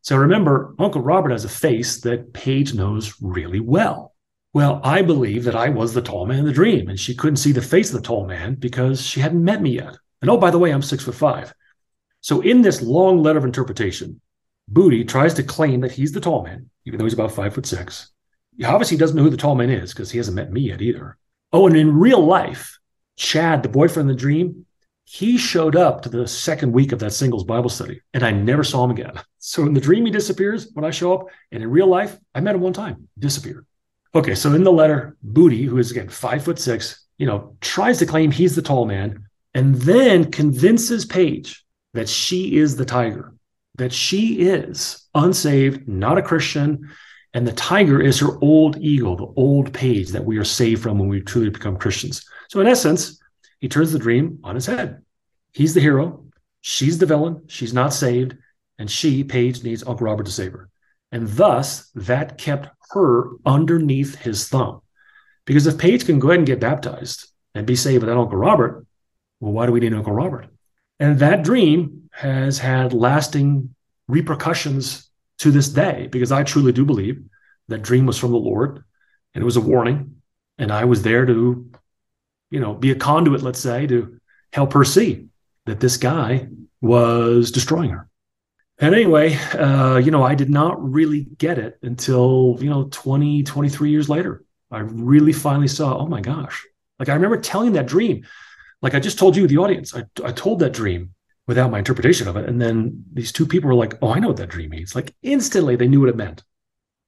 So 0.00 0.16
remember, 0.16 0.74
Uncle 0.78 1.02
Robert 1.02 1.32
has 1.32 1.44
a 1.44 1.50
face 1.50 2.00
that 2.00 2.32
Paige 2.32 2.72
knows 2.72 3.14
really 3.20 3.60
well. 3.60 4.14
Well, 4.54 4.80
I 4.82 5.02
believe 5.02 5.44
that 5.44 5.54
I 5.54 5.68
was 5.68 5.92
the 5.92 6.00
tall 6.00 6.24
man 6.24 6.38
in 6.38 6.44
the 6.46 6.52
dream, 6.52 6.88
and 6.88 6.98
she 6.98 7.14
couldn't 7.14 7.36
see 7.36 7.52
the 7.52 7.60
face 7.60 7.92
of 7.92 8.00
the 8.00 8.06
tall 8.06 8.26
man 8.26 8.54
because 8.54 9.02
she 9.02 9.20
hadn't 9.20 9.44
met 9.44 9.60
me 9.60 9.72
yet. 9.72 9.98
And 10.22 10.30
oh, 10.30 10.38
by 10.38 10.50
the 10.50 10.58
way, 10.58 10.70
I'm 10.70 10.80
six 10.80 11.04
foot 11.04 11.14
five. 11.14 11.52
So 12.28 12.42
in 12.42 12.60
this 12.60 12.82
long 12.82 13.22
letter 13.22 13.38
of 13.38 13.46
interpretation, 13.46 14.20
Booty 14.68 15.02
tries 15.02 15.32
to 15.32 15.42
claim 15.42 15.80
that 15.80 15.92
he's 15.92 16.12
the 16.12 16.20
tall 16.20 16.42
man, 16.42 16.68
even 16.84 16.98
though 16.98 17.06
he's 17.06 17.14
about 17.14 17.32
five 17.32 17.54
foot 17.54 17.64
six. 17.64 18.10
He 18.54 18.64
obviously 18.64 18.98
doesn't 18.98 19.16
know 19.16 19.22
who 19.22 19.30
the 19.30 19.38
tall 19.38 19.54
man 19.54 19.70
is 19.70 19.94
because 19.94 20.10
he 20.10 20.18
hasn't 20.18 20.34
met 20.34 20.52
me 20.52 20.60
yet 20.60 20.82
either. 20.82 21.16
Oh, 21.54 21.66
and 21.66 21.74
in 21.74 21.96
real 21.96 22.20
life, 22.20 22.78
Chad, 23.16 23.62
the 23.62 23.70
boyfriend 23.70 24.10
in 24.10 24.14
the 24.14 24.20
dream, 24.20 24.66
he 25.04 25.38
showed 25.38 25.74
up 25.74 26.02
to 26.02 26.10
the 26.10 26.28
second 26.28 26.70
week 26.70 26.92
of 26.92 26.98
that 26.98 27.14
singles 27.14 27.44
Bible 27.44 27.70
study, 27.70 28.02
and 28.12 28.22
I 28.22 28.30
never 28.30 28.62
saw 28.62 28.84
him 28.84 28.90
again. 28.90 29.12
So 29.40 29.64
in 29.64 29.72
the 29.72 29.80
dream, 29.80 30.04
he 30.04 30.12
disappears 30.12 30.68
when 30.74 30.84
I 30.84 30.90
show 30.90 31.14
up, 31.14 31.28
and 31.52 31.62
in 31.62 31.70
real 31.70 31.86
life, 31.86 32.18
I 32.34 32.40
met 32.40 32.54
him 32.54 32.60
one 32.60 32.74
time, 32.74 33.08
disappeared. 33.18 33.64
Okay, 34.14 34.34
so 34.34 34.52
in 34.52 34.64
the 34.64 34.70
letter, 34.70 35.16
Booty, 35.22 35.64
who 35.64 35.78
is 35.78 35.90
again 35.90 36.10
five 36.10 36.44
foot 36.44 36.58
six, 36.58 37.06
you 37.16 37.26
know, 37.26 37.56
tries 37.62 37.98
to 38.00 38.06
claim 38.06 38.30
he's 38.30 38.54
the 38.54 38.60
tall 38.60 38.84
man, 38.84 39.24
and 39.54 39.76
then 39.76 40.30
convinces 40.30 41.06
Paige 41.06 41.64
that 41.98 42.08
she 42.08 42.56
is 42.56 42.76
the 42.76 42.84
tiger, 42.84 43.34
that 43.74 43.92
she 43.92 44.42
is 44.42 45.08
unsaved, 45.16 45.88
not 45.88 46.16
a 46.16 46.22
Christian, 46.22 46.88
and 47.34 47.44
the 47.44 47.50
tiger 47.52 48.00
is 48.00 48.20
her 48.20 48.38
old 48.40 48.76
ego, 48.76 49.16
the 49.16 49.32
old 49.34 49.74
Paige 49.74 50.10
that 50.10 50.24
we 50.24 50.38
are 50.38 50.44
saved 50.44 50.80
from 50.80 51.00
when 51.00 51.08
we 51.08 51.20
truly 51.20 51.50
become 51.50 51.76
Christians. 51.76 52.24
So 52.50 52.60
in 52.60 52.68
essence, 52.68 53.20
he 53.58 53.68
turns 53.68 53.90
the 53.90 53.98
dream 53.98 54.38
on 54.44 54.54
his 54.54 54.66
head. 54.66 55.02
He's 55.52 55.74
the 55.74 55.80
hero. 55.80 56.24
She's 56.60 56.98
the 56.98 57.06
villain. 57.06 57.42
She's 57.48 57.74
not 57.74 57.92
saved. 57.92 58.36
And 58.78 58.88
she, 58.88 59.24
Paige, 59.24 59.64
needs 59.64 59.82
Uncle 59.82 60.06
Robert 60.06 60.26
to 60.26 60.32
save 60.32 60.52
her. 60.52 60.68
And 61.10 61.26
thus, 61.26 61.90
that 61.96 62.38
kept 62.38 62.68
her 62.92 63.30
underneath 63.44 64.14
his 64.14 64.48
thumb. 64.48 64.82
Because 65.46 65.66
if 65.66 65.78
Paige 65.78 66.06
can 66.06 66.20
go 66.20 66.28
ahead 66.28 66.38
and 66.38 66.46
get 66.46 66.60
baptized 66.60 67.26
and 67.56 67.66
be 67.66 67.74
saved 67.74 68.04
without 68.04 68.20
Uncle 68.20 68.38
Robert, 68.38 68.86
well, 69.40 69.50
why 69.50 69.66
do 69.66 69.72
we 69.72 69.80
need 69.80 69.94
Uncle 69.94 70.12
Robert? 70.12 70.46
And 71.00 71.18
that 71.20 71.44
dream 71.44 72.08
has 72.12 72.58
had 72.58 72.92
lasting 72.92 73.74
repercussions 74.08 75.08
to 75.38 75.50
this 75.50 75.68
day, 75.68 76.08
because 76.10 76.32
I 76.32 76.42
truly 76.42 76.72
do 76.72 76.84
believe 76.84 77.22
that 77.68 77.82
dream 77.82 78.06
was 78.06 78.18
from 78.18 78.32
the 78.32 78.38
Lord 78.38 78.82
and 79.34 79.42
it 79.42 79.44
was 79.44 79.56
a 79.56 79.60
warning. 79.60 80.16
And 80.58 80.72
I 80.72 80.84
was 80.84 81.02
there 81.02 81.24
to 81.26 81.70
you 82.50 82.60
know, 82.60 82.74
be 82.74 82.90
a 82.90 82.94
conduit, 82.94 83.42
let's 83.42 83.60
say, 83.60 83.86
to 83.86 84.18
help 84.52 84.72
her 84.72 84.84
see 84.84 85.26
that 85.66 85.80
this 85.80 85.96
guy 85.96 86.48
was 86.80 87.50
destroying 87.50 87.90
her. 87.90 88.08
And 88.78 88.94
anyway, 88.94 89.34
uh, 89.34 89.96
you 89.96 90.10
know, 90.10 90.22
I 90.22 90.34
did 90.34 90.50
not 90.50 90.82
really 90.82 91.26
get 91.38 91.58
it 91.58 91.78
until, 91.82 92.56
you 92.60 92.70
know, 92.70 92.88
20, 92.90 93.42
23 93.42 93.90
years 93.90 94.08
later. 94.08 94.44
I 94.70 94.80
really 94.80 95.32
finally 95.32 95.68
saw, 95.68 95.98
oh 95.98 96.06
my 96.06 96.20
gosh. 96.20 96.64
Like 96.98 97.08
I 97.08 97.14
remember 97.14 97.38
telling 97.38 97.72
that 97.72 97.86
dream. 97.86 98.24
Like 98.82 98.94
I 98.94 99.00
just 99.00 99.18
told 99.18 99.36
you, 99.36 99.46
the 99.46 99.58
audience, 99.58 99.94
I, 99.94 100.04
I 100.24 100.32
told 100.32 100.60
that 100.60 100.72
dream 100.72 101.14
without 101.46 101.70
my 101.70 101.78
interpretation 101.78 102.28
of 102.28 102.36
it. 102.36 102.48
And 102.48 102.60
then 102.60 103.04
these 103.12 103.32
two 103.32 103.46
people 103.46 103.68
were 103.68 103.74
like, 103.74 103.94
oh, 104.02 104.12
I 104.12 104.18
know 104.18 104.28
what 104.28 104.36
that 104.36 104.50
dream 104.50 104.70
means. 104.70 104.94
Like 104.94 105.14
instantly 105.22 105.76
they 105.76 105.88
knew 105.88 106.00
what 106.00 106.10
it 106.10 106.16
meant. 106.16 106.44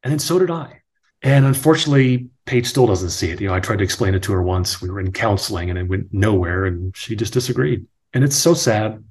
And 0.03 0.11
then 0.11 0.18
so 0.18 0.39
did 0.39 0.51
I. 0.51 0.81
And 1.23 1.45
unfortunately, 1.45 2.31
Paige 2.47 2.66
still 2.66 2.87
doesn't 2.87 3.11
see 3.11 3.31
it. 3.31 3.41
You 3.41 3.49
know, 3.49 3.55
I 3.55 3.61
tried 3.61 3.79
to 3.79 3.85
explain 3.85 4.14
it 4.14 4.23
to 4.25 4.33
her 4.33 4.43
once. 4.43 4.81
We 4.81 4.91
were 4.91 5.01
in 5.01 5.12
counseling 5.12 5.68
and 5.68 5.79
it 5.79 5.83
went 5.83 6.12
nowhere, 6.12 6.64
and 6.64 6.97
she 6.97 7.14
just 7.14 7.35
disagreed. 7.35 7.87
And 8.14 8.25
it's 8.25 8.37
so 8.37 8.55
sad. 8.55 9.05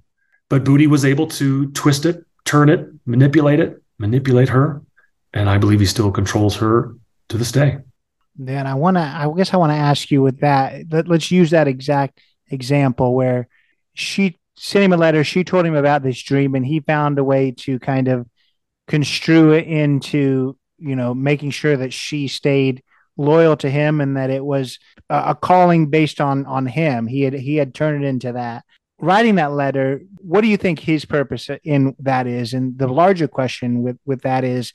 But 0.49 0.65
Booty 0.65 0.87
was 0.87 1.05
able 1.05 1.27
to 1.27 1.69
twist 1.71 2.05
it, 2.05 2.25
turn 2.45 2.69
it, 2.69 2.89
manipulate 3.05 3.59
it, 3.59 3.81
manipulate 3.99 4.49
her. 4.49 4.81
And 5.33 5.47
I 5.47 5.59
believe 5.59 5.79
he 5.79 5.85
still 5.85 6.11
controls 6.11 6.55
her 6.55 6.95
to 7.29 7.37
this 7.37 7.51
day. 7.51 7.77
Then 8.35 8.65
I 8.65 8.73
want 8.73 8.97
to, 8.97 9.01
I 9.01 9.31
guess 9.37 9.53
I 9.53 9.57
want 9.57 9.71
to 9.71 9.77
ask 9.77 10.09
you 10.09 10.23
with 10.23 10.39
that. 10.39 10.91
Let, 10.91 11.07
let's 11.07 11.29
use 11.29 11.51
that 11.51 11.67
exact 11.67 12.19
example 12.49 13.15
where 13.15 13.47
she 13.93 14.37
sent 14.55 14.83
him 14.83 14.93
a 14.93 14.97
letter. 14.97 15.23
She 15.23 15.43
told 15.43 15.65
him 15.65 15.75
about 15.75 16.03
this 16.03 16.21
dream, 16.21 16.55
and 16.55 16.65
he 16.65 16.81
found 16.81 17.17
a 17.17 17.23
way 17.23 17.51
to 17.59 17.79
kind 17.79 18.07
of 18.07 18.27
construe 18.87 19.53
it 19.53 19.67
into, 19.67 20.57
you 20.77 20.95
know, 20.95 21.13
making 21.13 21.51
sure 21.51 21.77
that 21.77 21.93
she 21.93 22.27
stayed 22.27 22.83
loyal 23.17 23.57
to 23.57 23.69
him 23.69 24.01
and 24.01 24.17
that 24.17 24.29
it 24.29 24.43
was 24.43 24.79
a, 25.09 25.35
calling 25.35 25.89
based 25.89 26.21
on 26.21 26.45
on 26.45 26.65
him. 26.65 27.07
He 27.07 27.21
had 27.21 27.33
he 27.33 27.55
had 27.55 27.73
turned 27.73 28.03
it 28.03 28.07
into 28.07 28.33
that. 28.33 28.65
Writing 29.01 29.35
that 29.35 29.53
letter, 29.53 30.01
what 30.17 30.41
do 30.41 30.47
you 30.47 30.57
think 30.57 30.79
his 30.79 31.05
purpose 31.05 31.49
in 31.63 31.95
that 31.99 32.27
is? 32.27 32.53
And 32.53 32.77
the 32.77 32.87
larger 32.87 33.27
question 33.27 33.81
with 33.81 33.97
with 34.05 34.23
that 34.23 34.43
is 34.43 34.73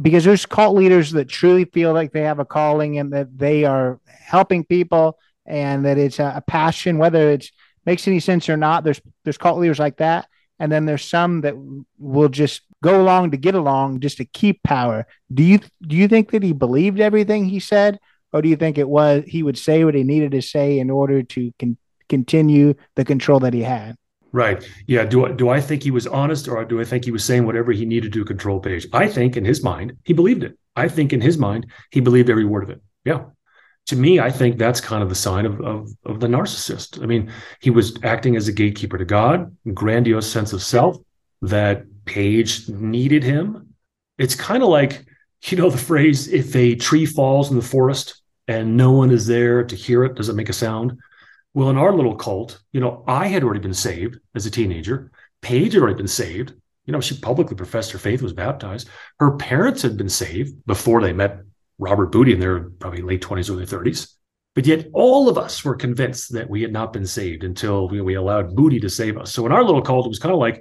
because 0.00 0.24
there's 0.24 0.46
cult 0.46 0.76
leaders 0.76 1.12
that 1.12 1.28
truly 1.28 1.64
feel 1.64 1.92
like 1.92 2.12
they 2.12 2.22
have 2.22 2.38
a 2.38 2.44
calling 2.44 2.98
and 2.98 3.12
that 3.12 3.36
they 3.36 3.64
are 3.64 4.00
helping 4.06 4.64
people 4.64 5.18
and 5.48 5.84
that 5.86 5.98
it's 5.98 6.20
a, 6.20 6.34
a 6.36 6.40
passion, 6.42 6.98
whether 6.98 7.30
it 7.30 7.50
makes 7.86 8.06
any 8.06 8.20
sense 8.20 8.48
or 8.48 8.56
not. 8.56 8.84
There's 8.84 9.00
there's 9.24 9.38
cult 9.38 9.58
leaders 9.58 9.78
like 9.78 9.96
that, 9.96 10.28
and 10.60 10.70
then 10.70 10.84
there's 10.84 11.04
some 11.04 11.40
that 11.40 11.54
will 11.98 12.28
just 12.28 12.62
go 12.82 13.00
along 13.00 13.32
to 13.32 13.36
get 13.36 13.54
along 13.54 14.00
just 14.00 14.18
to 14.18 14.24
keep 14.24 14.62
power. 14.62 15.06
Do 15.32 15.42
you 15.42 15.58
do 15.82 15.96
you 15.96 16.06
think 16.06 16.30
that 16.30 16.42
he 16.42 16.52
believed 16.52 17.00
everything 17.00 17.46
he 17.46 17.58
said, 17.58 17.98
or 18.32 18.42
do 18.42 18.48
you 18.48 18.56
think 18.56 18.78
it 18.78 18.88
was 18.88 19.24
he 19.26 19.42
would 19.42 19.58
say 19.58 19.84
what 19.84 19.94
he 19.94 20.04
needed 20.04 20.32
to 20.32 20.42
say 20.42 20.78
in 20.78 20.90
order 20.90 21.22
to 21.22 21.52
con- 21.58 21.78
continue 22.08 22.74
the 22.94 23.04
control 23.04 23.40
that 23.40 23.54
he 23.54 23.62
had? 23.62 23.96
Right. 24.30 24.68
Yeah. 24.86 25.04
Do 25.04 25.24
I, 25.24 25.32
do 25.32 25.48
I 25.48 25.60
think 25.60 25.82
he 25.82 25.90
was 25.90 26.06
honest 26.06 26.48
or 26.48 26.62
do 26.64 26.80
I 26.80 26.84
think 26.84 27.06
he 27.06 27.10
was 27.10 27.24
saying 27.24 27.46
whatever 27.46 27.72
he 27.72 27.86
needed 27.86 28.12
to 28.12 28.24
control 28.26 28.60
Paige? 28.60 28.86
I 28.92 29.08
think 29.08 29.38
in 29.38 29.44
his 29.44 29.62
mind, 29.62 29.94
he 30.04 30.12
believed 30.12 30.44
it. 30.44 30.58
I 30.76 30.88
think 30.88 31.14
in 31.14 31.22
his 31.22 31.38
mind, 31.38 31.66
he 31.90 32.00
believed 32.00 32.28
every 32.28 32.44
word 32.44 32.62
of 32.62 32.70
it. 32.70 32.82
Yeah. 33.06 33.24
To 33.88 33.96
me, 33.96 34.20
I 34.20 34.30
think 34.30 34.58
that's 34.58 34.80
kind 34.80 35.02
of 35.02 35.08
the 35.08 35.14
sign 35.14 35.46
of, 35.46 35.60
of, 35.60 35.88
of 36.04 36.20
the 36.20 36.26
narcissist. 36.26 37.02
I 37.02 37.06
mean, 37.06 37.32
he 37.60 37.70
was 37.70 37.98
acting 38.02 38.36
as 38.36 38.46
a 38.46 38.52
gatekeeper 38.52 38.98
to 38.98 39.04
God, 39.04 39.56
grandiose 39.72 40.30
sense 40.30 40.52
of 40.52 40.62
self 40.62 40.98
that 41.40 41.84
Paige 42.04 42.68
needed 42.68 43.24
him. 43.24 43.74
It's 44.18 44.34
kind 44.34 44.62
of 44.62 44.68
like, 44.68 45.06
you 45.46 45.56
know, 45.56 45.70
the 45.70 45.78
phrase, 45.78 46.28
if 46.28 46.54
a 46.54 46.74
tree 46.74 47.06
falls 47.06 47.50
in 47.50 47.56
the 47.56 47.62
forest 47.62 48.20
and 48.46 48.76
no 48.76 48.92
one 48.92 49.10
is 49.10 49.26
there 49.26 49.64
to 49.64 49.76
hear 49.76 50.04
it, 50.04 50.16
does 50.16 50.28
it 50.28 50.36
make 50.36 50.48
a 50.48 50.54
sound? 50.54 50.98
Well, 51.54 51.70
in 51.70 51.78
our 51.78 51.92
little 51.92 52.16
cult, 52.16 52.60
you 52.72 52.80
know, 52.80 53.04
I 53.06 53.28
had 53.28 53.42
already 53.42 53.60
been 53.60 53.74
saved 53.74 54.18
as 54.34 54.44
a 54.44 54.50
teenager. 54.50 55.10
Paige 55.40 55.72
had 55.72 55.82
already 55.82 55.96
been 55.96 56.08
saved. 56.08 56.52
You 56.84 56.92
know, 56.92 57.00
she 57.00 57.18
publicly 57.18 57.56
professed 57.56 57.92
her 57.92 57.98
faith, 57.98 58.20
was 58.20 58.32
baptized. 58.32 58.88
Her 59.18 59.36
parents 59.36 59.82
had 59.82 59.96
been 59.96 60.08
saved 60.08 60.54
before 60.66 61.00
they 61.00 61.12
met 61.12 61.40
Robert 61.78 62.12
Booty 62.12 62.32
in 62.32 62.40
their 62.40 62.60
probably 62.60 63.02
late 63.02 63.22
20s, 63.22 63.50
early 63.50 63.66
30s. 63.66 64.14
But 64.54 64.66
yet, 64.66 64.88
all 64.92 65.28
of 65.28 65.38
us 65.38 65.64
were 65.64 65.76
convinced 65.76 66.32
that 66.32 66.50
we 66.50 66.62
had 66.62 66.72
not 66.72 66.92
been 66.92 67.06
saved 67.06 67.44
until 67.44 67.88
we, 67.88 68.00
we 68.00 68.14
allowed 68.14 68.56
Booty 68.56 68.80
to 68.80 68.90
save 68.90 69.16
us. 69.16 69.32
So, 69.32 69.46
in 69.46 69.52
our 69.52 69.62
little 69.62 69.82
cult, 69.82 70.06
it 70.06 70.08
was 70.08 70.18
kind 70.18 70.32
of 70.32 70.40
like 70.40 70.60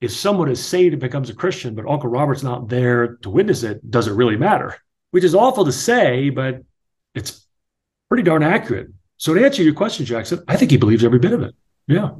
if 0.00 0.12
someone 0.12 0.50
is 0.50 0.64
saved 0.64 0.92
and 0.92 1.00
becomes 1.00 1.30
a 1.30 1.34
Christian, 1.34 1.74
but 1.74 1.88
Uncle 1.88 2.10
Robert's 2.10 2.42
not 2.42 2.68
there 2.68 3.16
to 3.22 3.30
witness 3.30 3.62
it, 3.62 3.90
does 3.90 4.06
it 4.06 4.12
really 4.12 4.36
matter? 4.36 4.76
Which 5.10 5.24
is 5.24 5.34
awful 5.34 5.64
to 5.64 5.72
say, 5.72 6.30
but 6.30 6.62
it's 7.14 7.46
pretty 8.08 8.22
darn 8.22 8.42
accurate. 8.42 8.88
So 9.16 9.34
to 9.34 9.44
answer 9.44 9.62
your 9.62 9.74
question, 9.74 10.06
Jackson, 10.06 10.42
I 10.46 10.56
think 10.56 10.70
he 10.70 10.76
believes 10.76 11.02
every 11.02 11.18
bit 11.18 11.32
of 11.32 11.42
it. 11.42 11.54
Yeah. 11.86 12.10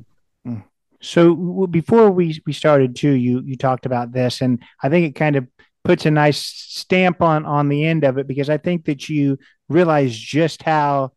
Hmm. 0.45 0.61
So 1.01 1.67
before 1.69 2.11
we 2.11 2.41
we 2.45 2.53
started 2.53 2.97
too, 2.97 3.13
you 3.13 3.43
you 3.45 3.57
talked 3.57 3.87
about 3.87 4.13
this, 4.13 4.41
and 4.41 4.63
I 4.83 4.89
think 4.89 5.07
it 5.07 5.15
kind 5.15 5.37
of 5.37 5.47
puts 5.89 6.05
a 6.05 6.11
nice 6.11 6.39
stamp 6.39 7.23
on 7.23 7.47
on 7.47 7.69
the 7.69 7.87
end 7.87 8.05
of 8.05 8.19
it 8.19 8.29
because 8.29 8.51
I 8.51 8.59
think 8.59 8.85
that 8.85 9.09
you 9.09 9.39
realize 9.71 10.15
just 10.15 10.63
how 10.63 11.13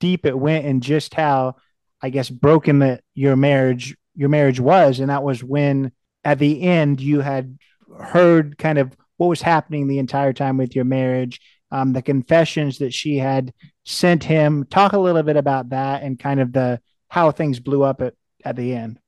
deep 0.00 0.24
it 0.24 0.38
went 0.38 0.64
and 0.64 0.82
just 0.82 1.12
how 1.12 1.56
I 2.00 2.08
guess 2.08 2.30
broken 2.30 2.78
that 2.78 3.02
your 3.14 3.36
marriage 3.36 3.94
your 4.16 4.30
marriage 4.30 4.60
was, 4.60 5.00
and 5.00 5.10
that 5.10 5.22
was 5.22 5.44
when 5.44 5.92
at 6.24 6.38
the 6.38 6.62
end 6.62 7.02
you 7.02 7.20
had 7.20 7.58
heard 8.00 8.56
kind 8.56 8.78
of 8.78 8.96
what 9.18 9.26
was 9.26 9.42
happening 9.42 9.86
the 9.86 9.98
entire 9.98 10.32
time 10.32 10.56
with 10.56 10.74
your 10.74 10.86
marriage 10.86 11.40
um, 11.70 11.92
the 11.92 12.02
confessions 12.02 12.78
that 12.78 12.94
she 12.94 13.18
had 13.18 13.52
sent 13.84 14.22
him. 14.24 14.64
Talk 14.70 14.92
a 14.92 14.98
little 14.98 15.24
bit 15.24 15.36
about 15.36 15.70
that 15.70 16.02
and 16.02 16.18
kind 16.18 16.40
of 16.40 16.52
the 16.52 16.80
how 17.08 17.30
things 17.32 17.58
blew 17.60 17.82
up 17.82 18.00
at, 18.00 18.14
at 18.44 18.56
the 18.56 18.74
end. 18.74 19.00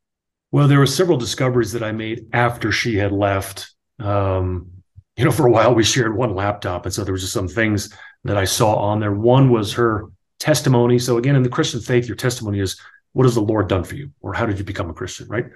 Well, 0.50 0.68
there 0.68 0.80
were 0.80 0.86
several 0.86 1.16
discoveries 1.16 1.72
that 1.72 1.82
I 1.82 1.92
made 1.92 2.26
after 2.32 2.72
she 2.72 2.96
had 2.96 3.12
left. 3.12 3.72
Um, 3.98 4.75
you 5.16 5.24
know, 5.24 5.30
for 5.30 5.46
a 5.46 5.50
while 5.50 5.74
we 5.74 5.82
shared 5.82 6.16
one 6.16 6.34
laptop, 6.34 6.84
and 6.84 6.94
so 6.94 7.02
there 7.02 7.12
was 7.12 7.22
just 7.22 7.32
some 7.32 7.48
things 7.48 7.92
that 8.24 8.36
I 8.36 8.44
saw 8.44 8.74
on 8.74 9.00
there. 9.00 9.12
One 9.12 9.50
was 9.50 9.72
her 9.74 10.10
testimony. 10.38 10.98
So 10.98 11.16
again, 11.16 11.36
in 11.36 11.42
the 11.42 11.48
Christian 11.48 11.80
faith, 11.80 12.06
your 12.06 12.16
testimony 12.16 12.60
is 12.60 12.78
what 13.12 13.24
has 13.24 13.34
the 13.34 13.40
Lord 13.40 13.68
done 13.68 13.84
for 13.84 13.94
you, 13.94 14.10
or 14.20 14.34
how 14.34 14.44
did 14.44 14.58
you 14.58 14.64
become 14.64 14.90
a 14.90 14.94
Christian, 14.94 15.26
right? 15.28 15.46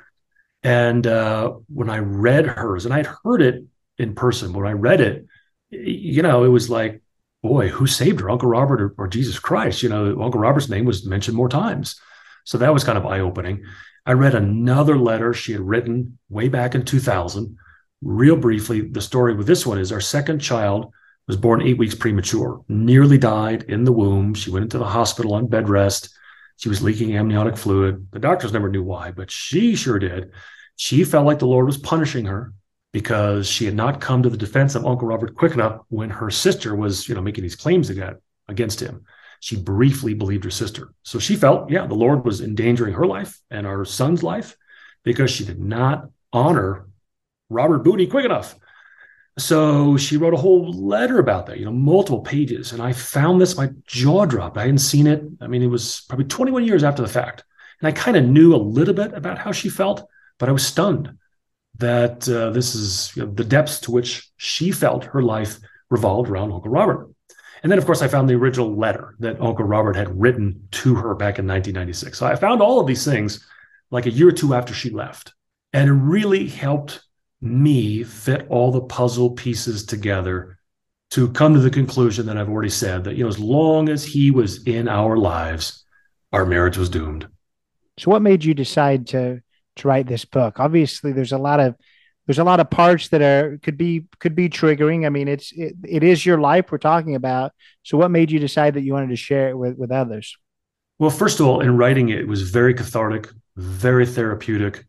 And 0.62 1.06
uh, 1.06 1.52
when 1.68 1.90
I 1.90 1.98
read 1.98 2.46
hers, 2.46 2.84
and 2.84 2.94
I'd 2.94 3.08
heard 3.24 3.42
it 3.42 3.64
in 3.98 4.14
person, 4.14 4.52
when 4.52 4.66
I 4.66 4.72
read 4.72 5.00
it, 5.00 5.26
you 5.70 6.22
know, 6.22 6.44
it 6.44 6.48
was 6.48 6.70
like, 6.70 7.02
boy, 7.42 7.68
who 7.68 7.86
saved 7.86 8.20
her, 8.20 8.30
Uncle 8.30 8.48
Robert 8.48 8.80
or, 8.80 8.94
or 8.98 9.08
Jesus 9.08 9.38
Christ? 9.38 9.82
You 9.82 9.88
know, 9.88 10.20
Uncle 10.22 10.40
Robert's 10.40 10.68
name 10.68 10.84
was 10.84 11.06
mentioned 11.06 11.36
more 11.36 11.48
times. 11.48 12.00
So 12.44 12.58
that 12.58 12.72
was 12.72 12.84
kind 12.84 12.98
of 12.98 13.06
eye 13.06 13.20
opening. 13.20 13.64
I 14.06 14.12
read 14.12 14.34
another 14.34 14.98
letter 14.98 15.32
she 15.32 15.52
had 15.52 15.60
written 15.60 16.18
way 16.28 16.48
back 16.48 16.74
in 16.74 16.84
2000. 16.84 17.56
Real 18.02 18.36
briefly, 18.36 18.80
the 18.80 19.00
story 19.00 19.34
with 19.34 19.46
this 19.46 19.66
one 19.66 19.78
is 19.78 19.92
our 19.92 20.00
second 20.00 20.38
child 20.38 20.92
was 21.26 21.36
born 21.36 21.62
eight 21.62 21.78
weeks 21.78 21.94
premature, 21.94 22.62
nearly 22.68 23.18
died 23.18 23.64
in 23.64 23.84
the 23.84 23.92
womb. 23.92 24.34
She 24.34 24.50
went 24.50 24.64
into 24.64 24.78
the 24.78 24.86
hospital 24.86 25.34
on 25.34 25.46
bed 25.46 25.68
rest. 25.68 26.16
She 26.56 26.68
was 26.68 26.82
leaking 26.82 27.14
amniotic 27.16 27.56
fluid. 27.56 28.08
The 28.10 28.18
doctors 28.18 28.52
never 28.52 28.68
knew 28.68 28.82
why, 28.82 29.12
but 29.12 29.30
she 29.30 29.76
sure 29.76 29.98
did. 29.98 30.32
She 30.76 31.04
felt 31.04 31.26
like 31.26 31.38
the 31.38 31.46
Lord 31.46 31.66
was 31.66 31.78
punishing 31.78 32.24
her 32.24 32.52
because 32.92 33.48
she 33.48 33.64
had 33.66 33.74
not 33.74 34.00
come 34.00 34.22
to 34.22 34.30
the 34.30 34.36
defense 34.36 34.74
of 34.74 34.86
Uncle 34.86 35.06
Robert 35.06 35.34
quick 35.36 35.52
enough 35.52 35.82
when 35.88 36.10
her 36.10 36.30
sister 36.30 36.74
was, 36.74 37.08
you 37.08 37.14
know, 37.14 37.22
making 37.22 37.42
these 37.42 37.54
claims 37.54 37.90
against 38.48 38.80
him. 38.80 39.04
She 39.40 39.56
briefly 39.56 40.14
believed 40.14 40.44
her 40.44 40.50
sister. 40.50 40.92
So 41.02 41.18
she 41.18 41.36
felt, 41.36 41.70
yeah, 41.70 41.86
the 41.86 41.94
Lord 41.94 42.24
was 42.24 42.40
endangering 42.40 42.94
her 42.94 43.06
life 43.06 43.38
and 43.50 43.66
our 43.66 43.84
son's 43.84 44.22
life 44.22 44.56
because 45.04 45.30
she 45.30 45.44
did 45.44 45.60
not 45.60 46.10
honor 46.32 46.88
Robert 47.50 47.80
Booty 47.80 48.06
quick 48.06 48.24
enough. 48.24 48.56
So 49.38 49.96
she 49.96 50.16
wrote 50.16 50.34
a 50.34 50.38
whole 50.38 50.72
letter 50.72 51.18
about 51.18 51.46
that, 51.46 51.58
you 51.58 51.64
know, 51.64 51.72
multiple 51.72 52.20
pages. 52.20 52.72
And 52.72 52.82
I 52.82 52.92
found 52.92 53.40
this, 53.40 53.56
my 53.56 53.70
jaw 53.86 54.24
dropped. 54.24 54.56
I 54.56 54.62
hadn't 54.62 54.78
seen 54.78 55.06
it. 55.06 55.22
I 55.40 55.46
mean, 55.46 55.62
it 55.62 55.68
was 55.68 56.02
probably 56.08 56.26
21 56.26 56.64
years 56.64 56.84
after 56.84 57.02
the 57.02 57.08
fact. 57.08 57.44
And 57.80 57.88
I 57.88 57.92
kind 57.92 58.16
of 58.16 58.24
knew 58.24 58.54
a 58.54 58.56
little 58.56 58.94
bit 58.94 59.12
about 59.14 59.38
how 59.38 59.52
she 59.52 59.68
felt, 59.68 60.06
but 60.38 60.48
I 60.48 60.52
was 60.52 60.66
stunned 60.66 61.16
that 61.78 62.28
uh, 62.28 62.50
this 62.50 62.74
is 62.74 63.14
you 63.16 63.24
know, 63.24 63.32
the 63.32 63.44
depths 63.44 63.80
to 63.80 63.90
which 63.90 64.30
she 64.36 64.70
felt 64.70 65.04
her 65.04 65.22
life 65.22 65.58
revolved 65.88 66.28
around 66.28 66.52
Uncle 66.52 66.70
Robert. 66.70 67.08
And 67.62 67.70
then, 67.70 67.78
of 67.78 67.86
course, 67.86 68.02
I 68.02 68.08
found 68.08 68.28
the 68.28 68.34
original 68.34 68.74
letter 68.74 69.14
that 69.20 69.40
Uncle 69.40 69.64
Robert 69.64 69.96
had 69.96 70.20
written 70.20 70.68
to 70.72 70.94
her 70.94 71.14
back 71.14 71.38
in 71.38 71.46
1996. 71.46 72.18
So 72.18 72.26
I 72.26 72.36
found 72.36 72.60
all 72.60 72.80
of 72.80 72.86
these 72.86 73.04
things 73.04 73.46
like 73.90 74.06
a 74.06 74.10
year 74.10 74.28
or 74.28 74.32
two 74.32 74.54
after 74.54 74.72
she 74.72 74.90
left. 74.90 75.34
And 75.72 75.88
it 75.88 75.92
really 75.92 76.48
helped 76.48 77.00
me 77.40 78.04
fit 78.04 78.46
all 78.48 78.70
the 78.70 78.82
puzzle 78.82 79.30
pieces 79.30 79.86
together 79.86 80.58
to 81.12 81.28
come 81.32 81.54
to 81.54 81.60
the 81.60 81.70
conclusion 81.70 82.26
that 82.26 82.36
I've 82.36 82.48
already 82.48 82.70
said 82.70 83.04
that, 83.04 83.16
you 83.16 83.24
know, 83.24 83.28
as 83.28 83.38
long 83.38 83.88
as 83.88 84.04
he 84.04 84.30
was 84.30 84.64
in 84.64 84.88
our 84.88 85.16
lives, 85.16 85.84
our 86.32 86.46
marriage 86.46 86.76
was 86.76 86.88
doomed. 86.88 87.26
So, 87.98 88.10
what 88.10 88.22
made 88.22 88.44
you 88.44 88.54
decide 88.54 89.08
to 89.08 89.42
to 89.76 89.88
write 89.88 90.06
this 90.06 90.24
book. 90.24 90.60
Obviously, 90.60 91.12
there's 91.12 91.32
a 91.32 91.38
lot 91.38 91.60
of 91.60 91.74
there's 92.26 92.38
a 92.38 92.44
lot 92.44 92.60
of 92.60 92.70
parts 92.70 93.08
that 93.08 93.22
are 93.22 93.58
could 93.62 93.76
be 93.76 94.06
could 94.20 94.34
be 94.34 94.48
triggering. 94.48 95.04
I 95.04 95.08
mean, 95.08 95.28
it's 95.28 95.52
it, 95.52 95.74
it 95.86 96.02
is 96.02 96.24
your 96.24 96.38
life 96.38 96.70
we're 96.70 96.78
talking 96.78 97.14
about. 97.14 97.52
So, 97.82 97.98
what 97.98 98.10
made 98.10 98.30
you 98.30 98.38
decide 98.38 98.74
that 98.74 98.82
you 98.82 98.92
wanted 98.92 99.10
to 99.10 99.16
share 99.16 99.50
it 99.50 99.58
with 99.58 99.76
with 99.76 99.90
others? 99.90 100.36
Well, 100.98 101.10
first 101.10 101.40
of 101.40 101.46
all, 101.46 101.60
in 101.60 101.76
writing 101.76 102.10
it, 102.10 102.20
it 102.20 102.28
was 102.28 102.50
very 102.50 102.74
cathartic, 102.74 103.30
very 103.56 104.06
therapeutic. 104.06 104.84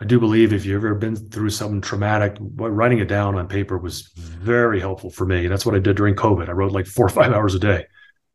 I 0.00 0.06
do 0.06 0.18
believe 0.18 0.52
if 0.52 0.64
you've 0.64 0.82
ever 0.82 0.94
been 0.94 1.14
through 1.14 1.50
something 1.50 1.82
traumatic, 1.82 2.38
writing 2.40 3.00
it 3.00 3.08
down 3.08 3.34
on 3.34 3.48
paper 3.48 3.76
was 3.76 4.10
very 4.16 4.80
helpful 4.80 5.10
for 5.10 5.26
me. 5.26 5.44
And 5.44 5.52
that's 5.52 5.66
what 5.66 5.74
I 5.74 5.78
did 5.78 5.96
during 5.96 6.14
COVID. 6.14 6.48
I 6.48 6.52
wrote 6.52 6.72
like 6.72 6.86
four 6.86 7.04
or 7.04 7.10
five 7.10 7.32
hours 7.32 7.54
a 7.54 7.58
day 7.58 7.84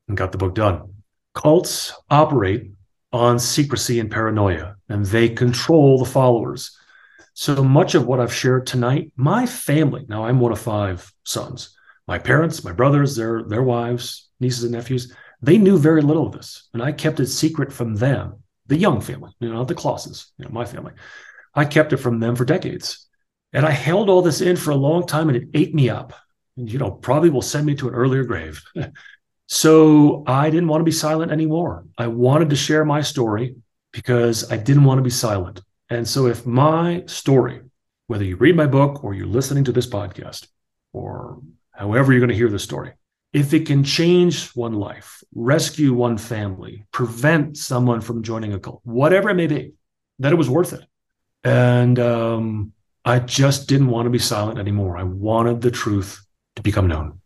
and 0.08 0.16
got 0.16 0.32
the 0.32 0.38
book 0.38 0.54
done. 0.54 0.94
Cults 1.34 1.92
operate 2.10 2.72
on 3.12 3.40
secrecy 3.40 4.00
and 4.00 4.12
paranoia, 4.12 4.76
and 4.90 5.06
they 5.06 5.30
control 5.30 5.98
the 5.98 6.06
followers. 6.06 6.78
So 7.34 7.64
much 7.64 7.96
of 7.96 8.06
what 8.06 8.20
I've 8.20 8.34
shared 8.34 8.68
tonight, 8.68 9.12
my 9.16 9.46
family, 9.46 10.06
now 10.08 10.26
I'm 10.26 10.40
one 10.40 10.52
of 10.52 10.60
five 10.60 11.12
sons, 11.24 11.76
my 12.08 12.20
parents, 12.20 12.64
my 12.64 12.72
brothers, 12.74 13.16
their, 13.16 13.44
their 13.44 13.64
wives, 13.64 14.30
nieces 14.40 14.64
and 14.64 14.74
nephews, 14.74 15.14
they 15.42 15.58
knew 15.58 15.78
very 15.78 16.02
little 16.02 16.28
of 16.28 16.34
this. 16.34 16.70
And 16.74 16.84
I 16.84 16.92
kept 16.92 17.20
it 17.20 17.28
secret 17.28 17.74
from 17.74 17.96
them, 17.96 18.44
the 18.68 18.78
young 18.78 19.02
family, 19.02 19.32
you 19.40 19.50
know, 19.50 19.56
not 19.56 19.68
the 19.68 19.76
Clauses, 19.76 20.32
you 20.38 20.46
know, 20.46 20.52
my 20.52 20.66
family. 20.66 20.94
I 21.56 21.66
kept 21.66 21.94
it 21.94 21.98
from 21.98 22.20
them 22.20 22.36
for 22.36 22.46
decades. 22.46 23.08
And 23.54 23.66
I 23.66 23.72
held 23.72 24.10
all 24.10 24.22
this 24.22 24.42
in 24.42 24.58
for 24.58 24.72
a 24.72 24.76
long 24.76 25.08
time 25.08 25.30
and 25.30 25.38
it 25.38 25.50
ate 25.54 25.74
me 25.74 25.90
up. 25.90 26.14
And, 26.58 26.72
you 26.72 26.78
know, 26.78 26.92
probably 26.92 27.30
will 27.30 27.42
send 27.42 27.66
me 27.66 27.76
to 27.76 27.88
an 27.88 27.96
earlier 27.96 28.24
grave. 28.24 28.62
So 29.48 30.24
I 30.26 30.50
didn't 30.50 30.70
want 30.70 30.82
to 30.82 30.86
be 30.86 30.92
silent 30.92 31.32
anymore. 31.32 31.86
I 31.98 32.08
wanted 32.08 32.50
to 32.50 32.56
share 32.56 32.84
my 32.84 33.02
story 33.02 33.56
because 33.94 34.52
I 34.52 34.58
didn't 34.58 34.86
want 34.86 34.98
to 34.98 35.04
be 35.04 35.10
silent. 35.10 35.62
And 35.90 36.08
so 36.08 36.26
if 36.26 36.46
my 36.46 37.04
story, 37.06 37.62
whether 38.08 38.24
you 38.24 38.38
read 38.38 38.56
my 38.56 38.66
book 38.66 39.04
or 39.04 39.14
you're 39.14 39.28
listening 39.28 39.64
to 39.66 39.72
this 39.72 39.88
podcast 39.88 40.48
or 40.94 41.42
however 41.72 42.12
you're 42.12 42.22
going 42.22 42.30
to 42.30 42.36
hear 42.36 42.50
the 42.50 42.58
story, 42.58 42.94
if 43.34 43.54
it 43.54 43.68
can 43.68 43.84
change 43.84 44.50
one 44.56 44.74
life, 44.74 45.24
rescue 45.36 45.94
one 45.94 46.18
family, 46.18 46.86
prevent 46.92 47.58
someone 47.58 48.02
from 48.02 48.24
joining 48.24 48.54
a 48.54 48.60
cult, 48.60 48.82
whatever 48.84 49.30
it 49.30 49.36
may 49.36 49.48
be, 49.48 49.74
that 50.20 50.32
it 50.32 50.38
was 50.38 50.50
worth 50.50 50.74
it. 50.74 50.86
And 51.46 52.00
um, 52.00 52.74
I 53.06 53.20
just 53.20 53.70
didn't 53.70 53.88
want 53.88 54.08
to 54.08 54.10
be 54.10 54.18
silent 54.18 54.58
anymore. 54.58 54.98
I 54.98 55.04
wanted 55.04 55.62
the 55.62 55.70
truth 55.70 56.26
to 56.56 56.64
become 56.64 56.88
known. 56.88 57.22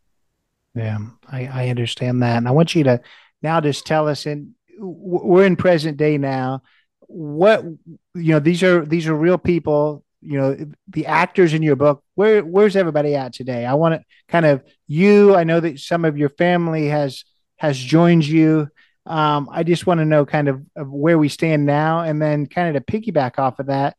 Yeah, 0.75 0.97
I, 1.31 1.45
I 1.47 1.69
understand 1.69 2.21
that. 2.21 2.37
And 2.37 2.47
I 2.47 2.51
want 2.51 2.75
you 2.75 2.83
to 2.83 3.01
now 3.41 3.61
just 3.61 3.85
tell 3.87 4.09
us, 4.09 4.25
and 4.25 4.51
we're 4.77 5.45
in 5.45 5.55
present 5.55 5.97
day 5.97 6.17
now. 6.17 6.63
What 7.07 7.63
you 7.63 8.33
know, 8.33 8.39
these 8.39 8.61
are 8.61 8.85
these 8.85 9.07
are 9.07 9.15
real 9.15 9.37
people. 9.37 10.03
You 10.21 10.37
know, 10.37 10.57
the 10.89 11.05
actors 11.05 11.53
in 11.53 11.63
your 11.63 11.77
book. 11.77 12.03
Where 12.15 12.43
where's 12.43 12.75
everybody 12.75 13.15
at 13.15 13.33
today? 13.33 13.65
I 13.65 13.73
want 13.75 13.95
to 13.95 14.03
kind 14.27 14.45
of 14.45 14.63
you. 14.85 15.33
I 15.33 15.45
know 15.45 15.61
that 15.61 15.79
some 15.79 16.03
of 16.03 16.17
your 16.17 16.29
family 16.29 16.87
has 16.87 17.23
has 17.55 17.77
joined 17.77 18.27
you. 18.27 18.67
Um, 19.05 19.47
I 19.49 19.63
just 19.63 19.87
want 19.87 20.01
to 20.01 20.05
know 20.05 20.25
kind 20.25 20.49
of, 20.49 20.61
of 20.75 20.91
where 20.91 21.17
we 21.17 21.29
stand 21.29 21.65
now, 21.65 22.01
and 22.01 22.21
then 22.21 22.47
kind 22.47 22.75
of 22.75 22.85
to 22.85 22.91
piggyback 22.99 23.39
off 23.39 23.59
of 23.59 23.67
that. 23.67 23.95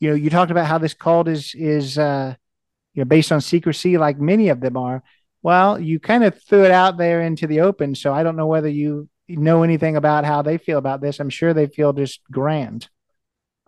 You 0.00 0.10
know, 0.10 0.14
you 0.14 0.30
talked 0.30 0.50
about 0.50 0.66
how 0.66 0.78
this 0.78 0.94
cult 0.94 1.28
is 1.28 1.54
is 1.54 1.98
uh, 1.98 2.34
you 2.94 3.00
know 3.00 3.06
based 3.06 3.32
on 3.32 3.40
secrecy, 3.40 3.98
like 3.98 4.18
many 4.18 4.48
of 4.48 4.60
them 4.60 4.76
are. 4.76 5.02
Well, 5.42 5.78
you 5.78 6.00
kind 6.00 6.24
of 6.24 6.42
threw 6.42 6.64
it 6.64 6.70
out 6.70 6.96
there 6.96 7.20
into 7.20 7.46
the 7.46 7.60
open, 7.60 7.94
so 7.94 8.12
I 8.12 8.22
don't 8.22 8.36
know 8.36 8.46
whether 8.46 8.68
you 8.68 9.08
know 9.28 9.62
anything 9.62 9.96
about 9.96 10.24
how 10.24 10.42
they 10.42 10.58
feel 10.58 10.78
about 10.78 11.00
this. 11.00 11.20
I'm 11.20 11.30
sure 11.30 11.52
they 11.52 11.66
feel 11.66 11.92
just 11.92 12.20
grand. 12.30 12.88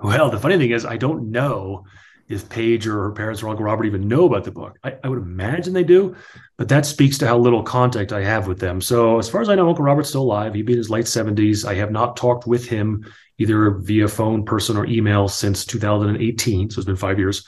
Well, 0.03 0.31
the 0.31 0.39
funny 0.39 0.59
thing 0.59 0.71
is, 0.71 0.85
I 0.85 0.97
don't 0.97 1.31
know 1.31 1.85
if 2.29 2.49
Paige 2.49 2.87
or 2.87 3.05
her 3.05 3.13
parents 3.13 3.43
or 3.43 3.49
Uncle 3.49 3.65
Robert 3.65 3.87
even 3.87 4.09
know 4.09 4.25
about 4.27 4.45
the 4.45 4.51
book. 4.51 4.79
I, 4.83 4.97
I, 5.05 5.09
would 5.09 5.19
imagine 5.19 5.73
they 5.73 5.85
do, 5.85 6.17
but 6.57 6.69
that 6.69 6.85
speaks 6.85 7.19
to 7.19 7.27
how 7.27 7.39
little 7.39 7.63
contact 7.63 8.13
I 8.13 8.25
have 8.25 8.47
with 8.49 8.59
them. 8.59 8.81
So, 8.81 9.19
as 9.19 9.29
far 9.29 9.41
as 9.41 9.49
I 9.49 9.55
know, 9.55 9.69
Uncle 9.69 9.85
Robert's 9.85 10.09
still 10.09 10.23
alive. 10.23 10.55
He'd 10.55 10.67
be 10.67 10.73
in 10.73 10.79
his 10.79 10.91
late 10.91 11.07
70s. 11.07 11.65
I 11.65 11.75
have 11.75 11.93
not 11.93 12.17
talked 12.17 12.47
with 12.47 12.67
him 12.67 13.11
either 13.39 13.71
via 13.71 14.09
phone, 14.09 14.45
person, 14.45 14.77
or 14.77 14.87
email 14.87 15.29
since 15.29 15.65
2018. 15.65 16.71
So, 16.71 16.79
it's 16.79 16.87
been 16.87 16.97
five 16.97 17.19
years. 17.19 17.47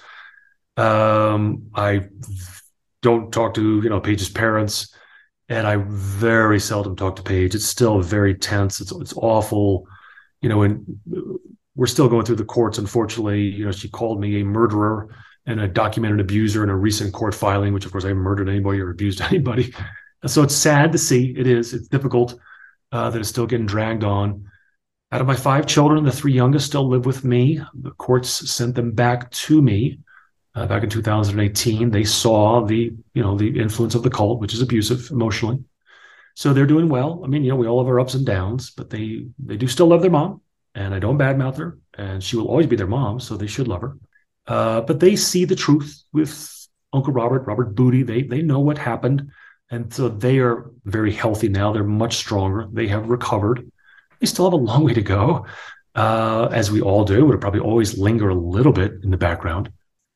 Um, 0.77 1.71
I 1.75 2.07
don't 3.03 3.33
talk 3.33 3.55
to, 3.55 3.81
you 3.83 3.89
know, 3.89 4.01
Paige's 4.01 4.29
parents, 4.29 4.95
and 5.49 5.67
I 5.67 5.77
very 5.89 6.61
seldom 6.61 6.97
talk 6.97 7.17
to 7.17 7.23
Paige. 7.23 7.55
It's 7.55 7.65
still 7.65 8.01
very 8.01 8.35
tense. 8.35 8.81
It's, 8.81 8.93
it's 8.93 9.15
awful. 9.17 9.87
You 10.41 10.49
know, 10.49 10.63
and 10.63 11.01
we're 11.75 11.87
still 11.87 12.09
going 12.09 12.27
through 12.27 12.37
the 12.37 12.45
courts. 12.45 12.79
Unfortunately, 12.79 13.43
you 13.43 13.65
know, 13.65 13.73
she 13.73 13.89
called 13.89 14.21
me 14.21 14.41
a 14.41 14.45
murderer 14.45 15.15
and 15.47 15.61
a 15.61 15.69
documented 15.69 16.21
abuser 16.21 16.63
in 16.63 16.71
a 16.71 16.77
recent 16.77 17.15
court 17.15 17.35
filing, 17.35 17.73
which 17.73 17.87
of 17.87 17.93
course 17.93 18.05
I 18.05 18.09
haven't 18.09 18.23
murdered 18.23 18.49
anybody 18.49 18.81
or 18.81 18.91
abused 18.91 19.21
anybody. 19.23 19.73
So 20.27 20.43
it's 20.43 20.55
sad 20.55 20.93
to 20.93 20.99
see. 20.99 21.35
It 21.37 21.47
is. 21.47 21.73
It's 21.73 21.89
difficult 21.89 22.39
uh, 22.93 23.11
that 23.11 23.19
it's 23.21 23.29
still 23.29 23.47
getting 23.47 23.67
dragged 23.67 24.05
on. 24.05 24.51
Out 25.11 25.21
of 25.21 25.27
my 25.27 25.37
five 25.37 25.67
children, 25.67 26.05
the 26.05 26.13
three 26.13 26.33
youngest 26.33 26.67
still 26.67 26.89
live 26.89 27.07
with 27.07 27.25
me. 27.25 27.61
The 27.75 27.93
courts 27.93 28.51
sent 28.51 28.75
them 28.75 28.93
back 28.93 29.31
to 29.31 29.63
me 29.63 30.01
uh, 30.55 30.67
back 30.67 30.83
in 30.83 30.91
2018. 30.91 31.91
They 31.91 32.05
saw 32.05 32.65
the, 32.65 32.93
you 33.15 33.23
know, 33.23 33.37
the 33.37 33.59
influence 33.59 33.95
of 33.95 34.03
the 34.03 34.11
cult, 34.11 34.41
which 34.41 34.53
is 34.53 34.61
abusive 34.61 35.11
emotionally. 35.11 35.65
So 36.35 36.53
they're 36.53 36.67
doing 36.67 36.89
well. 36.89 37.23
I 37.25 37.29
mean, 37.29 37.43
you 37.43 37.51
know, 37.51 37.57
we 37.57 37.67
all 37.67 37.83
have 37.83 37.89
our 37.89 37.99
ups 37.99 38.15
and 38.15 38.27
downs, 38.27 38.71
but 38.71 38.91
they 38.91 39.27
they 39.39 39.57
do 39.57 39.67
still 39.67 39.87
love 39.87 40.03
their 40.03 40.11
mom 40.11 40.43
and 40.79 40.95
I 40.95 41.01
don't 41.01 41.19
badmouth 41.19 41.57
her, 41.57 41.79
and 41.95 42.23
she 42.23 42.37
will 42.37 42.47
always 42.47 42.69
be 42.69 42.77
their 42.77 42.87
mom, 42.87 43.19
so 43.19 43.37
they 43.37 43.49
should 43.49 43.69
love 43.69 43.83
her. 43.83 43.99
Uh, 44.47 44.81
but 44.83 45.01
they 45.01 45.17
see 45.17 45.45
the 45.45 45.57
truth 45.57 46.05
with 46.13 46.69
Uncle 46.93 47.13
Robert, 47.13 47.47
Robert 47.47 47.75
Booty. 47.75 48.05
They 48.05 48.23
they 48.23 48.43
know 48.43 48.61
what 48.61 48.79
happened, 48.79 49.31
and 49.71 49.93
so 49.93 50.09
they 50.09 50.39
are 50.39 50.71
very 50.85 51.13
healthy 51.13 51.49
now. 51.49 51.73
They're 51.73 51.85
much 51.85 52.17
stronger. 52.17 52.69
They 52.73 52.87
have 52.89 53.09
recovered. 53.09 53.71
They 54.21 54.27
still 54.27 54.47
have 54.47 54.53
a 54.53 54.57
long 54.57 54.85
way 54.85 54.95
to 54.95 55.03
go, 55.03 55.47
uh, 55.95 56.49
as 56.53 56.71
we 56.71 56.81
all 56.81 57.05
do. 57.05 57.29
It'll 57.29 57.39
probably 57.39 57.61
always 57.61 57.99
linger 57.99 58.29
a 58.29 58.35
little 58.35 58.73
bit 58.73 58.93
in 59.03 59.11
the 59.11 59.17
background. 59.17 59.71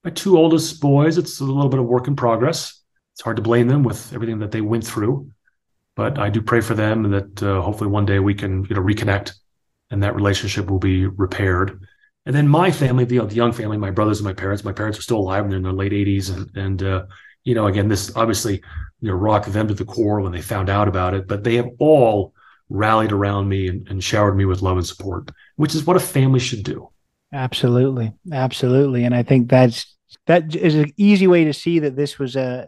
My 0.04 0.10
two 0.10 0.36
oldest 0.36 0.80
boys, 0.80 1.18
it's 1.18 1.40
a 1.40 1.44
little 1.44 1.68
bit 1.68 1.80
of 1.80 1.86
work 1.86 2.08
in 2.08 2.16
progress. 2.16 2.80
It's 3.14 3.22
hard 3.22 3.36
to 3.36 3.42
blame 3.42 3.68
them 3.68 3.82
with 3.82 4.12
everything 4.12 4.38
that 4.40 4.50
they 4.50 4.60
went 4.60 4.86
through, 4.86 5.30
but 5.94 6.18
I 6.18 6.30
do 6.30 6.42
pray 6.42 6.60
for 6.60 6.74
them 6.74 7.10
that 7.10 7.42
uh, 7.42 7.60
hopefully 7.60 7.90
one 7.90 8.06
day 8.06 8.18
we 8.18 8.34
can 8.34 8.64
you 8.64 8.74
know 8.74 8.82
reconnect 8.82 9.32
and 9.90 10.02
that 10.02 10.14
relationship 10.14 10.70
will 10.70 10.78
be 10.78 11.06
repaired. 11.06 11.86
And 12.24 12.34
then 12.34 12.48
my 12.48 12.70
family, 12.70 13.04
the, 13.04 13.24
the 13.26 13.34
young 13.34 13.52
family, 13.52 13.76
my 13.76 13.90
brothers 13.90 14.18
and 14.18 14.24
my 14.24 14.32
parents, 14.32 14.64
my 14.64 14.72
parents 14.72 14.98
are 14.98 15.02
still 15.02 15.18
alive 15.18 15.44
and 15.44 15.52
they're 15.52 15.58
in 15.58 15.64
their 15.64 15.72
late 15.72 15.92
80s. 15.92 16.34
And, 16.34 16.56
and 16.56 16.82
uh, 16.82 17.04
you 17.44 17.54
know, 17.54 17.66
again, 17.66 17.88
this 17.88 18.14
obviously 18.16 18.62
you 19.00 19.08
know, 19.08 19.14
rocked 19.14 19.52
them 19.52 19.68
to 19.68 19.74
the 19.74 19.84
core 19.84 20.20
when 20.20 20.32
they 20.32 20.40
found 20.40 20.70
out 20.70 20.88
about 20.88 21.14
it, 21.14 21.28
but 21.28 21.44
they 21.44 21.56
have 21.56 21.68
all 21.78 22.32
rallied 22.72 23.12
around 23.12 23.48
me 23.48 23.68
and, 23.68 23.86
and 23.88 24.02
showered 24.02 24.36
me 24.36 24.44
with 24.44 24.62
love 24.62 24.76
and 24.76 24.86
support, 24.86 25.30
which 25.56 25.74
is 25.74 25.86
what 25.86 25.96
a 25.96 26.00
family 26.00 26.40
should 26.40 26.64
do. 26.64 26.88
Absolutely. 27.32 28.12
Absolutely. 28.32 29.04
And 29.04 29.14
I 29.14 29.22
think 29.22 29.48
that's, 29.48 29.96
that 30.26 30.54
is 30.54 30.74
an 30.74 30.92
easy 30.96 31.26
way 31.26 31.44
to 31.44 31.52
see 31.52 31.78
that 31.80 31.96
this 31.96 32.18
was 32.18 32.36
a, 32.36 32.66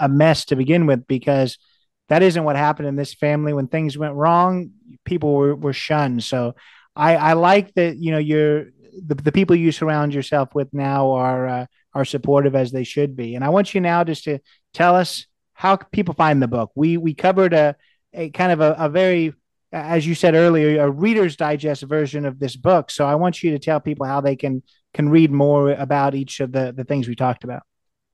a 0.00 0.08
mess 0.08 0.44
to 0.46 0.56
begin 0.56 0.86
with 0.86 1.06
because– 1.06 1.58
that 2.08 2.22
isn't 2.22 2.44
what 2.44 2.56
happened 2.56 2.88
in 2.88 2.96
this 2.96 3.14
family. 3.14 3.52
When 3.52 3.66
things 3.66 3.98
went 3.98 4.14
wrong, 4.14 4.70
people 5.04 5.34
were, 5.34 5.56
were 5.56 5.72
shunned. 5.72 6.22
So 6.22 6.54
I, 6.94 7.16
I 7.16 7.32
like 7.32 7.74
that, 7.74 7.96
you 7.96 8.12
know, 8.12 8.18
you're 8.18 8.66
the, 9.04 9.16
the 9.16 9.32
people 9.32 9.56
you 9.56 9.72
surround 9.72 10.14
yourself 10.14 10.54
with 10.54 10.72
now 10.72 11.10
are, 11.12 11.48
uh, 11.48 11.66
are 11.94 12.04
supportive 12.04 12.54
as 12.54 12.70
they 12.70 12.84
should 12.84 13.16
be. 13.16 13.34
And 13.34 13.44
I 13.44 13.48
want 13.48 13.74
you 13.74 13.80
now 13.80 14.04
just 14.04 14.24
to 14.24 14.38
tell 14.72 14.94
us 14.94 15.26
how 15.52 15.76
people 15.76 16.14
find 16.14 16.40
the 16.40 16.48
book. 16.48 16.70
We, 16.74 16.96
we 16.96 17.14
covered 17.14 17.52
a, 17.52 17.74
a 18.16 18.30
kind 18.30 18.50
of 18.50 18.60
a, 18.60 18.74
a 18.78 18.88
very, 18.88 19.34
as 19.72 20.06
you 20.06 20.14
said 20.14 20.34
earlier, 20.34 20.84
a 20.84 20.90
reader's 20.90 21.36
digest 21.36 21.82
version 21.82 22.24
of 22.24 22.38
this 22.38 22.56
book. 22.56 22.90
So 22.90 23.06
I 23.06 23.14
want 23.14 23.42
you 23.42 23.52
to 23.52 23.58
tell 23.58 23.80
people 23.80 24.06
how 24.06 24.20
they 24.20 24.34
can, 24.34 24.62
can 24.94 25.08
read 25.08 25.30
more 25.30 25.72
about 25.72 26.14
each 26.14 26.40
of 26.40 26.50
the, 26.50 26.72
the 26.74 26.84
things 26.84 27.06
we 27.06 27.14
talked 27.14 27.44
about. 27.44 27.62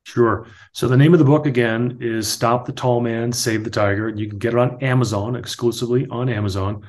Sure. 0.05 0.48
So 0.72 0.88
the 0.88 0.96
name 0.96 1.12
of 1.12 1.20
the 1.20 1.24
book 1.24 1.46
again 1.46 1.98
is 2.00 2.26
Stop 2.26 2.66
the 2.66 2.72
Tall 2.72 3.00
Man, 3.00 3.32
Save 3.32 3.62
the 3.62 3.70
Tiger. 3.70 4.09
You 4.09 4.28
can 4.28 4.38
get 4.38 4.55
it 4.55 4.59
on 4.59 4.82
Amazon 4.82 5.36
exclusively 5.36 6.09
on 6.09 6.28
Amazon. 6.28 6.82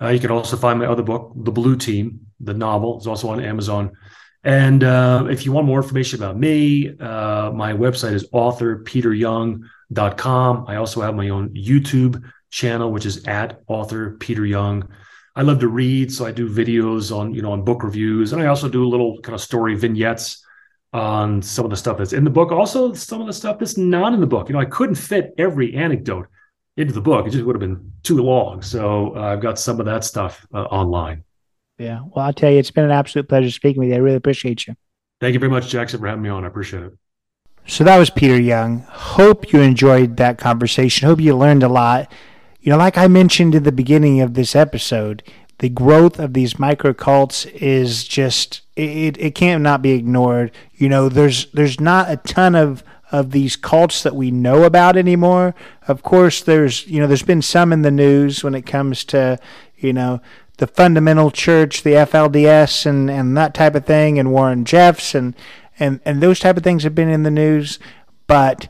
Uh, 0.00 0.08
you 0.08 0.20
can 0.20 0.30
also 0.30 0.56
find 0.56 0.78
my 0.78 0.86
other 0.86 1.02
book, 1.02 1.32
The 1.36 1.52
Blue 1.52 1.76
Team, 1.76 2.26
the 2.38 2.54
novel, 2.54 2.98
is 2.98 3.06
also 3.06 3.28
on 3.28 3.42
Amazon. 3.42 3.92
And 4.44 4.82
uh, 4.82 5.26
if 5.30 5.44
you 5.44 5.52
want 5.52 5.66
more 5.66 5.82
information 5.82 6.22
about 6.22 6.38
me, 6.38 6.96
uh, 6.98 7.50
my 7.50 7.74
website 7.74 8.14
is 8.14 8.26
authorpeteryoung.com. 8.30 10.64
I 10.66 10.76
also 10.76 11.02
have 11.02 11.14
my 11.14 11.28
own 11.28 11.50
YouTube 11.50 12.24
channel, 12.50 12.90
which 12.92 13.06
is 13.06 13.26
at 13.26 13.60
author 13.66 14.16
Peter 14.18 14.44
Young. 14.44 14.88
I 15.36 15.42
love 15.42 15.60
to 15.60 15.68
read, 15.68 16.12
so 16.12 16.26
I 16.26 16.32
do 16.32 16.48
videos 16.48 17.16
on 17.16 17.32
you 17.34 17.42
know 17.42 17.52
on 17.52 17.64
book 17.64 17.82
reviews, 17.82 18.32
and 18.32 18.42
I 18.42 18.46
also 18.46 18.68
do 18.68 18.84
little 18.84 19.20
kind 19.22 19.34
of 19.34 19.40
story 19.40 19.74
vignettes 19.74 20.44
on 20.92 21.40
some 21.40 21.64
of 21.64 21.70
the 21.70 21.76
stuff 21.76 21.98
that's 21.98 22.12
in 22.12 22.24
the 22.24 22.30
book. 22.30 22.50
Also, 22.50 22.92
some 22.92 23.20
of 23.20 23.26
the 23.26 23.32
stuff 23.32 23.58
that's 23.58 23.78
not 23.78 24.12
in 24.12 24.20
the 24.20 24.26
book. 24.26 24.48
You 24.48 24.54
know, 24.54 24.60
I 24.60 24.64
couldn't 24.64 24.96
fit 24.96 25.32
every 25.38 25.74
anecdote 25.76 26.26
into 26.76 26.92
the 26.92 27.00
book; 27.00 27.26
it 27.26 27.30
just 27.30 27.44
would 27.44 27.54
have 27.54 27.60
been 27.60 27.92
too 28.02 28.22
long. 28.22 28.60
So 28.62 29.16
uh, 29.16 29.20
I've 29.20 29.40
got 29.40 29.58
some 29.58 29.78
of 29.78 29.86
that 29.86 30.04
stuff 30.04 30.46
uh, 30.52 30.64
online. 30.64 31.24
Yeah, 31.78 32.00
well, 32.14 32.26
I'll 32.26 32.32
tell 32.32 32.50
you, 32.50 32.58
it's 32.58 32.70
been 32.70 32.84
an 32.84 32.90
absolute 32.90 33.28
pleasure 33.28 33.50
speaking 33.50 33.80
with 33.80 33.88
you. 33.88 33.94
I 33.94 33.98
really 33.98 34.16
appreciate 34.16 34.66
you. 34.66 34.74
Thank 35.20 35.34
you 35.34 35.40
very 35.40 35.50
much, 35.50 35.68
Jackson, 35.68 36.00
for 36.00 36.06
having 36.06 36.22
me 36.22 36.28
on. 36.28 36.44
I 36.44 36.48
appreciate 36.48 36.82
it. 36.82 36.92
So 37.66 37.84
that 37.84 37.98
was 37.98 38.10
Peter 38.10 38.40
Young. 38.40 38.80
Hope 38.88 39.52
you 39.52 39.60
enjoyed 39.60 40.16
that 40.16 40.38
conversation. 40.38 41.06
Hope 41.06 41.20
you 41.20 41.36
learned 41.36 41.62
a 41.62 41.68
lot. 41.68 42.10
You 42.60 42.70
know, 42.70 42.78
like 42.78 42.98
I 42.98 43.08
mentioned 43.08 43.54
in 43.54 43.62
the 43.62 43.72
beginning 43.72 44.20
of 44.20 44.34
this 44.34 44.54
episode, 44.54 45.22
the 45.58 45.70
growth 45.70 46.18
of 46.18 46.34
these 46.34 46.58
micro 46.58 46.92
cults 46.92 47.46
is 47.46 48.04
just 48.04 48.62
it, 48.76 49.16
it 49.18 49.34
can't 49.34 49.62
not 49.62 49.82
be 49.82 49.92
ignored. 49.92 50.52
You 50.74 50.88
know, 50.88 51.08
there's 51.08 51.46
there's 51.52 51.80
not 51.80 52.10
a 52.10 52.16
ton 52.16 52.54
of 52.54 52.82
of 53.12 53.30
these 53.30 53.56
cults 53.56 54.02
that 54.02 54.14
we 54.14 54.30
know 54.30 54.64
about 54.64 54.96
anymore. 54.96 55.54
Of 55.88 56.02
course, 56.02 56.42
there's 56.42 56.86
you 56.86 57.00
know 57.00 57.06
there's 57.06 57.22
been 57.22 57.42
some 57.42 57.72
in 57.72 57.82
the 57.82 57.90
news 57.90 58.44
when 58.44 58.54
it 58.54 58.66
comes 58.66 59.04
to 59.06 59.38
you 59.76 59.92
know 59.92 60.20
the 60.58 60.66
fundamental 60.66 61.30
church, 61.30 61.82
the 61.82 61.92
FLDS, 61.92 62.84
and 62.84 63.10
and 63.10 63.36
that 63.36 63.54
type 63.54 63.74
of 63.74 63.86
thing, 63.86 64.18
and 64.18 64.32
Warren 64.32 64.64
Jeffs, 64.64 65.14
and 65.14 65.34
and 65.78 66.00
and 66.04 66.22
those 66.22 66.40
type 66.40 66.58
of 66.58 66.62
things 66.62 66.84
have 66.84 66.94
been 66.94 67.08
in 67.08 67.22
the 67.22 67.30
news. 67.30 67.78
But 68.26 68.68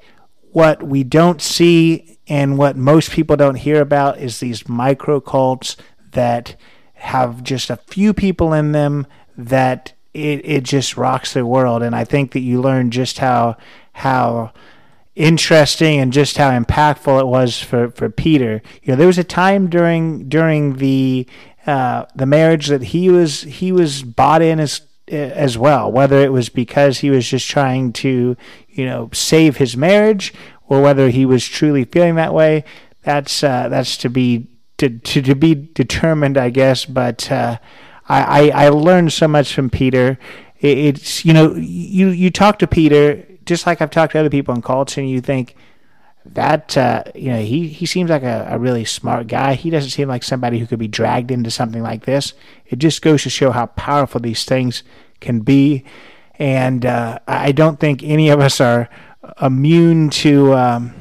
what 0.52 0.82
we 0.82 1.04
don't 1.04 1.42
see 1.42 2.18
and 2.30 2.56
what 2.56 2.76
most 2.76 3.10
people 3.10 3.36
don't 3.36 3.56
hear 3.56 3.80
about 3.80 4.18
is 4.18 4.38
these 4.38 4.68
micro 4.68 5.20
cults 5.20 5.76
that 6.12 6.54
have 6.94 7.42
just 7.42 7.70
a 7.70 7.76
few 7.76 8.14
people 8.14 8.52
in 8.52 8.70
them 8.70 9.04
that 9.36 9.94
it, 10.14 10.40
it 10.44 10.62
just 10.62 10.96
rocks 10.96 11.34
the 11.34 11.44
world. 11.44 11.82
And 11.82 11.94
I 11.94 12.04
think 12.04 12.30
that 12.32 12.40
you 12.40 12.60
learn 12.62 12.92
just 12.92 13.18
how 13.18 13.56
how 13.94 14.52
interesting 15.16 15.98
and 15.98 16.12
just 16.12 16.36
how 16.36 16.50
impactful 16.50 17.20
it 17.20 17.26
was 17.26 17.60
for, 17.60 17.90
for 17.90 18.08
Peter. 18.08 18.62
You 18.84 18.92
know, 18.92 18.96
there 18.96 19.08
was 19.08 19.18
a 19.18 19.24
time 19.24 19.68
during 19.68 20.28
during 20.28 20.76
the 20.76 21.26
uh, 21.66 22.04
the 22.14 22.26
marriage 22.26 22.68
that 22.68 22.82
he 22.82 23.10
was 23.10 23.42
he 23.42 23.72
was 23.72 24.04
bought 24.04 24.40
in 24.40 24.60
as 24.60 24.82
as 25.08 25.58
well, 25.58 25.90
whether 25.90 26.20
it 26.20 26.32
was 26.32 26.48
because 26.48 26.98
he 26.98 27.10
was 27.10 27.28
just 27.28 27.48
trying 27.48 27.92
to, 27.92 28.36
you 28.68 28.86
know, 28.86 29.10
save 29.12 29.56
his 29.56 29.76
marriage 29.76 30.32
or 30.70 30.80
whether 30.80 31.10
he 31.10 31.26
was 31.26 31.46
truly 31.46 31.84
feeling 31.84 32.14
that 32.14 32.32
way. 32.32 32.64
That's 33.02 33.44
uh, 33.44 33.68
that's 33.68 33.98
to 33.98 34.08
be 34.08 34.46
to, 34.78 34.88
to, 34.88 35.20
to 35.20 35.34
be 35.34 35.54
determined, 35.54 36.38
I 36.38 36.48
guess. 36.48 36.86
But 36.86 37.30
uh, 37.30 37.58
I, 38.08 38.50
I, 38.50 38.66
I 38.66 38.68
learned 38.70 39.12
so 39.12 39.28
much 39.28 39.52
from 39.52 39.68
Peter. 39.68 40.18
It, 40.60 40.78
it's 40.78 41.24
you 41.24 41.34
know 41.34 41.54
you 41.54 42.08
you 42.08 42.30
talk 42.30 42.58
to 42.60 42.66
Peter 42.66 43.26
just 43.44 43.66
like 43.66 43.82
I've 43.82 43.90
talked 43.90 44.12
to 44.12 44.20
other 44.20 44.30
people 44.30 44.54
in 44.54 44.62
cults, 44.62 44.96
and 44.96 45.10
you 45.10 45.20
think 45.20 45.56
that 46.24 46.76
uh, 46.78 47.02
you 47.16 47.32
know 47.32 47.40
he 47.40 47.66
he 47.66 47.84
seems 47.84 48.08
like 48.08 48.22
a, 48.22 48.46
a 48.50 48.58
really 48.58 48.84
smart 48.84 49.26
guy. 49.26 49.54
He 49.54 49.70
doesn't 49.70 49.90
seem 49.90 50.08
like 50.08 50.22
somebody 50.22 50.60
who 50.60 50.66
could 50.66 50.78
be 50.78 50.88
dragged 50.88 51.32
into 51.32 51.50
something 51.50 51.82
like 51.82 52.04
this. 52.04 52.32
It 52.66 52.78
just 52.78 53.02
goes 53.02 53.24
to 53.24 53.30
show 53.30 53.50
how 53.50 53.66
powerful 53.66 54.20
these 54.20 54.44
things 54.44 54.84
can 55.20 55.40
be, 55.40 55.84
and 56.36 56.86
uh, 56.86 57.18
I 57.26 57.50
don't 57.50 57.80
think 57.80 58.04
any 58.04 58.28
of 58.28 58.38
us 58.38 58.60
are 58.60 58.88
immune 59.40 60.10
to. 60.10 60.54
Um, 60.54 60.94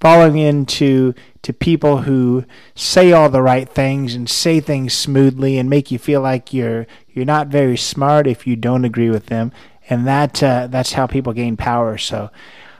falling 0.00 0.38
into 0.38 1.14
to 1.42 1.52
people 1.52 2.02
who 2.02 2.44
say 2.74 3.12
all 3.12 3.28
the 3.28 3.42
right 3.42 3.68
things 3.68 4.14
and 4.14 4.28
say 4.28 4.60
things 4.60 4.92
smoothly 4.92 5.58
and 5.58 5.70
make 5.70 5.90
you 5.90 5.98
feel 5.98 6.20
like 6.20 6.52
you're 6.52 6.86
you're 7.12 7.24
not 7.24 7.48
very 7.48 7.76
smart 7.76 8.26
if 8.26 8.46
you 8.46 8.56
don't 8.56 8.84
agree 8.84 9.10
with 9.10 9.26
them, 9.26 9.50
and 9.88 10.06
that 10.06 10.42
uh, 10.42 10.66
that's 10.68 10.92
how 10.92 11.06
people 11.06 11.32
gain 11.32 11.56
power. 11.56 11.98
So. 11.98 12.30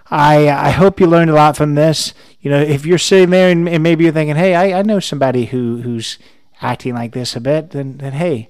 I 0.08 0.48
I 0.48 0.70
hope 0.70 1.00
you 1.00 1.08
learned 1.08 1.30
a 1.30 1.34
lot 1.34 1.56
from 1.56 1.74
this. 1.74 2.14
You 2.40 2.48
know, 2.48 2.60
if 2.60 2.86
you're 2.86 2.96
sitting 2.96 3.30
there 3.30 3.50
and, 3.50 3.68
and 3.68 3.82
maybe 3.82 4.04
you're 4.04 4.12
thinking, 4.12 4.36
"Hey, 4.36 4.54
I, 4.54 4.78
I 4.78 4.82
know 4.82 5.00
somebody 5.00 5.46
who 5.46 5.82
who's 5.82 6.16
acting 6.62 6.94
like 6.94 7.10
this 7.10 7.34
a 7.34 7.40
bit," 7.40 7.70
then 7.70 7.96
then 7.96 8.12
hey, 8.12 8.48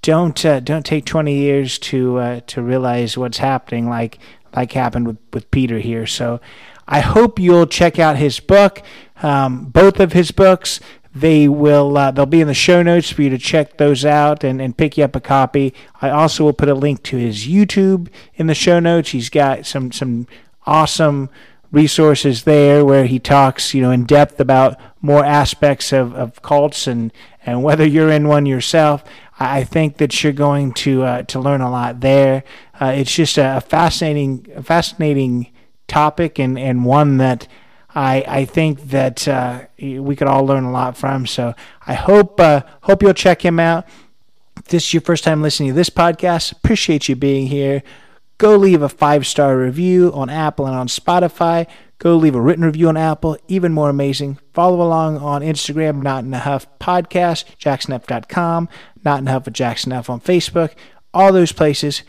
don't 0.00 0.42
uh, 0.46 0.60
don't 0.60 0.86
take 0.86 1.04
20 1.04 1.34
years 1.34 1.78
to 1.80 2.16
uh, 2.16 2.40
to 2.46 2.62
realize 2.62 3.18
what's 3.18 3.36
happening 3.36 3.86
like 3.86 4.18
like 4.54 4.72
happened 4.72 5.06
with, 5.06 5.18
with 5.32 5.50
Peter 5.50 5.78
here. 5.78 6.06
So 6.06 6.40
I 6.86 7.00
hope 7.00 7.38
you'll 7.38 7.66
check 7.66 7.98
out 7.98 8.16
his 8.16 8.40
book, 8.40 8.82
um, 9.22 9.66
both 9.66 10.00
of 10.00 10.12
his 10.12 10.30
books. 10.30 10.80
They 11.14 11.46
will 11.46 11.96
uh, 11.96 12.10
they'll 12.10 12.26
be 12.26 12.40
in 12.40 12.48
the 12.48 12.54
show 12.54 12.82
notes 12.82 13.10
for 13.10 13.22
you 13.22 13.30
to 13.30 13.38
check 13.38 13.76
those 13.76 14.04
out 14.04 14.42
and, 14.42 14.60
and 14.60 14.76
pick 14.76 14.98
you 14.98 15.04
up 15.04 15.14
a 15.14 15.20
copy. 15.20 15.72
I 16.02 16.10
also 16.10 16.44
will 16.44 16.52
put 16.52 16.68
a 16.68 16.74
link 16.74 17.04
to 17.04 17.16
his 17.16 17.46
YouTube 17.46 18.08
in 18.34 18.48
the 18.48 18.54
show 18.54 18.80
notes. 18.80 19.10
He's 19.10 19.30
got 19.30 19.64
some 19.64 19.92
some 19.92 20.26
awesome 20.66 21.30
resources 21.74 22.44
there 22.44 22.84
where 22.84 23.04
he 23.04 23.18
talks, 23.18 23.74
you 23.74 23.82
know, 23.82 23.90
in 23.90 24.04
depth 24.04 24.40
about 24.40 24.78
more 25.02 25.24
aspects 25.24 25.92
of, 25.92 26.14
of 26.14 26.40
cults 26.40 26.86
and, 26.86 27.12
and 27.44 27.62
whether 27.62 27.84
you're 27.84 28.10
in 28.10 28.28
one 28.28 28.46
yourself. 28.46 29.04
I 29.38 29.64
think 29.64 29.96
that 29.96 30.22
you're 30.22 30.32
going 30.32 30.72
to 30.74 31.02
uh, 31.02 31.22
to 31.24 31.40
learn 31.40 31.60
a 31.60 31.70
lot 31.70 32.00
there. 32.00 32.44
Uh, 32.80 32.92
it's 32.96 33.14
just 33.14 33.36
a 33.38 33.60
fascinating, 33.66 34.44
fascinating 34.62 35.50
topic 35.88 36.38
and, 36.38 36.58
and 36.58 36.84
one 36.84 37.18
that 37.18 37.48
I, 37.94 38.24
I 38.26 38.44
think 38.44 38.90
that 38.90 39.26
uh, 39.28 39.64
we 39.78 40.16
could 40.16 40.28
all 40.28 40.44
learn 40.44 40.64
a 40.64 40.72
lot 40.72 40.96
from. 40.96 41.26
So 41.26 41.54
I 41.86 41.94
hope 41.94 42.40
uh, 42.40 42.62
hope 42.82 43.02
you'll 43.02 43.14
check 43.14 43.44
him 43.44 43.58
out. 43.60 43.86
If 44.56 44.64
this 44.66 44.84
is 44.84 44.94
your 44.94 45.00
first 45.00 45.24
time 45.24 45.42
listening 45.42 45.70
to 45.70 45.74
this 45.74 45.90
podcast, 45.90 46.52
appreciate 46.52 47.08
you 47.08 47.16
being 47.16 47.46
here. 47.46 47.82
Go 48.38 48.56
leave 48.56 48.82
a 48.82 48.88
five 48.88 49.26
star 49.26 49.56
review 49.56 50.12
on 50.12 50.28
Apple 50.28 50.66
and 50.66 50.74
on 50.74 50.88
Spotify. 50.88 51.66
Go 51.98 52.16
leave 52.16 52.34
a 52.34 52.40
written 52.40 52.64
review 52.64 52.88
on 52.88 52.96
Apple. 52.96 53.38
Even 53.48 53.72
more 53.72 53.88
amazing. 53.88 54.38
Follow 54.52 54.82
along 54.82 55.18
on 55.18 55.42
Instagram, 55.42 56.02
Not 56.02 56.24
in 56.24 56.34
a 56.34 56.38
Huff 56.38 56.66
Podcast, 56.78 57.44
jacksonf.com, 57.58 58.68
Not 59.04 59.20
in 59.20 59.28
a 59.28 59.32
Huff 59.32 59.44
with 59.46 59.54
Jackson 59.54 59.92
Huff 59.92 60.10
on 60.10 60.20
Facebook. 60.20 60.72
All 61.12 61.32
those 61.32 61.52
places. 61.52 62.02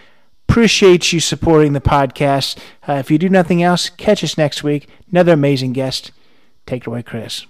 Appreciate 0.50 1.12
you 1.14 1.20
supporting 1.20 1.74
the 1.74 1.82
podcast. 1.82 2.58
Uh, 2.88 2.94
if 2.94 3.10
you 3.10 3.18
do 3.18 3.30
nothing 3.30 3.64
else, 3.64 3.90
catch 3.90 4.24
us 4.24 4.38
next 4.38 4.64
week. 4.64 4.88
Another 5.12 5.34
amazing 5.34 5.74
guest. 5.74 6.12
Take 6.66 6.84
it 6.84 6.88
away, 6.88 7.04
Chris. 7.04 7.46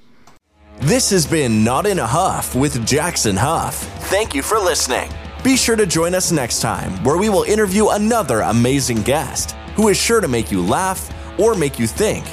This 0.79 1.09
has 1.11 1.25
been 1.25 1.63
Not 1.63 1.85
in 1.85 1.99
a 1.99 2.07
Huff 2.07 2.53
with 2.53 2.85
Jackson 2.85 3.37
Huff. 3.37 3.75
Thank 4.09 4.35
you 4.35 4.41
for 4.41 4.57
listening. 4.59 5.09
Be 5.43 5.55
sure 5.55 5.75
to 5.75 5.85
join 5.85 6.13
us 6.15 6.31
next 6.31 6.61
time 6.61 6.91
where 7.03 7.17
we 7.17 7.29
will 7.29 7.43
interview 7.43 7.89
another 7.89 8.41
amazing 8.41 9.01
guest 9.03 9.51
who 9.75 9.87
is 9.89 9.97
sure 9.97 10.19
to 10.19 10.27
make 10.27 10.51
you 10.51 10.61
laugh 10.61 11.09
or 11.37 11.55
make 11.55 11.79
you 11.79 11.87
think. 11.87 12.25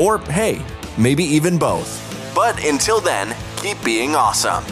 Or, 0.00 0.18
hey, 0.18 0.64
maybe 0.96 1.24
even 1.24 1.58
both. 1.58 1.90
But 2.34 2.64
until 2.64 3.00
then, 3.00 3.34
keep 3.56 3.82
being 3.84 4.14
awesome. 4.14 4.64